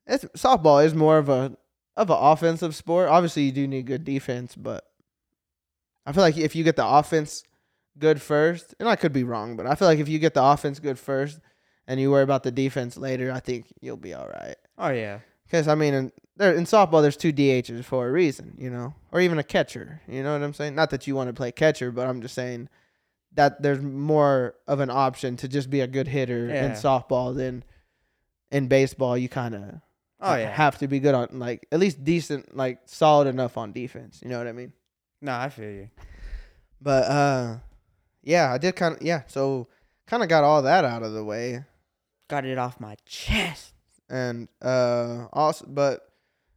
it's 0.06 0.24
softball 0.36 0.84
is 0.84 0.94
more 0.94 1.18
of 1.18 1.30
a 1.30 1.56
of 1.96 2.10
an 2.10 2.16
offensive 2.18 2.74
sport. 2.74 3.08
Obviously, 3.08 3.44
you 3.44 3.52
do 3.52 3.66
need 3.66 3.86
good 3.86 4.04
defense, 4.04 4.54
but 4.54 4.84
I 6.06 6.12
feel 6.12 6.22
like 6.22 6.36
if 6.36 6.56
you 6.56 6.64
get 6.64 6.76
the 6.76 6.86
offense 6.86 7.44
good 7.98 8.20
first, 8.20 8.74
and 8.80 8.88
I 8.88 8.96
could 8.96 9.12
be 9.12 9.24
wrong, 9.24 9.56
but 9.56 9.66
I 9.66 9.74
feel 9.74 9.88
like 9.88 9.98
if 9.98 10.08
you 10.08 10.18
get 10.18 10.34
the 10.34 10.44
offense 10.44 10.78
good 10.78 10.98
first 10.98 11.40
and 11.86 12.00
you 12.00 12.10
worry 12.10 12.22
about 12.22 12.42
the 12.42 12.50
defense 12.50 12.96
later, 12.96 13.30
I 13.30 13.40
think 13.40 13.66
you'll 13.80 13.96
be 13.96 14.14
all 14.14 14.28
right. 14.28 14.56
oh 14.78 14.90
yeah. 14.90 15.20
Because 15.44 15.68
I 15.68 15.74
mean, 15.74 15.92
in, 15.92 16.12
there 16.36 16.54
in 16.54 16.64
softball, 16.64 17.02
there's 17.02 17.16
two 17.16 17.32
DHs 17.32 17.84
for 17.84 18.08
a 18.08 18.10
reason, 18.10 18.54
you 18.58 18.70
know, 18.70 18.94
or 19.10 19.20
even 19.20 19.38
a 19.38 19.42
catcher. 19.42 20.00
You 20.08 20.22
know 20.22 20.32
what 20.32 20.42
I'm 20.42 20.54
saying? 20.54 20.74
Not 20.74 20.88
that 20.90 21.06
you 21.06 21.14
want 21.14 21.28
to 21.28 21.34
play 21.34 21.52
catcher, 21.52 21.92
but 21.92 22.08
I'm 22.08 22.22
just 22.22 22.34
saying 22.34 22.70
that 23.34 23.60
there's 23.60 23.82
more 23.82 24.54
of 24.66 24.80
an 24.80 24.88
option 24.88 25.36
to 25.36 25.48
just 25.48 25.68
be 25.68 25.80
a 25.80 25.86
good 25.86 26.08
hitter 26.08 26.48
in 26.48 26.70
softball 26.72 27.36
than 27.36 27.64
in 28.50 28.68
baseball. 28.68 29.16
You 29.18 29.28
kind 29.28 29.54
of 29.54 29.80
Oh 30.22 30.34
yeah. 30.36 30.50
have 30.50 30.78
to 30.78 30.88
be 30.88 31.00
good 31.00 31.14
on 31.14 31.28
like 31.32 31.66
at 31.72 31.80
least 31.80 32.04
decent, 32.04 32.56
like 32.56 32.78
solid 32.86 33.26
enough 33.28 33.56
on 33.58 33.72
defense. 33.72 34.20
You 34.22 34.28
know 34.30 34.38
what 34.38 34.46
I 34.46 34.52
mean? 34.52 34.72
no, 35.20 35.32
I 35.34 35.48
feel 35.50 35.70
you. 35.70 35.90
But 36.80 37.04
uh, 37.04 37.56
yeah, 38.22 38.52
I 38.52 38.58
did 38.58 38.74
kind 38.76 38.96
of 38.96 39.02
yeah. 39.02 39.22
So 39.26 39.68
kind 40.06 40.22
of 40.22 40.28
got 40.28 40.44
all 40.44 40.62
that 40.62 40.84
out 40.84 41.02
of 41.02 41.12
the 41.12 41.24
way. 41.24 41.64
Got 42.28 42.44
it 42.46 42.58
off 42.58 42.80
my 42.80 42.96
chest. 43.04 43.72
and 44.10 44.48
uh 44.60 45.26
also 45.32 45.64
but 45.68 46.08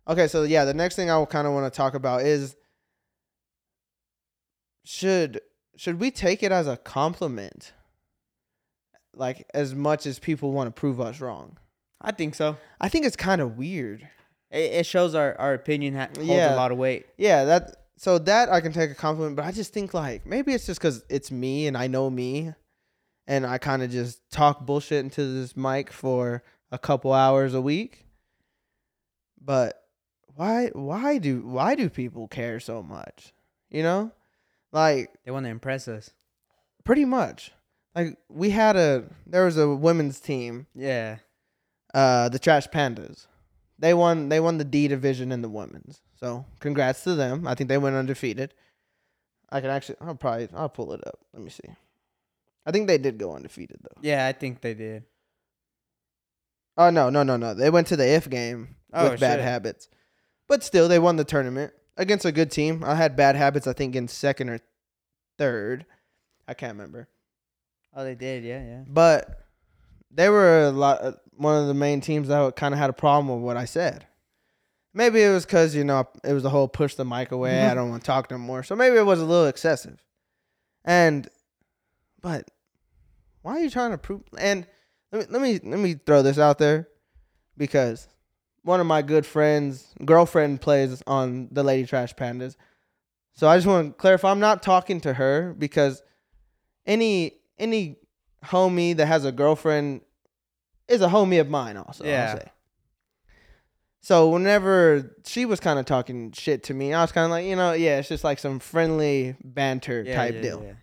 okay 0.07 0.27
so 0.27 0.43
yeah 0.43 0.65
the 0.65 0.73
next 0.73 0.95
thing 0.95 1.09
i 1.09 1.17
will 1.17 1.25
kind 1.25 1.47
of 1.47 1.53
want 1.53 1.71
to 1.71 1.75
talk 1.75 1.93
about 1.93 2.21
is 2.21 2.55
should 4.83 5.39
should 5.77 5.99
we 5.99 6.11
take 6.11 6.43
it 6.43 6.51
as 6.51 6.67
a 6.67 6.77
compliment 6.77 7.73
like 9.13 9.45
as 9.53 9.73
much 9.73 10.05
as 10.05 10.19
people 10.19 10.51
want 10.51 10.67
to 10.67 10.71
prove 10.79 10.99
us 10.99 11.21
wrong 11.21 11.57
I 12.01 12.11
think 12.11 12.35
so. 12.35 12.57
i 12.79 12.89
think 12.89 13.05
it's 13.05 13.15
kind 13.15 13.41
of 13.41 13.57
weird 13.57 14.07
It, 14.51 14.71
it 14.73 14.85
shows 14.85 15.15
our 15.15 15.35
our 15.39 15.53
opinion 15.53 15.95
ha- 15.95 16.09
holds 16.15 16.29
Yeah. 16.29 16.53
a 16.53 16.57
lot 16.57 16.71
of 16.71 16.77
weight. 16.77 17.05
yeah 17.17 17.45
that 17.45 17.75
so 17.97 18.17
that 18.19 18.49
i 18.51 18.59
can 18.61 18.71
take 18.73 18.91
a 18.91 18.95
compliment 18.95 19.35
but 19.35 19.45
i 19.45 19.51
just 19.51 19.73
think 19.73 19.93
like 19.93 20.25
maybe 20.25 20.53
it's 20.53 20.65
just 20.65 20.79
because 20.79 21.03
it's 21.09 21.31
me 21.31 21.67
and 21.67 21.77
i 21.77 21.87
know 21.87 22.09
me 22.09 22.53
and 23.27 23.45
i 23.45 23.57
kind 23.57 23.81
of 23.83 23.89
just 23.89 24.21
talk 24.29 24.65
bullshit 24.65 25.03
into 25.03 25.23
this 25.25 25.55
mic 25.55 25.91
for 25.91 26.43
a 26.71 26.77
couple 26.77 27.13
hours 27.13 27.53
a 27.53 27.61
week 27.61 28.05
but 29.41 29.81
why 30.35 30.67
why 30.73 31.17
do 31.17 31.41
why 31.47 31.75
do 31.75 31.89
people 31.89 32.27
care 32.27 32.59
so 32.59 32.83
much 32.83 33.33
you 33.69 33.81
know 33.83 34.11
like 34.71 35.09
They 35.23 35.31
want 35.31 35.45
to 35.45 35.49
impress 35.49 35.87
us. 35.87 36.09
pretty 36.83 37.05
much 37.05 37.51
like 37.95 38.17
we 38.29 38.49
had 38.49 38.75
a 38.75 39.05
there 39.25 39.45
was 39.45 39.57
a 39.57 39.73
women's 39.73 40.19
team 40.19 40.67
Yeah. 40.75 41.17
Uh 41.95 42.29
the 42.29 42.37
trash 42.39 42.67
pandas. 42.67 43.25
They 43.79 43.93
won 43.93 44.29
they 44.29 44.39
won 44.39 44.57
the 44.59 44.63
d 44.65 44.87
division 44.87 45.31
in 45.31 45.41
the 45.41 45.49
women's. 45.49 46.01
So 46.19 46.45
congrats 46.59 47.03
to 47.05 47.15
them. 47.15 47.47
I 47.47 47.55
think 47.55 47.67
they 47.69 47.77
went 47.79 47.95
undefeated. 47.95 48.53
I 49.49 49.61
can 49.61 49.69
actually 49.69 49.97
i'll 50.01 50.15
probably 50.15 50.47
i'll 50.53 50.69
pull 50.69 50.93
it 50.93 51.01
up. 51.07 51.19
Let 51.33 51.41
me 51.41 51.49
see. 51.49 51.69
I 52.65 52.71
think 52.71 52.87
they 52.87 52.97
did 52.99 53.17
go 53.17 53.35
undefeated 53.35 53.77
though. 53.81 53.99
Yeah, 54.01 54.27
I 54.27 54.31
think 54.33 54.61
they 54.61 54.73
did. 54.75 55.03
oh 56.77 56.89
no 56.89 57.09
no 57.09 57.23
no 57.23 57.37
no. 57.37 57.53
They 57.53 57.69
went 57.69 57.87
to 57.87 57.95
the 57.95 58.07
if 58.07 58.29
game 58.29 58.75
Oh, 58.93 59.11
with 59.11 59.19
bad 59.19 59.37
shit. 59.39 59.43
habits. 59.45 59.89
But 60.47 60.63
still 60.63 60.87
they 60.87 60.99
won 60.99 61.15
the 61.17 61.25
tournament 61.25 61.73
against 61.97 62.25
a 62.25 62.31
good 62.31 62.51
team. 62.51 62.83
I 62.83 62.95
had 62.95 63.15
bad 63.15 63.35
habits 63.35 63.67
i 63.67 63.73
think 63.73 63.95
in 63.95 64.07
second 64.07 64.49
or 64.49 64.59
third. 65.37 65.85
I 66.47 66.53
can't 66.53 66.73
remember. 66.73 67.07
Oh, 67.93 68.03
they 68.03 68.15
did. 68.15 68.43
Yeah, 68.43 68.63
yeah. 68.63 68.83
But 68.87 69.44
they 70.15 70.29
were 70.29 70.63
a 70.63 70.71
lot 70.71 71.03
uh, 71.03 71.11
one 71.33 71.61
of 71.61 71.67
the 71.67 71.73
main 71.73 72.01
teams 72.01 72.29
that 72.29 72.55
kind 72.55 72.73
of 72.73 72.79
had 72.79 72.89
a 72.89 72.93
problem 72.93 73.27
with 73.27 73.43
what 73.43 73.57
I 73.57 73.65
said. 73.65 74.07
Maybe 74.93 75.21
it 75.21 75.29
was 75.29 75.45
because 75.45 75.75
you 75.75 75.83
know 75.83 76.07
it 76.23 76.33
was 76.33 76.43
the 76.43 76.49
whole 76.49 76.67
push 76.67 76.95
the 76.95 77.05
mic 77.05 77.31
away. 77.31 77.65
I 77.65 77.73
don't 77.73 77.89
want 77.89 78.01
to 78.03 78.07
talk 78.07 78.31
no 78.31 78.37
more. 78.37 78.63
So 78.63 78.75
maybe 78.75 78.95
it 78.95 79.05
was 79.05 79.19
a 79.19 79.25
little 79.25 79.47
excessive. 79.47 80.01
And, 80.85 81.27
but 82.21 82.49
why 83.41 83.57
are 83.57 83.59
you 83.59 83.69
trying 83.69 83.91
to 83.91 83.97
prove? 83.97 84.21
And 84.39 84.65
let 85.11 85.21
me 85.21 85.27
let 85.29 85.41
me 85.41 85.59
let 85.69 85.79
me 85.79 85.93
throw 86.05 86.21
this 86.21 86.39
out 86.39 86.59
there 86.59 86.87
because 87.57 88.07
one 88.63 88.79
of 88.79 88.87
my 88.87 89.01
good 89.01 89.25
friends 89.25 89.93
girlfriend 90.03 90.61
plays 90.61 91.03
on 91.05 91.49
the 91.51 91.63
Lady 91.63 91.85
Trash 91.85 92.15
Pandas. 92.15 92.55
So 93.33 93.49
I 93.49 93.57
just 93.57 93.67
want 93.67 93.89
to 93.89 93.93
clarify. 94.01 94.31
I'm 94.31 94.39
not 94.39 94.63
talking 94.63 95.01
to 95.01 95.13
her 95.13 95.53
because 95.57 96.01
any 96.85 97.33
any 97.59 97.97
homie 98.45 98.95
that 98.97 99.05
has 99.07 99.25
a 99.25 99.31
girlfriend 99.31 100.01
is 100.87 101.01
a 101.01 101.07
homie 101.07 101.39
of 101.41 101.49
mine 101.49 101.77
also. 101.77 102.03
I'll 102.03 102.09
Yeah. 102.09 102.35
say. 102.35 102.45
So 104.01 104.29
whenever 104.29 105.15
she 105.25 105.45
was 105.45 105.59
kind 105.59 105.79
of 105.79 105.85
talking 105.85 106.31
shit 106.31 106.61
to 106.63 106.73
me, 106.75 106.93
I 106.93 107.01
was 107.01 107.11
kind 107.11 107.25
of 107.25 107.31
like, 107.31 107.45
you 107.45 107.55
know, 107.55 107.73
yeah, 107.73 107.97
it's 107.97 108.07
just 108.09 108.23
like 108.23 108.37
some 108.37 108.59
friendly 108.59 109.35
banter 109.43 110.03
yeah 110.03 110.15
type 110.15 110.35
yeah, 110.35 110.41
deal. 110.41 110.63
yeah. 110.63 110.73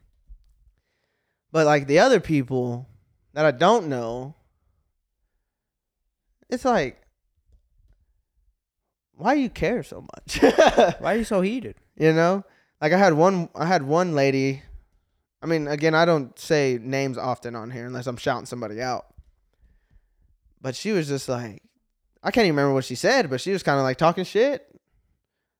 But 1.53 1.67
like 1.67 1.87
the 1.87 2.01
other 2.01 2.19
people 2.19 2.89
that 3.35 3.45
I 3.45 3.53
don't 3.53 3.87
know, 3.89 4.35
it's 6.49 6.65
like, 6.65 7.01
why 9.15 9.35
do 9.37 9.41
you 9.41 9.51
care 9.51 9.83
so 9.85 10.01
much? 10.01 10.43
Why 10.99 11.15
are 11.15 11.17
you 11.17 11.25
so 11.25 11.43
heated? 11.43 11.77
you 11.97 12.13
know, 12.13 12.45
like 12.81 12.93
I 12.93 12.99
had 12.99 13.13
one, 13.15 13.49
I 13.55 13.67
had 13.67 13.83
one 13.85 14.15
lady. 14.17 14.63
I 15.43 15.47
mean, 15.47 15.67
again, 15.67 15.95
I 15.95 16.05
don't 16.05 16.39
say 16.39 16.79
names 16.81 17.19
often 17.19 17.57
on 17.57 17.71
here 17.71 17.87
unless 17.87 18.07
I'm 18.07 18.17
shouting 18.17 18.47
somebody 18.47 18.81
out. 18.81 19.07
But 20.61 20.77
she 20.77 20.93
was 20.93 21.09
just 21.09 21.29
like, 21.29 21.63
I 22.23 22.31
can't 22.31 22.45
even 22.45 22.57
remember 22.57 22.75
what 22.75 22.85
she 22.85 22.95
said, 22.95 23.29
but 23.29 23.41
she 23.41 23.51
was 23.51 23.65
kind 23.65 23.79
of 23.79 23.83
like 23.83 23.99
talking 23.99 24.25
shit. 24.25 24.65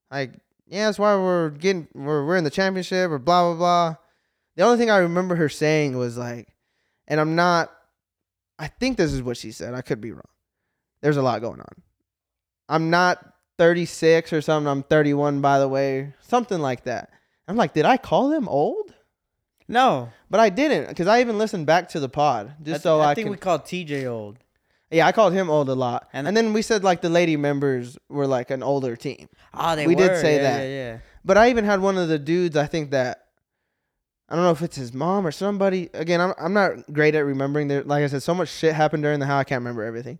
Like, 0.09 0.31
yeah, 0.67 0.85
that's 0.85 0.97
why 0.97 1.15
we're 1.15 1.49
getting, 1.49 1.89
we're, 1.93 2.25
we're 2.25 2.37
in 2.37 2.45
the 2.45 2.49
championship 2.49 3.11
or 3.11 3.19
blah, 3.19 3.49
blah, 3.49 3.57
blah. 3.57 3.95
The 4.55 4.63
only 4.63 4.77
thing 4.77 4.89
I 4.89 4.99
remember 4.99 5.35
her 5.35 5.49
saying 5.49 5.97
was 5.97 6.17
like, 6.17 6.47
and 7.07 7.19
I'm 7.19 7.35
not, 7.35 7.69
I 8.57 8.67
think 8.67 8.97
this 8.97 9.11
is 9.11 9.21
what 9.21 9.35
she 9.35 9.51
said. 9.51 9.73
I 9.73 9.81
could 9.81 9.99
be 9.99 10.11
wrong. 10.11 10.21
There's 11.01 11.17
a 11.17 11.21
lot 11.21 11.41
going 11.41 11.59
on. 11.59 11.81
I'm 12.69 12.89
not 12.89 13.19
36 13.57 14.31
or 14.31 14.41
something. 14.41 14.69
I'm 14.69 14.83
31, 14.83 15.41
by 15.41 15.59
the 15.59 15.67
way. 15.67 16.13
Something 16.21 16.59
like 16.59 16.85
that. 16.85 17.09
I'm 17.47 17.57
like, 17.57 17.73
did 17.73 17.83
I 17.83 17.97
call 17.97 18.29
them 18.29 18.47
old? 18.47 18.92
No, 19.67 20.09
But 20.29 20.39
I 20.39 20.49
didn't 20.49 20.87
because 20.89 21.07
I 21.07 21.21
even 21.21 21.37
listened 21.37 21.65
back 21.65 21.89
to 21.89 21.99
the 21.99 22.09
pod 22.09 22.53
just 22.61 22.81
I, 22.81 22.83
so 22.83 22.99
I, 22.99 23.11
I 23.11 23.15
think 23.15 23.25
can. 23.25 23.31
we 23.31 23.37
called 23.37 23.63
TJ 23.63 24.05
old. 24.09 24.37
yeah, 24.91 25.07
I 25.07 25.11
called 25.11 25.33
him 25.33 25.49
old 25.49 25.69
a 25.69 25.73
lot. 25.75 26.09
And, 26.13 26.27
And- 26.27 26.35
then 26.35 26.53
we 26.53 26.61
said 26.61 26.83
like 26.83 27.01
the 27.01 27.09
lady 27.09 27.37
members 27.37 27.97
were 28.09 28.27
like 28.27 28.51
an 28.51 28.61
older 28.63 28.95
team. 28.95 29.29
Oh, 29.53 29.75
they 29.75 29.87
We 29.87 29.95
did 29.95 30.19
say 30.19 30.35
yeah, 30.37 30.41
that. 30.43 30.63
Yeah, 30.63 30.69
yeah. 30.93 30.97
But 31.25 31.37
I 31.37 31.49
even 31.49 31.63
had 31.65 31.79
one 31.81 31.97
of 31.97 32.09
the 32.09 32.19
dudes, 32.19 32.57
I 32.57 32.65
think 32.67 32.91
that 32.91 33.19
I 34.29 34.35
don't 34.35 34.43
know 34.45 34.51
if 34.51 34.61
it's 34.61 34.75
his 34.77 34.93
mom 34.93 35.27
or 35.27 35.31
somebody. 35.31 35.89
Again, 35.93 36.19
I'm 36.19 36.33
I'm 36.39 36.53
not 36.53 36.91
great 36.91 37.13
at 37.15 37.19
remembering 37.25 37.67
there 37.67 37.83
like 37.83 38.03
I 38.03 38.07
said 38.07 38.23
so 38.23 38.33
much 38.33 38.49
shit 38.49 38.73
happened 38.73 39.03
during 39.03 39.19
the 39.19 39.25
Howl 39.25 39.39
I 39.39 39.43
can't 39.43 39.59
remember 39.61 39.83
everything. 39.83 40.19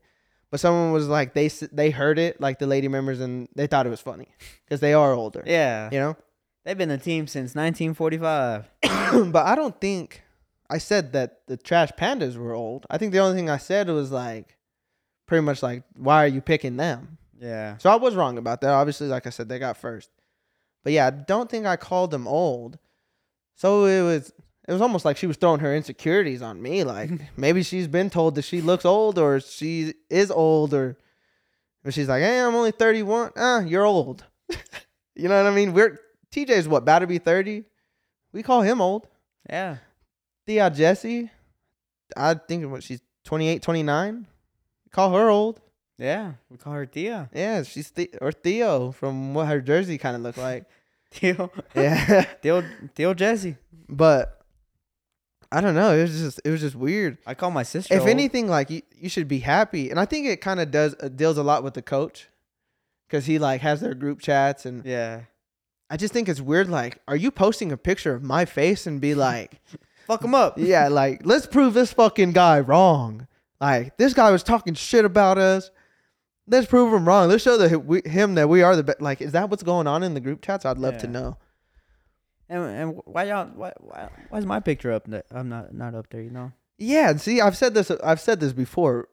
But 0.51 0.59
someone 0.59 0.91
was 0.91 1.07
like 1.07 1.33
they 1.33 1.47
they 1.71 1.89
heard 1.89 2.19
it 2.19 2.39
like 2.39 2.59
the 2.59 2.67
lady 2.67 2.87
members 2.87 3.19
and 3.19 3.47
they 3.55 3.65
thought 3.65 3.87
it 3.87 3.89
was 3.89 4.01
funny 4.01 4.27
cuz 4.69 4.79
they 4.81 4.93
are 4.93 5.13
older. 5.13 5.43
Yeah. 5.45 5.89
You 5.91 5.99
know? 5.99 6.17
They've 6.63 6.77
been 6.77 6.91
a 6.91 6.97
team 6.97 7.27
since 7.27 7.55
1945. 7.55 8.69
but 9.31 9.45
I 9.45 9.55
don't 9.55 9.79
think 9.79 10.23
I 10.69 10.77
said 10.77 11.13
that 11.13 11.45
the 11.47 11.57
trash 11.57 11.91
pandas 11.91 12.37
were 12.37 12.53
old. 12.53 12.85
I 12.89 12.97
think 12.97 13.11
the 13.11 13.19
only 13.19 13.35
thing 13.35 13.49
I 13.49 13.57
said 13.57 13.89
was 13.89 14.11
like 14.11 14.57
pretty 15.27 15.43
much 15.43 15.61
like, 15.61 15.83
why 15.95 16.23
are 16.23 16.27
you 16.27 16.41
picking 16.41 16.77
them? 16.77 17.17
Yeah. 17.39 17.77
So 17.77 17.89
I 17.89 17.95
was 17.95 18.15
wrong 18.15 18.37
about 18.37 18.61
that. 18.61 18.71
Obviously, 18.71 19.07
like 19.07 19.27
I 19.27 19.29
said, 19.29 19.49
they 19.49 19.59
got 19.59 19.77
first. 19.77 20.09
But 20.83 20.93
yeah, 20.93 21.07
I 21.07 21.11
don't 21.11 21.49
think 21.49 21.65
I 21.65 21.75
called 21.75 22.11
them 22.11 22.27
old. 22.27 22.79
So 23.55 23.85
it 23.85 24.01
was 24.01 24.33
it 24.67 24.71
was 24.71 24.81
almost 24.81 25.03
like 25.03 25.17
she 25.17 25.27
was 25.27 25.37
throwing 25.37 25.59
her 25.59 25.75
insecurities 25.75 26.41
on 26.41 26.61
me. 26.61 26.83
Like 26.83 27.11
maybe 27.37 27.63
she's 27.63 27.87
been 27.87 28.09
told 28.09 28.35
that 28.35 28.43
she 28.43 28.61
looks 28.61 28.85
old 28.85 29.19
or 29.19 29.39
she 29.41 29.93
is 30.09 30.31
old 30.31 30.73
or 30.73 30.97
but 31.83 31.93
she's 31.93 32.07
like, 32.07 32.21
Hey, 32.21 32.39
I'm 32.39 32.55
only 32.55 32.71
31. 32.71 33.31
Ah, 33.35 33.59
you're 33.59 33.85
old. 33.85 34.23
you 35.15 35.27
know 35.27 35.43
what 35.43 35.51
I 35.51 35.53
mean? 35.53 35.73
We're 35.73 35.99
TJ's 36.33 36.67
what, 36.67 36.79
about 36.79 36.99
to 36.99 37.07
be 37.07 37.19
30? 37.19 37.63
We 38.31 38.43
call 38.43 38.61
him 38.61 38.81
old. 38.81 39.07
Yeah. 39.49 39.77
Thea 40.47 40.69
Jesse, 40.69 41.29
I 42.17 42.33
think 42.33 42.69
what 42.69 42.83
she's 42.83 43.01
28, 43.25 43.61
29. 43.61 44.27
Call 44.91 45.13
her 45.13 45.29
old. 45.29 45.61
Yeah. 45.97 46.33
We 46.49 46.57
call 46.57 46.73
her 46.73 46.85
Tia. 46.85 47.29
Yeah, 47.33 47.63
she's 47.63 47.91
the- 47.91 48.13
or 48.19 48.31
Theo 48.31 48.91
from 48.91 49.33
what 49.33 49.47
her 49.47 49.61
jersey 49.61 49.97
kind 49.97 50.15
of 50.15 50.21
looked 50.23 50.37
like. 50.39 50.65
Theo. 51.11 51.51
Yeah, 51.75 52.21
Theo. 52.41 52.63
Theo 52.95 53.13
Jesse. 53.13 53.55
but 53.87 54.39
I 55.51 55.61
don't 55.61 55.75
know. 55.75 55.93
It 55.95 56.01
was 56.01 56.19
just 56.19 56.41
it 56.43 56.49
was 56.49 56.61
just 56.61 56.75
weird. 56.75 57.19
I 57.27 57.35
call 57.35 57.51
my 57.51 57.61
sister. 57.61 57.93
If 57.93 58.01
old. 58.01 58.09
anything, 58.09 58.47
like 58.47 58.71
you, 58.71 58.81
you 58.97 59.07
should 59.09 59.27
be 59.27 59.37
happy, 59.39 59.91
and 59.91 59.99
I 59.99 60.05
think 60.05 60.25
it 60.25 60.41
kind 60.41 60.59
of 60.59 60.71
does 60.71 60.95
uh, 60.99 61.09
deals 61.09 61.37
a 61.37 61.43
lot 61.43 61.63
with 61.63 61.75
the 61.75 61.83
coach, 61.83 62.27
because 63.07 63.27
he 63.27 63.37
like 63.37 63.61
has 63.61 63.79
their 63.81 63.93
group 63.93 64.19
chats, 64.19 64.65
and 64.65 64.83
Yeah. 64.83 65.21
I 65.93 65.95
just 65.95 66.11
think 66.11 66.27
it's 66.27 66.41
weird. 66.41 66.69
Like, 66.69 66.97
are 67.07 67.15
you 67.15 67.29
posting 67.29 67.71
a 67.71 67.77
picture 67.77 68.15
of 68.15 68.23
my 68.23 68.45
face 68.45 68.87
and 68.87 68.99
be 68.99 69.13
like, 69.29 69.61
Fuck 70.07 70.23
him 70.23 70.33
up. 70.33 70.55
yeah, 70.57 70.87
like 70.87 71.21
let's 71.23 71.45
prove 71.45 71.75
this 71.75 71.93
fucking 71.93 72.31
guy 72.31 72.59
wrong. 72.61 73.27
Like 73.61 73.95
this 73.97 74.15
guy 74.15 74.31
was 74.31 74.41
talking 74.41 74.73
shit 74.73 75.05
about 75.05 75.37
us. 75.37 75.69
Let's 76.47 76.65
prove 76.65 76.91
him 76.91 77.07
wrong. 77.07 77.29
Let's 77.29 77.43
show 77.43 77.57
the, 77.57 77.77
we, 77.77 78.01
him 78.05 78.33
that 78.35 78.49
we 78.49 78.63
are 78.63 78.75
the 78.75 78.81
best. 78.83 79.01
Like, 79.01 79.21
is 79.21 79.33
that 79.33 79.51
what's 79.51 79.61
going 79.61 79.85
on 79.85 80.01
in 80.01 80.15
the 80.15 80.19
group 80.19 80.41
chats? 80.41 80.65
I'd 80.65 80.79
love 80.79 80.97
to 80.97 81.07
know. 81.07 81.37
And 82.49 82.63
and 82.63 83.01
why 83.05 83.25
y'all 83.25 83.45
why 83.53 83.71
why 83.79 84.09
why 84.29 84.37
is 84.39 84.47
my 84.47 84.59
picture 84.61 84.91
up 84.91 85.05
there? 85.05 85.23
I'm 85.29 85.47
not 85.47 85.75
not 85.75 85.93
up 85.93 86.09
there. 86.09 86.23
You 86.23 86.31
know. 86.31 86.53
Yeah, 86.79 87.11
and 87.11 87.21
see, 87.21 87.39
I've 87.39 87.55
said 87.55 87.75
this. 87.75 87.91
I've 87.91 88.19
said 88.19 88.39
this 88.39 88.51
before. 88.51 89.09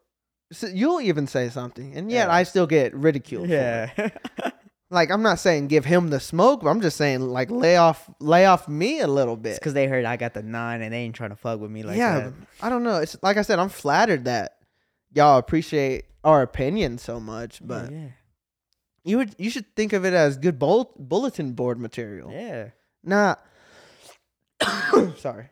So 0.50 0.66
you'll 0.66 1.02
even 1.02 1.26
say 1.26 1.50
something, 1.50 1.94
and 1.94 2.10
yet 2.10 2.28
Yeah. 2.28 2.34
I 2.34 2.42
still 2.44 2.66
get 2.66 2.94
ridiculed. 2.94 3.50
Yeah. 3.50 3.90
Like 4.92 5.10
I'm 5.10 5.22
not 5.22 5.38
saying 5.38 5.68
give 5.68 5.84
him 5.84 6.08
the 6.10 6.18
smoke, 6.18 6.62
but 6.62 6.70
I'm 6.70 6.80
just 6.80 6.96
saying 6.96 7.20
like 7.20 7.50
lay 7.50 7.76
off, 7.76 8.10
lay 8.18 8.46
off 8.46 8.66
me 8.68 9.00
a 9.00 9.06
little 9.06 9.34
it's 9.34 9.42
bit. 9.42 9.54
because 9.54 9.72
they 9.72 9.86
heard 9.86 10.04
I 10.04 10.16
got 10.16 10.34
the 10.34 10.42
nine 10.42 10.82
and 10.82 10.92
they 10.92 10.98
ain't 10.98 11.14
trying 11.14 11.30
to 11.30 11.36
fuck 11.36 11.60
with 11.60 11.70
me 11.70 11.84
like 11.84 11.96
yeah, 11.96 12.20
that. 12.20 12.32
I 12.60 12.68
don't 12.68 12.82
know. 12.82 12.96
It's 12.96 13.16
like 13.22 13.36
I 13.36 13.42
said, 13.42 13.60
I'm 13.60 13.68
flattered 13.68 14.24
that 14.24 14.56
y'all 15.12 15.38
appreciate 15.38 16.06
our 16.24 16.42
opinion 16.42 16.98
so 16.98 17.20
much, 17.20 17.60
but 17.64 17.92
yeah, 17.92 18.08
you 19.04 19.16
would 19.18 19.34
you 19.38 19.48
should 19.48 19.74
think 19.76 19.92
of 19.92 20.04
it 20.04 20.12
as 20.12 20.36
good 20.36 20.58
bull, 20.58 20.92
bulletin 20.98 21.52
board 21.52 21.78
material. 21.78 22.30
yeah. 22.32 22.70
Not 23.02 23.40
sorry. 25.16 25.50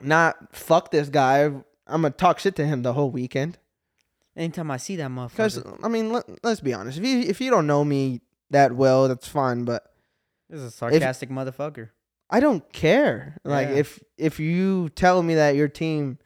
Not 0.00 0.54
fuck 0.54 0.90
this 0.90 1.08
guy. 1.08 1.44
I'm 1.44 1.64
gonna 1.86 2.10
talk 2.10 2.38
shit 2.38 2.56
to 2.56 2.66
him 2.66 2.82
the 2.82 2.92
whole 2.92 3.10
weekend. 3.10 3.58
Anytime 4.36 4.70
I 4.70 4.76
see 4.76 4.96
that 4.96 5.10
motherfucker, 5.10 5.30
Because 5.30 5.62
I 5.82 5.88
mean, 5.88 6.12
let, 6.12 6.24
let's 6.44 6.60
be 6.60 6.72
honest. 6.72 6.98
If 6.98 7.04
you 7.04 7.20
if 7.20 7.40
you 7.40 7.50
don't 7.50 7.66
know 7.66 7.84
me 7.84 8.20
that 8.50 8.74
well, 8.74 9.08
that's 9.08 9.28
fine. 9.28 9.64
But 9.64 9.84
this 10.48 10.60
is 10.60 10.66
a 10.66 10.70
sarcastic 10.70 11.30
motherfucker. 11.30 11.90
I 12.28 12.40
don't 12.40 12.70
care. 12.72 13.36
Like 13.44 13.68
Yeah. 13.68 13.74
if 13.76 14.02
if 14.16 14.38
you 14.40 14.88
tell 14.90 15.22
me 15.22 15.34
that 15.36 15.56
your 15.56 15.68
team 15.68 16.18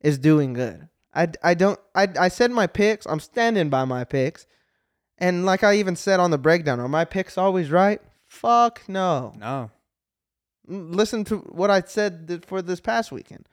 is 0.00 0.18
doing 0.18 0.52
good, 0.54 0.88
I 1.14 1.28
I 1.42 1.54
don't. 1.54 1.78
I 1.94 2.08
I 2.18 2.28
said 2.28 2.50
my 2.50 2.66
picks. 2.66 3.06
I'm 3.06 3.20
standing 3.20 3.68
by 3.70 3.84
my 3.84 4.04
picks. 4.04 4.46
And 5.18 5.46
like 5.46 5.62
I 5.62 5.74
even 5.76 5.94
said 5.96 6.18
on 6.18 6.30
the 6.30 6.38
breakdown, 6.38 6.80
are 6.80 6.88
my 6.88 7.04
picks 7.04 7.38
always 7.38 7.70
right? 7.70 8.00
Fuck 8.26 8.82
no. 8.88 9.32
No, 9.38 9.70
Listen 10.66 11.24
to 11.24 11.36
what 11.38 11.70
I 11.70 11.82
said 11.82 12.44
for 12.46 12.60
this 12.62 12.80
past 12.80 13.12
weekend. 13.12 13.48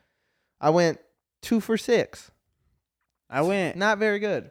I 0.60 0.70
went 0.70 0.98
two 1.40 1.60
for 1.60 1.76
six. 1.76 2.30
I 3.30 3.42
went. 3.42 3.76
Not 3.76 3.98
very 3.98 4.18
good. 4.18 4.50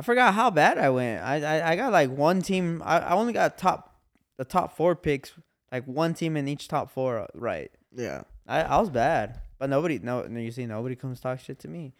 I 0.00 0.02
forgot 0.02 0.32
how 0.32 0.48
bad 0.48 0.78
I 0.78 0.88
went. 0.88 1.22
I 1.22 1.42
I, 1.58 1.72
I 1.72 1.76
got 1.76 1.92
like 1.92 2.08
one 2.08 2.40
team. 2.40 2.82
I, 2.82 3.00
I 3.00 3.12
only 3.12 3.34
got 3.34 3.58
top 3.58 4.00
the 4.38 4.46
top 4.46 4.74
four 4.74 4.96
picks. 4.96 5.34
Like 5.70 5.84
one 5.84 6.14
team 6.14 6.38
in 6.38 6.48
each 6.48 6.68
top 6.68 6.90
four 6.90 7.18
uh, 7.18 7.26
right. 7.34 7.70
Yeah. 7.94 8.22
I 8.48 8.62
I 8.62 8.80
was 8.80 8.88
bad, 8.88 9.42
but 9.58 9.68
nobody 9.68 9.98
no 9.98 10.24
you 10.24 10.52
see 10.52 10.64
nobody 10.64 10.96
comes 10.96 11.20
talk 11.20 11.38
shit 11.38 11.58
to 11.58 11.68
me. 11.68 11.92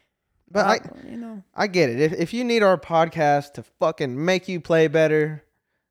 But 0.51 0.65
I, 0.67 0.79
you 1.11 1.19
know 1.19 1.43
I 1.55 1.67
get 1.67 1.91
it. 1.91 2.01
If 2.01 2.13
if 2.15 2.33
you 2.33 2.43
need 2.43 2.63
our 2.63 2.79
podcast 2.79 3.53
to 3.55 3.63
fucking 3.63 4.25
make 4.25 4.49
you 4.49 4.63
play 4.63 4.89
better, 4.89 5.45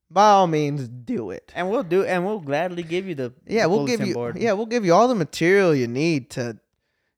by 0.09 0.31
all 0.31 0.47
means 0.47 0.87
do 0.89 1.29
it. 1.29 1.53
and 1.55 1.69
we'll 1.69 1.83
do 1.83 2.05
and 2.05 2.25
we'll 2.25 2.39
gladly 2.39 2.81
give 2.81 3.07
you 3.07 3.13
the 3.13 3.33
Yeah, 3.45 3.67
we'll 3.67 3.85
give 3.85 4.01
you 4.01 4.15
board. 4.15 4.39
yeah, 4.39 4.53
we'll 4.53 4.65
give 4.65 4.83
you 4.83 4.95
all 4.95 5.07
the 5.07 5.13
material 5.13 5.75
you 5.75 5.87
need 5.87 6.31
to 6.31 6.57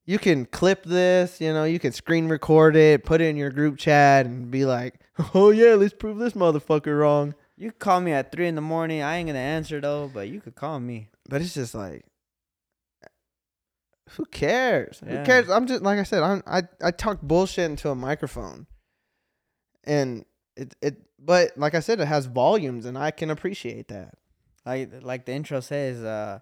you 0.06 0.20
can 0.20 0.46
clip 0.46 0.84
this, 0.84 1.40
you 1.40 1.54
know, 1.54 1.64
you 1.64 1.80
can 1.80 1.92
screen 1.92 2.28
record 2.28 2.76
it, 2.76 3.04
put 3.06 3.22
it 3.22 3.26
in 3.26 3.38
your 3.38 3.52
group 3.52 3.78
chat 3.78 4.26
and 4.26 4.50
be 4.52 4.66
like, 4.66 5.00
"Oh 5.34 5.52
yeah, 5.52 5.76
let's 5.76 5.94
prove 5.94 6.18
this 6.18 6.34
motherfucker 6.34 7.00
wrong." 7.00 7.36
You 7.58 7.72
could 7.72 7.80
call 7.80 8.02
me 8.02 8.12
at 8.12 8.32
three 8.32 8.48
in 8.48 8.56
the 8.56 8.62
morning. 8.62 9.04
I 9.04 9.18
ain't 9.18 9.28
gonna 9.28 9.40
answer 9.40 9.80
though, 9.80 10.10
but 10.12 10.30
you 10.30 10.42
could 10.42 10.56
call 10.56 10.80
me. 10.80 11.10
But 11.30 11.42
it's 11.42 11.54
just 11.54 11.76
like 11.76 12.06
who 14.12 14.26
cares? 14.26 15.02
Yeah. 15.06 15.20
Who 15.20 15.26
cares? 15.26 15.50
I'm 15.50 15.68
just 15.68 15.84
like 15.84 16.00
I 16.00 16.04
said, 16.04 16.24
I'm, 16.24 16.44
I 16.46 16.64
I 16.82 16.92
talk 16.92 17.22
bullshit 17.22 17.70
into 17.70 17.90
a 17.90 17.96
microphone. 17.96 18.68
And 19.84 20.26
it 20.56 20.76
it 20.82 20.98
but 21.18 21.58
like 21.58 21.76
I 21.76 21.80
said 21.80 22.00
it 22.00 22.08
has 22.08 22.26
volumes 22.26 22.86
and 22.86 22.98
I 22.98 23.12
can 23.12 23.30
appreciate 23.30 23.88
that. 23.88 24.16
Like 24.66 24.92
like 25.02 25.26
the 25.26 25.34
intro 25.34 25.60
says, 25.60 26.04
uh, 26.04 26.40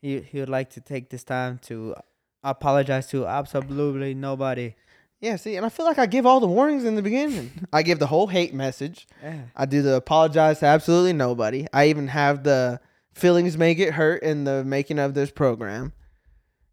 he 0.00 0.20
he 0.20 0.40
would 0.40 0.48
like 0.48 0.70
to 0.70 0.80
take 0.80 1.10
this 1.10 1.24
time 1.24 1.58
to 1.62 1.94
apologize 2.42 3.06
to 3.08 3.26
absolutely 3.26 4.14
nobody. 4.14 4.74
Yeah, 5.20 5.36
see, 5.36 5.56
and 5.56 5.66
I 5.66 5.68
feel 5.68 5.84
like 5.84 5.98
I 5.98 6.06
give 6.06 6.26
all 6.26 6.38
the 6.38 6.46
warnings 6.46 6.84
in 6.84 6.94
the 6.94 7.02
beginning. 7.02 7.50
I 7.72 7.82
give 7.82 7.98
the 7.98 8.06
whole 8.06 8.28
hate 8.28 8.54
message. 8.54 9.08
Yeah. 9.22 9.42
I 9.56 9.66
do 9.66 9.82
the 9.82 9.96
apologize 9.96 10.60
to 10.60 10.66
absolutely 10.66 11.12
nobody. 11.12 11.66
I 11.72 11.88
even 11.88 12.08
have 12.08 12.44
the 12.44 12.80
feelings 13.14 13.58
may 13.58 13.74
get 13.74 13.94
hurt 13.94 14.22
in 14.22 14.44
the 14.44 14.64
making 14.64 15.00
of 15.00 15.14
this 15.14 15.30
program. 15.30 15.92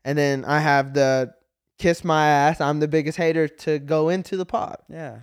And 0.03 0.15
then 0.17 0.45
I 0.45 0.59
have 0.59 0.93
the 0.93 1.33
kiss 1.79 2.03
my 2.03 2.27
ass, 2.27 2.61
I'm 2.61 2.79
the 2.79 2.87
biggest 2.87 3.17
hater 3.17 3.47
to 3.47 3.79
go 3.79 4.09
into 4.09 4.37
the 4.37 4.45
pod. 4.45 4.77
Yeah. 4.87 5.19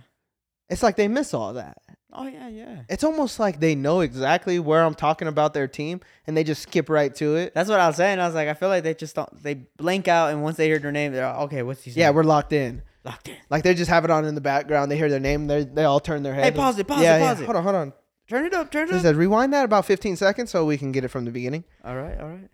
It's 0.69 0.83
like 0.83 0.95
they 0.95 1.07
miss 1.07 1.33
all 1.33 1.53
that. 1.53 1.77
Oh 2.15 2.27
yeah, 2.27 2.47
yeah. 2.47 2.81
It's 2.89 3.03
almost 3.03 3.39
like 3.39 3.59
they 3.59 3.73
know 3.75 4.01
exactly 4.01 4.59
where 4.59 4.83
I'm 4.83 4.93
talking 4.93 5.27
about 5.27 5.53
their 5.53 5.67
team 5.67 5.99
and 6.27 6.37
they 6.37 6.43
just 6.43 6.61
skip 6.61 6.87
right 6.89 7.13
to 7.15 7.35
it. 7.37 7.53
That's 7.55 7.69
what 7.69 7.79
I 7.79 7.87
was 7.87 7.95
saying. 7.95 8.19
I 8.19 8.25
was 8.25 8.35
like, 8.35 8.47
I 8.47 8.53
feel 8.53 8.69
like 8.69 8.83
they 8.83 8.93
just 8.93 9.15
don't. 9.15 9.41
They 9.41 9.55
blink 9.77 10.07
out, 10.07 10.31
and 10.31 10.43
once 10.43 10.57
they 10.57 10.67
hear 10.67 10.77
their 10.79 10.91
name, 10.91 11.11
they're 11.13 11.25
okay. 11.25 11.63
What's 11.63 11.83
he 11.83 11.91
saying? 11.91 11.99
Yeah, 12.01 12.11
we're 12.11 12.23
locked 12.23 12.53
in. 12.53 12.83
locked 13.03 13.29
in. 13.29 13.37
Like 13.49 13.63
they 13.63 13.73
just 13.73 13.89
have 13.89 14.05
it 14.05 14.11
on 14.11 14.25
in 14.25 14.35
the 14.35 14.41
background. 14.41 14.91
They 14.91 14.97
hear 14.97 15.09
their 15.09 15.19
name. 15.19 15.47
They 15.47 15.63
they 15.63 15.85
all 15.85 15.99
turn 15.99 16.21
their 16.23 16.35
head. 16.35 16.43
Hey, 16.45 16.51
pause 16.51 16.77
it, 16.77 16.87
pause 16.87 17.01
yeah, 17.01 17.17
it, 17.17 17.19
yeah. 17.19 17.27
pause 17.27 17.41
it. 17.41 17.45
Hold 17.45 17.55
on, 17.57 17.63
hold 17.63 17.75
on. 17.75 17.93
Turn 18.29 18.45
it 18.45 18.53
up, 18.53 18.71
turn 18.71 18.87
it 18.87 18.91
He 18.91 18.95
up. 18.97 19.01
said 19.01 19.15
rewind 19.15 19.51
that 19.53 19.65
about 19.65 19.85
15 19.85 20.15
seconds 20.15 20.49
so 20.49 20.65
we 20.65 20.77
can 20.77 20.91
get 20.91 21.03
it 21.03 21.09
from 21.09 21.25
the 21.25 21.31
beginning. 21.31 21.65
All 21.83 21.95
right, 21.95 22.17
all 22.19 22.29
right. 22.29 22.49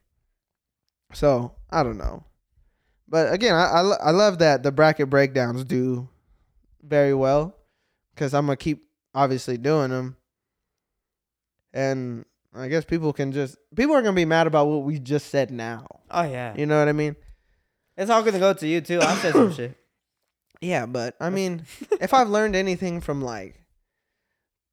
So 1.14 1.54
I 1.70 1.84
don't 1.84 1.98
know, 1.98 2.24
but 3.08 3.32
again, 3.34 3.56
I 3.56 3.66
I, 3.66 3.82
I 3.82 4.12
love 4.12 4.40
that 4.40 4.64
the 4.64 4.72
bracket 4.72 5.10
breakdowns 5.10 5.64
do 5.66 6.08
very 6.84 7.14
well 7.14 7.56
because 8.16 8.34
I'm 8.34 8.46
gonna 8.46 8.58
keep 8.58 8.86
obviously 9.20 9.58
doing 9.58 9.90
them, 9.92 10.16
and 11.74 12.26
I 12.56 12.68
guess 12.70 12.86
people 12.86 13.12
can 13.14 13.32
just 13.32 13.58
people 13.76 13.96
are 13.96 14.02
gonna 14.02 14.16
be 14.16 14.26
mad 14.26 14.48
about 14.48 14.68
what 14.68 14.84
we 14.84 14.98
just 15.00 15.28
said 15.28 15.52
now. 15.52 15.86
Oh 16.10 16.24
yeah. 16.24 16.56
You 16.58 16.66
know 16.66 16.80
what 16.80 16.88
I 16.88 16.94
mean? 16.94 17.16
It's 17.98 18.10
all 18.10 18.24
gonna 18.24 18.40
go 18.40 18.54
to 18.54 18.68
you 18.68 18.80
too. 18.82 19.02
I 19.02 19.14
said 19.16 19.34
some 19.34 19.54
shit. 19.54 19.76
Yeah, 20.62 20.88
but 20.88 21.16
I 21.22 21.30
mean, 21.30 21.64
if 22.02 22.14
I've 22.14 22.28
learned 22.28 22.54
anything 22.54 23.00
from 23.00 23.22
like 23.22 23.64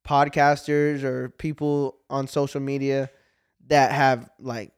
podcasters 0.04 1.04
or 1.04 1.28
people 1.28 1.98
on 2.10 2.26
social 2.26 2.60
media 2.60 3.08
that 3.68 3.92
have 3.92 4.28
like 4.40 4.72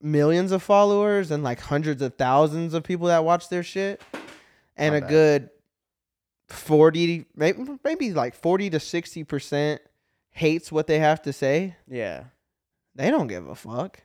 millions 0.00 0.52
of 0.52 0.62
followers 0.62 1.32
and 1.32 1.42
like 1.42 1.58
hundreds 1.60 2.00
of 2.00 2.14
thousands 2.14 2.74
of 2.74 2.84
people 2.84 3.08
that 3.08 3.24
watch 3.24 3.48
their 3.48 3.64
shit 3.64 4.00
and 4.76 4.92
Not 4.92 4.98
a 4.98 5.00
bad. 5.00 5.10
good 5.10 5.50
40 6.48 7.26
maybe 7.34 7.64
maybe 7.84 8.12
like 8.12 8.34
40 8.34 8.70
to 8.70 8.78
60% 8.78 9.78
hates 10.30 10.70
what 10.70 10.86
they 10.86 10.98
have 10.98 11.22
to 11.22 11.32
say 11.32 11.76
Yeah. 11.88 12.24
they 12.94 13.10
don't 13.10 13.26
give 13.26 13.46
a 13.48 13.54
fuck. 13.54 14.00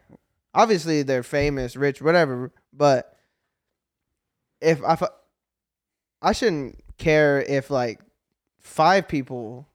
Obviously, 0.54 1.02
they're 1.04 1.24
famous, 1.24 1.76
rich, 1.78 2.02
whatever. 2.02 2.52
But 2.74 3.16
if 4.60 4.84
I, 4.84 4.98
I 6.22 6.34
shouldn't 6.34 6.84
care 6.98 7.42
if 7.42 7.70
like 7.70 8.00
five 8.60 9.08
people 9.08 9.68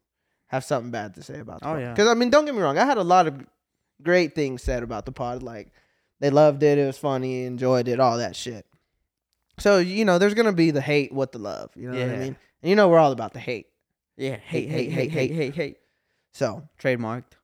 have 0.49 0.65
something 0.65 0.91
bad 0.91 1.15
to 1.15 1.23
say 1.23 1.39
about. 1.41 1.61
The 1.61 1.67
Oh, 1.69 1.73
pod. 1.73 1.81
yeah. 1.81 1.91
Because 1.93 2.09
I 2.09 2.15
mean, 2.15 2.31
don't 2.31 2.45
get 2.45 2.55
me 2.55 2.61
wrong. 2.61 2.79
I 2.79 2.85
had 2.85 2.99
a 2.99 3.03
lot 3.05 3.27
of 3.27 3.45
great 4.03 4.35
things 4.35 4.63
said 4.63 4.83
about 4.83 5.07
the 5.07 5.13
pod. 5.13 5.43
Like 5.43 5.73
they 6.21 6.31
loved 6.31 6.63
it, 6.63 6.79
it 6.79 6.87
was 6.87 6.99
funny, 6.99 7.45
enjoyed 7.45 7.89
it, 7.89 8.01
all 8.01 8.19
that 8.19 8.37
shit. 8.37 8.67
So 9.59 9.79
you 9.79 10.05
know, 10.05 10.19
there's 10.19 10.35
gonna 10.35 10.53
be 10.53 10.71
the 10.73 10.81
hate 10.83 11.13
with 11.13 11.33
the 11.33 11.39
love. 11.39 11.71
You 11.75 11.91
know 11.91 11.99
what 11.99 12.09
I 12.09 12.13
Yeah. 12.13 12.19
mean? 12.21 12.37
And 12.67 12.71
you 12.71 12.75
know 12.75 12.89
we're 12.89 12.99
all 12.99 13.13
about 13.13 13.33
the 13.33 13.39
hate. 13.39 13.69
Yeah, 14.17 14.39
hate, 14.39 14.69
hate, 14.69 14.91
hate, 14.91 15.13
hate, 15.13 15.31
hate, 15.31 15.55
hate. 15.55 15.77
So 16.33 16.69
Trademarked. 16.83 17.35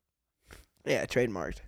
yeah, 0.84 1.06
trademarked. 1.06 1.58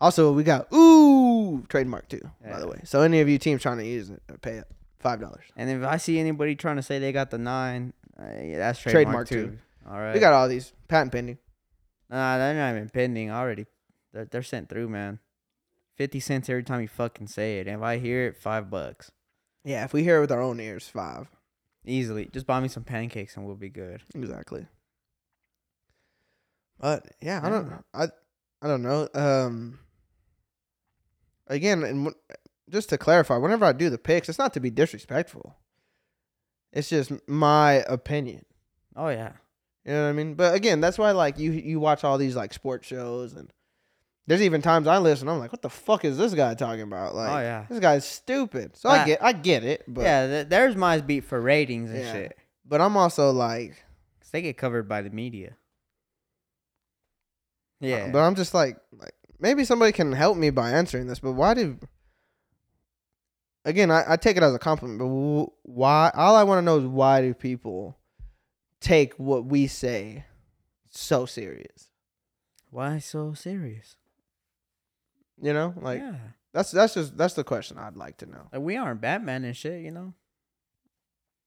Also, 0.00 0.32
we 0.32 0.42
got 0.42 0.72
ooh 0.72 1.62
trademark 1.68 2.08
too. 2.08 2.22
By 2.42 2.58
the 2.58 2.66
way, 2.66 2.80
so 2.84 3.02
any 3.02 3.20
of 3.20 3.28
you 3.28 3.36
teams 3.36 3.60
trying 3.60 3.76
to 3.76 3.86
use 3.86 4.08
it, 4.08 4.22
pay 4.40 4.60
up 4.60 4.68
five 4.98 5.20
dollars. 5.20 5.44
And 5.58 5.68
if 5.68 5.86
I 5.86 5.98
see 5.98 6.18
anybody 6.18 6.56
trying 6.56 6.76
to 6.76 6.82
say 6.82 6.98
they 6.98 7.12
got 7.12 7.30
the 7.30 7.36
nine, 7.36 7.92
uh, 8.18 8.28
yeah, 8.42 8.56
that's 8.56 8.78
Trademark 8.80 9.28
trademark, 9.28 9.28
too. 9.28 9.58
All 9.86 9.98
right. 10.00 10.14
We 10.14 10.18
got 10.20 10.32
all 10.32 10.48
these 10.48 10.72
patent 10.88 11.12
pending. 11.12 11.36
Nah, 12.08 12.38
they're 12.38 12.54
not 12.54 12.76
even 12.76 12.88
pending 12.88 13.30
already. 13.30 13.66
They're, 14.14 14.24
they're 14.24 14.42
sent 14.42 14.70
through, 14.70 14.88
man. 14.88 15.18
Fifty 15.96 16.18
cents 16.18 16.48
every 16.48 16.62
time 16.62 16.80
you 16.80 16.88
fucking 16.88 17.26
say 17.26 17.58
it. 17.58 17.66
And 17.66 17.76
if 17.76 17.82
I 17.82 17.98
hear 17.98 18.28
it, 18.28 18.38
five 18.38 18.70
bucks 18.70 19.10
Yeah, 19.64 19.84
if 19.84 19.92
we 19.92 20.02
hear 20.02 20.16
it 20.16 20.20
with 20.22 20.32
our 20.32 20.40
own 20.40 20.60
ears, 20.60 20.88
five 20.88 21.26
easily. 21.86 22.28
Just 22.32 22.46
buy 22.46 22.60
me 22.60 22.68
some 22.68 22.84
pancakes 22.84 23.36
and 23.36 23.46
we'll 23.46 23.56
be 23.56 23.68
good. 23.68 24.02
exactly. 24.14 24.66
But 26.78 27.06
yeah, 27.20 27.40
I 27.42 27.48
don't, 27.48 27.72
I, 27.94 28.08
I 28.60 28.66
don't 28.66 28.82
know. 28.82 29.08
Um, 29.14 29.78
again, 31.46 31.82
and 31.82 32.12
just 32.68 32.88
to 32.90 32.98
clarify, 32.98 33.36
whenever 33.38 33.64
I 33.64 33.72
do 33.72 33.88
the 33.88 33.98
picks, 33.98 34.28
it's 34.28 34.38
not 34.38 34.52
to 34.54 34.60
be 34.60 34.70
disrespectful. 34.70 35.56
It's 36.72 36.90
just 36.90 37.12
my 37.26 37.84
opinion. 37.88 38.44
Oh 38.94 39.08
yeah. 39.08 39.32
You 39.84 39.92
know 39.92 40.02
what 40.02 40.08
I 40.08 40.12
mean? 40.12 40.34
But 40.34 40.54
again, 40.54 40.80
that's 40.80 40.98
why 40.98 41.12
like 41.12 41.38
you 41.38 41.52
you 41.52 41.80
watch 41.80 42.04
all 42.04 42.18
these 42.18 42.36
like 42.36 42.52
sports 42.52 42.86
shows 42.86 43.32
and 43.34 43.50
there's 44.26 44.42
even 44.42 44.60
times 44.62 44.86
I 44.86 44.98
listen, 44.98 45.28
I'm 45.28 45.38
like, 45.38 45.52
what 45.52 45.62
the 45.62 45.70
fuck 45.70 46.04
is 46.04 46.16
this 46.18 46.34
guy 46.34 46.54
talking 46.54 46.82
about? 46.82 47.14
Like 47.14 47.30
oh 47.30 47.38
yeah. 47.40 47.66
this 47.68 47.78
guy's 47.80 48.04
stupid. 48.04 48.76
So 48.76 48.88
I 48.88 48.98
Ah. 48.98 49.04
get 49.04 49.22
I 49.22 49.32
get 49.32 49.64
it, 49.64 49.84
but 49.88 50.02
yeah, 50.02 50.26
th- 50.26 50.48
there's 50.48 50.74
my 50.76 51.00
beat 51.00 51.24
for 51.24 51.40
ratings 51.40 51.90
and 51.90 52.00
Yeah. 52.00 52.12
shit. 52.12 52.38
but 52.64 52.80
I'm 52.80 52.96
also 52.96 53.30
like 53.30 53.84
'Cause 54.20 54.30
they 54.32 54.42
get 54.42 54.56
covered 54.56 54.88
by 54.88 55.02
the 55.02 55.10
media. 55.10 55.50
uh, 57.82 57.86
Yeah. 57.86 58.08
But 58.10 58.20
I'm 58.22 58.34
just 58.34 58.54
like 58.54 58.78
like 58.92 59.14
maybe 59.38 59.64
somebody 59.64 59.92
can 59.92 60.12
help 60.12 60.36
me 60.36 60.50
by 60.50 60.70
answering 60.70 61.06
this, 61.06 61.20
but 61.20 61.32
why 61.32 61.54
do 61.54 61.78
Again, 63.64 63.90
I, 63.90 64.12
I 64.12 64.16
take 64.16 64.36
it 64.36 64.44
as 64.44 64.54
a 64.54 64.60
compliment, 64.60 65.00
but 65.00 65.08
why 65.68 66.12
all 66.14 66.36
I 66.36 66.44
want 66.44 66.58
to 66.58 66.62
know 66.62 66.78
is 66.78 66.84
why 66.86 67.20
do 67.20 67.34
people 67.34 67.98
take 68.80 69.12
what 69.14 69.44
we 69.44 69.66
say 69.66 70.24
so 70.88 71.26
serious? 71.26 71.90
Why 72.70 72.98
so 73.00 73.34
serious? 73.34 73.96
You 75.40 75.52
know? 75.52 75.74
Like 75.76 76.00
yeah. 76.00 76.14
that's 76.52 76.70
that's 76.70 76.94
just 76.94 77.16
that's 77.16 77.34
the 77.34 77.44
question 77.44 77.78
I'd 77.78 77.96
like 77.96 78.18
to 78.18 78.26
know. 78.26 78.48
Like 78.52 78.62
we 78.62 78.76
aren't 78.76 79.00
Batman 79.00 79.44
and 79.44 79.56
shit, 79.56 79.82
you 79.82 79.90
know? 79.90 80.14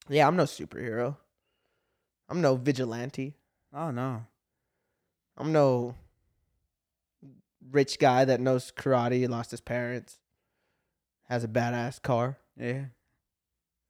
Yeah, 0.08 0.28
I'm 0.28 0.36
no 0.36 0.44
superhero. 0.44 1.18
I'm 2.28 2.42
no 2.42 2.56
vigilante. 2.56 3.36
Oh 3.74 3.92
no. 3.92 4.26
I'm 5.38 5.52
no 5.52 5.96
rich 7.72 8.00
guy 8.00 8.26
that 8.26 8.40
knows 8.40 8.72
karate, 8.72 9.28
lost 9.30 9.52
his 9.52 9.62
parents, 9.62 10.20
has 11.30 11.44
a 11.44 11.48
badass 11.48 12.02
car. 12.02 12.38
Yeah. 12.58 12.86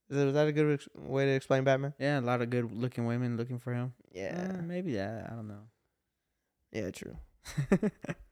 Is 0.10 0.18
that, 0.18 0.28
is 0.28 0.34
that 0.34 0.48
a 0.48 0.52
good 0.52 0.74
ex- 0.74 0.90
way 0.96 1.26
to 1.26 1.32
explain 1.32 1.64
Batman? 1.64 1.94
Yeah, 2.00 2.20
a 2.20 2.22
lot 2.22 2.42
of 2.42 2.50
good 2.50 2.72
looking 2.72 3.06
women 3.06 3.38
looking 3.38 3.60
for 3.60 3.74
him. 3.74 3.94
Yeah. 4.12 4.54
Uh, 4.58 4.62
maybe 4.62 4.96
that. 4.96 5.28
I 5.32 5.36
don't 5.36 5.48
know. 5.48 5.68
Yeah, 6.72 6.92
true. 6.92 7.18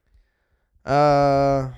Uh 0.84 1.70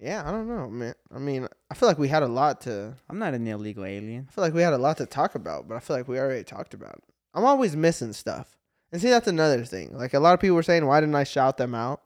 Yeah, 0.00 0.22
I 0.26 0.30
don't 0.30 0.48
know, 0.48 0.68
man. 0.68 0.94
I 1.14 1.18
mean, 1.18 1.46
I 1.70 1.74
feel 1.74 1.88
like 1.88 1.98
we 1.98 2.08
had 2.08 2.22
a 2.22 2.28
lot 2.28 2.60
to 2.62 2.94
I'm 3.08 3.18
not 3.18 3.34
an 3.34 3.46
illegal 3.46 3.84
alien. 3.84 4.26
I 4.28 4.32
feel 4.32 4.44
like 4.44 4.54
we 4.54 4.62
had 4.62 4.72
a 4.72 4.78
lot 4.78 4.96
to 4.98 5.06
talk 5.06 5.34
about, 5.34 5.68
but 5.68 5.76
I 5.76 5.80
feel 5.80 5.96
like 5.96 6.08
we 6.08 6.18
already 6.18 6.44
talked 6.44 6.74
about 6.74 6.94
it. 6.94 7.04
I'm 7.34 7.44
always 7.44 7.76
missing 7.76 8.12
stuff. 8.12 8.56
And 8.92 9.00
see 9.00 9.10
that's 9.10 9.28
another 9.28 9.64
thing. 9.64 9.96
Like 9.96 10.14
a 10.14 10.20
lot 10.20 10.34
of 10.34 10.40
people 10.40 10.56
were 10.56 10.62
saying, 10.62 10.86
why 10.86 11.00
didn't 11.00 11.14
I 11.14 11.24
shout 11.24 11.56
them 11.56 11.74
out? 11.74 12.02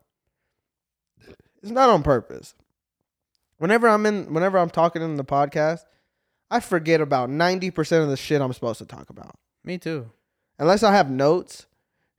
It's 1.62 1.72
not 1.72 1.88
on 1.88 2.02
purpose. 2.02 2.54
Whenever 3.56 3.88
I'm 3.88 4.04
in 4.04 4.34
whenever 4.34 4.58
I'm 4.58 4.68
talking 4.70 5.00
in 5.00 5.16
the 5.16 5.24
podcast, 5.24 5.84
I 6.50 6.60
forget 6.60 7.00
about 7.00 7.30
90% 7.30 8.02
of 8.02 8.10
the 8.10 8.16
shit 8.16 8.42
I'm 8.42 8.52
supposed 8.52 8.78
to 8.78 8.86
talk 8.86 9.08
about. 9.08 9.34
Me 9.64 9.78
too. 9.78 10.10
Unless 10.58 10.82
I 10.82 10.92
have 10.92 11.10
notes, 11.10 11.66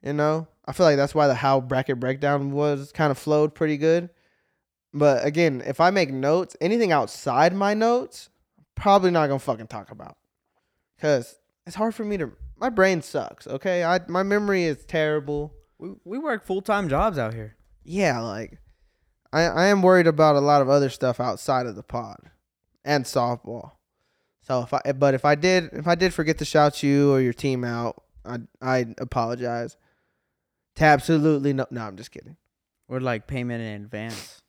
you 0.02 0.14
know. 0.14 0.48
I 0.66 0.72
feel 0.72 0.86
like 0.86 0.98
that's 0.98 1.14
why 1.16 1.28
the 1.28 1.36
Howl 1.36 1.62
bracket 1.62 2.00
breakdown 2.00 2.52
was 2.52 2.92
kind 2.92 3.12
of 3.12 3.18
flowed 3.18 3.54
pretty 3.54 3.78
good. 3.78 4.10
But 4.94 5.26
again, 5.26 5.62
if 5.66 5.80
I 5.80 5.92
make 5.92 6.12
notes, 6.12 6.56
anything 6.62 6.92
outside 6.92 7.54
my 7.54 7.74
notes, 7.74 8.30
probably 8.76 9.12
not 9.12 9.28
gonna 9.28 9.40
fucking 9.40 9.68
talk 9.68 9.92
about. 9.92 10.18
Cause 11.00 11.36
it's 11.68 11.76
hard 11.76 11.94
for 11.94 12.06
me 12.06 12.18
to. 12.18 12.32
My 12.58 12.70
brain 12.70 13.02
sucks. 13.02 13.48
Okay, 13.48 13.84
I 13.84 14.00
my 14.08 14.24
memory 14.24 14.64
is 14.64 14.86
terrible. 14.86 15.54
We 15.78 15.92
we 16.06 16.18
work 16.18 16.46
full 16.46 16.62
time 16.62 16.88
jobs 16.88 17.18
out 17.18 17.34
here. 17.34 17.56
Yeah, 17.84 18.22
like 18.22 18.60
I 19.34 19.42
I 19.44 19.66
am 19.66 19.82
worried 19.82 20.08
about 20.08 20.36
a 20.36 20.42
lot 20.42 20.62
of 20.62 20.70
other 20.70 20.90
stuff 20.90 21.20
outside 21.20 21.66
of 21.66 21.76
the 21.76 21.84
pod 21.84 22.18
and 22.86 23.04
softball. 23.04 23.72
So 24.42 24.62
if 24.62 24.74
I 24.74 24.94
but 24.94 25.14
if 25.14 25.26
I 25.26 25.36
did 25.36 25.70
if 25.74 25.88
I 25.88 25.96
did 25.96 26.14
forget 26.14 26.38
to 26.38 26.46
shout 26.46 26.82
you 26.82 27.12
or 27.12 27.20
your 27.20 27.34
team 27.34 27.64
out, 27.66 28.02
I 28.24 28.38
I 28.62 28.86
apologize. 29.00 29.76
To 30.76 30.84
absolutely 30.84 31.54
no 31.54 31.66
no, 31.72 31.82
I'm 31.82 31.96
just 31.98 32.12
kidding. 32.12 32.36
We're 32.88 33.00
like 33.00 33.28
payment 33.28 33.62
in 33.64 33.84
advance. 33.84 34.42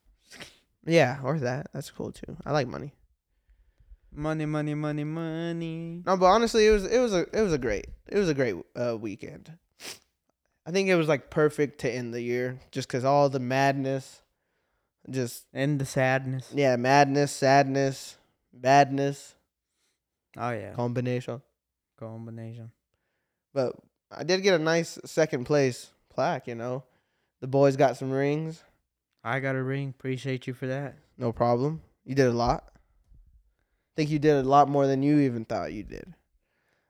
Yeah, 0.85 1.19
or 1.23 1.39
that. 1.41 1.69
That's 1.73 1.91
cool 1.91 2.13
too. 2.13 2.37
I 2.45 2.53
like 2.53 2.69
money. 2.69 2.95
Money, 4.13 4.47
money, 4.47 4.75
money, 4.75 5.05
money. 5.05 6.03
No, 6.07 6.17
but 6.17 6.27
honestly, 6.27 6.67
it 6.67 6.71
was 6.71 6.85
it 6.87 6.99
was 6.99 7.13
a 7.13 7.27
it 7.33 7.43
was 7.43 7.53
a 7.53 7.59
great 7.59 7.87
it 8.09 8.19
was 8.19 8.29
a 8.29 8.35
great 8.35 8.57
uh, 8.75 8.97
weekend. 8.97 9.53
I 10.67 10.73
think 10.73 10.89
it 10.89 10.97
was 10.97 11.07
like 11.07 11.31
perfect 11.31 11.81
to 11.81 11.91
end 11.93 12.13
the 12.13 12.21
year, 12.21 12.59
just 12.73 12.89
cause 12.89 13.05
all 13.05 13.29
the 13.29 13.39
madness, 13.39 14.23
just 15.09 15.45
And 15.53 15.79
the 15.81 15.87
sadness. 15.87 16.51
yeah, 16.53 16.75
madness, 16.77 17.31
sadness, 17.31 18.17
badness 18.53 19.35
Oh 20.37 20.51
yeah. 20.51 20.73
combination. 20.73 21.41
Combination. 21.99 22.73
But 23.55 23.77
I 24.11 24.25
did 24.25 24.43
get 24.43 24.61
a 24.61 24.63
nice 24.63 24.99
second 25.05 25.45
place 25.45 25.91
plaque. 26.17 26.49
You 26.49 26.57
know, 26.57 26.83
the 27.41 27.47
boys 27.47 27.77
got 27.77 27.97
some 27.97 28.11
rings. 28.11 28.65
I 29.23 29.39
got 29.41 29.55
a 29.55 29.63
ring. 29.63 29.91
Appreciate 29.91 30.47
you 30.47 30.55
for 30.55 30.67
that. 30.67 30.97
No 31.19 31.31
problem. 31.33 31.83
You 32.05 32.15
did 32.15 32.27
a 32.27 32.33
lot. 32.33 32.65
think 33.97 34.11
you 34.11 34.19
did 34.19 34.37
a 34.45 34.49
lot 34.49 34.69
more 34.69 34.87
than 34.87 35.03
you 35.03 35.19
even 35.21 35.45
thought 35.45 35.73
you 35.73 35.83
did. 35.83 36.15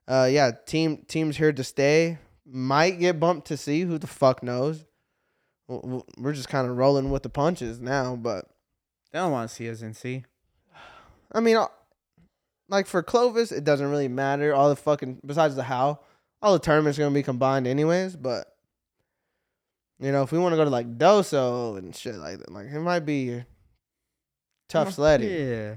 Uh, 0.09 0.29
yeah, 0.31 0.53
team 0.67 1.05
teams 1.09 1.37
here 1.37 1.53
to 1.53 1.65
stay. 1.65 2.19
Might 2.45 3.01
get 3.01 3.19
bumped 3.19 3.49
to 3.49 3.57
see. 3.57 3.83
Who 3.83 3.99
the 3.99 4.07
fuck 4.07 4.43
knows? 4.43 4.85
We're 5.69 6.33
just 6.33 6.49
kind 6.49 6.69
of 6.69 6.77
rolling 6.77 7.11
with 7.11 7.25
the 7.25 7.29
punches 7.29 7.81
now. 7.81 8.15
But 8.15 8.45
They 9.13 9.19
don't 9.19 9.33
want 9.33 9.49
to 9.51 9.55
see 9.55 9.69
us 9.69 9.83
in 9.83 9.95
C. 9.95 10.25
I 11.33 11.41
mean, 11.41 11.59
like 12.69 12.87
for 12.87 13.03
Clovis, 13.03 13.51
it 13.51 13.65
doesn't 13.65 13.91
really 13.91 14.09
matter. 14.09 14.55
All 14.55 14.69
the 14.69 14.77
fucking 14.77 15.21
besides 15.27 15.57
the 15.57 15.65
Howl, 15.65 16.05
all 16.41 16.53
the 16.53 16.59
tournaments 16.61 16.99
are 16.99 17.03
gonna 17.03 17.15
be 17.15 17.23
combined 17.23 17.67
anyways. 17.67 18.15
But 18.15 18.56
you 20.01 20.13
know, 20.13 20.23
if 20.23 20.33
we 20.33 20.39
want 20.39 20.53
to 20.53 20.57
go 20.57 20.65
to 20.65 20.71
like 20.71 20.99
Doso 20.99 21.79
and 21.79 21.95
shit 21.95 22.15
like 22.17 22.39
that, 22.39 22.51
like 22.53 22.67
it 22.67 22.81
might 22.81 23.01
be 23.07 23.43
tough 24.69 24.93
sledding. 24.93 25.31
Yeah. 25.31 25.75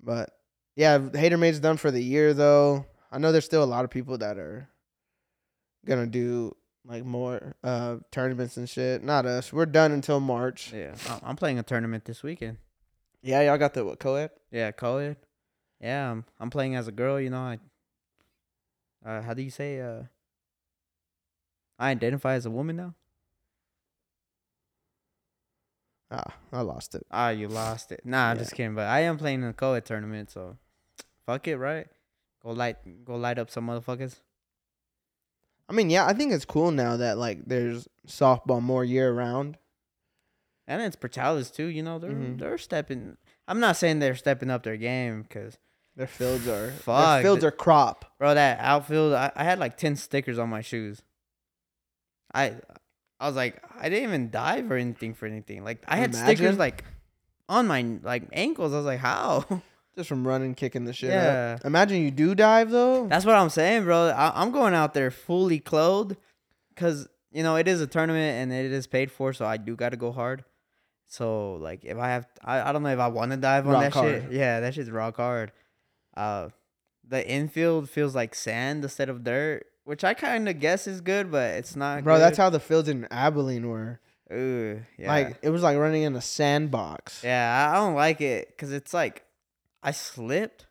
But 0.00 0.30
yeah, 0.76 0.98
Hater 1.12 1.36
Made's 1.38 1.60
done 1.60 1.76
for 1.76 1.90
the 1.90 2.02
year 2.02 2.34
though. 2.34 2.86
I 3.10 3.18
know 3.18 3.32
there's 3.32 3.44
still 3.44 3.64
a 3.64 3.66
lot 3.66 3.84
of 3.84 3.90
people 3.90 4.18
that 4.18 4.38
are 4.38 4.68
gonna 5.86 6.06
do 6.06 6.54
like 6.84 7.04
more 7.04 7.54
uh 7.64 7.96
tournaments 8.12 8.56
and 8.56 8.68
shit. 8.68 9.02
Not 9.02 9.26
us. 9.26 9.52
We're 9.52 9.66
done 9.66 9.92
until 9.92 10.20
March. 10.20 10.72
Yeah. 10.72 10.94
I'm- 11.08 11.20
I'm 11.22 11.36
playing 11.36 11.58
a 11.58 11.62
tournament 11.62 12.04
this 12.04 12.22
weekend. 12.22 12.58
Yeah, 13.22 13.42
y'all 13.42 13.58
got 13.58 13.74
the 13.74 13.84
what 13.84 13.98
co-ed? 13.98 14.30
Yeah, 14.52 14.70
co-ed. 14.70 15.16
Yeah, 15.80 16.10
I'm, 16.12 16.24
I'm 16.38 16.50
playing 16.50 16.76
as 16.76 16.86
a 16.88 16.92
girl. 16.92 17.20
You 17.20 17.30
know, 17.30 17.38
I. 17.40 17.58
Uh, 19.04 19.22
how 19.22 19.32
do 19.34 19.42
you 19.42 19.50
say? 19.50 19.80
Uh. 19.80 20.02
I 21.78 21.90
identify 21.90 22.34
as 22.34 22.46
a 22.46 22.50
woman 22.50 22.76
now. 22.76 22.94
Ah, 26.10 26.34
I 26.52 26.62
lost 26.62 26.94
it. 26.94 27.06
Ah, 27.10 27.28
you 27.30 27.48
lost 27.48 27.92
it. 27.92 28.00
Nah, 28.04 28.30
I'm 28.30 28.36
Yeah. 28.36 28.42
just 28.42 28.54
kidding. 28.54 28.74
But 28.74 28.86
I 28.88 29.00
am 29.00 29.18
playing 29.18 29.42
in 29.42 29.48
a 29.48 29.52
co-ed 29.52 29.84
tournament, 29.84 30.30
so 30.30 30.56
fuck 31.26 31.46
it, 31.46 31.56
right? 31.58 31.86
Go 32.42 32.50
light, 32.50 33.04
go 33.04 33.16
light 33.16 33.38
up 33.38 33.50
some 33.50 33.66
motherfuckers. 33.66 34.20
I 35.68 35.74
mean, 35.74 35.90
yeah, 35.90 36.06
I 36.06 36.14
think 36.14 36.32
it's 36.32 36.46
cool 36.46 36.70
now 36.70 36.96
that 36.96 37.18
like 37.18 37.44
there's 37.44 37.88
softball 38.06 38.62
more 38.62 38.84
year 38.84 39.12
round. 39.12 39.58
And 40.66 40.80
it's 40.82 40.96
Portales 40.96 41.52
too. 41.54 41.66
You 41.66 41.82
know, 41.82 41.98
they're 41.98 42.10
Mhm. 42.10 42.38
they're 42.38 42.58
stepping. 42.58 43.18
I'm 43.46 43.60
not 43.60 43.76
saying 43.76 43.98
they're 43.98 44.14
stepping 44.16 44.50
up 44.50 44.62
their 44.62 44.76
game, 44.76 45.24
cause 45.24 45.58
Their 45.96 46.06
fields 46.06 46.46
are 46.46 46.66
their 46.68 46.70
Fuck, 46.78 47.22
fields 47.22 47.42
are 47.44 47.50
crop. 47.50 48.04
bro, 48.18 48.32
that 48.32 48.60
outfield, 48.60 49.14
I, 49.14 49.32
I 49.34 49.42
had 49.44 49.58
like 49.58 49.76
ten 49.76 49.96
stickers 49.96 50.38
on 50.38 50.48
my 50.48 50.60
shoes. 50.60 51.02
I 52.34 52.54
I 53.20 53.26
was 53.26 53.36
like, 53.36 53.62
I 53.80 53.88
didn't 53.88 54.04
even 54.08 54.30
dive 54.30 54.70
or 54.70 54.76
anything 54.76 55.14
for 55.14 55.26
anything. 55.26 55.64
Like 55.64 55.82
I 55.88 55.96
had 55.96 56.10
Imagine. 56.14 56.36
stickers 56.36 56.58
like 56.58 56.84
on 57.48 57.66
my 57.66 57.98
like 58.02 58.24
ankles. 58.32 58.72
I 58.72 58.76
was 58.76 58.86
like, 58.86 59.00
how? 59.00 59.44
just 59.96 60.08
from 60.08 60.26
running, 60.26 60.54
kicking 60.54 60.84
the 60.84 60.92
shit 60.92 61.10
Yeah. 61.10 61.56
up. 61.58 61.64
Imagine 61.66 62.02
you 62.02 62.10
do 62.10 62.34
dive 62.34 62.70
though. 62.70 63.06
That's 63.08 63.24
what 63.24 63.34
I'm 63.34 63.50
saying, 63.50 63.84
bro. 63.84 64.08
I, 64.10 64.40
I'm 64.40 64.50
going 64.52 64.74
out 64.74 64.94
there 64.94 65.10
fully 65.10 65.58
clothed 65.58 66.16
because 66.74 67.08
you 67.32 67.42
know 67.42 67.56
it 67.56 67.66
is 67.66 67.80
a 67.80 67.86
tournament 67.86 68.36
and 68.42 68.52
it 68.52 68.70
is 68.72 68.86
paid 68.86 69.10
for, 69.10 69.32
so 69.32 69.44
I 69.44 69.56
do 69.56 69.74
got 69.74 69.88
to 69.90 69.96
go 69.96 70.12
hard. 70.12 70.44
So 71.06 71.54
like, 71.54 71.84
if 71.84 71.96
I 71.98 72.08
have, 72.10 72.26
I, 72.44 72.68
I 72.68 72.72
don't 72.72 72.82
know 72.82 72.90
if 72.90 72.98
I 72.98 73.08
want 73.08 73.30
to 73.32 73.36
dive 73.38 73.66
on 73.66 73.72
Rock 73.72 73.82
that 73.82 73.92
hard. 73.94 74.22
shit. 74.24 74.32
Yeah, 74.32 74.60
that 74.60 74.74
shit's 74.74 74.90
rock 74.90 75.16
hard. 75.16 75.52
Uh, 76.16 76.50
the 77.06 77.26
infield 77.26 77.88
feels 77.88 78.14
like 78.14 78.34
sand 78.34 78.84
instead 78.84 79.08
of 79.08 79.24
dirt, 79.24 79.66
which 79.88 80.04
I 80.04 80.12
kind 80.12 80.48
of 80.50 80.60
guess 80.60 80.86
is 80.86 81.00
good, 81.00 81.30
but 81.30 81.54
it's 81.54 81.74
not. 81.74 82.04
Bro, 82.04 82.18
that's 82.18 82.36
how 82.36 82.50
the 82.50 82.60
fields 82.60 82.90
in 82.90 83.08
Abilene 83.10 83.66
were. 83.68 84.00
Ooh, 84.30 84.82
yeah. 84.98 85.08
Like 85.08 85.38
it 85.40 85.48
was 85.48 85.62
like 85.62 85.78
running 85.78 86.02
in 86.02 86.14
a 86.14 86.20
sandbox. 86.20 87.24
Yeah, 87.24 87.70
I 87.72 87.72
I 87.72 87.76
don't 87.80 87.94
like 87.94 88.20
it 88.20 88.48
because 88.48 88.70
it's 88.72 88.92
like 88.92 89.24
I 89.82 89.92
slipped 89.92 90.66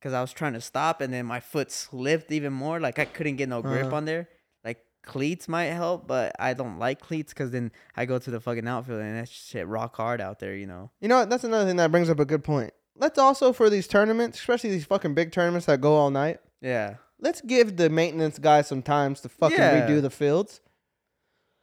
because 0.00 0.12
I 0.12 0.20
was 0.20 0.32
trying 0.32 0.54
to 0.54 0.60
stop 0.60 1.00
and 1.00 1.14
then 1.14 1.24
my 1.26 1.38
foot 1.38 1.70
slipped 1.70 2.32
even 2.32 2.52
more. 2.52 2.80
Like 2.80 2.98
I 2.98 3.04
couldn't 3.04 3.36
get 3.36 3.48
no 3.48 3.62
grip 3.62 3.86
Uh-huh. 3.86 3.96
on 3.96 4.04
there. 4.06 4.28
Like 4.64 4.78
cleats 5.04 5.46
might 5.46 5.66
help, 5.66 6.08
but 6.08 6.34
I 6.40 6.54
don't 6.54 6.80
like 6.80 7.00
cleats 7.00 7.32
because 7.32 7.52
then 7.52 7.70
I 7.96 8.04
go 8.06 8.18
to 8.18 8.30
the 8.32 8.40
fucking 8.40 8.66
outfield 8.66 9.00
and 9.00 9.16
that 9.16 9.28
shit 9.28 9.68
rock 9.68 9.94
hard 9.96 10.20
out 10.20 10.40
there, 10.40 10.56
you 10.56 10.66
know. 10.66 10.90
You 11.00 11.06
know 11.06 11.20
what? 11.20 11.30
That's 11.30 11.44
another 11.44 11.64
thing 11.66 11.76
that 11.76 11.92
brings 11.92 12.10
up 12.10 12.18
a 12.18 12.24
good 12.24 12.42
point. 12.42 12.72
Let's 12.96 13.18
also 13.20 13.52
for 13.52 13.70
these 13.70 13.86
tournaments, 13.86 14.40
especially 14.40 14.70
these 14.70 14.86
fucking 14.86 15.14
big 15.14 15.30
tournaments 15.30 15.66
that 15.66 15.80
go 15.80 15.94
all 15.94 16.10
night. 16.10 16.40
Yeah. 16.60 16.94
Let's 17.18 17.40
give 17.40 17.76
the 17.76 17.88
maintenance 17.88 18.38
guys 18.38 18.66
some 18.66 18.82
times 18.82 19.20
to 19.22 19.28
fucking 19.28 19.56
Yeah. 19.58 19.86
redo 19.88 20.02
the 20.02 20.10
fields. 20.10 20.60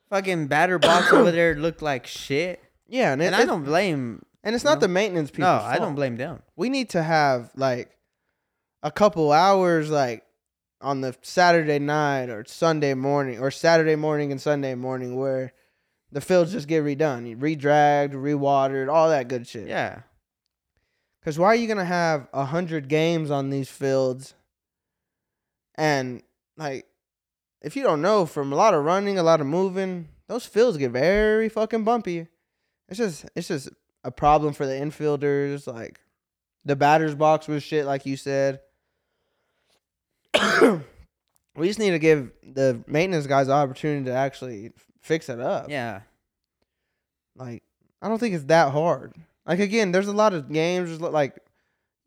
Fucking 0.09 0.47
batter 0.47 0.79
box 0.79 1.11
over 1.11 1.31
there 1.31 1.55
looked 1.55 1.81
like 1.81 2.05
shit. 2.07 2.61
Yeah, 2.87 3.13
and, 3.13 3.21
it, 3.21 3.27
And 3.27 3.35
I 3.35 3.45
don't 3.45 3.63
blame. 3.63 4.23
and 4.43 4.53
it's 4.55 4.63
not 4.63 4.79
the 4.79 4.87
maintenance 4.87 5.31
people. 5.31 5.45
No, 5.49 5.59
I 5.61 5.77
don't 5.77 5.95
blame 5.95 6.17
them. 6.17 6.41
We 6.55 6.69
need 6.69 6.89
to 6.91 7.01
have 7.03 7.51
like 7.55 7.97
a 8.83 8.91
couple 8.91 9.31
hours, 9.31 9.89
like 9.89 10.23
on 10.81 11.01
the 11.01 11.15
Saturday 11.21 11.79
night 11.79 12.29
or 12.29 12.43
Sunday 12.45 12.93
morning, 12.93 13.39
or 13.39 13.49
Saturday 13.51 13.95
morning 13.95 14.31
and 14.31 14.41
Sunday 14.41 14.75
morning, 14.75 15.15
where 15.15 15.53
the 16.11 16.21
fields 16.21 16.51
just 16.51 16.67
get 16.67 16.83
redone, 16.83 17.37
redragged, 17.39 18.13
rewatered, 18.13 18.91
all 18.91 19.09
that 19.09 19.27
good 19.27 19.47
shit. 19.47 19.67
Yeah. 19.67 19.99
Because 21.19 21.39
why 21.39 21.47
are 21.47 21.55
you 21.55 21.67
gonna 21.67 21.85
have 21.85 22.27
a 22.33 22.45
hundred 22.45 22.89
games 22.89 23.31
on 23.31 23.49
these 23.49 23.69
fields? 23.69 24.35
And 25.75 26.21
like, 26.57 26.85
if 27.61 27.75
you 27.75 27.83
don't 27.83 28.01
know, 28.01 28.25
from 28.25 28.51
a 28.51 28.55
lot 28.55 28.73
of 28.73 28.83
running, 28.83 29.17
a 29.17 29.23
lot 29.23 29.41
of 29.41 29.47
moving, 29.47 30.07
those 30.27 30.45
fields 30.45 30.77
get 30.77 30.91
very 30.91 31.49
fucking 31.49 31.83
bumpy. 31.83 32.27
It's 32.89 32.97
just, 32.97 33.25
it's 33.35 33.47
just 33.47 33.69
a 34.03 34.11
problem 34.11 34.53
for 34.53 34.65
the 34.65 34.73
infielders. 34.73 35.65
Like, 35.67 36.01
the 36.65 36.75
batter's 36.75 37.15
box 37.15 37.47
was 37.47 37.63
shit, 37.63 37.85
like 37.85 38.05
you 38.05 38.17
said. 38.17 38.59
we 41.55 41.67
just 41.67 41.79
need 41.79 41.91
to 41.91 41.99
give 41.99 42.31
the 42.43 42.83
maintenance 42.87 43.27
guys 43.27 43.47
the 43.47 43.53
opportunity 43.53 44.05
to 44.05 44.13
actually 44.13 44.71
fix 45.01 45.29
it 45.29 45.39
up. 45.39 45.69
Yeah. 45.69 46.01
Like, 47.35 47.63
I 48.01 48.09
don't 48.09 48.19
think 48.19 48.35
it's 48.35 48.45
that 48.45 48.71
hard. 48.71 49.13
Like 49.45 49.59
again, 49.59 49.91
there's 49.91 50.07
a 50.07 50.13
lot 50.13 50.33
of 50.33 50.51
games 50.51 50.99
like 51.01 51.37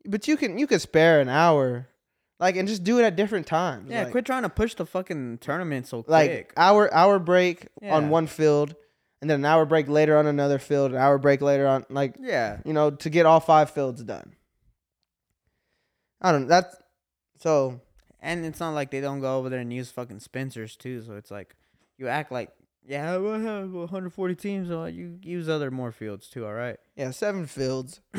but 0.05 0.27
you 0.27 0.37
can 0.37 0.57
you 0.57 0.67
could 0.67 0.81
spare 0.81 1.19
an 1.19 1.29
hour. 1.29 1.87
Like 2.39 2.55
and 2.55 2.67
just 2.67 2.83
do 2.83 2.99
it 2.99 3.03
at 3.03 3.15
different 3.15 3.47
times. 3.47 3.89
Yeah. 3.89 4.03
Like, 4.03 4.11
quit 4.11 4.25
trying 4.25 4.43
to 4.43 4.49
push 4.49 4.75
the 4.75 4.85
fucking 4.85 5.39
tournament 5.39 5.87
so 5.87 6.03
like 6.07 6.29
quick. 6.29 6.53
hour 6.55 6.93
hour 6.93 7.17
break 7.19 7.67
Yeah. 7.81 7.95
on 7.95 8.09
one 8.09 8.27
field 8.27 8.75
and 9.21 9.29
then 9.29 9.39
an 9.39 9.45
hour 9.45 9.65
break 9.65 9.87
later 9.87 10.15
on 10.17 10.27
another 10.27 10.59
field, 10.59 10.91
an 10.91 10.97
hour 10.97 11.17
break 11.17 11.41
later 11.41 11.65
on 11.67 11.85
like 11.89 12.15
Yeah. 12.19 12.59
you 12.63 12.73
know, 12.73 12.91
to 12.91 13.09
get 13.09 13.25
all 13.25 13.39
five 13.39 13.71
fields 13.71 14.03
done. 14.03 14.33
I 16.21 16.31
don't 16.31 16.47
that's 16.47 16.75
so 17.39 17.81
And 18.19 18.45
it's 18.45 18.59
not 18.59 18.71
like 18.71 18.91
they 18.91 19.01
don't 19.01 19.19
go 19.19 19.37
over 19.37 19.49
there 19.49 19.59
and 19.59 19.71
use 19.73 19.89
fucking 19.91 20.19
Spencers 20.19 20.75
too. 20.75 21.01
So 21.01 21.13
it's 21.13 21.31
like 21.31 21.55
you 21.97 22.07
act 22.07 22.31
like 22.31 22.51
yeah, 22.89 23.17
we 23.17 23.29
have 23.43 23.71
140 23.73 24.35
teams. 24.35 24.69
So 24.69 24.85
you 24.85 25.19
use 25.21 25.49
other 25.49 25.69
more 25.71 25.91
fields 25.91 26.29
too. 26.29 26.45
All 26.45 26.53
right. 26.53 26.77
Yeah, 26.95 27.11
seven 27.11 27.45
fields. 27.45 27.99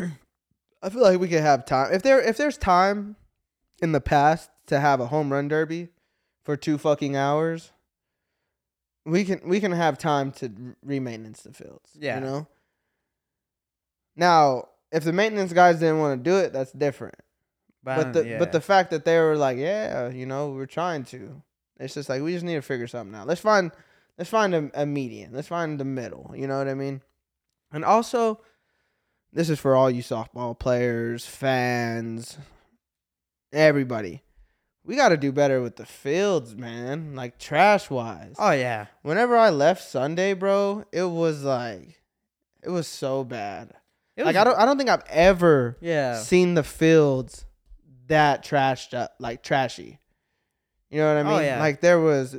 I 0.82 0.90
feel 0.90 1.00
like 1.02 1.18
we 1.18 1.28
could 1.28 1.40
have 1.40 1.64
time 1.64 1.92
if 1.92 2.02
there 2.02 2.20
if 2.20 2.36
there's 2.36 2.56
time 2.58 3.16
in 3.80 3.92
the 3.92 4.00
past 4.00 4.50
to 4.66 4.80
have 4.80 5.00
a 5.00 5.06
home 5.06 5.32
run 5.32 5.48
derby 5.48 5.88
for 6.42 6.56
two 6.56 6.78
fucking 6.78 7.16
hours. 7.16 7.72
We 9.04 9.24
can 9.24 9.40
we 9.44 9.60
can 9.60 9.72
have 9.72 9.98
time 9.98 10.32
to 10.32 10.76
re 10.82 11.00
maintenance 11.00 11.42
the 11.42 11.52
fields. 11.52 11.90
Yeah. 11.98 12.16
you 12.16 12.24
know. 12.24 12.46
Now, 14.16 14.68
if 14.90 15.04
the 15.04 15.12
maintenance 15.12 15.52
guys 15.52 15.78
didn't 15.78 16.00
want 16.00 16.22
to 16.22 16.30
do 16.30 16.36
it, 16.38 16.52
that's 16.52 16.72
different. 16.72 17.14
But 17.84 18.12
the 18.12 18.36
but 18.38 18.52
the 18.52 18.60
fact 18.60 18.90
that 18.90 19.04
they 19.04 19.18
were 19.18 19.36
like, 19.36 19.56
yeah, 19.56 20.10
you 20.10 20.26
know, 20.26 20.50
we're 20.50 20.66
trying 20.66 21.04
to. 21.04 21.42
It's 21.78 21.94
just 21.94 22.08
like 22.08 22.22
we 22.22 22.32
just 22.32 22.44
need 22.44 22.56
to 22.56 22.62
figure 22.62 22.86
something 22.86 23.14
out. 23.14 23.26
Let's 23.26 23.40
find 23.40 23.70
let's 24.18 24.28
find 24.28 24.54
a, 24.54 24.70
a 24.74 24.84
median. 24.84 25.32
Let's 25.32 25.48
find 25.48 25.78
the 25.78 25.84
middle. 25.84 26.32
You 26.34 26.46
know 26.46 26.58
what 26.58 26.68
I 26.68 26.74
mean? 26.74 27.02
And 27.72 27.84
also, 27.84 28.40
this 29.32 29.48
is 29.48 29.58
for 29.58 29.74
all 29.74 29.90
you 29.90 30.02
softball 30.02 30.58
players, 30.58 31.24
fans, 31.24 32.36
everybody. 33.52 34.22
We 34.84 34.96
got 34.96 35.10
to 35.10 35.16
do 35.16 35.32
better 35.32 35.60
with 35.60 35.76
the 35.76 35.84
fields, 35.84 36.56
man. 36.56 37.14
Like 37.14 37.38
trash 37.38 37.90
wise. 37.90 38.36
oh 38.38 38.52
yeah, 38.52 38.86
Whenever 39.02 39.36
I 39.36 39.50
left 39.50 39.82
Sunday, 39.86 40.32
bro, 40.32 40.84
it 40.92 41.04
was 41.04 41.42
like, 41.44 42.00
it 42.62 42.70
was 42.70 42.86
so 42.86 43.22
bad. 43.24 43.72
it 44.16 44.24
like 44.24 44.36
I 44.36 44.44
don't, 44.44 44.58
I 44.58 44.64
don't 44.64 44.78
think 44.78 44.90
I've 44.90 45.04
ever 45.08 45.76
yeah 45.80 46.20
seen 46.20 46.54
the 46.54 46.62
fields 46.62 47.44
that 48.06 48.44
trashed 48.44 48.94
up, 48.94 49.14
like 49.18 49.42
trashy. 49.42 49.98
You 50.90 51.00
know 51.00 51.14
what 51.14 51.20
I 51.20 51.22
mean? 51.22 51.32
Oh, 51.32 51.36
mean? 51.36 51.46
yeah. 51.46 51.60
Like 51.60 51.82
there 51.82 52.00
was 52.00 52.36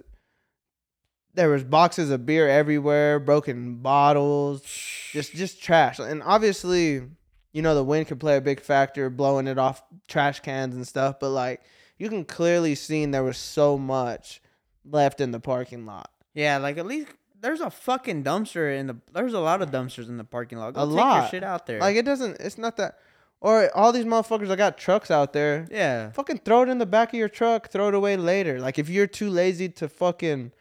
there 1.35 1.49
was 1.49 1.63
boxes 1.63 2.09
of 2.09 2.25
beer 2.25 2.49
everywhere, 2.49 3.19
broken 3.19 3.75
bottles, 3.75 4.63
just 5.11 5.33
just 5.33 5.61
trash. 5.61 5.99
And 5.99 6.23
obviously, 6.23 7.03
you 7.51 7.61
know, 7.61 7.73
the 7.75 7.83
wind 7.83 8.07
could 8.07 8.19
play 8.19 8.37
a 8.37 8.41
big 8.41 8.59
factor, 8.61 9.09
blowing 9.09 9.47
it 9.47 9.57
off 9.57 9.81
trash 10.07 10.39
cans 10.41 10.75
and 10.75 10.87
stuff, 10.87 11.19
but 11.19 11.29
like 11.29 11.61
you 11.97 12.09
can 12.09 12.23
clearly 12.25 12.75
see 12.75 13.05
there 13.05 13.23
was 13.23 13.37
so 13.37 13.77
much 13.77 14.41
left 14.85 15.19
in 15.21 15.31
the 15.31 15.39
parking 15.39 15.85
lot. 15.85 16.09
yeah 16.33 16.57
like 16.57 16.77
at 16.77 16.85
least 16.85 17.09
there's 17.41 17.61
a 17.61 17.69
fucking 17.69 18.23
dumpster 18.23 18.77
in 18.77 18.87
the 18.87 18.97
there's 19.13 19.33
a 19.33 19.39
lot 19.39 19.61
of 19.61 19.69
dumpsters 19.71 20.07
in 20.09 20.17
the 20.17 20.23
parking 20.23 20.57
lot. 20.57 20.73
Go 20.73 20.83
A 20.83 20.85
take 20.87 20.95
lot. 20.95 21.21
your 21.21 21.29
shit 21.29 21.43
out 21.43 21.65
there. 21.67 21.79
Like 21.79 21.95
it 21.95 22.05
doesn't 22.05 22.39
it's 22.39 22.57
not 22.57 22.77
that 22.77 22.97
or 23.41 23.69
all 23.75 23.91
these 23.93 24.03
motherfuckers 24.05 24.47
that 24.49 24.57
got 24.57 24.77
trucks 24.77 25.09
out 25.09 25.31
there. 25.31 25.65
yeah, 25.71 26.11
Fucking 26.11 26.39
throw 26.39 26.63
it 26.63 26.69
in 26.69 26.77
the 26.77 26.85
back 26.85 27.09
of 27.13 27.17
your 27.19 27.29
truck, 27.29 27.69
throw 27.71 27.87
it 27.87 27.93
away 27.93 28.17
later. 28.17 28.59
Like 28.59 28.77
if 28.77 28.89
you're 28.89 29.07
too 29.07 29.29
lazy 29.29 29.69
to 29.69 29.87
fucking 29.87 30.51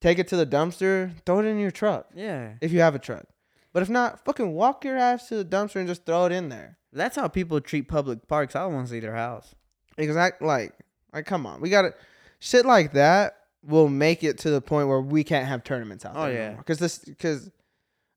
take 0.00 0.18
it 0.18 0.28
to 0.28 0.36
the 0.36 0.44
dumpster, 0.46 1.12
throw 1.24 1.38
it 1.40 1.46
in 1.46 1.58
your 1.58 1.70
truck 1.70 2.08
yeah. 2.14 2.54
if 2.60 2.70
you 2.72 2.80
have 2.80 2.94
a 2.94 2.98
truck. 2.98 3.24
But 3.72 3.82
if 3.82 3.88
not, 3.88 4.24
fucking 4.24 4.52
walk 4.52 4.84
your 4.84 4.98
ass 4.98 5.28
to 5.28 5.36
the 5.36 5.44
dumpster 5.44 5.76
and 5.76 5.88
just 5.88 6.04
throw 6.04 6.26
it 6.26 6.32
in 6.32 6.48
there. 6.50 6.78
That's 6.92 7.16
how 7.16 7.28
people 7.28 7.60
treat 7.60 7.88
public 7.88 8.28
parks. 8.28 8.54
I 8.54 8.60
don't 8.64 8.74
want 8.74 8.86
to 8.86 8.92
see 8.92 9.00
their 9.00 9.14
house. 9.14 9.54
Exact 9.96 10.42
like 10.42 10.72
like 11.14 11.26
come 11.26 11.46
on. 11.46 11.60
We 11.60 11.70
got 11.70 11.82
to 11.82 11.94
shit 12.38 12.66
like 12.66 12.92
that 12.92 13.36
will 13.64 13.88
make 13.88 14.24
it 14.24 14.38
to 14.38 14.50
the 14.50 14.60
point 14.60 14.88
where 14.88 15.00
we 15.00 15.22
can't 15.24 15.46
have 15.46 15.62
tournaments 15.64 16.04
out 16.04 16.12
Oh, 16.16 16.24
there. 16.26 16.32
yeah. 16.56 16.62
Cuz 16.64 16.78
this 16.78 17.04
cuz 17.18 17.50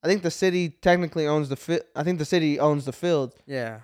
I 0.03 0.07
think 0.07 0.23
the 0.23 0.31
city 0.31 0.69
technically 0.69 1.25
owns 1.27 1.49
the 1.49 1.55
fi- 1.55 1.81
I 1.95 2.03
think 2.03 2.19
the 2.19 2.25
city 2.25 2.59
owns 2.59 2.85
the 2.85 2.91
field. 2.93 3.33
Yeah, 3.47 3.79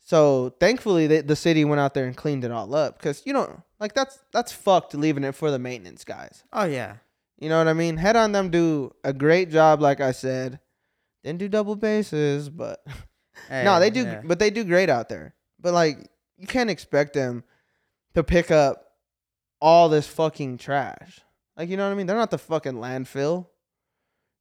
So 0.00 0.54
thankfully, 0.60 1.06
the, 1.06 1.20
the 1.22 1.36
city 1.36 1.64
went 1.64 1.80
out 1.80 1.94
there 1.94 2.06
and 2.06 2.16
cleaned 2.16 2.44
it 2.44 2.50
all 2.50 2.74
up 2.74 2.98
because 2.98 3.22
you 3.24 3.32
know, 3.32 3.62
like 3.78 3.94
that's 3.94 4.18
that's 4.32 4.52
fucked 4.52 4.94
leaving 4.94 5.24
it 5.24 5.34
for 5.34 5.50
the 5.50 5.58
maintenance 5.58 6.04
guys. 6.04 6.44
oh 6.52 6.64
yeah, 6.64 6.96
You 7.38 7.48
know 7.48 7.58
what 7.58 7.68
I 7.68 7.72
mean? 7.72 7.96
Head 7.96 8.16
on 8.16 8.32
them 8.32 8.50
do 8.50 8.92
a 9.04 9.12
great 9.12 9.50
job, 9.50 9.80
like 9.80 10.00
I 10.00 10.12
said. 10.12 10.60
Didn't 11.24 11.38
do 11.38 11.48
double 11.48 11.76
bases, 11.76 12.48
but 12.48 12.80
no, 13.50 13.78
they 13.80 13.90
do. 13.90 14.02
yeah. 14.02 14.22
But 14.24 14.38
they 14.38 14.50
do 14.50 14.64
great 14.64 14.88
out 14.88 15.08
there. 15.08 15.34
But 15.60 15.74
like, 15.74 15.98
you 16.38 16.46
can't 16.46 16.70
expect 16.70 17.12
them 17.12 17.44
to 18.14 18.24
pick 18.24 18.50
up 18.50 18.86
all 19.60 19.88
this 19.88 20.06
fucking 20.06 20.58
trash. 20.58 21.20
Like, 21.56 21.68
you 21.68 21.76
know 21.76 21.84
what 21.86 21.92
I 21.92 21.96
mean? 21.96 22.06
They're 22.06 22.16
not 22.16 22.30
the 22.30 22.38
fucking 22.38 22.74
landfill. 22.74 23.46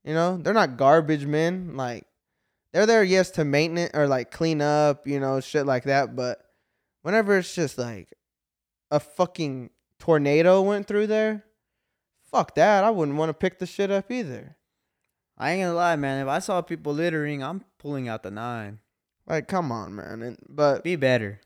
You 0.06 0.14
know, 0.14 0.38
they're 0.38 0.54
not 0.54 0.78
garbage 0.78 1.26
men. 1.26 1.76
Like, 1.76 2.06
they're 2.72 2.86
there, 2.86 3.04
yes, 3.04 3.32
to 3.32 3.44
maintenance 3.44 3.92
or 3.94 4.08
like 4.08 4.32
clean 4.32 4.62
up, 4.62 5.06
you 5.06 5.20
know, 5.20 5.42
shit 5.42 5.66
like 5.66 5.84
that. 5.84 6.16
But 6.16 6.40
whenever 7.02 7.38
it's 7.38 7.54
just 7.54 7.78
like 7.78 8.14
a 8.92 9.00
fucking 9.00 9.72
tornado 10.00 10.62
went 10.62 10.88
through 10.88 11.08
there, 11.08 11.44
fuck 12.32 12.56
that. 12.56 12.84
I 12.84 12.90
wouldn't 12.92 13.18
want 13.18 13.30
to 13.30 13.34
pick 13.34 13.60
the 13.60 13.66
shit 13.66 13.92
up 13.92 14.10
either. 14.12 14.56
I 15.40 15.52
ain't 15.52 15.62
gonna 15.64 15.74
lie, 15.76 15.96
man. 15.96 16.22
If 16.22 16.28
I 16.28 16.40
saw 16.40 16.62
people 16.62 16.94
littering, 16.94 17.42
I'm 17.44 17.64
pulling 17.78 18.08
out 18.10 18.24
the 18.24 18.32
nine. 18.32 18.80
Like, 19.28 19.48
come 19.48 19.72
on, 19.72 19.96
man. 19.96 20.22
And, 20.22 20.38
but 20.50 20.84
Be 20.84 20.96
better. 20.96 21.40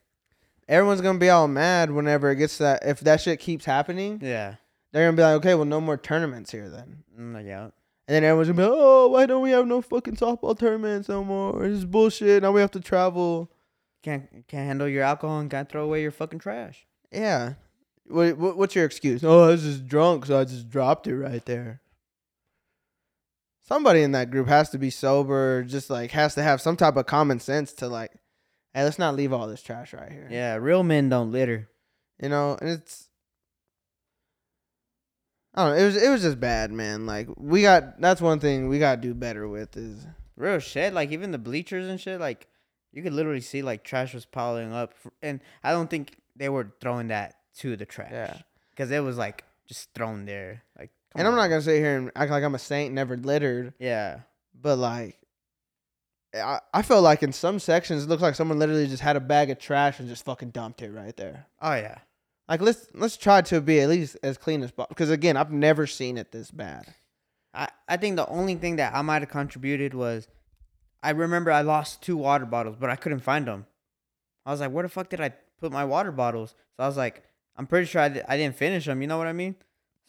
everyone's 0.67 1.01
gonna 1.01 1.19
be 1.19 1.29
all 1.29 1.47
mad 1.47 1.91
whenever 1.91 2.31
it 2.31 2.37
gets 2.37 2.57
that. 2.57 2.83
If 2.85 3.01
that 3.01 3.21
shit 3.21 3.39
keeps 3.39 3.65
happening, 3.65 4.19
Yeah. 4.21 4.55
they're 4.91 5.05
gonna 5.07 5.17
be 5.17 5.21
like, 5.23 5.35
okay, 5.35 5.53
well, 5.55 5.65
no 5.65 5.79
more 5.81 5.97
tournaments 5.97 6.51
here 6.51 6.69
then. 6.69 7.03
Mm, 7.19 7.45
yeah. 7.45 7.63
And 8.07 8.15
then 8.15 8.23
everyone's 8.23 8.49
gonna 8.49 8.57
be 8.57 8.63
like, 8.63 8.73
oh, 8.75 9.07
why 9.09 9.25
don't 9.25 9.41
we 9.43 9.51
have 9.51 9.67
no 9.67 9.81
fucking 9.81 10.15
softball 10.15 10.57
tournaments 10.57 11.07
no 11.07 11.23
more? 11.23 11.67
This 11.67 11.85
bullshit. 11.85 12.41
Now 12.43 12.51
we 12.51 12.61
have 12.61 12.71
to 12.71 12.79
travel. 12.79 13.49
can't 14.01 14.27
can't 14.47 14.65
handle 14.67 14.87
your 14.87 15.03
alcohol 15.03 15.39
and 15.39 15.49
can't 15.51 15.69
throw 15.69 15.83
away 15.83 16.01
your 16.01 16.11
fucking 16.11 16.39
trash. 16.39 16.85
Yeah. 17.11 17.53
What, 18.07 18.37
what 18.37 18.57
what's 18.57 18.75
your 18.75 18.83
excuse? 18.85 19.23
Oh, 19.23 19.43
I 19.43 19.47
was 19.49 19.63
just 19.63 19.87
drunk, 19.87 20.25
so 20.25 20.37
I 20.39 20.43
just 20.45 20.69
dropped 20.69 21.07
it 21.07 21.15
right 21.15 21.45
there. 21.45 21.79
Somebody 23.63 24.01
in 24.01 24.11
that 24.11 24.29
group 24.29 24.47
has 24.47 24.69
to 24.71 24.77
be 24.77 24.89
sober, 24.89 25.63
just 25.63 25.89
like 25.89 26.11
has 26.11 26.35
to 26.35 26.43
have 26.43 26.61
some 26.61 26.75
type 26.75 26.97
of 26.97 27.05
common 27.05 27.39
sense 27.39 27.71
to 27.73 27.87
like, 27.87 28.11
hey, 28.73 28.83
let's 28.83 28.99
not 28.99 29.15
leave 29.15 29.31
all 29.31 29.47
this 29.47 29.61
trash 29.63 29.93
right 29.93 30.11
here. 30.11 30.27
Yeah, 30.29 30.55
real 30.55 30.83
men 30.83 31.09
don't 31.09 31.31
litter. 31.31 31.69
You 32.21 32.29
know, 32.29 32.57
and 32.59 32.69
it's 32.69 33.09
I 35.53 35.65
don't 35.65 35.75
know, 35.75 35.83
it 35.83 35.85
was 35.85 36.03
it 36.03 36.09
was 36.09 36.21
just 36.21 36.39
bad, 36.39 36.71
man. 36.71 37.05
Like 37.05 37.27
we 37.37 37.61
got 37.61 37.99
that's 38.01 38.21
one 38.21 38.39
thing 38.39 38.67
we 38.67 38.79
gotta 38.79 39.01
do 39.01 39.13
better 39.13 39.47
with 39.47 39.77
is 39.77 40.05
Real 40.35 40.59
shit. 40.59 40.93
Like 40.93 41.11
even 41.11 41.31
the 41.31 41.37
bleachers 41.37 41.87
and 41.87 41.99
shit. 41.99 42.19
Like 42.19 42.47
you 42.91 43.03
could 43.03 43.13
literally 43.13 43.41
see 43.41 43.61
like 43.61 43.83
trash 43.83 44.13
was 44.13 44.25
piling 44.25 44.73
up, 44.73 44.93
and 45.21 45.41
I 45.63 45.71
don't 45.71 45.89
think 45.89 46.17
they 46.35 46.49
were 46.49 46.73
throwing 46.81 47.07
that 47.09 47.35
to 47.59 47.75
the 47.75 47.85
trash. 47.85 48.11
Yeah. 48.11 48.37
because 48.71 48.89
it 48.91 48.99
was 48.99 49.17
like 49.17 49.43
just 49.67 49.93
thrown 49.93 50.25
there. 50.25 50.63
Like, 50.77 50.91
come 51.13 51.19
and 51.19 51.27
I'm 51.27 51.35
not 51.35 51.47
gonna 51.47 51.61
sit 51.61 51.77
here 51.79 51.97
and 51.97 52.11
act 52.15 52.31
like 52.31 52.43
I'm 52.43 52.55
a 52.55 52.59
saint, 52.59 52.93
never 52.93 53.15
littered, 53.17 53.73
Yeah. 53.79 54.19
but 54.59 54.77
like 54.77 55.17
I, 56.35 56.59
I 56.73 56.81
felt 56.81 57.03
like 57.03 57.21
in 57.21 57.31
some 57.31 57.59
sections 57.59 58.03
it 58.03 58.09
looks 58.09 58.21
like 58.23 58.35
someone 58.35 58.57
literally 58.59 58.87
just 58.87 59.03
had 59.03 59.15
a 59.15 59.19
bag 59.19 59.49
of 59.51 59.59
trash 59.59 59.99
and 59.99 60.09
just 60.09 60.25
fucking 60.25 60.49
dumped 60.49 60.81
it 60.81 60.91
right 60.91 61.15
there. 61.15 61.45
Oh 61.61 61.73
yeah. 61.75 61.99
Like 62.47 62.59
let's 62.61 62.87
let's 62.93 63.17
try 63.17 63.41
to 63.43 63.61
be 63.61 63.79
at 63.81 63.89
least 63.89 64.17
as 64.23 64.37
clean 64.37 64.63
as 64.63 64.71
possible. 64.71 64.87
Because 64.89 65.09
again, 65.11 65.37
I've 65.37 65.51
never 65.51 65.85
seen 65.87 66.17
it 66.17 66.31
this 66.31 66.49
bad. 66.51 66.85
I, 67.53 67.69
I 67.87 67.97
think 67.97 68.15
the 68.15 68.27
only 68.27 68.55
thing 68.55 68.77
that 68.77 68.95
I 68.95 69.01
might 69.03 69.21
have 69.21 69.29
contributed 69.29 69.93
was 69.93 70.27
I 71.03 71.11
remember 71.11 71.51
I 71.51 71.61
lost 71.61 72.01
two 72.01 72.17
water 72.17 72.45
bottles, 72.45 72.77
but 72.79 72.89
I 72.89 72.95
couldn't 72.95 73.19
find 73.19 73.45
them. 73.47 73.67
I 74.45 74.51
was 74.51 74.59
like, 74.59 74.71
where 74.71 74.83
the 74.83 74.89
fuck 74.89 75.09
did 75.09 75.21
I 75.21 75.33
put 75.59 75.71
my 75.71 75.85
water 75.85 76.11
bottles? 76.11 76.55
So 76.75 76.83
I 76.83 76.87
was 76.87 76.97
like, 76.97 77.23
I'm 77.55 77.67
pretty 77.67 77.85
sure 77.85 78.01
I 78.01 78.09
didn't 78.09 78.55
finish 78.55 78.85
them. 78.85 79.01
You 79.01 79.07
know 79.07 79.17
what 79.19 79.27
I 79.27 79.33
mean? 79.33 79.55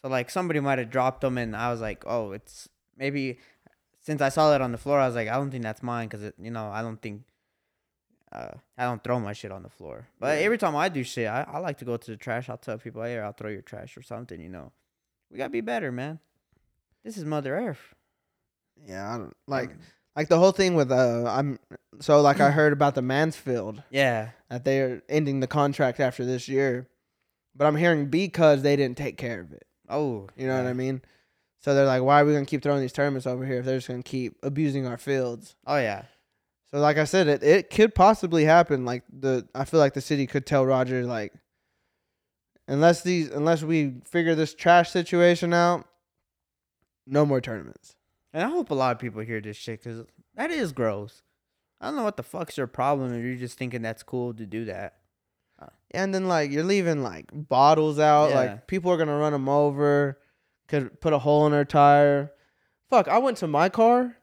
So 0.05 0.11
like 0.11 0.29
somebody 0.29 0.61
might 0.61 0.79
have 0.79 0.91
dropped 0.91 1.23
them, 1.23 1.39
and 1.39 1.57
I 1.57 1.71
was 1.71 1.81
like, 1.81 2.05
oh, 2.07 2.33
it's 2.33 2.69
maybe 2.95 3.39
since 4.01 4.21
I 4.21 4.29
saw 4.29 4.55
it 4.55 4.61
on 4.61 4.71
the 4.71 4.77
floor, 4.77 5.01
I 5.01 5.07
was 5.07 5.15
like, 5.17 5.29
I 5.29 5.37
don't 5.37 5.51
think 5.51 5.63
that's 5.63 5.83
mine 5.83 6.09
because 6.09 6.23
it, 6.25 6.35
you 6.39 6.51
know 6.51 6.69
I 6.69 6.83
don't 6.83 7.01
think 7.01 7.23
uh, 8.31 8.51
I 8.77 8.85
don't 8.85 9.03
throw 9.03 9.19
my 9.19 9.33
shit 9.33 9.51
on 9.51 9.63
the 9.63 9.71
floor. 9.71 10.07
But 10.21 10.37
Yeah. 10.39 10.45
every 10.45 10.59
time 10.59 10.77
I 10.77 10.91
do 10.91 11.05
shit, 11.05 11.27
I, 11.27 11.47
I 11.51 11.57
like 11.59 11.79
to 11.79 11.87
go 11.87 11.97
to 11.97 12.11
the 12.11 12.19
trash. 12.19 12.51
I'll 12.51 12.59
tell 12.59 12.77
people, 12.77 13.03
hey, 13.03 13.19
I'll 13.19 13.33
throw 13.33 13.49
your 13.49 13.63
trash 13.63 13.97
or 13.97 14.03
something. 14.03 14.39
You 14.43 14.51
know, 14.51 14.73
we 15.31 15.39
gotta 15.39 15.49
be 15.49 15.63
better, 15.63 15.91
man. 15.91 16.19
This 17.03 17.17
is 17.17 17.25
Mother 17.25 17.57
Earth. 17.57 17.95
Yeah, 18.87 19.11
I 19.11 19.17
don't 19.17 19.37
like 19.49 19.71
Um, 19.71 19.79
like 20.17 20.29
the 20.29 20.39
whole 20.39 20.53
thing 20.53 20.75
with 20.75 20.93
uh 20.93 21.25
I'm 21.27 21.59
so 22.01 22.21
like 22.21 22.41
I 22.43 22.51
heard 22.59 22.75
about 22.75 22.95
the 22.95 23.01
Mansfield 23.01 23.83
yeah, 23.89 24.33
that 24.51 24.67
they're 24.67 25.01
ending 25.09 25.41
the 25.41 25.47
contract 25.47 25.99
after 25.99 26.27
this 26.27 26.47
year. 26.47 26.91
But 27.57 27.67
I'm 27.69 27.77
hearing 27.77 28.11
because 28.11 28.61
they 28.61 28.77
didn't 28.77 28.99
take 28.99 29.17
care 29.17 29.41
of 29.41 29.51
it. 29.51 29.67
Oh, 29.89 30.29
You 30.37 30.47
know 30.47 30.57
what. 30.63 30.69
I 30.69 30.73
mean? 30.73 31.03
So 31.61 31.75
they're 31.75 31.87
like, 31.87 32.03
why 32.03 32.21
are 32.21 32.25
we 32.25 32.33
gonna 32.33 32.45
keep 32.45 32.63
throwing 32.63 32.81
these 32.83 32.93
tournaments 32.93 33.27
over 33.27 33.45
here 33.47 33.59
if 33.61 33.65
they're 33.65 33.79
just 33.79 33.89
gonna 33.89 34.03
keep 34.03 34.37
abusing 34.43 34.87
our 34.87 34.99
fields? 34.99 35.57
Oh 35.67 35.77
yeah, 35.77 36.05
So 36.71 36.79
like 36.79 36.99
I 36.99 37.05
said, 37.05 37.27
it, 37.29 37.43
it 37.43 37.71
could 37.71 37.95
possibly 37.95 38.45
happen. 38.45 38.85
Like 38.85 39.03
the 39.11 39.49
I 39.55 39.65
feel 39.65 39.81
like 39.81 39.95
the 39.95 40.01
city 40.01 40.27
could 40.27 40.47
tell 40.47 40.67
Roger 40.67 41.05
like 41.05 41.33
unless 42.69 43.03
these 43.03 43.31
unless 43.31 43.63
we 43.63 43.95
figure 44.05 44.35
this 44.35 44.55
trash 44.55 44.91
situation 44.91 45.55
out, 45.55 45.87
no 47.07 47.25
more 47.27 47.41
tournaments. 47.41 47.97
and 48.33 48.43
I 48.43 48.49
hope 48.49 48.71
a 48.71 48.75
lot 48.75 48.93
of 48.93 48.99
people 48.99 49.23
hear 49.23 49.41
this 49.41 49.57
shit 49.57 49.83
because 49.83 50.05
that 50.35 50.51
is 50.51 50.73
gross. 50.73 51.23
I 51.81 51.87
don't 51.87 51.97
know 51.97 52.05
what 52.05 52.17
the 52.17 52.23
fuck's 52.23 52.57
your 52.57 52.67
problem 52.67 53.13
if 53.15 53.25
you're 53.25 53.37
just 53.37 53.59
thinking 53.59 53.83
that's 53.83 54.03
cool 54.03 54.33
to 54.35 54.47
do 54.47 54.65
that. 54.67 54.95
And 55.91 56.15
then 56.15 56.27
like 56.27 56.51
you're 56.51 56.65
leaving 56.65 57.03
like 57.03 57.27
bottles 57.33 57.99
out. 57.99 58.31
Yeah. 58.31 58.37
Like 58.37 58.67
people 58.67 58.91
are 58.91 58.97
gonna 58.97 59.17
run 59.17 59.33
them 59.33 59.49
over. 59.49 60.19
Could 60.69 61.01
put 61.01 61.13
a 61.13 61.19
hole 61.19 61.47
in 61.47 61.53
their 61.53 61.65
tire. 61.65 62.33
Fuck! 62.91 63.09
I 63.09 63.19
went 63.19 63.37
to 63.39 63.47
my 63.47 63.69
car. 63.69 64.17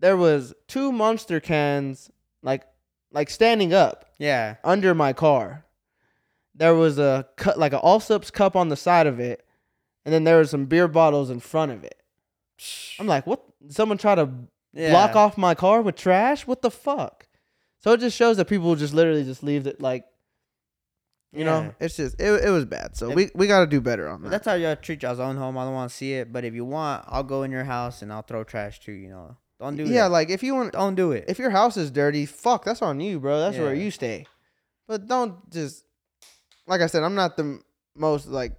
There 0.00 0.16
was 0.16 0.52
two 0.68 0.92
monster 0.92 1.40
cans 1.40 2.10
like 2.42 2.64
like 3.12 3.30
standing 3.30 3.72
up 3.72 4.04
Yeah, 4.18 4.56
under 4.64 4.94
my 4.94 5.12
car. 5.12 5.64
There 6.54 6.74
was 6.74 6.98
a 6.98 7.26
cut 7.36 7.58
like 7.58 7.72
an 7.72 7.80
Allsups 7.80 8.32
cup 8.32 8.56
on 8.56 8.68
the 8.68 8.76
side 8.76 9.06
of 9.06 9.20
it, 9.20 9.46
and 10.04 10.12
then 10.12 10.24
there 10.24 10.38
was 10.38 10.50
some 10.50 10.66
beer 10.66 10.88
bottles 10.88 11.30
in 11.30 11.40
front 11.40 11.72
of 11.72 11.84
it. 11.84 12.02
I'm 12.98 13.06
like, 13.06 13.26
what? 13.26 13.42
Someone 13.68 13.98
try 13.98 14.14
to 14.14 14.28
yeah. 14.72 14.90
block 14.90 15.16
off 15.16 15.38
my 15.38 15.54
car 15.54 15.82
with 15.82 15.96
trash? 15.96 16.46
What 16.46 16.62
the 16.62 16.70
fuck? 16.70 17.26
So 17.80 17.92
it 17.92 18.00
just 18.00 18.16
shows 18.16 18.36
that 18.36 18.46
people 18.46 18.74
just 18.76 18.94
literally 18.94 19.24
just 19.24 19.42
leave 19.42 19.66
it 19.66 19.80
like, 19.80 20.04
you 21.36 21.44
Yeah. 21.44 21.60
know, 21.60 21.74
it's 21.80 21.96
just 21.96 22.20
it, 22.20 22.44
it 22.44 22.50
was 22.50 22.64
bad. 22.64 22.96
So 22.96 23.10
If- 23.10 23.14
we 23.16 23.30
we 23.34 23.46
got 23.46 23.60
to 23.60 23.66
do 23.66 23.80
better 23.80 24.08
on 24.08 24.22
that. 24.22 24.30
that's 24.30 24.46
how 24.46 24.54
y'all 24.54 24.76
treat 24.76 25.02
y'all's 25.02 25.20
own 25.20 25.36
home. 25.36 25.56
I 25.58 25.64
don't 25.64 25.74
want 25.74 25.90
to 25.90 25.96
see 25.96 26.14
it, 26.14 26.32
but 26.32 26.44
if 26.44 26.54
you 26.54 26.64
want, 26.64 27.04
I'll 27.08 27.22
go 27.22 27.42
in 27.42 27.50
your 27.50 27.64
house 27.64 28.02
and 28.02 28.12
I'll 28.12 28.22
throw 28.22 28.42
trash 28.44 28.80
too. 28.80 28.92
You 28.92 29.10
know, 29.10 29.36
don't 29.60 29.76
do 29.76 29.84
it. 29.84 29.88
yeah, 29.88 30.06
like 30.06 30.30
if 30.30 30.42
you 30.42 30.54
want, 30.54 30.72
don't 30.72 30.94
do 30.94 31.12
it. 31.12 31.24
if 31.28 31.38
your 31.38 31.50
house 31.50 31.76
is 31.76 31.90
dirty, 31.90 32.26
fuck, 32.26 32.64
that's 32.64 32.82
on 32.82 33.00
you, 33.00 33.20
bro. 33.20 33.38
That's 33.40 33.58
where 33.58 33.74
you 33.74 33.90
stay. 33.90 34.26
But 34.88 35.06
don't 35.08 35.50
just, 35.50 35.84
like 36.66 36.80
I 36.80 36.86
said, 36.86 37.02
I'm 37.02 37.14
not 37.14 37.36
the 37.36 37.60
most 37.96 38.28
like, 38.28 38.52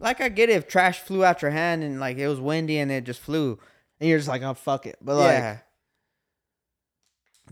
like 0.00 0.20
I 0.20 0.28
get 0.28 0.50
it 0.50 0.54
if 0.56 0.66
trash 0.68 1.00
flew 1.00 1.24
out 1.24 1.42
your 1.42 1.50
hand 1.50 1.82
and 1.84 1.98
like 2.00 2.16
it 2.18 2.28
was 2.28 2.40
windy 2.40 2.78
and 2.78 2.90
it 2.92 3.04
just 3.04 3.20
flew. 3.20 3.58
and 4.00 4.08
you're 4.08 4.18
just 4.18 4.28
like, 4.28 4.42
oh 4.42 4.54
fuck 4.54 4.86
it. 4.86 4.96
But 5.00 5.16
like, 5.16 5.38
yeah. 5.38 5.58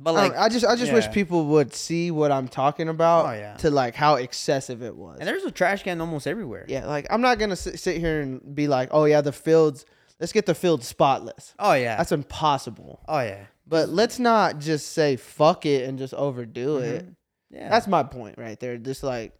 But 0.00 0.14
like, 0.14 0.32
don't- 0.32 0.40
I 0.42 0.48
just 0.48 0.64
I 0.64 0.74
just 0.76 0.92
wish 0.92 1.10
people 1.10 1.46
would 1.46 1.74
see 1.74 2.10
what 2.10 2.32
I'm 2.32 2.48
talking 2.48 2.88
about 2.88 3.26
Oh, 3.26 3.32
yeah. 3.32 3.54
to 3.58 3.70
like 3.70 3.94
how 3.94 4.14
excessive 4.16 4.82
it 4.82 4.96
was. 4.96 5.18
and 5.18 5.28
there's 5.28 5.44
a 5.44 5.50
trash 5.50 5.82
can 5.82 6.00
almost 6.00 6.26
everywhere. 6.26 6.64
Yeah, 6.68 6.86
like 6.86 7.06
I'm 7.10 7.20
not 7.20 7.38
gonna 7.38 7.56
sit, 7.56 7.78
sit 7.78 7.98
here 7.98 8.20
and 8.20 8.54
be 8.54 8.68
like, 8.68 8.88
oh 8.92 9.04
yeah, 9.04 9.20
the 9.20 9.32
fields. 9.32 9.84
Let's 10.18 10.32
get 10.32 10.46
the 10.46 10.54
field 10.54 10.82
spotless. 10.84 11.54
Oh 11.58 11.72
yeah. 11.74 11.96
That's 11.96 12.12
impossible. 12.12 13.00
oh 13.08 13.20
yeah. 13.20 13.44
But 13.66 13.88
let's 13.90 14.18
not 14.18 14.58
just 14.58 14.92
say 14.92 15.16
fuck 15.16 15.66
it 15.66 15.88
and 15.88 15.98
just 15.98 16.14
overdo 16.14 16.78
it. 16.78 17.04
Mhm. 17.06 17.14
Yeah. 17.50 17.68
That's 17.68 17.86
my 17.86 18.02
point 18.02 18.38
right 18.38 18.58
there. 18.58 18.76
Just 18.78 19.02
like 19.02 19.34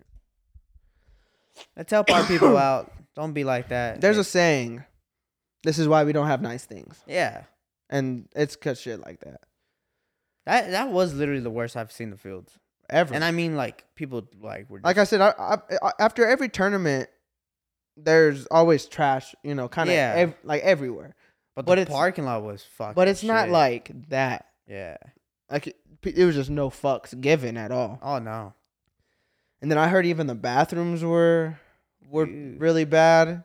Let's 1.77 1.91
help 1.91 2.11
our 2.11 2.24
people 2.24 2.57
out. 2.69 2.93
Don't 3.15 3.33
be 3.33 3.45
like 3.45 3.69
that. 3.69 4.01
there's 4.01 4.16
Yeah. 4.16 4.20
a 4.23 4.24
saying, 4.24 4.85
this 5.65 5.79
is 5.79 5.87
why 5.89 6.05
we 6.05 6.12
don't 6.12 6.27
have 6.27 6.41
nice 6.43 6.65
things, 6.65 7.01
yeah. 7.07 7.45
and 7.91 8.27
it's 8.35 8.57
cause 8.57 8.81
shit 8.81 9.01
like 9.01 9.20
that 9.20 9.41
That 10.47 10.70
that 10.73 10.89
was 10.90 11.14
literally 11.14 11.40
the 11.40 11.51
worst 11.51 11.77
I've 11.77 11.93
seen 11.93 12.10
the 12.10 12.16
fields, 12.16 12.59
ever. 12.90 13.14
and 13.14 13.23
I 13.24 13.31
mean 13.31 13.56
like 13.56 13.85
people 13.94 14.27
like 14.40 14.69
were 14.69 14.78
just, 14.78 14.85
like 14.85 14.98
I 14.98 15.05
said, 15.05 15.20
I, 15.20 15.32
I, 15.39 15.56
I- 15.82 15.93
after 16.01 16.27
every 16.27 16.48
tournament, 16.48 17.09
there's 17.97 18.47
always 18.47 18.86
trash. 18.86 19.35
You 19.44 19.55
know, 19.55 19.69
kind 19.69 19.89
of 19.89 19.94
Yeah. 19.94 20.12
ev- 20.16 20.35
like 20.43 20.62
everywhere. 20.62 21.14
but, 21.55 21.64
but 21.66 21.78
the 21.78 21.86
parking 21.86 22.24
lot 22.24 22.43
was 22.43 22.62
fucking. 22.77 22.94
But 22.94 23.09
it's 23.09 23.23
not 23.23 23.51
like 23.51 23.90
that. 24.09 24.47
yeah. 24.66 24.97
Like 25.51 25.66
it, 25.69 25.77
it 26.02 26.24
was 26.24 26.35
just 26.35 26.51
no 26.51 26.70
fucks 26.70 27.19
given 27.20 27.56
at 27.56 27.70
all. 27.70 27.98
Oh 28.02 28.19
no. 28.19 28.55
And 29.60 29.70
then 29.70 29.78
I 29.78 29.86
heard 29.89 30.06
even 30.06 30.27
the 30.27 30.35
bathrooms 30.35 31.05
were 31.05 31.59
were 32.10 32.27
Ew. 32.27 32.56
really 32.59 32.85
bad, 32.85 33.44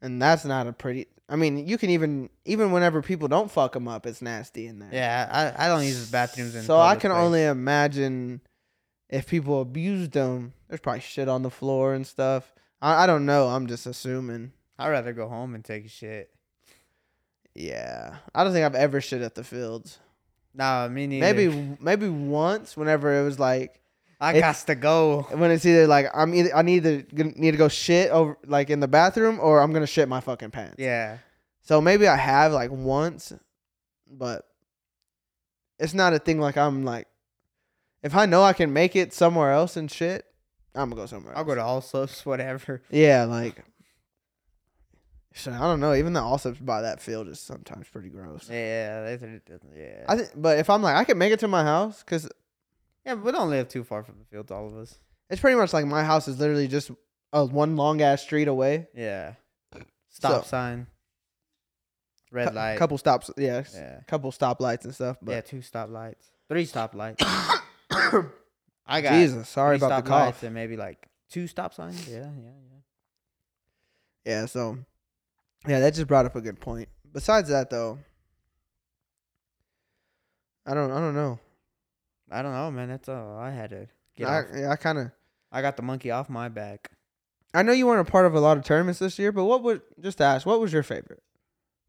and 0.00 0.20
that's 0.22 0.46
not 0.46 0.66
a 0.66 0.72
pretty. 0.72 1.08
I 1.30 1.36
mean, 1.36 1.68
you 1.68 1.78
can 1.78 1.90
even 1.90 2.28
even 2.44 2.72
whenever 2.72 3.02
people 3.02 3.28
don't 3.28 3.50
fuck 3.50 3.72
them 3.72 3.86
up, 3.86 4.04
it's 4.04 4.20
nasty 4.20 4.66
in 4.66 4.80
there. 4.80 4.90
Yeah, 4.92 5.54
I, 5.56 5.66
I 5.66 5.68
don't 5.68 5.84
use 5.84 6.04
the 6.04 6.10
bathrooms 6.10 6.56
in. 6.56 6.62
So 6.64 6.80
I 6.80 6.96
can 6.96 7.12
place. 7.12 7.22
only 7.22 7.44
imagine 7.44 8.40
if 9.08 9.28
people 9.28 9.60
abused 9.60 10.10
them. 10.12 10.52
There's 10.68 10.80
probably 10.80 11.00
shit 11.00 11.28
on 11.28 11.42
the 11.42 11.50
floor 11.50 11.94
and 11.94 12.04
stuff. 12.04 12.52
I, 12.82 13.04
I 13.04 13.06
don't 13.06 13.26
know. 13.26 13.46
I'm 13.46 13.68
just 13.68 13.86
assuming. 13.86 14.52
I'd 14.76 14.88
rather 14.88 15.12
go 15.12 15.28
home 15.28 15.54
and 15.54 15.64
take 15.64 15.84
a 15.84 15.88
shit. 15.88 16.30
Yeah, 17.54 18.16
I 18.34 18.42
don't 18.42 18.52
think 18.52 18.64
I've 18.64 18.74
ever 18.74 19.00
shit 19.00 19.22
at 19.22 19.36
the 19.36 19.44
fields. 19.44 19.98
Nah, 20.52 20.88
me 20.88 21.06
neither. 21.06 21.32
Maybe 21.32 21.76
maybe 21.80 22.08
once 22.08 22.76
whenever 22.76 23.20
it 23.20 23.24
was 23.24 23.38
like 23.38 23.80
I 24.20 24.38
got 24.38 24.56
to 24.66 24.74
go. 24.74 25.26
when 25.30 25.50
it's 25.50 25.64
either 25.64 25.86
like 25.86 26.06
I'm 26.14 26.34
either 26.34 26.54
I 26.54 26.62
need 26.62 26.82
to 26.82 27.04
need 27.12 27.52
to 27.52 27.56
go 27.56 27.68
shit 27.68 28.10
over 28.10 28.36
like 28.46 28.68
in 28.68 28.80
the 28.80 28.88
bathroom 28.88 29.38
or 29.40 29.60
I'm 29.60 29.72
gonna 29.72 29.86
shit 29.86 30.08
my 30.08 30.20
fucking 30.20 30.50
pants. 30.50 30.76
Yeah. 30.78 31.18
So 31.62 31.80
maybe 31.80 32.06
I 32.06 32.16
have 32.16 32.52
like 32.52 32.70
once, 32.70 33.32
but 34.10 34.46
it's 35.78 35.94
not 35.94 36.12
a 36.12 36.18
thing 36.18 36.38
like 36.38 36.56
I'm 36.56 36.84
like 36.84 37.06
if 38.02 38.14
I 38.14 38.26
know 38.26 38.42
I 38.42 38.52
can 38.52 38.72
make 38.72 38.94
it 38.96 39.12
somewhere 39.12 39.52
else 39.52 39.76
and 39.76 39.90
shit, 39.90 40.26
I'm 40.74 40.90
gonna 40.90 41.02
go 41.02 41.06
somewhere. 41.06 41.32
I'll 41.36 41.40
else. 41.40 41.48
go 41.48 41.54
to 41.54 42.06
Allsups, 42.06 42.26
whatever. 42.26 42.82
Yeah, 42.90 43.24
like 43.24 43.64
so 45.32 45.52
I 45.52 45.60
don't 45.60 45.80
know. 45.80 45.94
Even 45.94 46.12
the 46.12 46.20
all 46.20 46.38
Allsups 46.38 46.64
by 46.64 46.82
that 46.82 47.00
field 47.00 47.28
is 47.28 47.38
sometimes 47.40 47.88
pretty 47.88 48.08
gross. 48.08 48.48
Yeah, 48.50 49.16
that's 49.16 49.22
yeah. 49.76 50.04
I 50.08 50.16
think, 50.16 50.30
but 50.36 50.58
if 50.58 50.68
I'm 50.68 50.82
like 50.82 50.96
I 50.96 51.04
can 51.04 51.18
make 51.18 51.32
it 51.32 51.40
to 51.40 51.48
my 51.48 51.62
house 51.62 52.02
because 52.02 52.28
yeah, 53.04 53.14
but 53.14 53.24
we 53.24 53.32
don't 53.32 53.50
live 53.50 53.68
too 53.68 53.84
far 53.84 54.02
from 54.02 54.18
the 54.18 54.24
fields, 54.26 54.50
all 54.50 54.66
of 54.66 54.76
us. 54.76 54.98
it's 55.28 55.40
pretty 55.40 55.56
much 55.56 55.72
like 55.72 55.86
my 55.86 56.02
house 56.04 56.28
is 56.28 56.38
literally 56.38 56.68
just 56.68 56.90
a 57.32 57.44
one 57.44 57.76
long 57.76 58.00
ass 58.02 58.22
street 58.22 58.48
away. 58.48 58.88
Yeah. 58.94 59.34
Stop 60.08 60.42
So- 60.44 60.48
sign. 60.48 60.86
Red 62.32 62.48
Cou- 62.50 62.54
light. 62.54 62.78
couple 62.78 62.96
stops, 62.98 63.28
yeah, 63.36 63.64
Yeah. 63.74 64.00
couple 64.06 64.30
stoplights 64.30 64.84
and 64.84 64.94
stuff. 64.94 65.16
But 65.20 65.32
yeah, 65.32 65.40
two 65.40 65.58
stoplights. 65.58 66.30
Three 66.48 66.64
stoplights. 66.64 67.16
I 68.86 69.00
got 69.00 69.12
Jesus, 69.14 69.48
sorry 69.48 69.78
three 69.78 69.86
about 69.86 70.04
the 70.04 70.10
stoplights 70.10 70.24
cough. 70.26 70.42
and 70.44 70.54
maybe 70.54 70.76
like 70.76 71.08
two 71.28 71.46
stop 71.48 71.74
signs. 71.74 72.08
Yeah, 72.08 72.18
yeah, 72.18 72.50
yeah. 72.70 72.80
Yeah, 74.24 74.46
so 74.46 74.78
yeah, 75.66 75.80
that 75.80 75.94
just 75.94 76.06
brought 76.06 76.26
up 76.26 76.36
a 76.36 76.40
good 76.40 76.60
point. 76.60 76.88
Besides 77.12 77.48
that 77.48 77.68
though, 77.70 77.98
I 80.66 80.74
don't 80.74 80.90
I 80.92 81.00
don't 81.00 81.14
know. 81.14 81.38
I 82.30 82.42
don't 82.42 82.52
know, 82.52 82.70
man. 82.70 82.88
That's 82.88 83.08
all 83.08 83.36
I 83.38 83.50
had 83.50 83.70
to 83.70 83.88
get 84.16 84.28
I, 84.28 84.38
off. 84.38 84.44
yeah, 84.54 84.70
I 84.70 84.76
kind 84.76 84.98
of 84.98 85.10
I 85.52 85.62
got 85.62 85.76
the 85.76 85.82
monkey 85.82 86.10
off 86.10 86.28
my 86.28 86.48
back. 86.48 86.90
I 87.52 87.62
know 87.62 87.72
you 87.72 87.86
weren't 87.86 88.06
a 88.06 88.10
part 88.10 88.26
of 88.26 88.34
a 88.34 88.40
lot 88.40 88.56
of 88.56 88.64
tournaments 88.64 89.00
this 89.00 89.18
year, 89.18 89.32
but 89.32 89.44
what 89.44 89.62
would 89.64 89.82
just 90.00 90.18
to 90.18 90.24
ask, 90.24 90.46
what 90.46 90.60
was 90.60 90.72
your 90.72 90.84
favorite? 90.84 91.22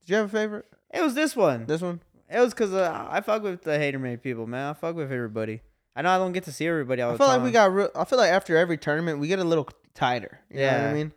Did 0.02 0.10
you 0.10 0.16
have 0.16 0.26
a 0.26 0.30
favorite? 0.30 0.66
It 0.92 1.02
was 1.02 1.14
this 1.14 1.36
one. 1.36 1.68
This 1.68 1.82
one? 1.82 2.02
It 2.30 2.40
was 2.40 2.54
because 2.54 2.74
uh, 2.74 3.08
I 3.10 3.22
fuck 3.22 3.44
with 3.44 3.62
the 3.62 3.78
hater 3.78 4.00
made 4.00 4.24
people, 4.24 4.48
man. 4.48 4.70
I 4.70 4.74
fuck 4.74 4.96
with 4.96 5.12
everybody. 5.12 5.62
I 5.96 6.02
know 6.02 6.10
I 6.10 6.18
don't 6.18 6.32
get 6.32 6.46
to 6.46 6.52
see 6.52 6.66
everybody 6.66 7.02
all 7.02 7.14
I 7.14 7.18
feel 7.18 7.28
time. 7.28 7.38
like 7.42 7.46
we 7.46 7.52
got. 7.52 7.72
Real, 7.74 7.90
I 7.94 8.06
feel 8.06 8.18
like 8.18 8.32
after 8.32 8.58
every 8.58 8.78
tournament, 8.78 9.20
we 9.20 9.28
get 9.28 9.40
a 9.40 9.44
little 9.44 9.68
tighter. 9.94 10.40
You 10.50 10.62
know 10.62 10.68
what 10.72 10.82
I 10.82 10.94
mean? 10.94 11.12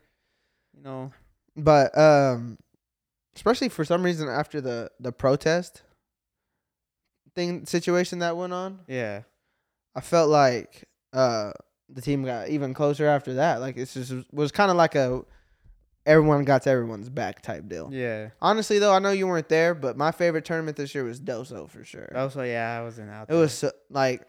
you 0.77 0.83
know, 0.83 1.13
But 1.57 1.97
um, 1.97 2.59
especially 3.37 3.69
for 3.69 3.85
some 3.85 4.03
reason 4.03 4.29
after 4.29 4.61
the 4.61 4.91
the 5.01 5.13
protest 5.13 5.83
thing 7.35 7.67
situation 7.67 8.21
that 8.21 8.37
went 8.37 8.53
on, 8.53 8.81
yeah, 8.87 9.23
I 9.95 10.01
felt 10.01 10.31
like 10.31 10.85
uh 11.13 11.53
the 11.89 12.01
team 12.01 12.25
got 12.25 12.49
even 12.49 12.75
closer 12.75 13.07
after 13.07 13.35
that. 13.35 13.61
Like 13.61 13.77
it's 13.77 13.95
just 13.95 14.13
was 14.33 14.53
kind 14.53 14.71
of 14.71 14.77
like 14.77 14.95
a 14.95 15.23
everyone 16.07 16.45
got 16.45 16.63
to 16.63 16.71
everyone's 16.71 17.09
back 17.09 17.41
type 17.43 17.69
deal. 17.69 17.89
yeah. 17.93 18.31
Honestly 18.41 18.79
though, 18.79 18.93
I 18.93 18.99
know 18.99 19.11
you 19.11 19.27
weren't 19.27 19.49
there, 19.49 19.75
but 19.75 19.97
my 19.97 20.11
favorite 20.11 20.45
tournament 20.45 20.77
this 20.77 20.95
year 20.95 21.05
was 21.05 21.21
Doso 21.21 21.69
for 21.69 21.85
sure. 21.85 22.13
Also, 22.15 22.43
yeah, 22.43 22.79
I 22.79 22.83
wasn't 22.83 23.11
out. 23.11 23.31
It 23.31 23.35
was 23.35 23.53
so, 23.55 23.71
like, 23.91 24.27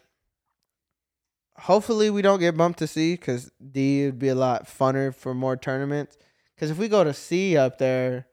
hopefully 1.57 2.09
we 2.09 2.21
don't 2.21 2.39
get 2.39 2.55
bumped 2.57 2.79
to 2.79 2.87
C 2.87 3.13
because 3.13 3.51
D 3.71 4.05
would 4.05 4.19
be 4.19 4.29
a 4.29 4.35
lot 4.35 4.67
funner 4.67 5.13
for 5.13 5.33
more 5.33 5.57
tournaments. 5.57 6.17
Because 6.55 6.71
if 6.71 6.77
we 6.77 6.87
go 6.87 7.03
to 7.03 7.13
C 7.13 7.57
up 7.57 7.77
there, 7.77 8.27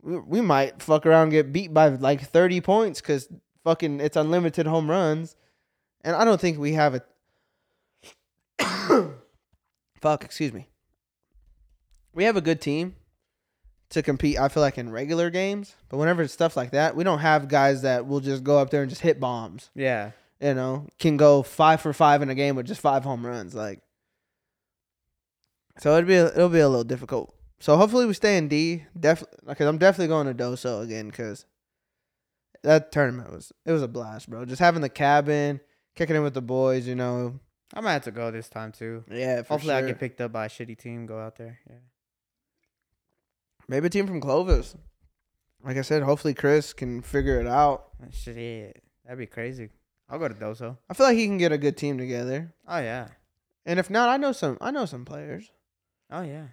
we, 0.00 0.18
we 0.18 0.40
might 0.40 0.80
fuck 0.80 1.04
around 1.04 1.24
and 1.24 1.32
get 1.32 1.52
beat 1.52 1.74
by 1.74 1.88
like 1.88 2.22
thirty 2.22 2.60
points 2.60 3.00
because 3.00 3.28
fucking 3.64 4.00
it's 4.00 4.16
unlimited 4.16 4.66
home 4.66 4.90
runs, 4.90 5.36
and 6.02 6.16
I 6.16 6.24
don't 6.24 6.40
think 6.40 6.58
we 6.58 6.72
have 6.72 6.94
a. 6.94 7.02
fuck, 10.00 10.24
excuse 10.24 10.52
me. 10.52 10.68
We 12.12 12.24
have 12.24 12.36
a 12.36 12.40
good 12.40 12.60
team 12.60 12.96
to 13.90 14.02
compete. 14.02 14.38
I 14.38 14.48
feel 14.48 14.62
like 14.62 14.78
in 14.78 14.90
regular 14.90 15.30
games, 15.30 15.74
but 15.88 15.98
whenever 15.98 16.22
it's 16.22 16.32
stuff 16.32 16.56
like 16.56 16.70
that, 16.70 16.96
we 16.96 17.04
don't 17.04 17.18
have 17.18 17.48
guys 17.48 17.82
that 17.82 18.06
will 18.06 18.20
just 18.20 18.42
go 18.42 18.58
up 18.58 18.70
there 18.70 18.82
and 18.82 18.90
just 18.90 19.02
hit 19.02 19.20
bombs 19.20 19.70
yeah, 19.74 20.12
you 20.40 20.54
know, 20.54 20.86
can 20.98 21.16
go 21.16 21.42
five 21.42 21.80
for 21.80 21.92
five 21.92 22.22
in 22.22 22.30
a 22.30 22.34
game 22.34 22.56
with 22.56 22.66
just 22.66 22.80
five 22.80 23.04
home 23.04 23.26
runs. 23.26 23.54
Like, 23.54 23.80
so 25.78 25.96
it'll 25.96 26.08
be 26.08 26.14
it'll 26.14 26.48
be 26.48 26.60
a 26.60 26.68
little 26.68 26.84
difficult. 26.84 27.34
So 27.58 27.76
hopefully 27.76 28.06
we 28.06 28.14
stay 28.14 28.38
in 28.38 28.48
D. 28.48 28.84
Definitely, 28.98 29.38
because 29.46 29.66
I'm 29.66 29.78
definitely 29.78 30.08
going 30.08 30.26
to 30.26 30.34
Doso 30.34 30.82
again 30.82 31.08
because 31.08 31.44
that 32.62 32.92
tournament 32.92 33.30
was 33.32 33.52
it 33.64 33.72
was 33.72 33.82
a 33.82 33.88
blast, 33.88 34.28
bro. 34.30 34.44
Just 34.44 34.60
having 34.60 34.82
the 34.82 34.88
cabin, 34.88 35.60
kicking 35.96 36.16
in 36.16 36.22
with 36.22 36.34
the 36.34 36.42
boys, 36.42 36.86
you 36.86 36.94
know. 36.94 37.38
I 37.72 37.80
might 37.80 37.92
have 37.92 38.04
to 38.04 38.10
go 38.10 38.30
this 38.30 38.48
time 38.48 38.72
too. 38.72 39.04
Yeah, 39.10 39.36
Hopefully, 39.36 39.72
sure. 39.72 39.74
I 39.74 39.82
get 39.82 39.98
picked 40.00 40.20
up 40.20 40.32
by 40.32 40.46
a 40.46 40.48
shitty 40.48 40.76
team. 40.78 41.06
Go 41.06 41.18
out 41.20 41.36
there. 41.36 41.58
Yeah. 41.68 41.76
Maybe 43.68 43.86
a 43.86 43.90
team 43.90 44.06
from 44.06 44.20
Clovis. 44.20 44.74
Like 45.62 45.76
I 45.76 45.82
said, 45.82 46.02
hopefully 46.02 46.34
Chris 46.34 46.72
can 46.72 47.02
figure 47.02 47.38
it 47.40 47.46
out. 47.46 47.84
Shit, 48.10 48.82
that'd 49.04 49.18
be 49.18 49.26
crazy. 49.26 49.68
I'll 50.08 50.18
go 50.18 50.26
to 50.26 50.34
Doso. 50.34 50.78
I 50.88 50.94
feel 50.94 51.06
like 51.06 51.16
he 51.16 51.26
can 51.26 51.38
get 51.38 51.52
a 51.52 51.58
good 51.58 51.76
team 51.76 51.98
together. 51.98 52.52
Oh 52.66 52.78
yeah. 52.78 53.08
And 53.66 53.78
if 53.78 53.90
not, 53.90 54.08
I 54.08 54.16
know 54.16 54.32
some 54.32 54.58
I 54.60 54.70
know 54.70 54.86
some 54.86 55.04
players. 55.04 55.52
Oh 56.10 56.22
yeah. 56.22 56.46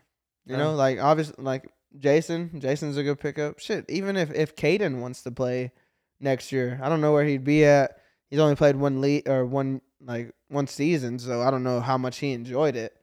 You 0.46 0.56
Um, 0.56 0.60
know, 0.60 0.76
like 0.76 1.00
obviously, 1.00 1.36
like 1.44 1.72
Jason. 1.98 2.60
Jason's 2.60 2.98
a 2.98 3.04
good 3.04 3.20
pickup. 3.20 3.60
Shit, 3.60 3.86
even 3.90 4.16
if 4.18 4.32
if 4.34 4.56
Caden 4.56 5.00
wants 5.00 5.24
to 5.24 5.32
play 5.32 5.72
next 6.20 6.52
year, 6.52 6.80
I 6.82 6.90
don't 6.90 7.02
know 7.02 7.14
where 7.14 7.24
he'd 7.26 7.44
be 7.44 7.66
at. 7.66 7.98
He's 8.30 8.40
only 8.40 8.56
played 8.56 8.76
one 8.76 9.02
league 9.02 9.28
or 9.30 9.46
one 9.46 9.82
like 10.02 10.34
one 10.50 10.68
season, 10.68 11.20
so 11.20 11.42
I 11.42 11.50
don't 11.52 11.64
know 11.64 11.80
how 11.82 11.98
much 11.98 12.18
he 12.20 12.32
enjoyed 12.34 12.76
it. 12.76 12.94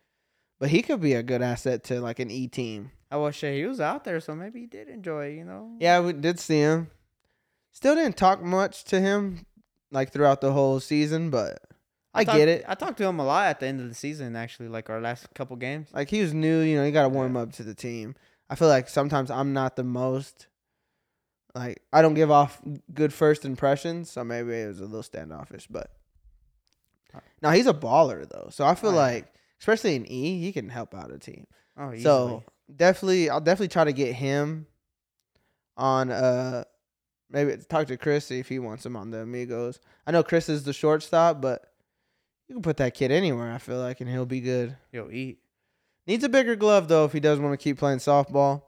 But 0.60 0.70
he 0.70 0.82
could 0.82 1.00
be 1.00 1.14
a 1.14 1.22
good 1.22 1.42
asset 1.42 1.84
to 1.84 2.00
like 2.00 2.18
an 2.20 2.30
E 2.30 2.46
team. 2.48 2.90
I 3.10 3.16
was 3.16 3.34
shit. 3.34 3.54
He 3.54 3.64
was 3.66 3.80
out 3.80 4.04
there, 4.04 4.20
so 4.20 4.34
maybe 4.34 4.60
he 4.60 4.66
did 4.66 4.88
enjoy. 4.88 5.26
it, 5.26 5.34
You 5.36 5.44
know. 5.44 5.76
Yeah, 5.80 6.00
we 6.00 6.12
did 6.12 6.38
see 6.38 6.58
him. 6.58 6.90
Still 7.72 7.94
didn't 7.96 8.16
talk 8.16 8.42
much 8.42 8.84
to 8.84 9.00
him 9.00 9.46
like 9.90 10.12
throughout 10.12 10.40
the 10.40 10.52
whole 10.52 10.80
season, 10.80 11.30
but 11.30 11.58
I, 12.12 12.24
talked- 12.24 12.38
get 12.38 12.48
it. 12.48 12.64
I 12.68 12.74
talked 12.74 12.98
to 12.98 13.04
him 13.04 13.18
a 13.18 13.24
lot 13.24 13.46
at 13.48 13.60
the 13.60 13.66
end 13.66 13.80
of 13.80 13.88
the 13.88 13.94
season. 13.94 14.36
Actually, 14.36 14.68
like 14.68 14.88
our 14.90 15.00
last 15.00 15.26
couple 15.34 15.56
games. 15.56 15.88
Like 15.92 16.08
he 16.10 16.20
was 16.20 16.32
new, 16.34 16.60
you 16.60 16.76
know, 16.76 16.84
he 16.84 16.92
got 16.92 17.02
to 17.02 17.08
Yeah. 17.08 17.14
warm 17.14 17.36
up 17.36 17.52
to 17.54 17.62
the 17.62 17.74
team. 17.74 18.14
I 18.48 18.54
feel 18.54 18.68
like 18.68 18.88
sometimes 18.88 19.30
I'm 19.30 19.52
not 19.52 19.74
the 19.76 19.84
most 19.84 20.46
like 21.54 21.82
I 21.92 22.02
don't 22.02 22.14
give 22.14 22.30
off 22.30 22.60
good 22.92 23.12
first 23.12 23.44
impressions, 23.44 24.10
so 24.10 24.24
maybe 24.24 24.52
it 24.52 24.66
was 24.66 24.80
a 24.80 24.84
little 24.84 25.02
standoffish, 25.02 25.66
but 25.68 25.90
now 27.42 27.50
he's 27.52 27.66
a 27.66 27.74
baller 27.74 28.28
though. 28.28 28.48
So 28.50 28.64
I 28.66 28.74
feel 28.74 28.90
Oh, 28.90 28.94
like 28.94 29.32
especially 29.60 29.94
in 29.94 30.06
E, 30.10 30.40
he 30.40 30.52
can 30.52 30.68
help 30.68 30.94
out 30.94 31.12
a 31.12 31.18
team. 31.18 31.46
Oh, 31.76 31.88
easily. 31.92 32.02
So 32.02 32.44
definitely 32.74 33.30
I'll 33.30 33.40
definitely 33.40 33.68
try 33.68 33.84
to 33.84 33.92
get 33.92 34.14
him 34.14 34.66
on 35.76 36.10
uh 36.10 36.64
maybe 37.30 37.56
talk 37.68 37.86
to 37.88 37.96
Chris 37.96 38.26
see 38.26 38.38
if 38.38 38.48
he 38.48 38.58
wants 38.58 38.84
him 38.84 38.96
on 38.96 39.10
the 39.10 39.18
Amigos. 39.20 39.80
I 40.06 40.10
know 40.12 40.22
Chris 40.22 40.48
is 40.48 40.64
the 40.64 40.72
shortstop, 40.72 41.40
but 41.40 41.72
you 42.48 42.54
can 42.56 42.62
put 42.62 42.76
that 42.78 42.94
kid 42.94 43.10
anywhere, 43.10 43.50
I 43.52 43.58
feel 43.58 43.78
like, 43.78 44.00
and 44.00 44.10
he'll 44.10 44.26
be 44.26 44.40
good. 44.40 44.76
he'll 44.92 45.10
eat. 45.10 45.38
Needs 46.06 46.22
a 46.24 46.28
bigger 46.28 46.56
glove 46.56 46.88
though 46.88 47.04
if 47.04 47.12
he 47.12 47.20
does 47.20 47.38
want 47.38 47.52
to 47.52 47.62
keep 47.62 47.78
playing 47.78 47.98
softball. 47.98 48.62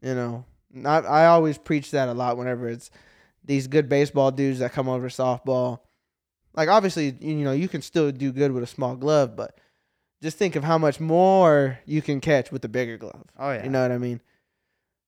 You 0.00 0.14
know, 0.14 0.44
not 0.72 1.06
I 1.06 1.26
always 1.26 1.58
preach 1.58 1.90
that 1.92 2.08
a 2.08 2.14
lot 2.14 2.36
whenever 2.36 2.68
it's 2.68 2.90
these 3.44 3.66
good 3.66 3.88
baseball 3.88 4.30
dudes 4.30 4.58
that 4.58 4.72
come 4.72 4.88
over 4.88 5.08
softball. 5.08 5.80
Like 6.54 6.68
obviously, 6.68 7.16
you 7.20 7.36
know, 7.36 7.52
you 7.52 7.68
can 7.68 7.82
still 7.82 8.10
do 8.10 8.32
good 8.32 8.52
with 8.52 8.62
a 8.62 8.66
small 8.66 8.96
glove, 8.96 9.36
but 9.36 9.58
just 10.22 10.36
think 10.36 10.56
of 10.56 10.64
how 10.64 10.78
much 10.78 11.00
more 11.00 11.78
you 11.86 12.02
can 12.02 12.20
catch 12.20 12.50
with 12.50 12.64
a 12.64 12.68
bigger 12.68 12.96
glove. 12.98 13.24
Oh 13.38 13.52
yeah. 13.52 13.64
You 13.64 13.70
know 13.70 13.82
what 13.82 13.92
I 13.92 13.98
mean? 13.98 14.20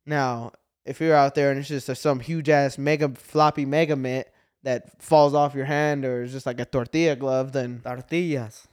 Now, 0.07 0.53
if 0.85 1.01
you're 1.01 1.15
out 1.15 1.35
there 1.35 1.51
and 1.51 1.61
it's 1.61 1.69
just 1.69 1.89
a, 1.89 1.95
some 1.95 2.21
huge 2.21 2.49
ass 2.49 2.79
mega 2.79 3.09
floppy 3.11 3.65
mega 3.65 3.97
mitt 3.97 4.33
that 4.63 5.03
falls 5.03 5.35
off 5.35 5.55
your 5.55 5.65
hand 5.65 6.05
or 6.05 6.23
is 6.23 6.33
just 6.33 6.47
like 6.47 6.61
a 6.61 6.65
tortilla 6.65 7.17
glove, 7.17 7.53
then 7.53 7.81
tortillas. 7.85 8.69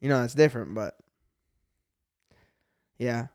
you 0.00 0.08
know 0.08 0.20
that's 0.20 0.34
different. 0.34 0.74
But 0.74 0.96
yeah, 2.98 3.28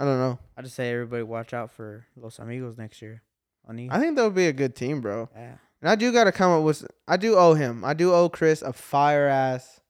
I 0.00 0.04
don't 0.04 0.18
know. 0.18 0.38
I 0.56 0.62
just 0.62 0.74
say 0.74 0.90
everybody 0.92 1.22
watch 1.22 1.52
out 1.52 1.70
for 1.70 2.06
Los 2.16 2.38
Amigos 2.38 2.78
next 2.78 3.02
year. 3.02 3.22
I 3.68 4.00
think 4.00 4.16
that 4.16 4.24
would 4.24 4.34
be 4.34 4.46
a 4.46 4.52
good 4.52 4.74
team, 4.74 5.00
bro. 5.00 5.28
yeah. 5.36 5.56
And 5.82 5.88
I 5.90 5.94
do 5.94 6.10
got 6.12 6.24
to 6.24 6.32
come 6.32 6.50
up 6.52 6.62
with. 6.64 6.86
I 7.06 7.16
do 7.16 7.36
owe 7.36 7.54
him. 7.54 7.84
I 7.84 7.94
do 7.94 8.12
owe 8.12 8.28
Chris 8.28 8.62
a 8.62 8.72
fire 8.72 9.28
ass 9.28 9.80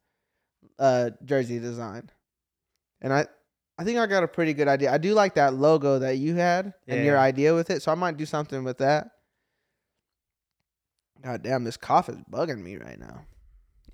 uh 0.79 1.11
jersey 1.25 1.59
design, 1.59 2.11
and 3.01 3.13
I. 3.13 3.27
I 3.79 3.85
think 3.85 3.99
I 3.99 4.07
got 4.07 4.23
a 4.23 4.29
pretty 4.29 4.53
good 4.53 4.69
idea. 4.69 4.93
I 4.93 4.99
do 4.99 5.15
like 5.15 5.37
that 5.37 5.55
logo 5.55 6.01
that 6.01 6.19
you 6.19 6.35
had 6.35 6.75
and 6.87 7.03
your 7.03 7.17
idea 7.19 7.55
with 7.55 7.71
it, 7.71 7.81
so 7.81 7.91
I 7.91 7.95
might 7.95 8.19
do 8.19 8.27
something 8.27 8.63
with 8.63 8.77
that. 8.77 9.09
God 11.23 11.43
damn, 11.43 11.65
this 11.65 11.79
cough 11.79 12.11
is 12.11 12.17
bugging 12.31 12.63
me 12.63 12.77
right 12.77 12.99
now. 12.99 13.25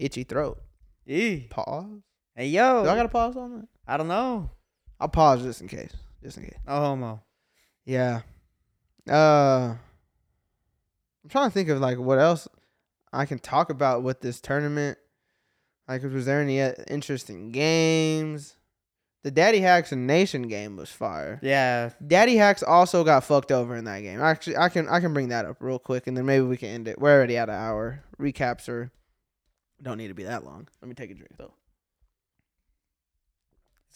Itchy 0.01 0.25
throat. 0.25 0.59
E. 1.07 1.43
Pause. 1.51 2.01
Hey 2.35 2.49
yo. 2.49 2.83
Do 2.83 2.91
I 2.91 2.97
got 2.97 3.05
to 3.05 3.09
pause 3.09 3.37
on 3.37 3.61
that? 3.61 3.69
I 3.87 3.97
don't 3.97 4.09
know. 4.09 4.51
I'll 4.99 5.09
pause 5.09 5.43
just 5.43 5.61
in 5.61 5.69
case. 5.69 5.93
Just 6.23 6.39
in 6.39 6.45
case. 6.45 6.59
No 6.67 6.75
homo. 6.75 7.23
Yeah. 7.85 8.23
Uh 9.09 9.75
I'm 11.25 11.31
trying 11.31 11.49
to 11.49 11.55
think 11.55 11.69
of 11.69 11.81
like 11.81 11.99
what 11.99 12.19
else 12.19 12.49
I 13.13 13.27
can 13.27 13.39
talk 13.39 13.71
about 13.71 14.03
with 14.03 14.21
this 14.21 14.41
tournament. 14.41 14.99
Like 15.89 16.03
was 16.03 16.27
there 16.27 16.41
any 16.41 16.61
uh, 16.61 16.73
interesting 16.89 17.51
games? 17.51 18.57
The 19.23 19.31
Daddy 19.33 19.59
Hacks 19.59 19.91
and 19.91 20.07
Nation 20.07 20.43
game 20.47 20.77
was 20.77 20.89
fire. 20.91 21.41
Yeah. 21.43 21.91
Daddy 22.07 22.37
Hacks 22.37 22.63
also 22.63 23.03
got 23.03 23.25
fucked 23.25 23.51
over 23.51 23.75
in 23.75 23.85
that 23.87 24.01
game. 24.01 24.21
Actually, 24.21 24.57
I 24.57 24.69
can 24.69 24.89
I 24.89 25.01
can 25.01 25.13
bring 25.13 25.29
that 25.29 25.47
up 25.47 25.57
real 25.61 25.79
quick 25.81 26.07
and 26.07 26.17
then 26.17 26.27
maybe 26.27 26.45
we 26.45 26.57
can 26.57 26.69
end 26.69 26.89
it. 26.89 27.01
We're 27.01 27.13
already 27.13 27.37
at 27.37 27.49
an 27.49 27.57
hour. 27.57 28.05
Recaps 28.21 28.69
are 28.69 28.91
don't 29.83 29.99
need 29.99 30.09
to 30.09 30.15
be 30.15 30.25
that 30.25 30.45
long. 30.45 30.69
Let 30.81 30.89
me 30.89 30.95
take 30.95 31.11
a 31.11 31.15
drink 31.15 31.33
though. 31.37 31.55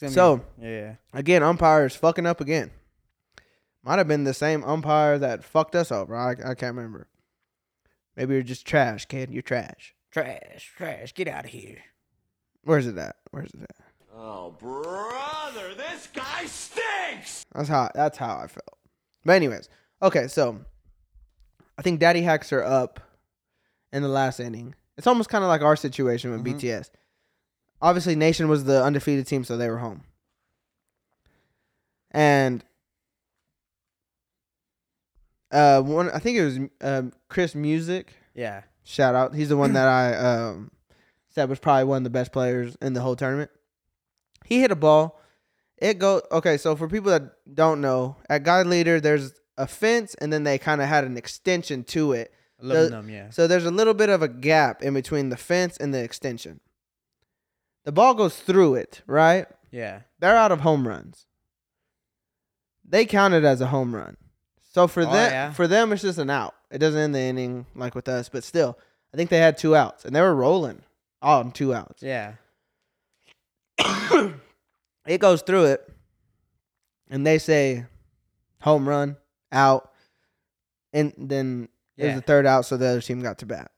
It's 0.02 0.14
gonna 0.14 0.38
So- 0.38 0.44
be, 0.58 0.66
yeah. 0.66 0.94
Again, 1.12 1.42
umpires 1.42 1.94
fucking 1.96 2.26
up 2.26 2.40
again. 2.40 2.70
Might 3.82 3.98
have 3.98 4.08
been 4.08 4.24
the 4.24 4.34
same 4.34 4.62
umpire 4.64 5.18
that 5.18 5.44
fucked 5.44 5.74
us 5.74 5.90
over. 5.90 6.14
I, 6.14 6.30
I 6.32 6.54
can't 6.54 6.76
remember. 6.76 7.08
Maybe 8.16 8.34
you're 8.34 8.42
just 8.42 8.66
trash, 8.66 9.06
kid. 9.06 9.30
You're 9.30 9.42
trash. 9.42 9.94
Trash, 10.10 10.72
trash. 10.76 11.14
Get 11.14 11.28
out 11.28 11.44
of 11.44 11.50
here. 11.50 11.78
Where's 12.62 12.86
it 12.86 12.98
at? 12.98 13.16
Where's 13.30 13.50
it 13.54 13.62
at? 13.62 13.76
Oh, 14.14 14.50
brother, 14.58 15.72
this 15.74 16.08
guy 16.12 16.44
stinks! 16.44 17.46
That's 17.54 17.68
how 17.68 17.90
that's 17.94 18.18
how 18.18 18.36
I 18.38 18.48
felt. 18.48 18.76
But 19.24 19.32
anyways, 19.36 19.68
okay, 20.02 20.26
so 20.28 20.60
I 21.78 21.82
think 21.82 22.00
Daddy 22.00 22.20
Hacks 22.22 22.52
are 22.52 22.62
up 22.62 23.00
in 23.92 24.02
the 24.02 24.08
last 24.08 24.40
inning. 24.40 24.74
It's 24.98 25.06
almost 25.06 25.30
kind 25.30 25.42
of 25.44 25.48
like 25.48 25.62
our 25.62 25.76
situation 25.76 26.30
with 26.32 26.44
Mhm. 26.44 26.58
BTS. 26.60 26.90
Obviously, 27.82 28.14
Nation 28.14 28.48
was 28.48 28.64
the 28.64 28.82
undefeated 28.82 29.26
team, 29.26 29.44
so 29.44 29.56
they 29.56 29.68
were 29.68 29.78
home. 29.78 30.02
And 32.10 32.64
uh, 35.50 35.80
one 35.82 36.10
I 36.10 36.18
think 36.18 36.36
it 36.38 36.44
was 36.44 36.58
um, 36.80 37.12
Chris 37.28 37.54
Music. 37.54 38.12
Yeah. 38.34 38.62
Shout 38.84 39.14
out, 39.14 39.34
he's 39.34 39.48
the 39.48 39.56
one 39.56 39.72
that 39.74 39.86
I 39.88 40.14
um 40.48 40.70
said 41.30 41.48
was 41.48 41.58
probably 41.60 41.84
one 41.84 41.98
of 41.98 42.04
the 42.04 42.10
best 42.10 42.32
players 42.32 42.76
in 42.82 42.92
the 42.92 43.00
whole 43.00 43.16
tournament. 43.16 43.50
He 44.44 44.60
hit 44.60 44.70
a 44.72 44.76
ball. 44.76 45.20
It 45.78 45.98
go 45.98 46.22
okay. 46.32 46.56
So 46.56 46.76
for 46.76 46.88
people 46.88 47.10
that 47.10 47.22
don't 47.54 47.80
know, 47.80 48.16
at 48.28 48.42
guide 48.42 48.66
leader, 48.66 49.00
there's 49.00 49.32
a 49.56 49.66
fence, 49.66 50.14
and 50.20 50.32
then 50.32 50.44
they 50.44 50.58
kind 50.58 50.82
of 50.82 50.88
had 50.88 51.04
an 51.04 51.16
extension 51.16 51.84
to 51.84 52.12
it. 52.12 52.32
Aluminum, 52.60 53.08
yeah. 53.08 53.30
So 53.30 53.46
there's 53.46 53.64
a 53.64 53.70
little 53.70 53.94
bit 53.94 54.08
of 54.10 54.22
a 54.22 54.28
gap 54.28 54.82
in 54.82 54.92
between 54.92 55.28
the 55.30 55.36
fence 55.36 55.76
and 55.78 55.94
the 55.94 56.02
extension. 56.02 56.60
The 57.84 57.92
ball 57.92 58.14
goes 58.14 58.36
through 58.38 58.74
it, 58.76 59.02
right? 59.06 59.46
Yeah. 59.70 60.00
They're 60.18 60.36
out 60.36 60.52
of 60.52 60.60
home 60.60 60.86
runs. 60.86 61.26
They 62.84 63.06
count 63.06 63.34
it 63.34 63.44
as 63.44 63.60
a 63.60 63.66
home 63.68 63.94
run. 63.94 64.16
So 64.72 64.86
for 64.86 65.02
Oh, 65.02 65.12
them, 65.12 65.32
yeah? 65.32 65.52
for 65.52 65.66
them, 65.66 65.92
it's 65.92 66.02
just 66.02 66.18
an 66.18 66.30
out. 66.30 66.54
It 66.70 66.78
doesn't 66.78 67.00
end 67.00 67.14
the 67.14 67.20
inning 67.20 67.66
like 67.74 67.94
with 67.94 68.08
us, 68.08 68.28
but 68.28 68.44
still, 68.44 68.78
I 69.12 69.16
think 69.16 69.30
they 69.30 69.38
had 69.38 69.56
two 69.58 69.74
outs 69.74 70.04
and 70.04 70.14
they 70.14 70.20
were 70.20 70.34
rolling 70.34 70.82
on 71.22 71.52
two 71.52 71.74
outs. 71.74 72.02
Yeah. 72.02 72.34
it 75.06 75.20
goes 75.20 75.42
through 75.42 75.64
it, 75.66 75.92
and 77.08 77.26
they 77.26 77.38
say 77.38 77.86
home 78.60 78.88
run 78.88 79.16
out, 79.52 79.90
and 80.92 81.12
then 81.16 81.68
it 81.96 82.02
was 82.04 82.08
Yeah. 82.10 82.14
the 82.16 82.22
third 82.22 82.46
out, 82.46 82.66
so 82.66 82.76
the 82.76 82.86
other 82.86 83.00
team 83.00 83.20
got 83.22 83.38
to 83.38 83.46
bat. 83.46 83.70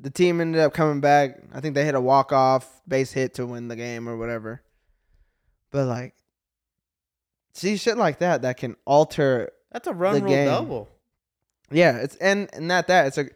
The 0.00 0.10
team 0.10 0.40
ended 0.40 0.60
up 0.60 0.74
coming 0.74 1.00
back. 1.00 1.38
I 1.54 1.60
think 1.60 1.74
they 1.74 1.84
hit 1.84 1.94
a 1.94 2.00
walk 2.00 2.32
off 2.32 2.82
base 2.86 3.12
hit 3.12 3.34
to 3.34 3.46
win 3.46 3.68
the 3.68 3.76
game 3.76 4.08
or 4.08 4.16
whatever. 4.16 4.62
But 5.70 5.86
like, 5.86 6.14
see 7.54 7.76
shit 7.76 7.96
like 7.96 8.18
that 8.18 8.42
that 8.42 8.56
can 8.58 8.76
alter. 8.84 9.50
That's 9.72 9.86
a 9.86 9.92
run 9.92 10.20
rule 10.22 10.28
game. 10.30 10.46
double. 10.46 10.88
Yeah, 11.70 11.96
it's 11.96 12.16
and 12.16 12.48
and 12.52 12.68
not 12.68 12.86
that 12.88 13.06
it's 13.08 13.18
a. 13.18 13.26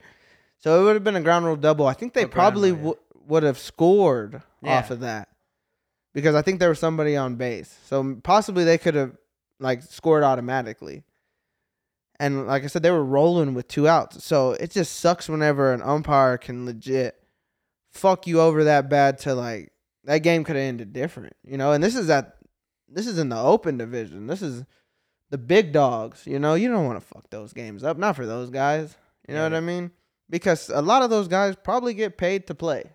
So 0.59 0.81
it 0.81 0.85
would 0.85 0.95
have 0.95 1.05
been 1.05 1.17
a 1.17 1.21
ground 1.23 1.47
rule 1.47 1.57
double. 1.57 1.87
I 1.87 1.95
think 1.95 2.13
they 2.13 2.25
A 2.25 2.29
probably 2.29 2.73
w- 2.73 2.95
would 3.27 3.43
have 3.43 3.59
scored 3.59 4.43
off 4.63 4.91
of 4.91 5.01
that 5.01 5.29
because 6.13 6.35
I 6.35 6.43
think 6.43 6.61
there 6.61 6.69
was 6.69 6.79
somebody 6.79 7.17
on 7.17 7.37
base. 7.37 7.79
So 7.87 8.19
possibly 8.23 8.65
they 8.65 8.77
could 8.79 8.95
have 8.95 9.17
like 9.59 9.83
scored 9.83 10.23
automatically. 10.23 11.05
And 12.21 12.47
like 12.47 12.63
I 12.65 12.67
said, 12.67 12.83
they 12.83 12.91
were 12.91 13.03
rolling 13.05 13.55
with 13.55 13.67
two 13.67 13.89
outs. 13.89 14.23
So 14.25 14.53
it 14.53 14.71
just 14.71 15.01
sucks 15.01 15.29
whenever 15.29 15.73
an 15.73 15.81
umpire 15.83 16.37
can 16.39 16.67
legit 16.67 17.17
fuck 17.91 18.27
you 18.29 18.41
over 18.41 18.65
that 18.65 18.89
bad 18.89 19.19
to 19.19 19.35
like 19.35 19.73
that 20.05 20.19
game 20.19 20.45
could 20.45 20.55
have 20.55 20.63
ended 20.65 20.93
different, 20.93 21.35
you 21.43 21.57
know. 21.57 21.73
And 21.73 21.83
this 21.83 21.97
is 21.97 22.09
at 22.11 22.37
this 22.89 23.07
is 23.07 23.19
in 23.19 23.31
the 23.31 23.39
open 23.41 23.79
division. 23.79 24.27
This 24.27 24.43
is 24.43 24.65
the 25.31 25.39
big 25.39 25.73
dogs. 25.73 26.27
You 26.27 26.39
know, 26.39 26.55
you 26.55 26.69
don't 26.71 26.85
want 26.85 27.01
to 27.01 27.07
fuck 27.07 27.31
those 27.31 27.53
games 27.55 27.83
up. 27.83 27.97
Not 27.97 28.17
for 28.17 28.27
those 28.27 28.51
guys. 28.51 28.95
You 29.27 29.35
know 29.35 29.41
Yeah. 29.41 29.49
what 29.51 29.55
I 29.57 29.61
mean? 29.61 29.91
Because 30.29 30.69
a 30.69 30.83
lot 30.83 31.03
of 31.03 31.11
those 31.11 31.27
guys 31.27 31.57
probably 31.57 31.95
get 31.95 32.19
paid 32.19 32.47
to 32.49 32.55
play 32.55 32.93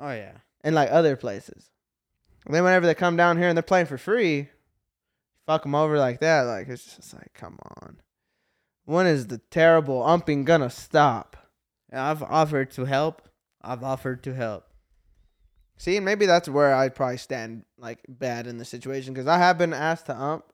Oh 0.00 0.10
yeah. 0.10 0.38
in 0.64 0.74
like 0.74 0.90
other 0.90 1.14
places. 1.16 1.70
And 2.44 2.54
then 2.54 2.64
whenever 2.64 2.86
they 2.86 2.94
come 2.94 3.16
down 3.16 3.38
here 3.38 3.48
and 3.48 3.56
they're 3.56 3.62
playing 3.62 3.86
for 3.86 3.96
free, 3.98 4.48
fuck 5.46 5.62
them 5.62 5.74
over 5.74 5.98
like 5.98 6.20
that. 6.20 6.42
Like 6.42 6.68
it's 6.68 6.96
just 6.96 7.14
like, 7.14 7.32
come 7.34 7.58
on. 7.80 7.98
When 8.86 9.06
is 9.06 9.26
the 9.26 9.38
terrible 9.50 10.02
umping 10.02 10.44
gonna 10.44 10.70
stop? 10.70 11.36
I've 11.92 12.22
offered 12.22 12.70
to 12.72 12.84
help. 12.84 13.22
I've 13.62 13.82
offered 13.84 14.22
to 14.24 14.34
help. 14.34 14.64
See, 15.76 15.96
and 15.96 16.04
maybe 16.06 16.24
that's 16.24 16.48
where 16.48 16.74
I 16.74 16.88
probably 16.88 17.18
stand 17.18 17.64
like 17.78 17.98
bad 18.08 18.46
in 18.46 18.58
the 18.58 18.64
situation 18.64 19.12
because 19.12 19.26
I 19.26 19.38
have 19.38 19.58
been 19.58 19.74
asked 19.74 20.06
to 20.06 20.16
ump, 20.16 20.44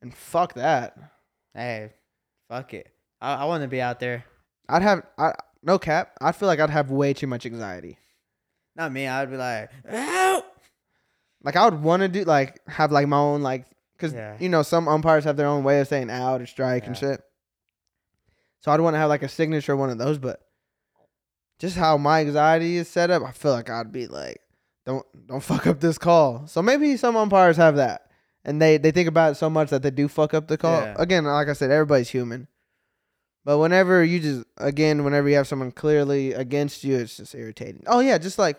and 0.00 0.14
fuck 0.14 0.54
that. 0.54 0.96
Hey, 1.54 1.92
fuck 2.48 2.72
it. 2.74 2.88
I, 3.20 3.34
I 3.34 3.44
want 3.44 3.62
to 3.62 3.68
be 3.68 3.80
out 3.82 4.00
there. 4.00 4.24
I'd 4.68 4.82
have 4.82 5.02
I 5.18 5.34
no 5.62 5.78
cap. 5.78 6.12
I 6.20 6.32
feel 6.32 6.46
like 6.46 6.60
I'd 6.60 6.70
have 6.70 6.90
way 6.90 7.12
too 7.12 7.26
much 7.26 7.44
anxiety. 7.44 7.98
Not 8.76 8.92
me. 8.92 9.06
I'd 9.08 9.30
be 9.30 9.36
like, 9.36 9.70
help. 9.86 10.44
Like 11.42 11.56
I 11.56 11.64
would 11.64 11.82
want 11.82 12.02
to 12.02 12.08
do 12.08 12.24
like 12.24 12.60
have 12.68 12.92
like 12.92 13.06
my 13.08 13.16
own 13.18 13.42
like 13.42 13.66
because 13.96 14.12
Yeah. 14.14 14.36
you 14.38 14.48
know 14.48 14.62
some 14.62 14.86
umpires 14.88 15.24
have 15.24 15.36
their 15.36 15.46
own 15.48 15.64
way 15.64 15.80
of 15.80 15.88
saying 15.88 16.10
out 16.10 16.40
or 16.40 16.46
strike 16.46 16.86
and 16.86 16.96
shit. 16.96 17.20
So 18.60 18.72
I'd 18.72 18.80
want 18.80 18.94
to 18.94 18.98
have 18.98 19.08
like 19.08 19.22
a 19.22 19.28
signature 19.28 19.76
one 19.76 19.90
of 19.90 19.98
those, 19.98 20.18
but 20.18 20.40
just 21.58 21.76
how 21.76 21.96
my 21.96 22.20
anxiety 22.20 22.76
is 22.76 22.88
set 22.88 23.10
up, 23.10 23.22
I 23.22 23.30
feel 23.32 23.52
like 23.52 23.70
I'd 23.70 23.92
be 23.92 24.06
like, 24.06 24.40
don't 24.86 25.04
don't 25.26 25.40
fuck 25.42 25.66
up 25.66 25.80
this 25.80 25.98
call. 25.98 26.46
So 26.46 26.62
maybe 26.62 26.96
some 26.96 27.16
umpires 27.16 27.56
have 27.56 27.76
that, 27.76 28.10
and 28.44 28.60
they 28.60 28.76
they 28.78 28.90
think 28.90 29.08
about 29.08 29.32
it 29.32 29.34
so 29.36 29.48
much 29.50 29.70
that 29.70 29.82
they 29.82 29.90
do 29.90 30.08
fuck 30.08 30.34
up 30.34 30.48
the 30.48 30.56
call. 30.58 30.80
Yeah. 30.80 30.94
Again, 30.98 31.24
like 31.24 31.48
I 31.48 31.52
said, 31.52 31.70
everybody's 31.70 32.10
human. 32.10 32.48
But 33.44 33.58
whenever 33.58 34.02
you 34.04 34.20
just 34.20 34.44
again, 34.56 35.04
whenever 35.04 35.28
you 35.28 35.36
have 35.36 35.48
someone 35.48 35.70
clearly 35.72 36.32
against 36.32 36.84
you, 36.84 36.96
it's 36.96 37.16
just 37.16 37.34
irritating. 37.34 37.84
Oh 37.86 38.00
yeah, 38.00 38.18
just 38.18 38.38
like 38.38 38.58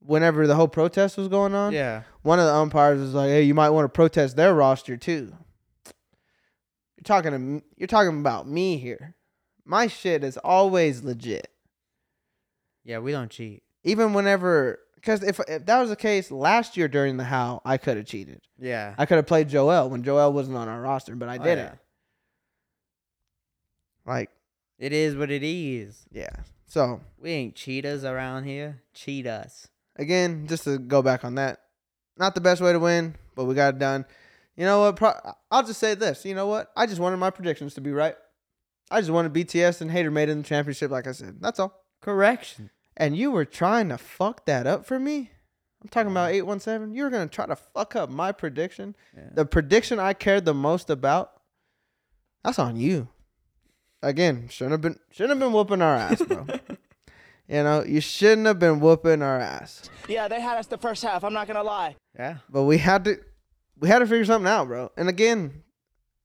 whenever 0.00 0.46
the 0.46 0.54
whole 0.56 0.68
protest 0.68 1.16
was 1.16 1.28
going 1.28 1.54
on, 1.54 1.72
Yeah. 1.72 2.02
one 2.22 2.38
of 2.38 2.44
the 2.46 2.52
umpires 2.54 3.00
was 3.00 3.14
like, 3.14 3.28
"Hey, 3.30 3.42
you 3.42 3.54
might 3.54 3.70
want 3.70 3.84
to 3.86 3.88
protest 3.88 4.36
their 4.36 4.54
roster 4.54 4.96
too." 4.96 5.32
Talking 7.04 7.30
to 7.60 7.62
you're 7.76 7.86
talking 7.86 8.18
about 8.20 8.48
me 8.48 8.78
here. 8.78 9.14
My 9.64 9.86
shit 9.86 10.24
is 10.24 10.36
always 10.38 11.02
legit, 11.02 11.48
Yeah. 12.84 12.98
We 12.98 13.12
don't 13.12 13.30
cheat. 13.30 13.62
even 13.82 14.12
whenever. 14.12 14.80
Because 14.96 15.22
if 15.22 15.38
if 15.48 15.66
that 15.66 15.80
was 15.80 15.90
the 15.90 15.96
case 15.96 16.30
last 16.30 16.76
year 16.78 16.88
during 16.88 17.18
the 17.18 17.24
Howl, 17.24 17.60
I 17.64 17.76
could 17.76 17.98
have 17.98 18.06
cheated. 18.06 18.40
Yeah. 18.58 18.94
I 18.96 19.04
could 19.04 19.16
have 19.16 19.26
played 19.26 19.48
Joel 19.50 19.90
when 19.90 20.02
Joel 20.02 20.32
wasn't 20.32 20.56
on 20.56 20.66
our 20.68 20.80
roster, 20.80 21.14
but 21.14 21.28
I 21.28 21.36
Oh, 21.36 21.42
didn't. 21.44 21.58
yeah. 21.66 21.74
Like, 24.06 24.30
It 24.78 24.92
is 24.92 25.14
what 25.16 25.30
it 25.30 25.42
is. 25.42 26.06
yeah. 26.10 26.30
So 26.66 27.00
We 27.18 27.30
ain't 27.30 27.54
cheaters 27.54 28.04
around 28.04 28.44
here. 28.44 28.82
Cheat 28.94 29.26
us. 29.26 29.68
again, 29.96 30.46
just 30.46 30.64
to 30.64 30.78
go 30.78 31.02
back 31.02 31.24
on 31.24 31.36
that, 31.36 31.60
not 32.16 32.34
the 32.34 32.40
best 32.40 32.60
way 32.60 32.72
to 32.72 32.78
win, 32.80 33.14
but 33.36 33.44
we 33.44 33.54
got 33.54 33.74
it 33.74 33.78
done. 33.78 34.04
You 34.56 34.64
know 34.64 34.80
what? 34.80 34.96
Pro- 34.96 35.34
I'll 35.50 35.66
just 35.66 35.80
say 35.80 35.94
this. 35.94 36.24
You 36.24 36.34
know 36.34 36.46
what? 36.46 36.70
I 36.76 36.86
just 36.86 37.00
wanted 37.00 37.16
my 37.16 37.30
predictions 37.30 37.74
to 37.74 37.80
be 37.80 37.90
right. 37.92 38.14
I 38.90 39.00
just 39.00 39.10
wanted 39.10 39.32
BTS 39.32 39.80
and 39.80 39.90
Hater 39.90 40.10
made 40.10 40.28
in 40.28 40.38
the 40.42 40.44
championship, 40.48 40.90
like 40.90 41.06
I 41.06 41.12
said. 41.12 41.36
That's 41.40 41.58
all. 41.58 41.82
Correction. 42.00 42.70
And 42.96 43.16
you 43.16 43.30
were 43.32 43.44
trying 43.44 43.88
to 43.88 43.98
fuck 43.98 44.44
that 44.46 44.66
up 44.66 44.86
for 44.86 44.98
me. 44.98 45.30
I'm 45.82 45.88
talking 45.88 46.10
about 46.12 46.30
eight 46.32 46.42
one 46.42 46.60
seven. 46.60 46.94
You 46.94 47.02
were 47.04 47.10
gonna 47.10 47.26
try 47.26 47.46
to 47.46 47.56
fuck 47.56 47.96
up 47.96 48.08
my 48.10 48.32
prediction, 48.32 48.94
Yeah. 49.16 49.24
the 49.34 49.44
prediction 49.44 49.98
I 49.98 50.12
cared 50.14 50.44
the 50.44 50.54
most 50.54 50.88
about. 50.88 51.32
That's 52.42 52.58
on 52.58 52.76
you. 52.76 53.08
Again, 54.02 54.48
shouldn't 54.48 54.72
have 54.72 54.80
been 54.80 54.98
shouldn't 55.10 55.30
have 55.30 55.38
been 55.40 55.52
whooping 55.52 55.82
our 55.82 55.94
ass, 55.94 56.22
bro. 56.22 56.46
you 57.48 57.62
know, 57.62 57.82
you 57.84 58.00
shouldn't 58.00 58.46
have 58.46 58.58
been 58.58 58.80
whooping 58.80 59.20
our 59.22 59.38
ass. 59.40 59.90
Yeah, 60.08 60.28
they 60.28 60.40
had 60.40 60.56
us 60.58 60.66
the 60.66 60.78
first 60.78 61.02
half. 61.02 61.24
I'm 61.24 61.32
not 61.34 61.46
gonna 61.48 61.62
lie. 61.62 61.96
Yeah. 62.18 62.36
But 62.48 62.62
we 62.64 62.78
had 62.78 63.04
to 63.04 63.18
we 63.84 63.90
had 63.90 63.98
to 63.98 64.06
figure 64.06 64.24
something 64.24 64.50
out, 64.50 64.66
bro. 64.66 64.90
And 64.96 65.10
again, 65.10 65.62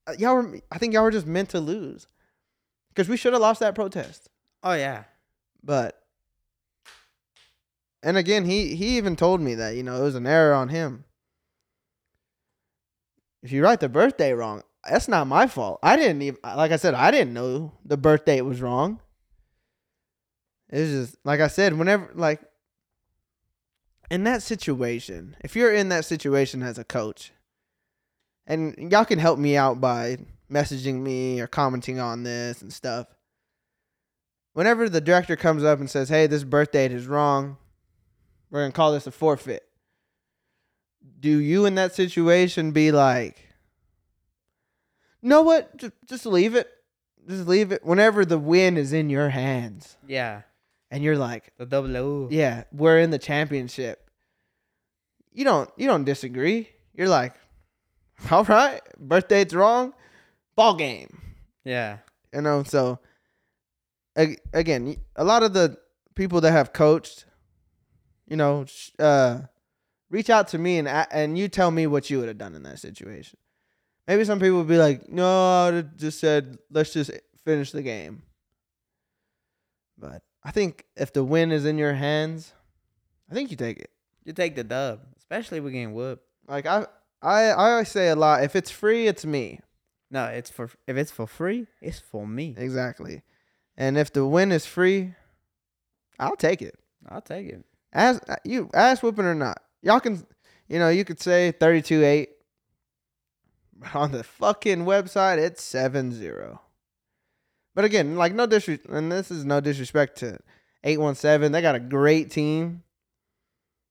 uh, 0.07 0.14
y'all 0.18 0.36
were 0.36 0.61
I 0.72 0.77
think 0.77 0.94
y'all 0.94 1.03
were 1.03 1.11
just 1.11 1.27
meant 1.27 1.49
to 1.49 1.60
lose. 1.60 2.07
Cuz 2.95 3.10
we 3.10 3.18
should 3.18 3.34
have 3.34 3.41
lost 3.41 3.60
that 3.60 3.76
protest. 3.76 4.30
Oh 4.64 4.72
yeah. 4.72 5.03
But 5.61 6.02
and 8.02 8.15
again, 8.15 8.45
he 8.45 8.76
he 8.76 8.95
even 8.95 9.18
told 9.18 9.41
me 9.41 9.56
that, 9.56 9.76
you 9.76 9.84
know, 9.84 9.99
it 9.99 10.03
was 10.03 10.15
an 10.15 10.26
error 10.26 10.53
on 10.53 10.69
him. 10.69 11.03
If 13.44 13.52
you 13.52 13.61
write 13.61 13.81
the 13.81 13.90
birthday 13.90 14.31
wrong, 14.31 14.64
that's 14.90 15.10
not 15.10 15.27
my 15.27 15.45
fault. 15.45 15.80
I 15.84 15.98
didn't 15.98 16.22
even 16.22 16.40
like 16.41 16.72
I 16.72 16.77
said, 16.77 16.94
I 16.94 17.11
didn't 17.11 17.34
know 17.34 17.73
the 17.84 17.98
birth 17.98 18.23
date 18.23 18.44
was 18.44 18.61
wrong. 18.61 19.02
It 20.69 20.80
was 20.80 20.91
just 20.91 21.18
like 21.26 21.41
I 21.41 21.48
said, 21.48 21.77
whenever 21.77 22.10
like 22.15 22.40
in 24.10 24.23
that 24.23 24.44
situation, 24.44 25.36
if 25.41 25.57
you're 25.57 25.73
in 25.73 25.90
that 25.90 26.06
situation 26.06 26.64
as 26.64 26.77
a 26.77 26.86
coach, 26.86 27.34
and 28.50 28.92
y'all 28.92 29.06
can 29.06 29.20
help 29.20 29.40
me 29.40 29.56
out 29.56 29.80
by 29.80 30.18
messaging 30.52 30.96
me 31.02 31.40
or 31.40 31.48
commenting 31.48 32.00
on 32.00 32.24
this 32.24 32.62
and 32.62 32.74
stuff. 32.74 33.08
Whenever 34.54 34.90
the 34.90 35.00
director 35.00 35.36
comes 35.38 35.64
up 35.64 35.80
and 35.80 35.90
says, 35.90 36.10
"Hey, 36.10 36.28
this 36.28 36.44
birth 36.44 36.72
date 36.72 36.92
is 36.92 37.08
wrong. 37.08 37.58
We're 38.50 38.62
gonna 38.64 38.74
call 38.74 38.92
this 38.92 39.08
a 39.08 39.12
forfeit." 39.12 39.64
Do 41.20 41.40
you 41.40 41.66
in 41.66 41.76
that 41.76 41.94
situation 41.96 42.72
be 42.72 42.92
like, 42.92 43.48
"Know 45.22 45.42
what? 45.44 45.78
Just, 45.78 45.94
just 46.06 46.26
leave 46.26 46.56
it. 46.56 46.70
Just 47.28 47.48
leave 47.48 47.72
it." 47.72 47.86
Whenever 47.86 48.26
the 48.26 48.40
win 48.40 48.76
is 48.78 48.92
in 48.92 49.10
your 49.10 49.30
hands, 49.30 49.98
Yeah. 50.08 50.42
and 50.90 51.04
you're 51.04 51.18
like, 51.18 51.54
The 51.58 51.66
double 51.66 51.96
O. 51.96 52.28
yeah, 52.32 52.64
we're 52.72 53.00
in 53.00 53.12
the 53.12 53.20
championship. 53.20 54.10
You 55.32 55.46
don't 55.46 55.70
you 55.78 55.88
don't 55.88 56.04
disagree. 56.06 56.70
You're 56.94 57.08
like, 57.10 57.36
all 58.32 58.44
right, 58.44 58.82
birth 58.98 59.28
date's 59.28 59.54
wrong, 59.54 59.94
ball 60.56 60.76
game. 60.76 61.22
Yeah. 61.64 61.98
You 62.34 62.41
know, 62.41 62.64
so 62.64 63.00
again, 64.16 64.98
a 65.16 65.24
lot 65.24 65.44
of 65.44 65.54
the 65.54 65.78
people 66.16 66.41
that 66.41 66.52
have 66.52 66.74
coached, 66.74 67.26
you 68.28 68.36
know, 68.36 68.66
uh, 69.00 69.41
reach 70.10 70.30
out 70.30 70.48
to 70.50 70.58
me 70.58 70.78
and 70.78 70.88
and 70.88 71.38
you 71.38 71.48
tell 71.48 71.72
me 71.72 71.88
what 71.88 72.10
you 72.10 72.20
would 72.20 72.28
have 72.28 72.38
done 72.38 72.56
in 72.56 72.64
that 72.64 72.80
situation. 72.80 73.38
Maybe 74.08 74.24
some 74.24 74.40
people 74.40 74.58
would 74.58 74.68
be 74.68 74.78
like, 74.78 75.08
"No, 75.08 75.26
I 75.26 75.66
would've 75.66 75.98
just 75.98 76.20
said 76.20 76.58
let's 76.72 76.94
just 76.94 77.12
finish 77.46 77.72
the 77.72 77.82
game." 77.82 78.24
But 79.98 80.24
I 80.44 80.52
think 80.52 80.86
if 80.96 81.14
the 81.14 81.24
win 81.24 81.52
is 81.52 81.66
in 81.66 81.78
your 81.78 81.94
hands, 81.94 82.54
I 83.30 83.34
think 83.34 83.52
you 83.52 83.58
take 83.58 83.80
it. 83.80 83.91
You 84.24 84.34
take 84.34 84.56
the 84.56 84.64
dub, 84.64 85.02
especially 85.18 85.60
if 85.60 85.64
we're 85.64 85.72
getting 85.72 85.94
whooped. 85.94 86.24
Like 86.48 86.66
I, 86.66 86.88
I, 87.22 87.46
I 87.46 87.72
always 87.72 87.90
say 87.90 88.10
a 88.10 88.16
lot. 88.16 88.44
If 88.44 88.56
it's 88.56 88.72
free, 88.72 89.08
it's 89.08 89.26
me. 89.26 89.60
No, 90.12 90.26
it's 90.26 90.50
for 90.50 90.70
if 90.88 90.98
it's 90.98 91.12
for 91.12 91.28
free, 91.28 91.68
it's 91.82 92.00
for 92.00 92.28
me. 92.28 92.56
Exactly. 92.58 93.22
And 93.78 93.98
if 93.98 94.12
the 94.12 94.26
win 94.26 94.52
is 94.52 94.66
free, 94.66 95.14
I'll 96.20 96.36
take 96.36 96.62
it. 96.62 96.76
I'll 97.08 97.22
take 97.22 97.48
it. 97.48 97.64
Ass 97.94 98.20
uh, 98.28 98.36
you 98.44 98.70
ass 98.74 99.04
whooping 99.04 99.26
or 99.26 99.36
not. 99.36 99.62
Y'all 99.82 100.00
can 100.00 100.26
you 100.68 100.80
know, 100.80 100.90
you 100.90 101.04
could 101.04 101.20
say 101.20 101.54
32-8. 101.60 102.28
But 103.76 103.96
on 103.96 104.12
the 104.12 104.24
fucking 104.24 104.86
website 104.86 105.38
it's 105.38 105.64
7-0. 105.64 106.60
But 107.76 107.86
again, 107.86 108.16
like 108.16 108.34
no 108.34 108.46
disrespect 108.46 108.94
and 108.94 109.12
this 109.12 109.32
is 109.32 109.46
no 109.46 109.62
disrespect 109.62 110.18
to 110.20 110.40
817. 110.84 111.52
They 111.52 111.62
got 111.62 111.76
a 111.76 111.80
great 111.80 112.32
team. 112.32 112.84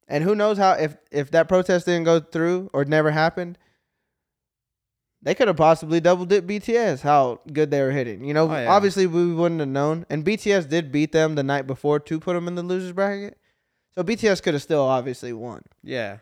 And 0.09 0.25
who 0.25 0.35
knows 0.35 0.57
how 0.59 0.73
if 0.73 0.97
if 1.11 1.31
that 1.33 1.49
protest 1.49 1.87
didn't 1.87 2.05
go 2.05 2.19
through 2.19 2.71
or 2.73 2.85
never 2.85 3.11
happened, 3.11 3.59
they 5.21 5.35
could 5.35 5.49
have 5.49 5.57
possibly 5.57 6.01
double 6.01 6.25
dipped 6.25 6.49
BTS. 6.49 7.03
How 7.03 7.41
good 7.53 7.71
they 7.71 7.83
were 7.83 7.91
hitting, 7.91 8.25
you 8.25 8.33
know. 8.33 8.51
Oh, 8.51 8.55
yeah. 8.55 8.71
Obviously, 8.71 9.07
we 9.07 9.35
wouldn't 9.35 9.61
have 9.61 9.69
known. 9.69 10.07
And 10.09 10.25
BTS 10.25 10.69
did 10.69 10.91
beat 10.91 11.13
them 11.13 11.35
the 11.35 11.43
night 11.43 11.67
before 11.67 12.01
to 12.01 12.19
put 12.19 12.35
them 12.35 12.49
in 12.49 12.55
the 12.55 12.63
losers 12.63 12.93
bracket, 12.93 13.37
so 13.95 14.03
BTS 14.03 14.43
could 14.43 14.55
have 14.55 14.63
still 14.63 14.83
obviously 14.83 15.33
won. 15.33 15.63
Yeah. 15.83 16.19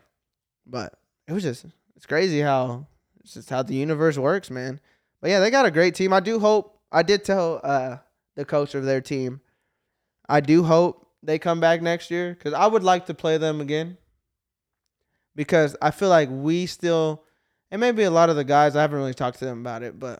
But 0.65 0.93
it 1.27 1.33
was 1.33 1.43
just 1.43 1.65
it's 1.95 2.05
crazy 2.05 2.41
how 2.41 2.87
it's 3.21 3.35
just 3.35 3.49
how 3.49 3.63
the 3.63 3.75
universe 3.75 4.17
works, 4.17 4.49
man. 4.49 4.81
But 5.21 5.29
yeah, 5.29 5.39
they 5.39 5.49
got 5.49 5.65
a 5.65 5.71
great 5.71 5.95
team. 5.95 6.11
I 6.11 6.19
do 6.19 6.39
hope. 6.39 6.79
I 6.91 7.03
did 7.03 7.23
tell 7.23 7.61
uh, 7.63 7.97
the 8.35 8.45
coach 8.45 8.75
of 8.75 8.83
their 8.83 9.01
team. 9.01 9.41
I 10.27 10.41
do 10.41 10.63
hope 10.63 11.06
they 11.27 11.37
come 11.37 11.59
back 11.59 11.81
next 11.81 12.09
year 12.09 12.33
because 12.33 12.53
I 12.53 12.65
would 12.65 12.83
like 12.83 13.05
to 13.07 13.13
play 13.13 13.37
them 13.37 13.61
again. 13.61 13.97
Because 15.35 15.75
I 15.81 15.91
feel 15.91 16.09
like 16.09 16.29
we 16.31 16.65
still, 16.65 17.23
and 17.69 17.79
maybe 17.79 18.03
a 18.03 18.09
lot 18.11 18.29
of 18.29 18.35
the 18.35 18.43
guys 18.43 18.75
I 18.75 18.81
haven't 18.81 18.97
really 18.97 19.13
talked 19.13 19.39
to 19.39 19.45
them 19.45 19.59
about 19.59 19.83
it, 19.83 19.99
but 19.99 20.19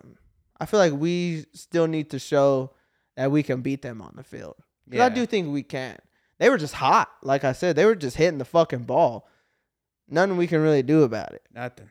I 0.60 0.66
feel 0.68 0.80
like 0.80 0.94
we 0.94 1.46
still 1.54 1.88
need 1.88 2.12
to 2.12 2.20
show 2.20 2.74
that 3.16 3.32
we 3.32 3.42
can 3.42 3.62
beat 3.62 3.82
them 3.82 4.02
on 4.02 4.14
the 4.16 4.24
field. 4.24 4.56
'Cause 4.92 5.00
I 5.00 5.08
Yeah. 5.08 5.10
do 5.10 5.26
think 5.26 5.52
we 5.52 5.64
can. 5.64 5.98
They 6.40 6.50
were 6.50 6.58
just 6.58 6.76
hot, 6.76 7.10
like 7.24 7.44
I 7.44 7.54
said. 7.54 7.76
They 7.76 7.86
were 7.86 7.96
just 7.96 8.18
hitting 8.18 8.38
the 8.38 8.46
fucking 8.46 8.84
ball. 8.84 9.28
Nothing 10.08 10.38
we 10.38 10.46
can 10.48 10.62
really 10.62 10.84
do 10.84 11.02
about 11.04 11.34
it. 11.34 11.42
Nothing. 11.52 11.90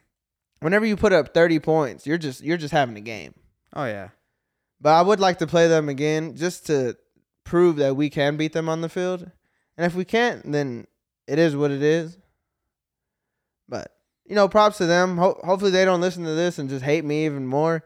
Whenever 0.60 0.86
you 0.86 0.96
put 0.96 1.12
up 1.12 1.34
thirty 1.34 1.58
points, 1.58 2.06
you're 2.06 2.16
just 2.18 2.42
you're 2.42 2.56
just 2.56 2.72
having 2.72 2.96
a 2.96 3.00
game. 3.00 3.34
Oh 3.74 3.84
yeah. 3.86 4.10
But 4.80 4.90
I 4.94 5.02
would 5.02 5.20
like 5.20 5.38
to 5.38 5.46
play 5.46 5.66
them 5.68 5.88
again 5.88 6.36
just 6.36 6.66
to 6.66 6.96
prove 7.46 7.76
that 7.76 7.96
we 7.96 8.10
can 8.10 8.36
beat 8.36 8.52
them 8.52 8.68
on 8.68 8.82
the 8.82 8.88
field. 8.90 9.30
And 9.78 9.86
if 9.86 9.94
we 9.94 10.04
can't, 10.04 10.50
then 10.52 10.86
it 11.26 11.38
is 11.38 11.56
what 11.56 11.70
it 11.70 11.82
is. 11.82 12.18
But 13.68 13.92
you 14.26 14.34
know, 14.34 14.48
props 14.48 14.78
to 14.78 14.86
them. 14.86 15.16
Ho- 15.18 15.40
hopefully, 15.44 15.70
they 15.70 15.84
don't 15.84 16.00
listen 16.00 16.24
to 16.24 16.34
this 16.34 16.58
and 16.58 16.68
just 16.68 16.84
hate 16.84 17.04
me 17.04 17.24
even 17.26 17.46
more. 17.46 17.84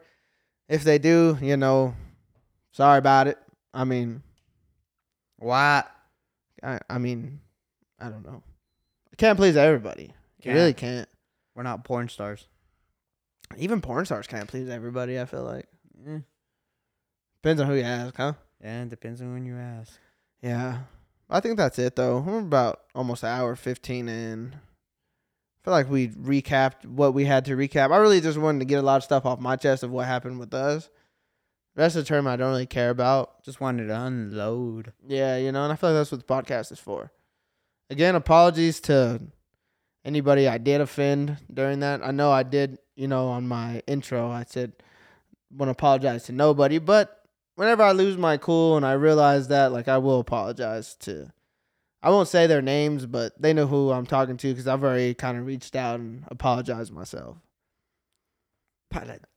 If 0.67 0.83
they 0.83 0.97
do, 0.97 1.37
you 1.41 1.55
know, 1.57 1.93
sorry 2.71 2.97
about 2.97 3.27
it. 3.27 3.37
I 3.73 3.83
mean, 3.85 4.21
What? 5.37 5.89
I, 6.63 6.79
I 6.89 6.97
mean, 6.97 7.39
I 7.99 8.09
don't 8.09 8.25
know. 8.25 8.43
I 9.11 9.15
can't 9.15 9.37
please 9.37 9.57
everybody. 9.57 10.13
Can't. 10.41 10.55
really 10.55 10.73
can't. 10.73 11.07
We're 11.55 11.63
not 11.63 11.83
porn 11.83 12.09
stars. 12.09 12.45
Even 13.57 13.81
porn 13.81 14.05
stars 14.05 14.27
can't 14.27 14.47
please 14.47 14.69
everybody. 14.69 15.19
I 15.19 15.25
feel 15.25 15.43
like 15.43 15.67
Eh. 16.07 16.19
depends 17.41 17.61
on 17.61 17.67
who 17.67 17.75
you 17.75 17.83
ask, 17.83 18.15
huh? 18.15 18.33
Yeah, 18.63 18.83
it 18.83 18.89
depends 18.89 19.21
on 19.21 19.33
when 19.33 19.45
you 19.45 19.57
ask. 19.57 19.93
Yeah. 20.41 20.79
I 21.29 21.39
think 21.39 21.57
that's 21.57 21.79
it 21.79 21.95
though. 21.95 22.19
We're 22.19 22.39
about 22.39 22.81
almost 22.93 23.23
an 23.23 23.29
hour 23.29 23.55
fifteen 23.55 24.09
in. 24.09 24.53
I 24.53 25.63
feel 25.63 25.73
like 25.73 25.89
we 25.89 26.09
recapped 26.09 26.85
what 26.85 27.13
we 27.13 27.25
had 27.25 27.45
to 27.45 27.55
recap. 27.55 27.91
I 27.91 27.97
really 27.97 28.19
just 28.19 28.37
wanted 28.37 28.59
to 28.59 28.65
get 28.65 28.79
a 28.79 28.81
lot 28.81 28.97
of 28.97 29.03
stuff 29.03 29.25
off 29.25 29.39
my 29.39 29.55
chest 29.55 29.83
of 29.83 29.91
what 29.91 30.07
happened 30.07 30.39
with 30.39 30.53
us. 30.53 30.89
Of 31.77 31.93
the 31.93 32.03
term 32.03 32.27
I 32.27 32.35
don't 32.35 32.49
really 32.49 32.65
care 32.65 32.89
about. 32.89 33.43
Just 33.43 33.61
wanted 33.61 33.87
to 33.87 33.97
unload. 33.97 34.91
Yeah, 35.07 35.37
you 35.37 35.51
know, 35.51 35.63
and 35.63 35.71
I 35.71 35.75
feel 35.77 35.91
like 35.91 35.99
that's 35.99 36.11
what 36.11 36.27
the 36.27 36.33
podcast 36.33 36.71
is 36.71 36.79
for. 36.79 37.11
Again, 37.89 38.15
apologies 38.15 38.81
to 38.81 39.21
anybody 40.03 40.47
I 40.47 40.57
did 40.57 40.81
offend 40.81 41.37
during 41.53 41.79
that. 41.79 42.03
I 42.03 42.11
know 42.11 42.31
I 42.31 42.43
did, 42.43 42.79
you 42.95 43.07
know, 43.07 43.29
on 43.29 43.47
my 43.47 43.81
intro, 43.87 44.29
I 44.29 44.43
said 44.43 44.73
want 45.49 45.67
to 45.67 45.71
apologize 45.71 46.23
to 46.23 46.33
nobody, 46.33 46.77
but 46.77 47.20
whenever 47.61 47.83
I 47.83 47.91
lose 47.91 48.17
my 48.17 48.37
cool 48.37 48.75
and 48.75 48.83
I 48.83 48.93
realize 48.93 49.49
that, 49.49 49.71
like, 49.71 49.87
I 49.87 49.99
will 49.99 50.19
apologize 50.19 50.95
to. 51.01 51.31
I 52.01 52.09
won't 52.09 52.27
say 52.27 52.47
their 52.47 52.63
names, 52.63 53.05
but 53.05 53.39
they 53.39 53.53
know 53.53 53.67
who 53.67 53.91
I'm 53.91 54.07
talking 54.07 54.35
to 54.37 54.47
because 54.47 54.67
I've 54.67 54.83
already 54.83 55.13
kind 55.13 55.37
of 55.37 55.45
reached 55.45 55.75
out 55.75 55.99
and 55.99 56.23
apologized 56.29 56.91
myself. 56.91 57.37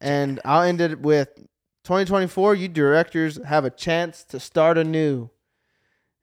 And 0.00 0.40
I'll 0.42 0.62
end 0.62 0.80
it 0.80 1.00
with 1.00 1.36
2024. 1.84 2.54
You 2.54 2.66
directors 2.68 3.44
have 3.44 3.66
a 3.66 3.70
chance 3.70 4.24
to 4.24 4.40
start 4.40 4.78
anew 4.78 5.28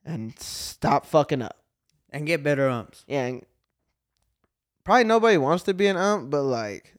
and 0.04 0.36
stop 0.40 1.06
fucking 1.06 1.40
up. 1.40 1.62
And 2.10 2.26
get 2.26 2.42
better 2.42 2.68
umps. 2.68 3.04
Yeah, 3.06 3.30
probably 4.82 5.04
nobody 5.04 5.36
wants 5.36 5.62
to 5.62 5.72
be 5.72 5.86
an 5.86 5.96
ump, 5.96 6.30
but 6.30 6.42
like 6.42 6.96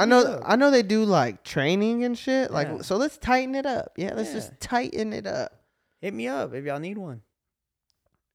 I 0.00 0.04
know 0.06 0.22
up. 0.22 0.42
I 0.44 0.56
know 0.56 0.70
they 0.70 0.82
do 0.82 1.04
like 1.04 1.44
training 1.44 2.04
and 2.04 2.16
shit. 2.16 2.50
Like 2.50 2.68
Yeah. 2.68 2.82
so 2.82 2.96
let's 2.96 3.18
tighten 3.18 3.54
it 3.54 3.66
up. 3.66 3.92
Yeah, 3.96 4.14
let's 4.14 4.30
Yeah. 4.30 4.34
just 4.36 4.52
tighten 4.60 5.12
it 5.12 5.26
up. 5.26 5.52
Hit 6.00 6.14
me 6.14 6.28
up 6.28 6.54
if 6.54 6.64
y'all 6.64 6.78
need 6.80 6.98
one. 6.98 7.22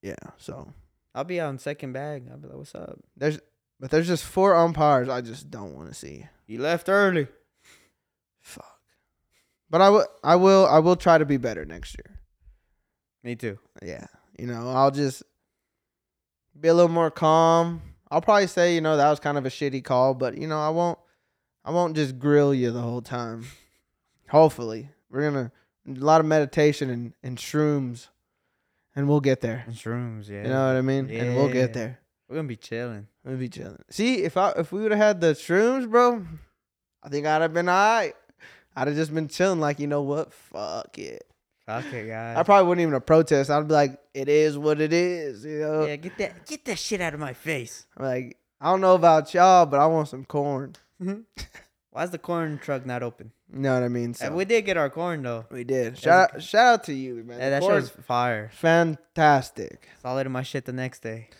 Yeah, 0.02 0.14
so 0.36 0.72
I'll 1.14 1.24
be 1.24 1.40
on 1.40 1.58
second 1.58 1.92
bag. 1.92 2.28
I'll 2.30 2.38
be 2.38 2.48
like, 2.48 2.56
what's 2.56 2.74
up? 2.74 2.98
there's 3.16 3.40
but 3.80 3.90
there's 3.90 4.06
just 4.08 4.24
four 4.24 4.54
umpires 4.56 5.08
I 5.08 5.20
just 5.20 5.50
don't 5.50 5.74
want 5.74 5.88
to 5.88 5.94
see. 5.94 6.26
You 6.46 6.60
left 6.60 6.88
early. 6.88 7.28
Fuck. 8.40 8.80
But 9.70 9.80
I 9.80 9.90
will 9.90 10.06
I 10.24 10.36
will 10.36 10.66
I 10.66 10.78
will 10.78 10.96
try 10.96 11.18
to 11.18 11.24
be 11.26 11.36
better 11.36 11.64
next 11.64 11.96
year. 11.98 12.20
Me 13.22 13.34
too. 13.36 13.58
Yeah. 13.82 14.06
You 14.38 14.46
know, 14.46 14.70
I'll 14.70 14.90
just 14.92 15.22
be 16.58 16.68
a 16.68 16.74
little 16.74 16.90
more 16.90 17.10
calm. 17.10 17.82
I'll 18.10 18.20
probably 18.22 18.46
say, 18.46 18.74
you 18.74 18.80
know, 18.80 18.96
that 18.96 19.10
was 19.10 19.20
kind 19.20 19.36
of 19.36 19.44
a 19.44 19.50
shitty 19.50 19.84
call, 19.84 20.14
but 20.14 20.38
you 20.38 20.46
know, 20.46 20.58
I 20.60 20.70
won't 20.70 20.98
I 21.68 21.70
won't 21.70 21.94
just 21.94 22.18
grill 22.18 22.54
you 22.54 22.70
the 22.70 22.80
whole 22.80 23.02
time. 23.02 23.44
Hopefully. 24.30 24.88
We're 25.10 25.30
gonna 25.30 25.52
a 25.86 26.02
lot 26.02 26.18
of 26.18 26.26
meditation 26.26 26.88
and, 26.88 27.12
and 27.22 27.36
shrooms 27.36 28.08
and 28.96 29.06
we'll 29.06 29.20
get 29.20 29.42
there. 29.42 29.64
And 29.66 29.76
shrooms, 29.76 30.30
yeah. 30.30 30.44
You 30.44 30.48
know 30.48 30.66
what 30.66 30.76
I 30.76 30.80
mean? 30.80 31.10
And 31.10 31.36
we'll 31.36 31.52
get 31.52 31.74
there. 31.74 31.98
We're 32.26 32.36
gonna 32.36 32.48
be 32.48 32.56
chilling. 32.56 33.06
We'll 33.22 33.36
be 33.36 33.50
chilling. 33.50 33.84
See, 33.90 34.22
if 34.22 34.38
I 34.38 34.52
if 34.52 34.72
we 34.72 34.80
would 34.80 34.92
have 34.92 34.98
had 35.00 35.20
the 35.20 35.34
shrooms, 35.34 35.90
bro, 35.90 36.24
I 37.02 37.10
think 37.10 37.26
I'd 37.26 37.42
have 37.42 37.52
been 37.52 37.68
alright. 37.68 38.14
I'd 38.74 38.88
have 38.88 38.96
just 38.96 39.12
been 39.12 39.28
chilling, 39.28 39.60
like, 39.60 39.78
you 39.78 39.88
know 39.88 40.02
what? 40.02 40.32
Fuck 40.32 40.98
it. 40.98 41.26
Fuck 41.66 41.92
it, 41.92 42.08
guys. 42.08 42.38
I 42.38 42.44
probably 42.44 42.66
wouldn't 42.66 42.80
even 42.80 42.94
have 42.94 43.04
protest. 43.04 43.50
I'd 43.50 43.68
be 43.68 43.74
like, 43.74 43.98
it 44.14 44.30
is 44.30 44.56
what 44.56 44.80
it 44.80 44.94
is, 44.94 45.44
you 45.44 45.58
know? 45.58 45.84
yeah, 45.84 45.96
get 45.96 46.16
that 46.16 46.46
get 46.46 46.64
that 46.64 46.78
shit 46.78 47.02
out 47.02 47.12
of 47.12 47.20
my 47.20 47.34
face. 47.34 47.86
I'm 47.94 48.06
like, 48.06 48.38
I 48.58 48.70
don't 48.70 48.80
know 48.80 48.94
about 48.94 49.34
y'all, 49.34 49.66
but 49.66 49.80
I 49.80 49.86
want 49.86 50.08
some 50.08 50.24
corn. 50.24 50.74
Why's 51.90 52.10
the 52.10 52.18
corn 52.18 52.58
truck 52.58 52.84
not 52.86 53.02
open? 53.02 53.32
You 53.52 53.60
know 53.60 53.74
what 53.74 53.82
I 53.82 53.88
mean? 53.88 54.10
Uh, 54.10 54.14
So 54.14 54.34
we 54.34 54.44
did 54.44 54.62
get 54.66 54.76
our 54.76 54.90
corn 54.90 55.22
though. 55.22 55.46
we 55.50 55.64
did. 55.64 55.98
Shout 55.98 56.34
out, 56.34 56.42
shout 56.42 56.66
out 56.66 56.84
to 56.84 56.92
you, 56.94 57.24
man. 57.24 57.38
Yeah, 57.38 57.50
that 57.50 57.62
corn's 57.62 57.88
shit 57.88 57.96
was 57.96 58.04
fire. 58.04 58.50
fantastic. 58.52 59.88
Solid 60.02 60.26
in 60.26 60.32
my 60.32 60.42
shit 60.42 60.64
the 60.64 60.72
next 60.72 61.00
day. 61.02 61.30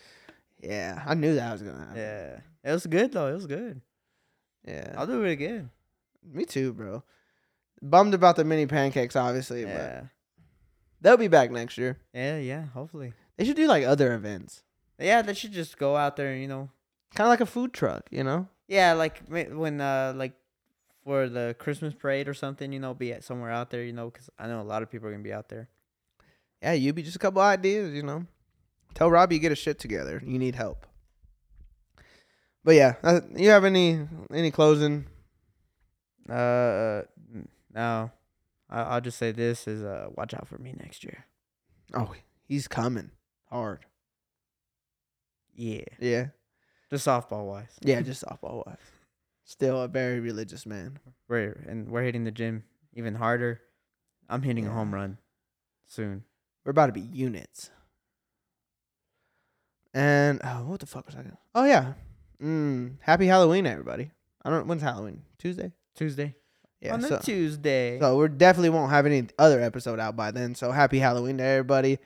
Yeah, 0.61 1.01
I 1.05 1.13
knew 1.13 1.35
that 1.35 1.51
was 1.53 1.61
gonna 1.61 1.79
happen. 1.79 1.95
Yeah. 1.97 2.39
It 2.63 2.71
was 2.73 2.85
good 2.87 3.11
though. 3.13 3.27
It 3.27 3.33
was 3.33 3.45
good. 3.47 3.81
Yeah, 4.65 4.93
I'll 4.97 5.07
do 5.07 5.23
it 5.23 5.31
again. 5.31 5.69
me 6.23 6.45
too, 6.45 6.73
bro. 6.73 7.03
Bummed 7.81 8.13
about 8.13 8.35
the 8.35 8.43
mini 8.43 8.65
pancakes, 8.65 9.15
obviously, 9.15 9.63
but 9.63 9.71
Yeah. 9.71 10.01
they'll 10.99 11.15
be 11.17 11.29
back 11.29 11.49
next 11.51 11.77
year. 11.77 11.97
Yeah, 12.13 12.37
yeah, 12.37 12.65
hopefully. 12.73 13.13
They 13.37 13.45
should 13.45 13.55
do 13.55 13.67
like 13.67 13.85
other 13.85 14.13
events, 14.13 14.63
Yeah, 14.99 15.21
they 15.21 15.33
should 15.33 15.53
just 15.53 15.77
go 15.77 15.95
out 15.95 16.17
there, 16.17 16.35
you 16.35 16.47
know. 16.47 16.69
kind 17.15 17.27
of 17.27 17.29
like 17.29 17.39
a 17.41 17.45
food 17.45 17.71
truck, 17.73 18.03
you 18.11 18.23
know? 18.23 18.49
Yeah, 18.69 18.93
like 18.93 19.23
when 19.27 19.81
uh 19.81 20.13
like 20.15 20.33
for 21.03 21.27
the 21.27 21.55
Christmas 21.57 21.95
parade 21.95 22.27
or 22.27 22.35
something, 22.35 22.71
you 22.71 22.79
know, 22.79 22.93
be 22.93 23.11
at 23.11 23.23
somewhere 23.23 23.49
out 23.51 23.71
there, 23.71 23.83
you 23.83 23.93
know, 23.93 24.11
cuz 24.11 24.29
I 24.37 24.45
know 24.45 24.61
a 24.61 24.63
lot 24.63 24.83
of 24.83 24.91
people 24.91 25.07
are 25.07 25.11
going 25.11 25.23
to 25.23 25.27
be 25.27 25.33
out 25.33 25.49
there. 25.49 25.69
Yeah, 26.61 26.73
you 26.73 26.93
be 26.93 27.01
just 27.01 27.15
a 27.15 27.19
couple 27.19 27.41
ideas, 27.41 27.93
you 27.95 28.03
know. 28.03 28.27
Tell 28.93 29.09
Robbie 29.09 29.35
you 29.35 29.41
get 29.41 29.51
a 29.51 29.55
shit 29.55 29.79
together. 29.79 30.21
You 30.23 30.37
need 30.37 30.53
help. 30.53 30.85
But 32.63 32.75
yeah, 32.75 32.95
uh, 33.01 33.21
you 33.35 33.49
have 33.49 33.65
any 33.65 34.07
any 34.31 34.51
closing? 34.51 35.07
Uh 36.29 37.03
no. 37.73 38.11
I 38.69 38.81
I'll 38.81 39.01
just 39.01 39.17
say 39.17 39.31
this 39.31 39.67
is 39.67 39.83
uh 39.83 40.09
watch 40.15 40.35
out 40.35 40.47
for 40.47 40.59
me 40.59 40.75
next 40.77 41.03
year. 41.03 41.25
Oh, 41.95 42.13
he's 42.47 42.67
coming 42.67 43.09
hard. 43.49 43.85
Yeah, 45.55 45.85
Yeah. 45.99 46.27
The 46.89 46.97
softball 46.97 47.45
wise, 47.45 47.77
Yeah, 47.81 48.01
just 48.01 48.23
softball 48.23 48.65
wise. 48.65 48.77
Still 49.43 49.81
a 49.81 49.87
very 49.87 50.19
religious 50.19 50.65
man. 50.65 50.99
we're 51.27 51.63
and 51.67 51.89
we're 51.89 52.03
hitting 52.03 52.23
the 52.23 52.31
gym 52.31 52.63
even 52.93 53.15
harder. 53.15 53.61
I'm 54.29 54.41
hitting 54.43 54.67
a 54.67 54.71
home 54.71 54.93
run 54.93 55.17
soon. 55.87 56.23
We're 56.63 56.71
about 56.71 56.87
to 56.87 56.91
be 56.91 57.01
units. 57.01 57.71
And 59.93 60.39
oh, 60.43 60.65
what 60.65 60.79
the 60.79 60.85
fuck 60.85 61.07
was 61.07 61.15
I 61.15 61.23
gonna? 61.23 61.37
Oh 61.55 61.65
yeah. 61.65 61.93
Mm, 62.41 62.97
happy 63.01 63.25
Halloween, 63.27 63.65
everybody. 63.65 64.11
I 64.43 64.49
don't. 64.49 64.67
When's 64.67 64.81
Halloween? 64.81 65.23
Tuesday. 65.39 65.71
Tuesday. 65.95 66.35
Yeah. 66.79 66.93
on 66.93 67.01
so, 67.01 67.15
a 67.15 67.19
Tuesday. 67.19 67.99
so 67.99 68.15
we 68.17 68.29
definitely 68.29 68.69
won't 68.69 68.91
have 68.91 69.05
any 69.05 69.27
other 69.37 69.59
episode 69.59 69.99
out 69.99 70.15
by 70.15 70.31
then. 70.31 70.55
So 70.55 70.71
happy 70.71 70.99
Halloween 70.99 71.37
to 71.39 71.43
everybody. 71.43 71.99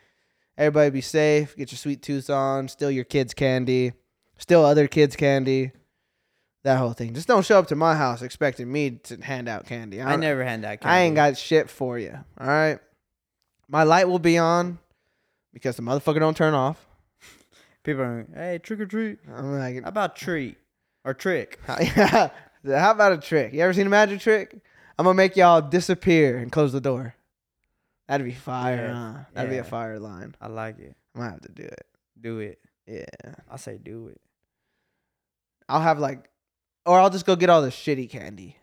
Everybody 0.58 0.90
be 0.92 1.02
safe. 1.02 1.56
Get 1.56 1.72
your 1.72 1.78
sweet 1.78 2.02
tooth 2.02 2.30
on. 2.30 2.68
Steal 2.68 2.90
your 2.90 3.04
kids' 3.04 3.34
candy. 3.34 3.94
Steal 4.44 4.66
other 4.66 4.90
kids' 4.90 5.16
candy. 5.16 5.72
That 6.66 6.78
whole 6.78 6.92
thing. 6.92 7.14
Just 7.14 7.30
don't 7.30 7.46
show 7.46 7.60
up 7.60 7.68
to 7.68 7.78
my 7.78 7.96
house 7.96 8.22
expecting 8.22 8.70
me 8.70 8.90
to 9.04 9.16
hand 9.22 9.48
out 9.48 9.66
candy. 9.66 10.02
I 10.02 10.10
don't- 10.12 10.20
never 10.20 10.44
hand 10.44 10.66
out 10.66 10.82
candy. 10.82 10.86
I 10.86 11.00
ain't 11.04 11.16
got 11.16 11.38
shit 11.38 11.70
for 11.70 11.98
you. 11.98 12.12
All 12.38 12.48
right. 12.48 12.78
My 13.70 13.84
light 13.84 14.10
will 14.10 14.20
be 14.20 14.38
on 14.38 14.80
because 15.54 15.78
the 15.78 15.82
motherfucker 15.82 16.20
don't 16.20 16.36
turn 16.36 16.54
off. 16.54 16.86
people. 17.84 18.02
Are, 18.04 18.18
like, 18.18 18.36
hey, 18.36 18.60
trick 18.62 18.82
or 18.82 18.86
treat. 18.86 19.20
I'm 19.34 19.58
like, 19.58 19.82
How 19.82 19.88
about 19.88 20.18
treat 20.18 20.58
or 21.06 21.14
trick? 21.14 21.58
how 21.66 22.30
about 22.64 23.14
a 23.14 23.18
trick? 23.20 23.54
You 23.54 23.62
ever 23.62 23.72
seen 23.72 23.88
a 23.88 23.90
magic 23.90 24.20
trick? 24.20 24.58
I'm 25.00 25.06
gonna 25.06 25.16
make 25.16 25.38
y'all 25.38 25.62
disappear 25.62 26.38
and 26.38 26.52
close 26.52 26.74
the 26.74 26.82
door. 26.82 27.16
That'd 28.10 28.26
be 28.26 28.34
fire. 28.34 28.88
Yeah. 28.88 29.14
Huh? 29.14 29.20
That'd 29.34 29.52
be 29.52 29.58
a 29.60 29.64
fire 29.64 30.00
line. 30.00 30.36
I 30.42 30.48
like 30.48 30.80
it. 30.80 30.98
I'm 31.16 31.22
gonna 31.22 31.32
have 31.32 31.42
to 31.44 31.50
do 31.54 31.64
it. 31.64 31.86
Do 32.20 32.40
it. 32.40 32.60
Yeah. 32.86 33.06
I 33.50 33.56
say 33.56 33.78
do 33.82 34.08
it. 34.08 34.20
I'll 35.74 35.82
have 35.82 35.98
like, 35.98 36.30
or 36.86 37.00
I'll 37.00 37.10
just 37.10 37.26
go 37.26 37.36
get 37.36 37.50
all 37.50 37.64
the 37.64 37.70
shitty 37.70 38.08
candy. 38.08 38.58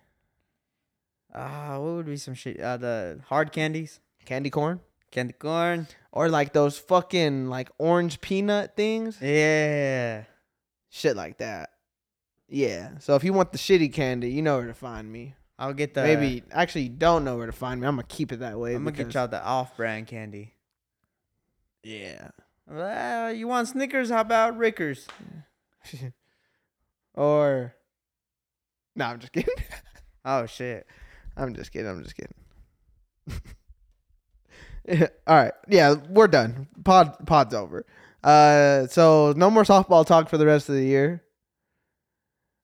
Ah, 1.34 1.76
what 1.80 1.94
would 1.94 2.06
be 2.06 2.16
some 2.16 2.34
shit? 2.34 2.60
Uh, 2.60 2.76
the 2.76 3.20
hard 3.26 3.50
candies, 3.50 3.98
Candy 4.24 4.48
corn. 4.48 4.78
candy 5.10 5.32
corn. 5.32 5.88
Or 6.12 6.28
like 6.28 6.52
those 6.52 6.78
fucking 6.78 7.48
like 7.48 7.68
orange 7.78 8.20
peanut 8.20 8.76
things. 8.76 9.18
Yeah. 9.20 10.22
Shit 10.88 11.16
like 11.16 11.38
that. 11.38 11.70
Yeah. 12.48 12.98
So 13.00 13.16
if 13.16 13.24
you 13.24 13.32
want 13.32 13.50
the 13.50 13.58
shitty 13.58 13.92
candy, 13.92 14.30
you 14.30 14.42
know 14.42 14.58
where 14.58 14.68
to 14.68 14.74
find 14.74 15.10
me. 15.10 15.34
I'll 15.58 15.74
get 15.74 15.94
the. 15.94 16.04
Maybe 16.04 16.44
actually 16.52 16.82
you 16.82 16.90
don't 16.90 17.24
know 17.24 17.36
where 17.36 17.46
to 17.46 17.52
find 17.52 17.80
me. 17.80 17.88
I'm 17.88 17.96
gonna 17.96 18.06
keep 18.08 18.30
it 18.30 18.38
that 18.38 18.56
way. 18.56 18.76
I'm 18.76 18.84
gonna 18.84 18.96
get 18.96 19.12
y'all 19.14 19.26
the 19.26 19.44
off-brand 19.44 20.06
candy. 20.06 20.54
Yeah. 21.82 22.28
Uh, 22.72 23.32
you 23.34 23.48
want 23.48 23.66
Snickers? 23.66 24.10
How 24.10 24.20
about 24.20 24.56
Rickers? 24.56 25.08
or 27.14 27.74
no, 28.96 29.06
I'm 29.06 29.18
just 29.18 29.32
kidding. 29.32 29.54
Oh 30.22 30.44
shit. 30.44 30.86
I'm 31.34 31.54
just 31.54 31.72
kidding. 31.72 31.88
I'm 31.88 32.02
just 32.02 32.14
kidding. 32.14 32.34
All 35.26 35.34
right. 35.36 35.54
Yeah, 35.66 35.94
we're 36.10 36.28
done. 36.28 36.68
Pod 36.84 37.16
pod's 37.26 37.54
over. 37.54 37.86
Uh 38.22 38.86
so 38.88 39.32
no 39.34 39.50
more 39.50 39.62
softball 39.62 40.04
talk 40.04 40.28
for 40.28 40.36
the 40.36 40.44
rest 40.44 40.68
of 40.68 40.74
the 40.74 40.84
year. 40.84 41.22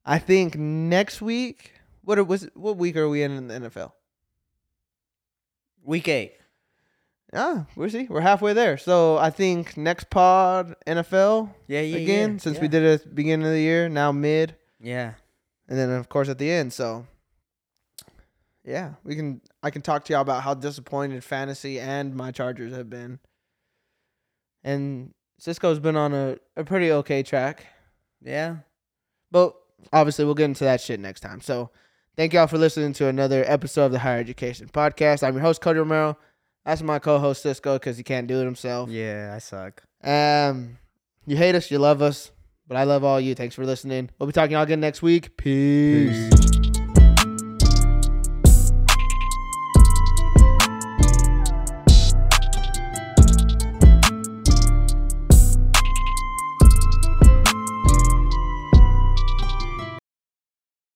I 0.04 0.18
think 0.18 0.56
next 0.56 1.22
week 1.22 1.72
what 2.02 2.24
was 2.26 2.46
what 2.52 2.76
week 2.76 2.96
are 2.96 3.08
we 3.08 3.22
in 3.22 3.32
in 3.32 3.48
the 3.48 3.54
NFL? 3.70 3.92
Week 5.82 6.08
eight. 6.08 6.34
Ah, 7.36 7.66
we'll 7.76 7.90
see. 7.90 8.06
We're 8.08 8.20
halfway 8.22 8.52
there. 8.54 8.78
So 8.78 9.16
I 9.18 9.30
think 9.30 9.76
next 9.76 10.08
pod 10.10 10.74
NFL 10.86 11.50
Yeah, 11.68 11.80
yeah. 11.82 11.96
again, 11.98 12.32
yeah, 12.32 12.38
since 12.38 12.56
yeah. 12.56 12.62
we 12.62 12.68
did 12.68 12.82
it 12.82 12.94
at 12.94 13.02
the 13.04 13.08
beginning 13.10 13.46
of 13.46 13.52
the 13.52 13.60
year, 13.60 13.88
now 13.88 14.10
mid. 14.12 14.56
Yeah. 14.80 15.12
and 15.68 15.78
then 15.78 15.90
of 15.90 16.08
course 16.08 16.28
at 16.28 16.38
the 16.38 16.50
end. 16.50 16.72
So 16.72 17.06
yeah, 18.64 18.94
we 19.04 19.14
can 19.14 19.40
I 19.62 19.70
can 19.70 19.82
talk 19.82 20.04
to 20.06 20.12
y'all 20.12 20.22
about 20.22 20.42
how 20.42 20.54
disappointed 20.54 21.22
fantasy 21.22 21.78
and 21.78 22.14
my 22.14 22.30
Chargers 22.32 22.72
have 22.74 22.90
been. 22.90 23.18
And 24.64 25.12
Cisco's 25.38 25.78
been 25.78 25.96
on 25.96 26.12
a, 26.14 26.36
a 26.56 26.64
pretty 26.64 26.90
okay 26.90 27.22
track. 27.22 27.66
Yeah. 28.22 28.56
But 29.30 29.54
obviously 29.92 30.24
we'll 30.24 30.34
get 30.34 30.46
into 30.46 30.64
that 30.64 30.80
shit 30.80 30.98
next 30.98 31.20
time. 31.20 31.40
So 31.40 31.70
thank 32.16 32.32
y'all 32.32 32.46
for 32.46 32.58
listening 32.58 32.92
to 32.94 33.06
another 33.08 33.44
episode 33.46 33.86
of 33.86 33.92
the 33.92 33.98
Higher 34.00 34.18
Education 34.18 34.68
Podcast. 34.72 35.22
I'm 35.22 35.34
your 35.34 35.42
host 35.42 35.60
Cody 35.60 35.78
Romero. 35.78 36.16
That's 36.66 36.82
my 36.82 36.98
co-host 36.98 37.42
Cisco 37.42 37.74
because 37.74 37.96
he 37.96 38.02
can't 38.02 38.26
do 38.26 38.40
it 38.40 38.44
himself. 38.44 38.90
Yeah, 38.90 39.32
I 39.32 39.38
suck. 39.38 39.84
Um, 40.02 40.78
you 41.24 41.36
hate 41.36 41.54
us, 41.54 41.70
you 41.70 41.78
love 41.78 42.02
us, 42.02 42.32
but 42.66 42.76
I 42.76 42.82
love 42.82 43.04
all 43.04 43.20
you. 43.20 43.36
Thanks 43.36 43.54
for 43.54 43.64
listening. 43.64 44.10
We'll 44.18 44.26
be 44.26 44.32
talking 44.32 44.56
all 44.56 44.64
again 44.64 44.80
next 44.80 45.00
week. 45.00 45.36
Peace. 45.36 46.75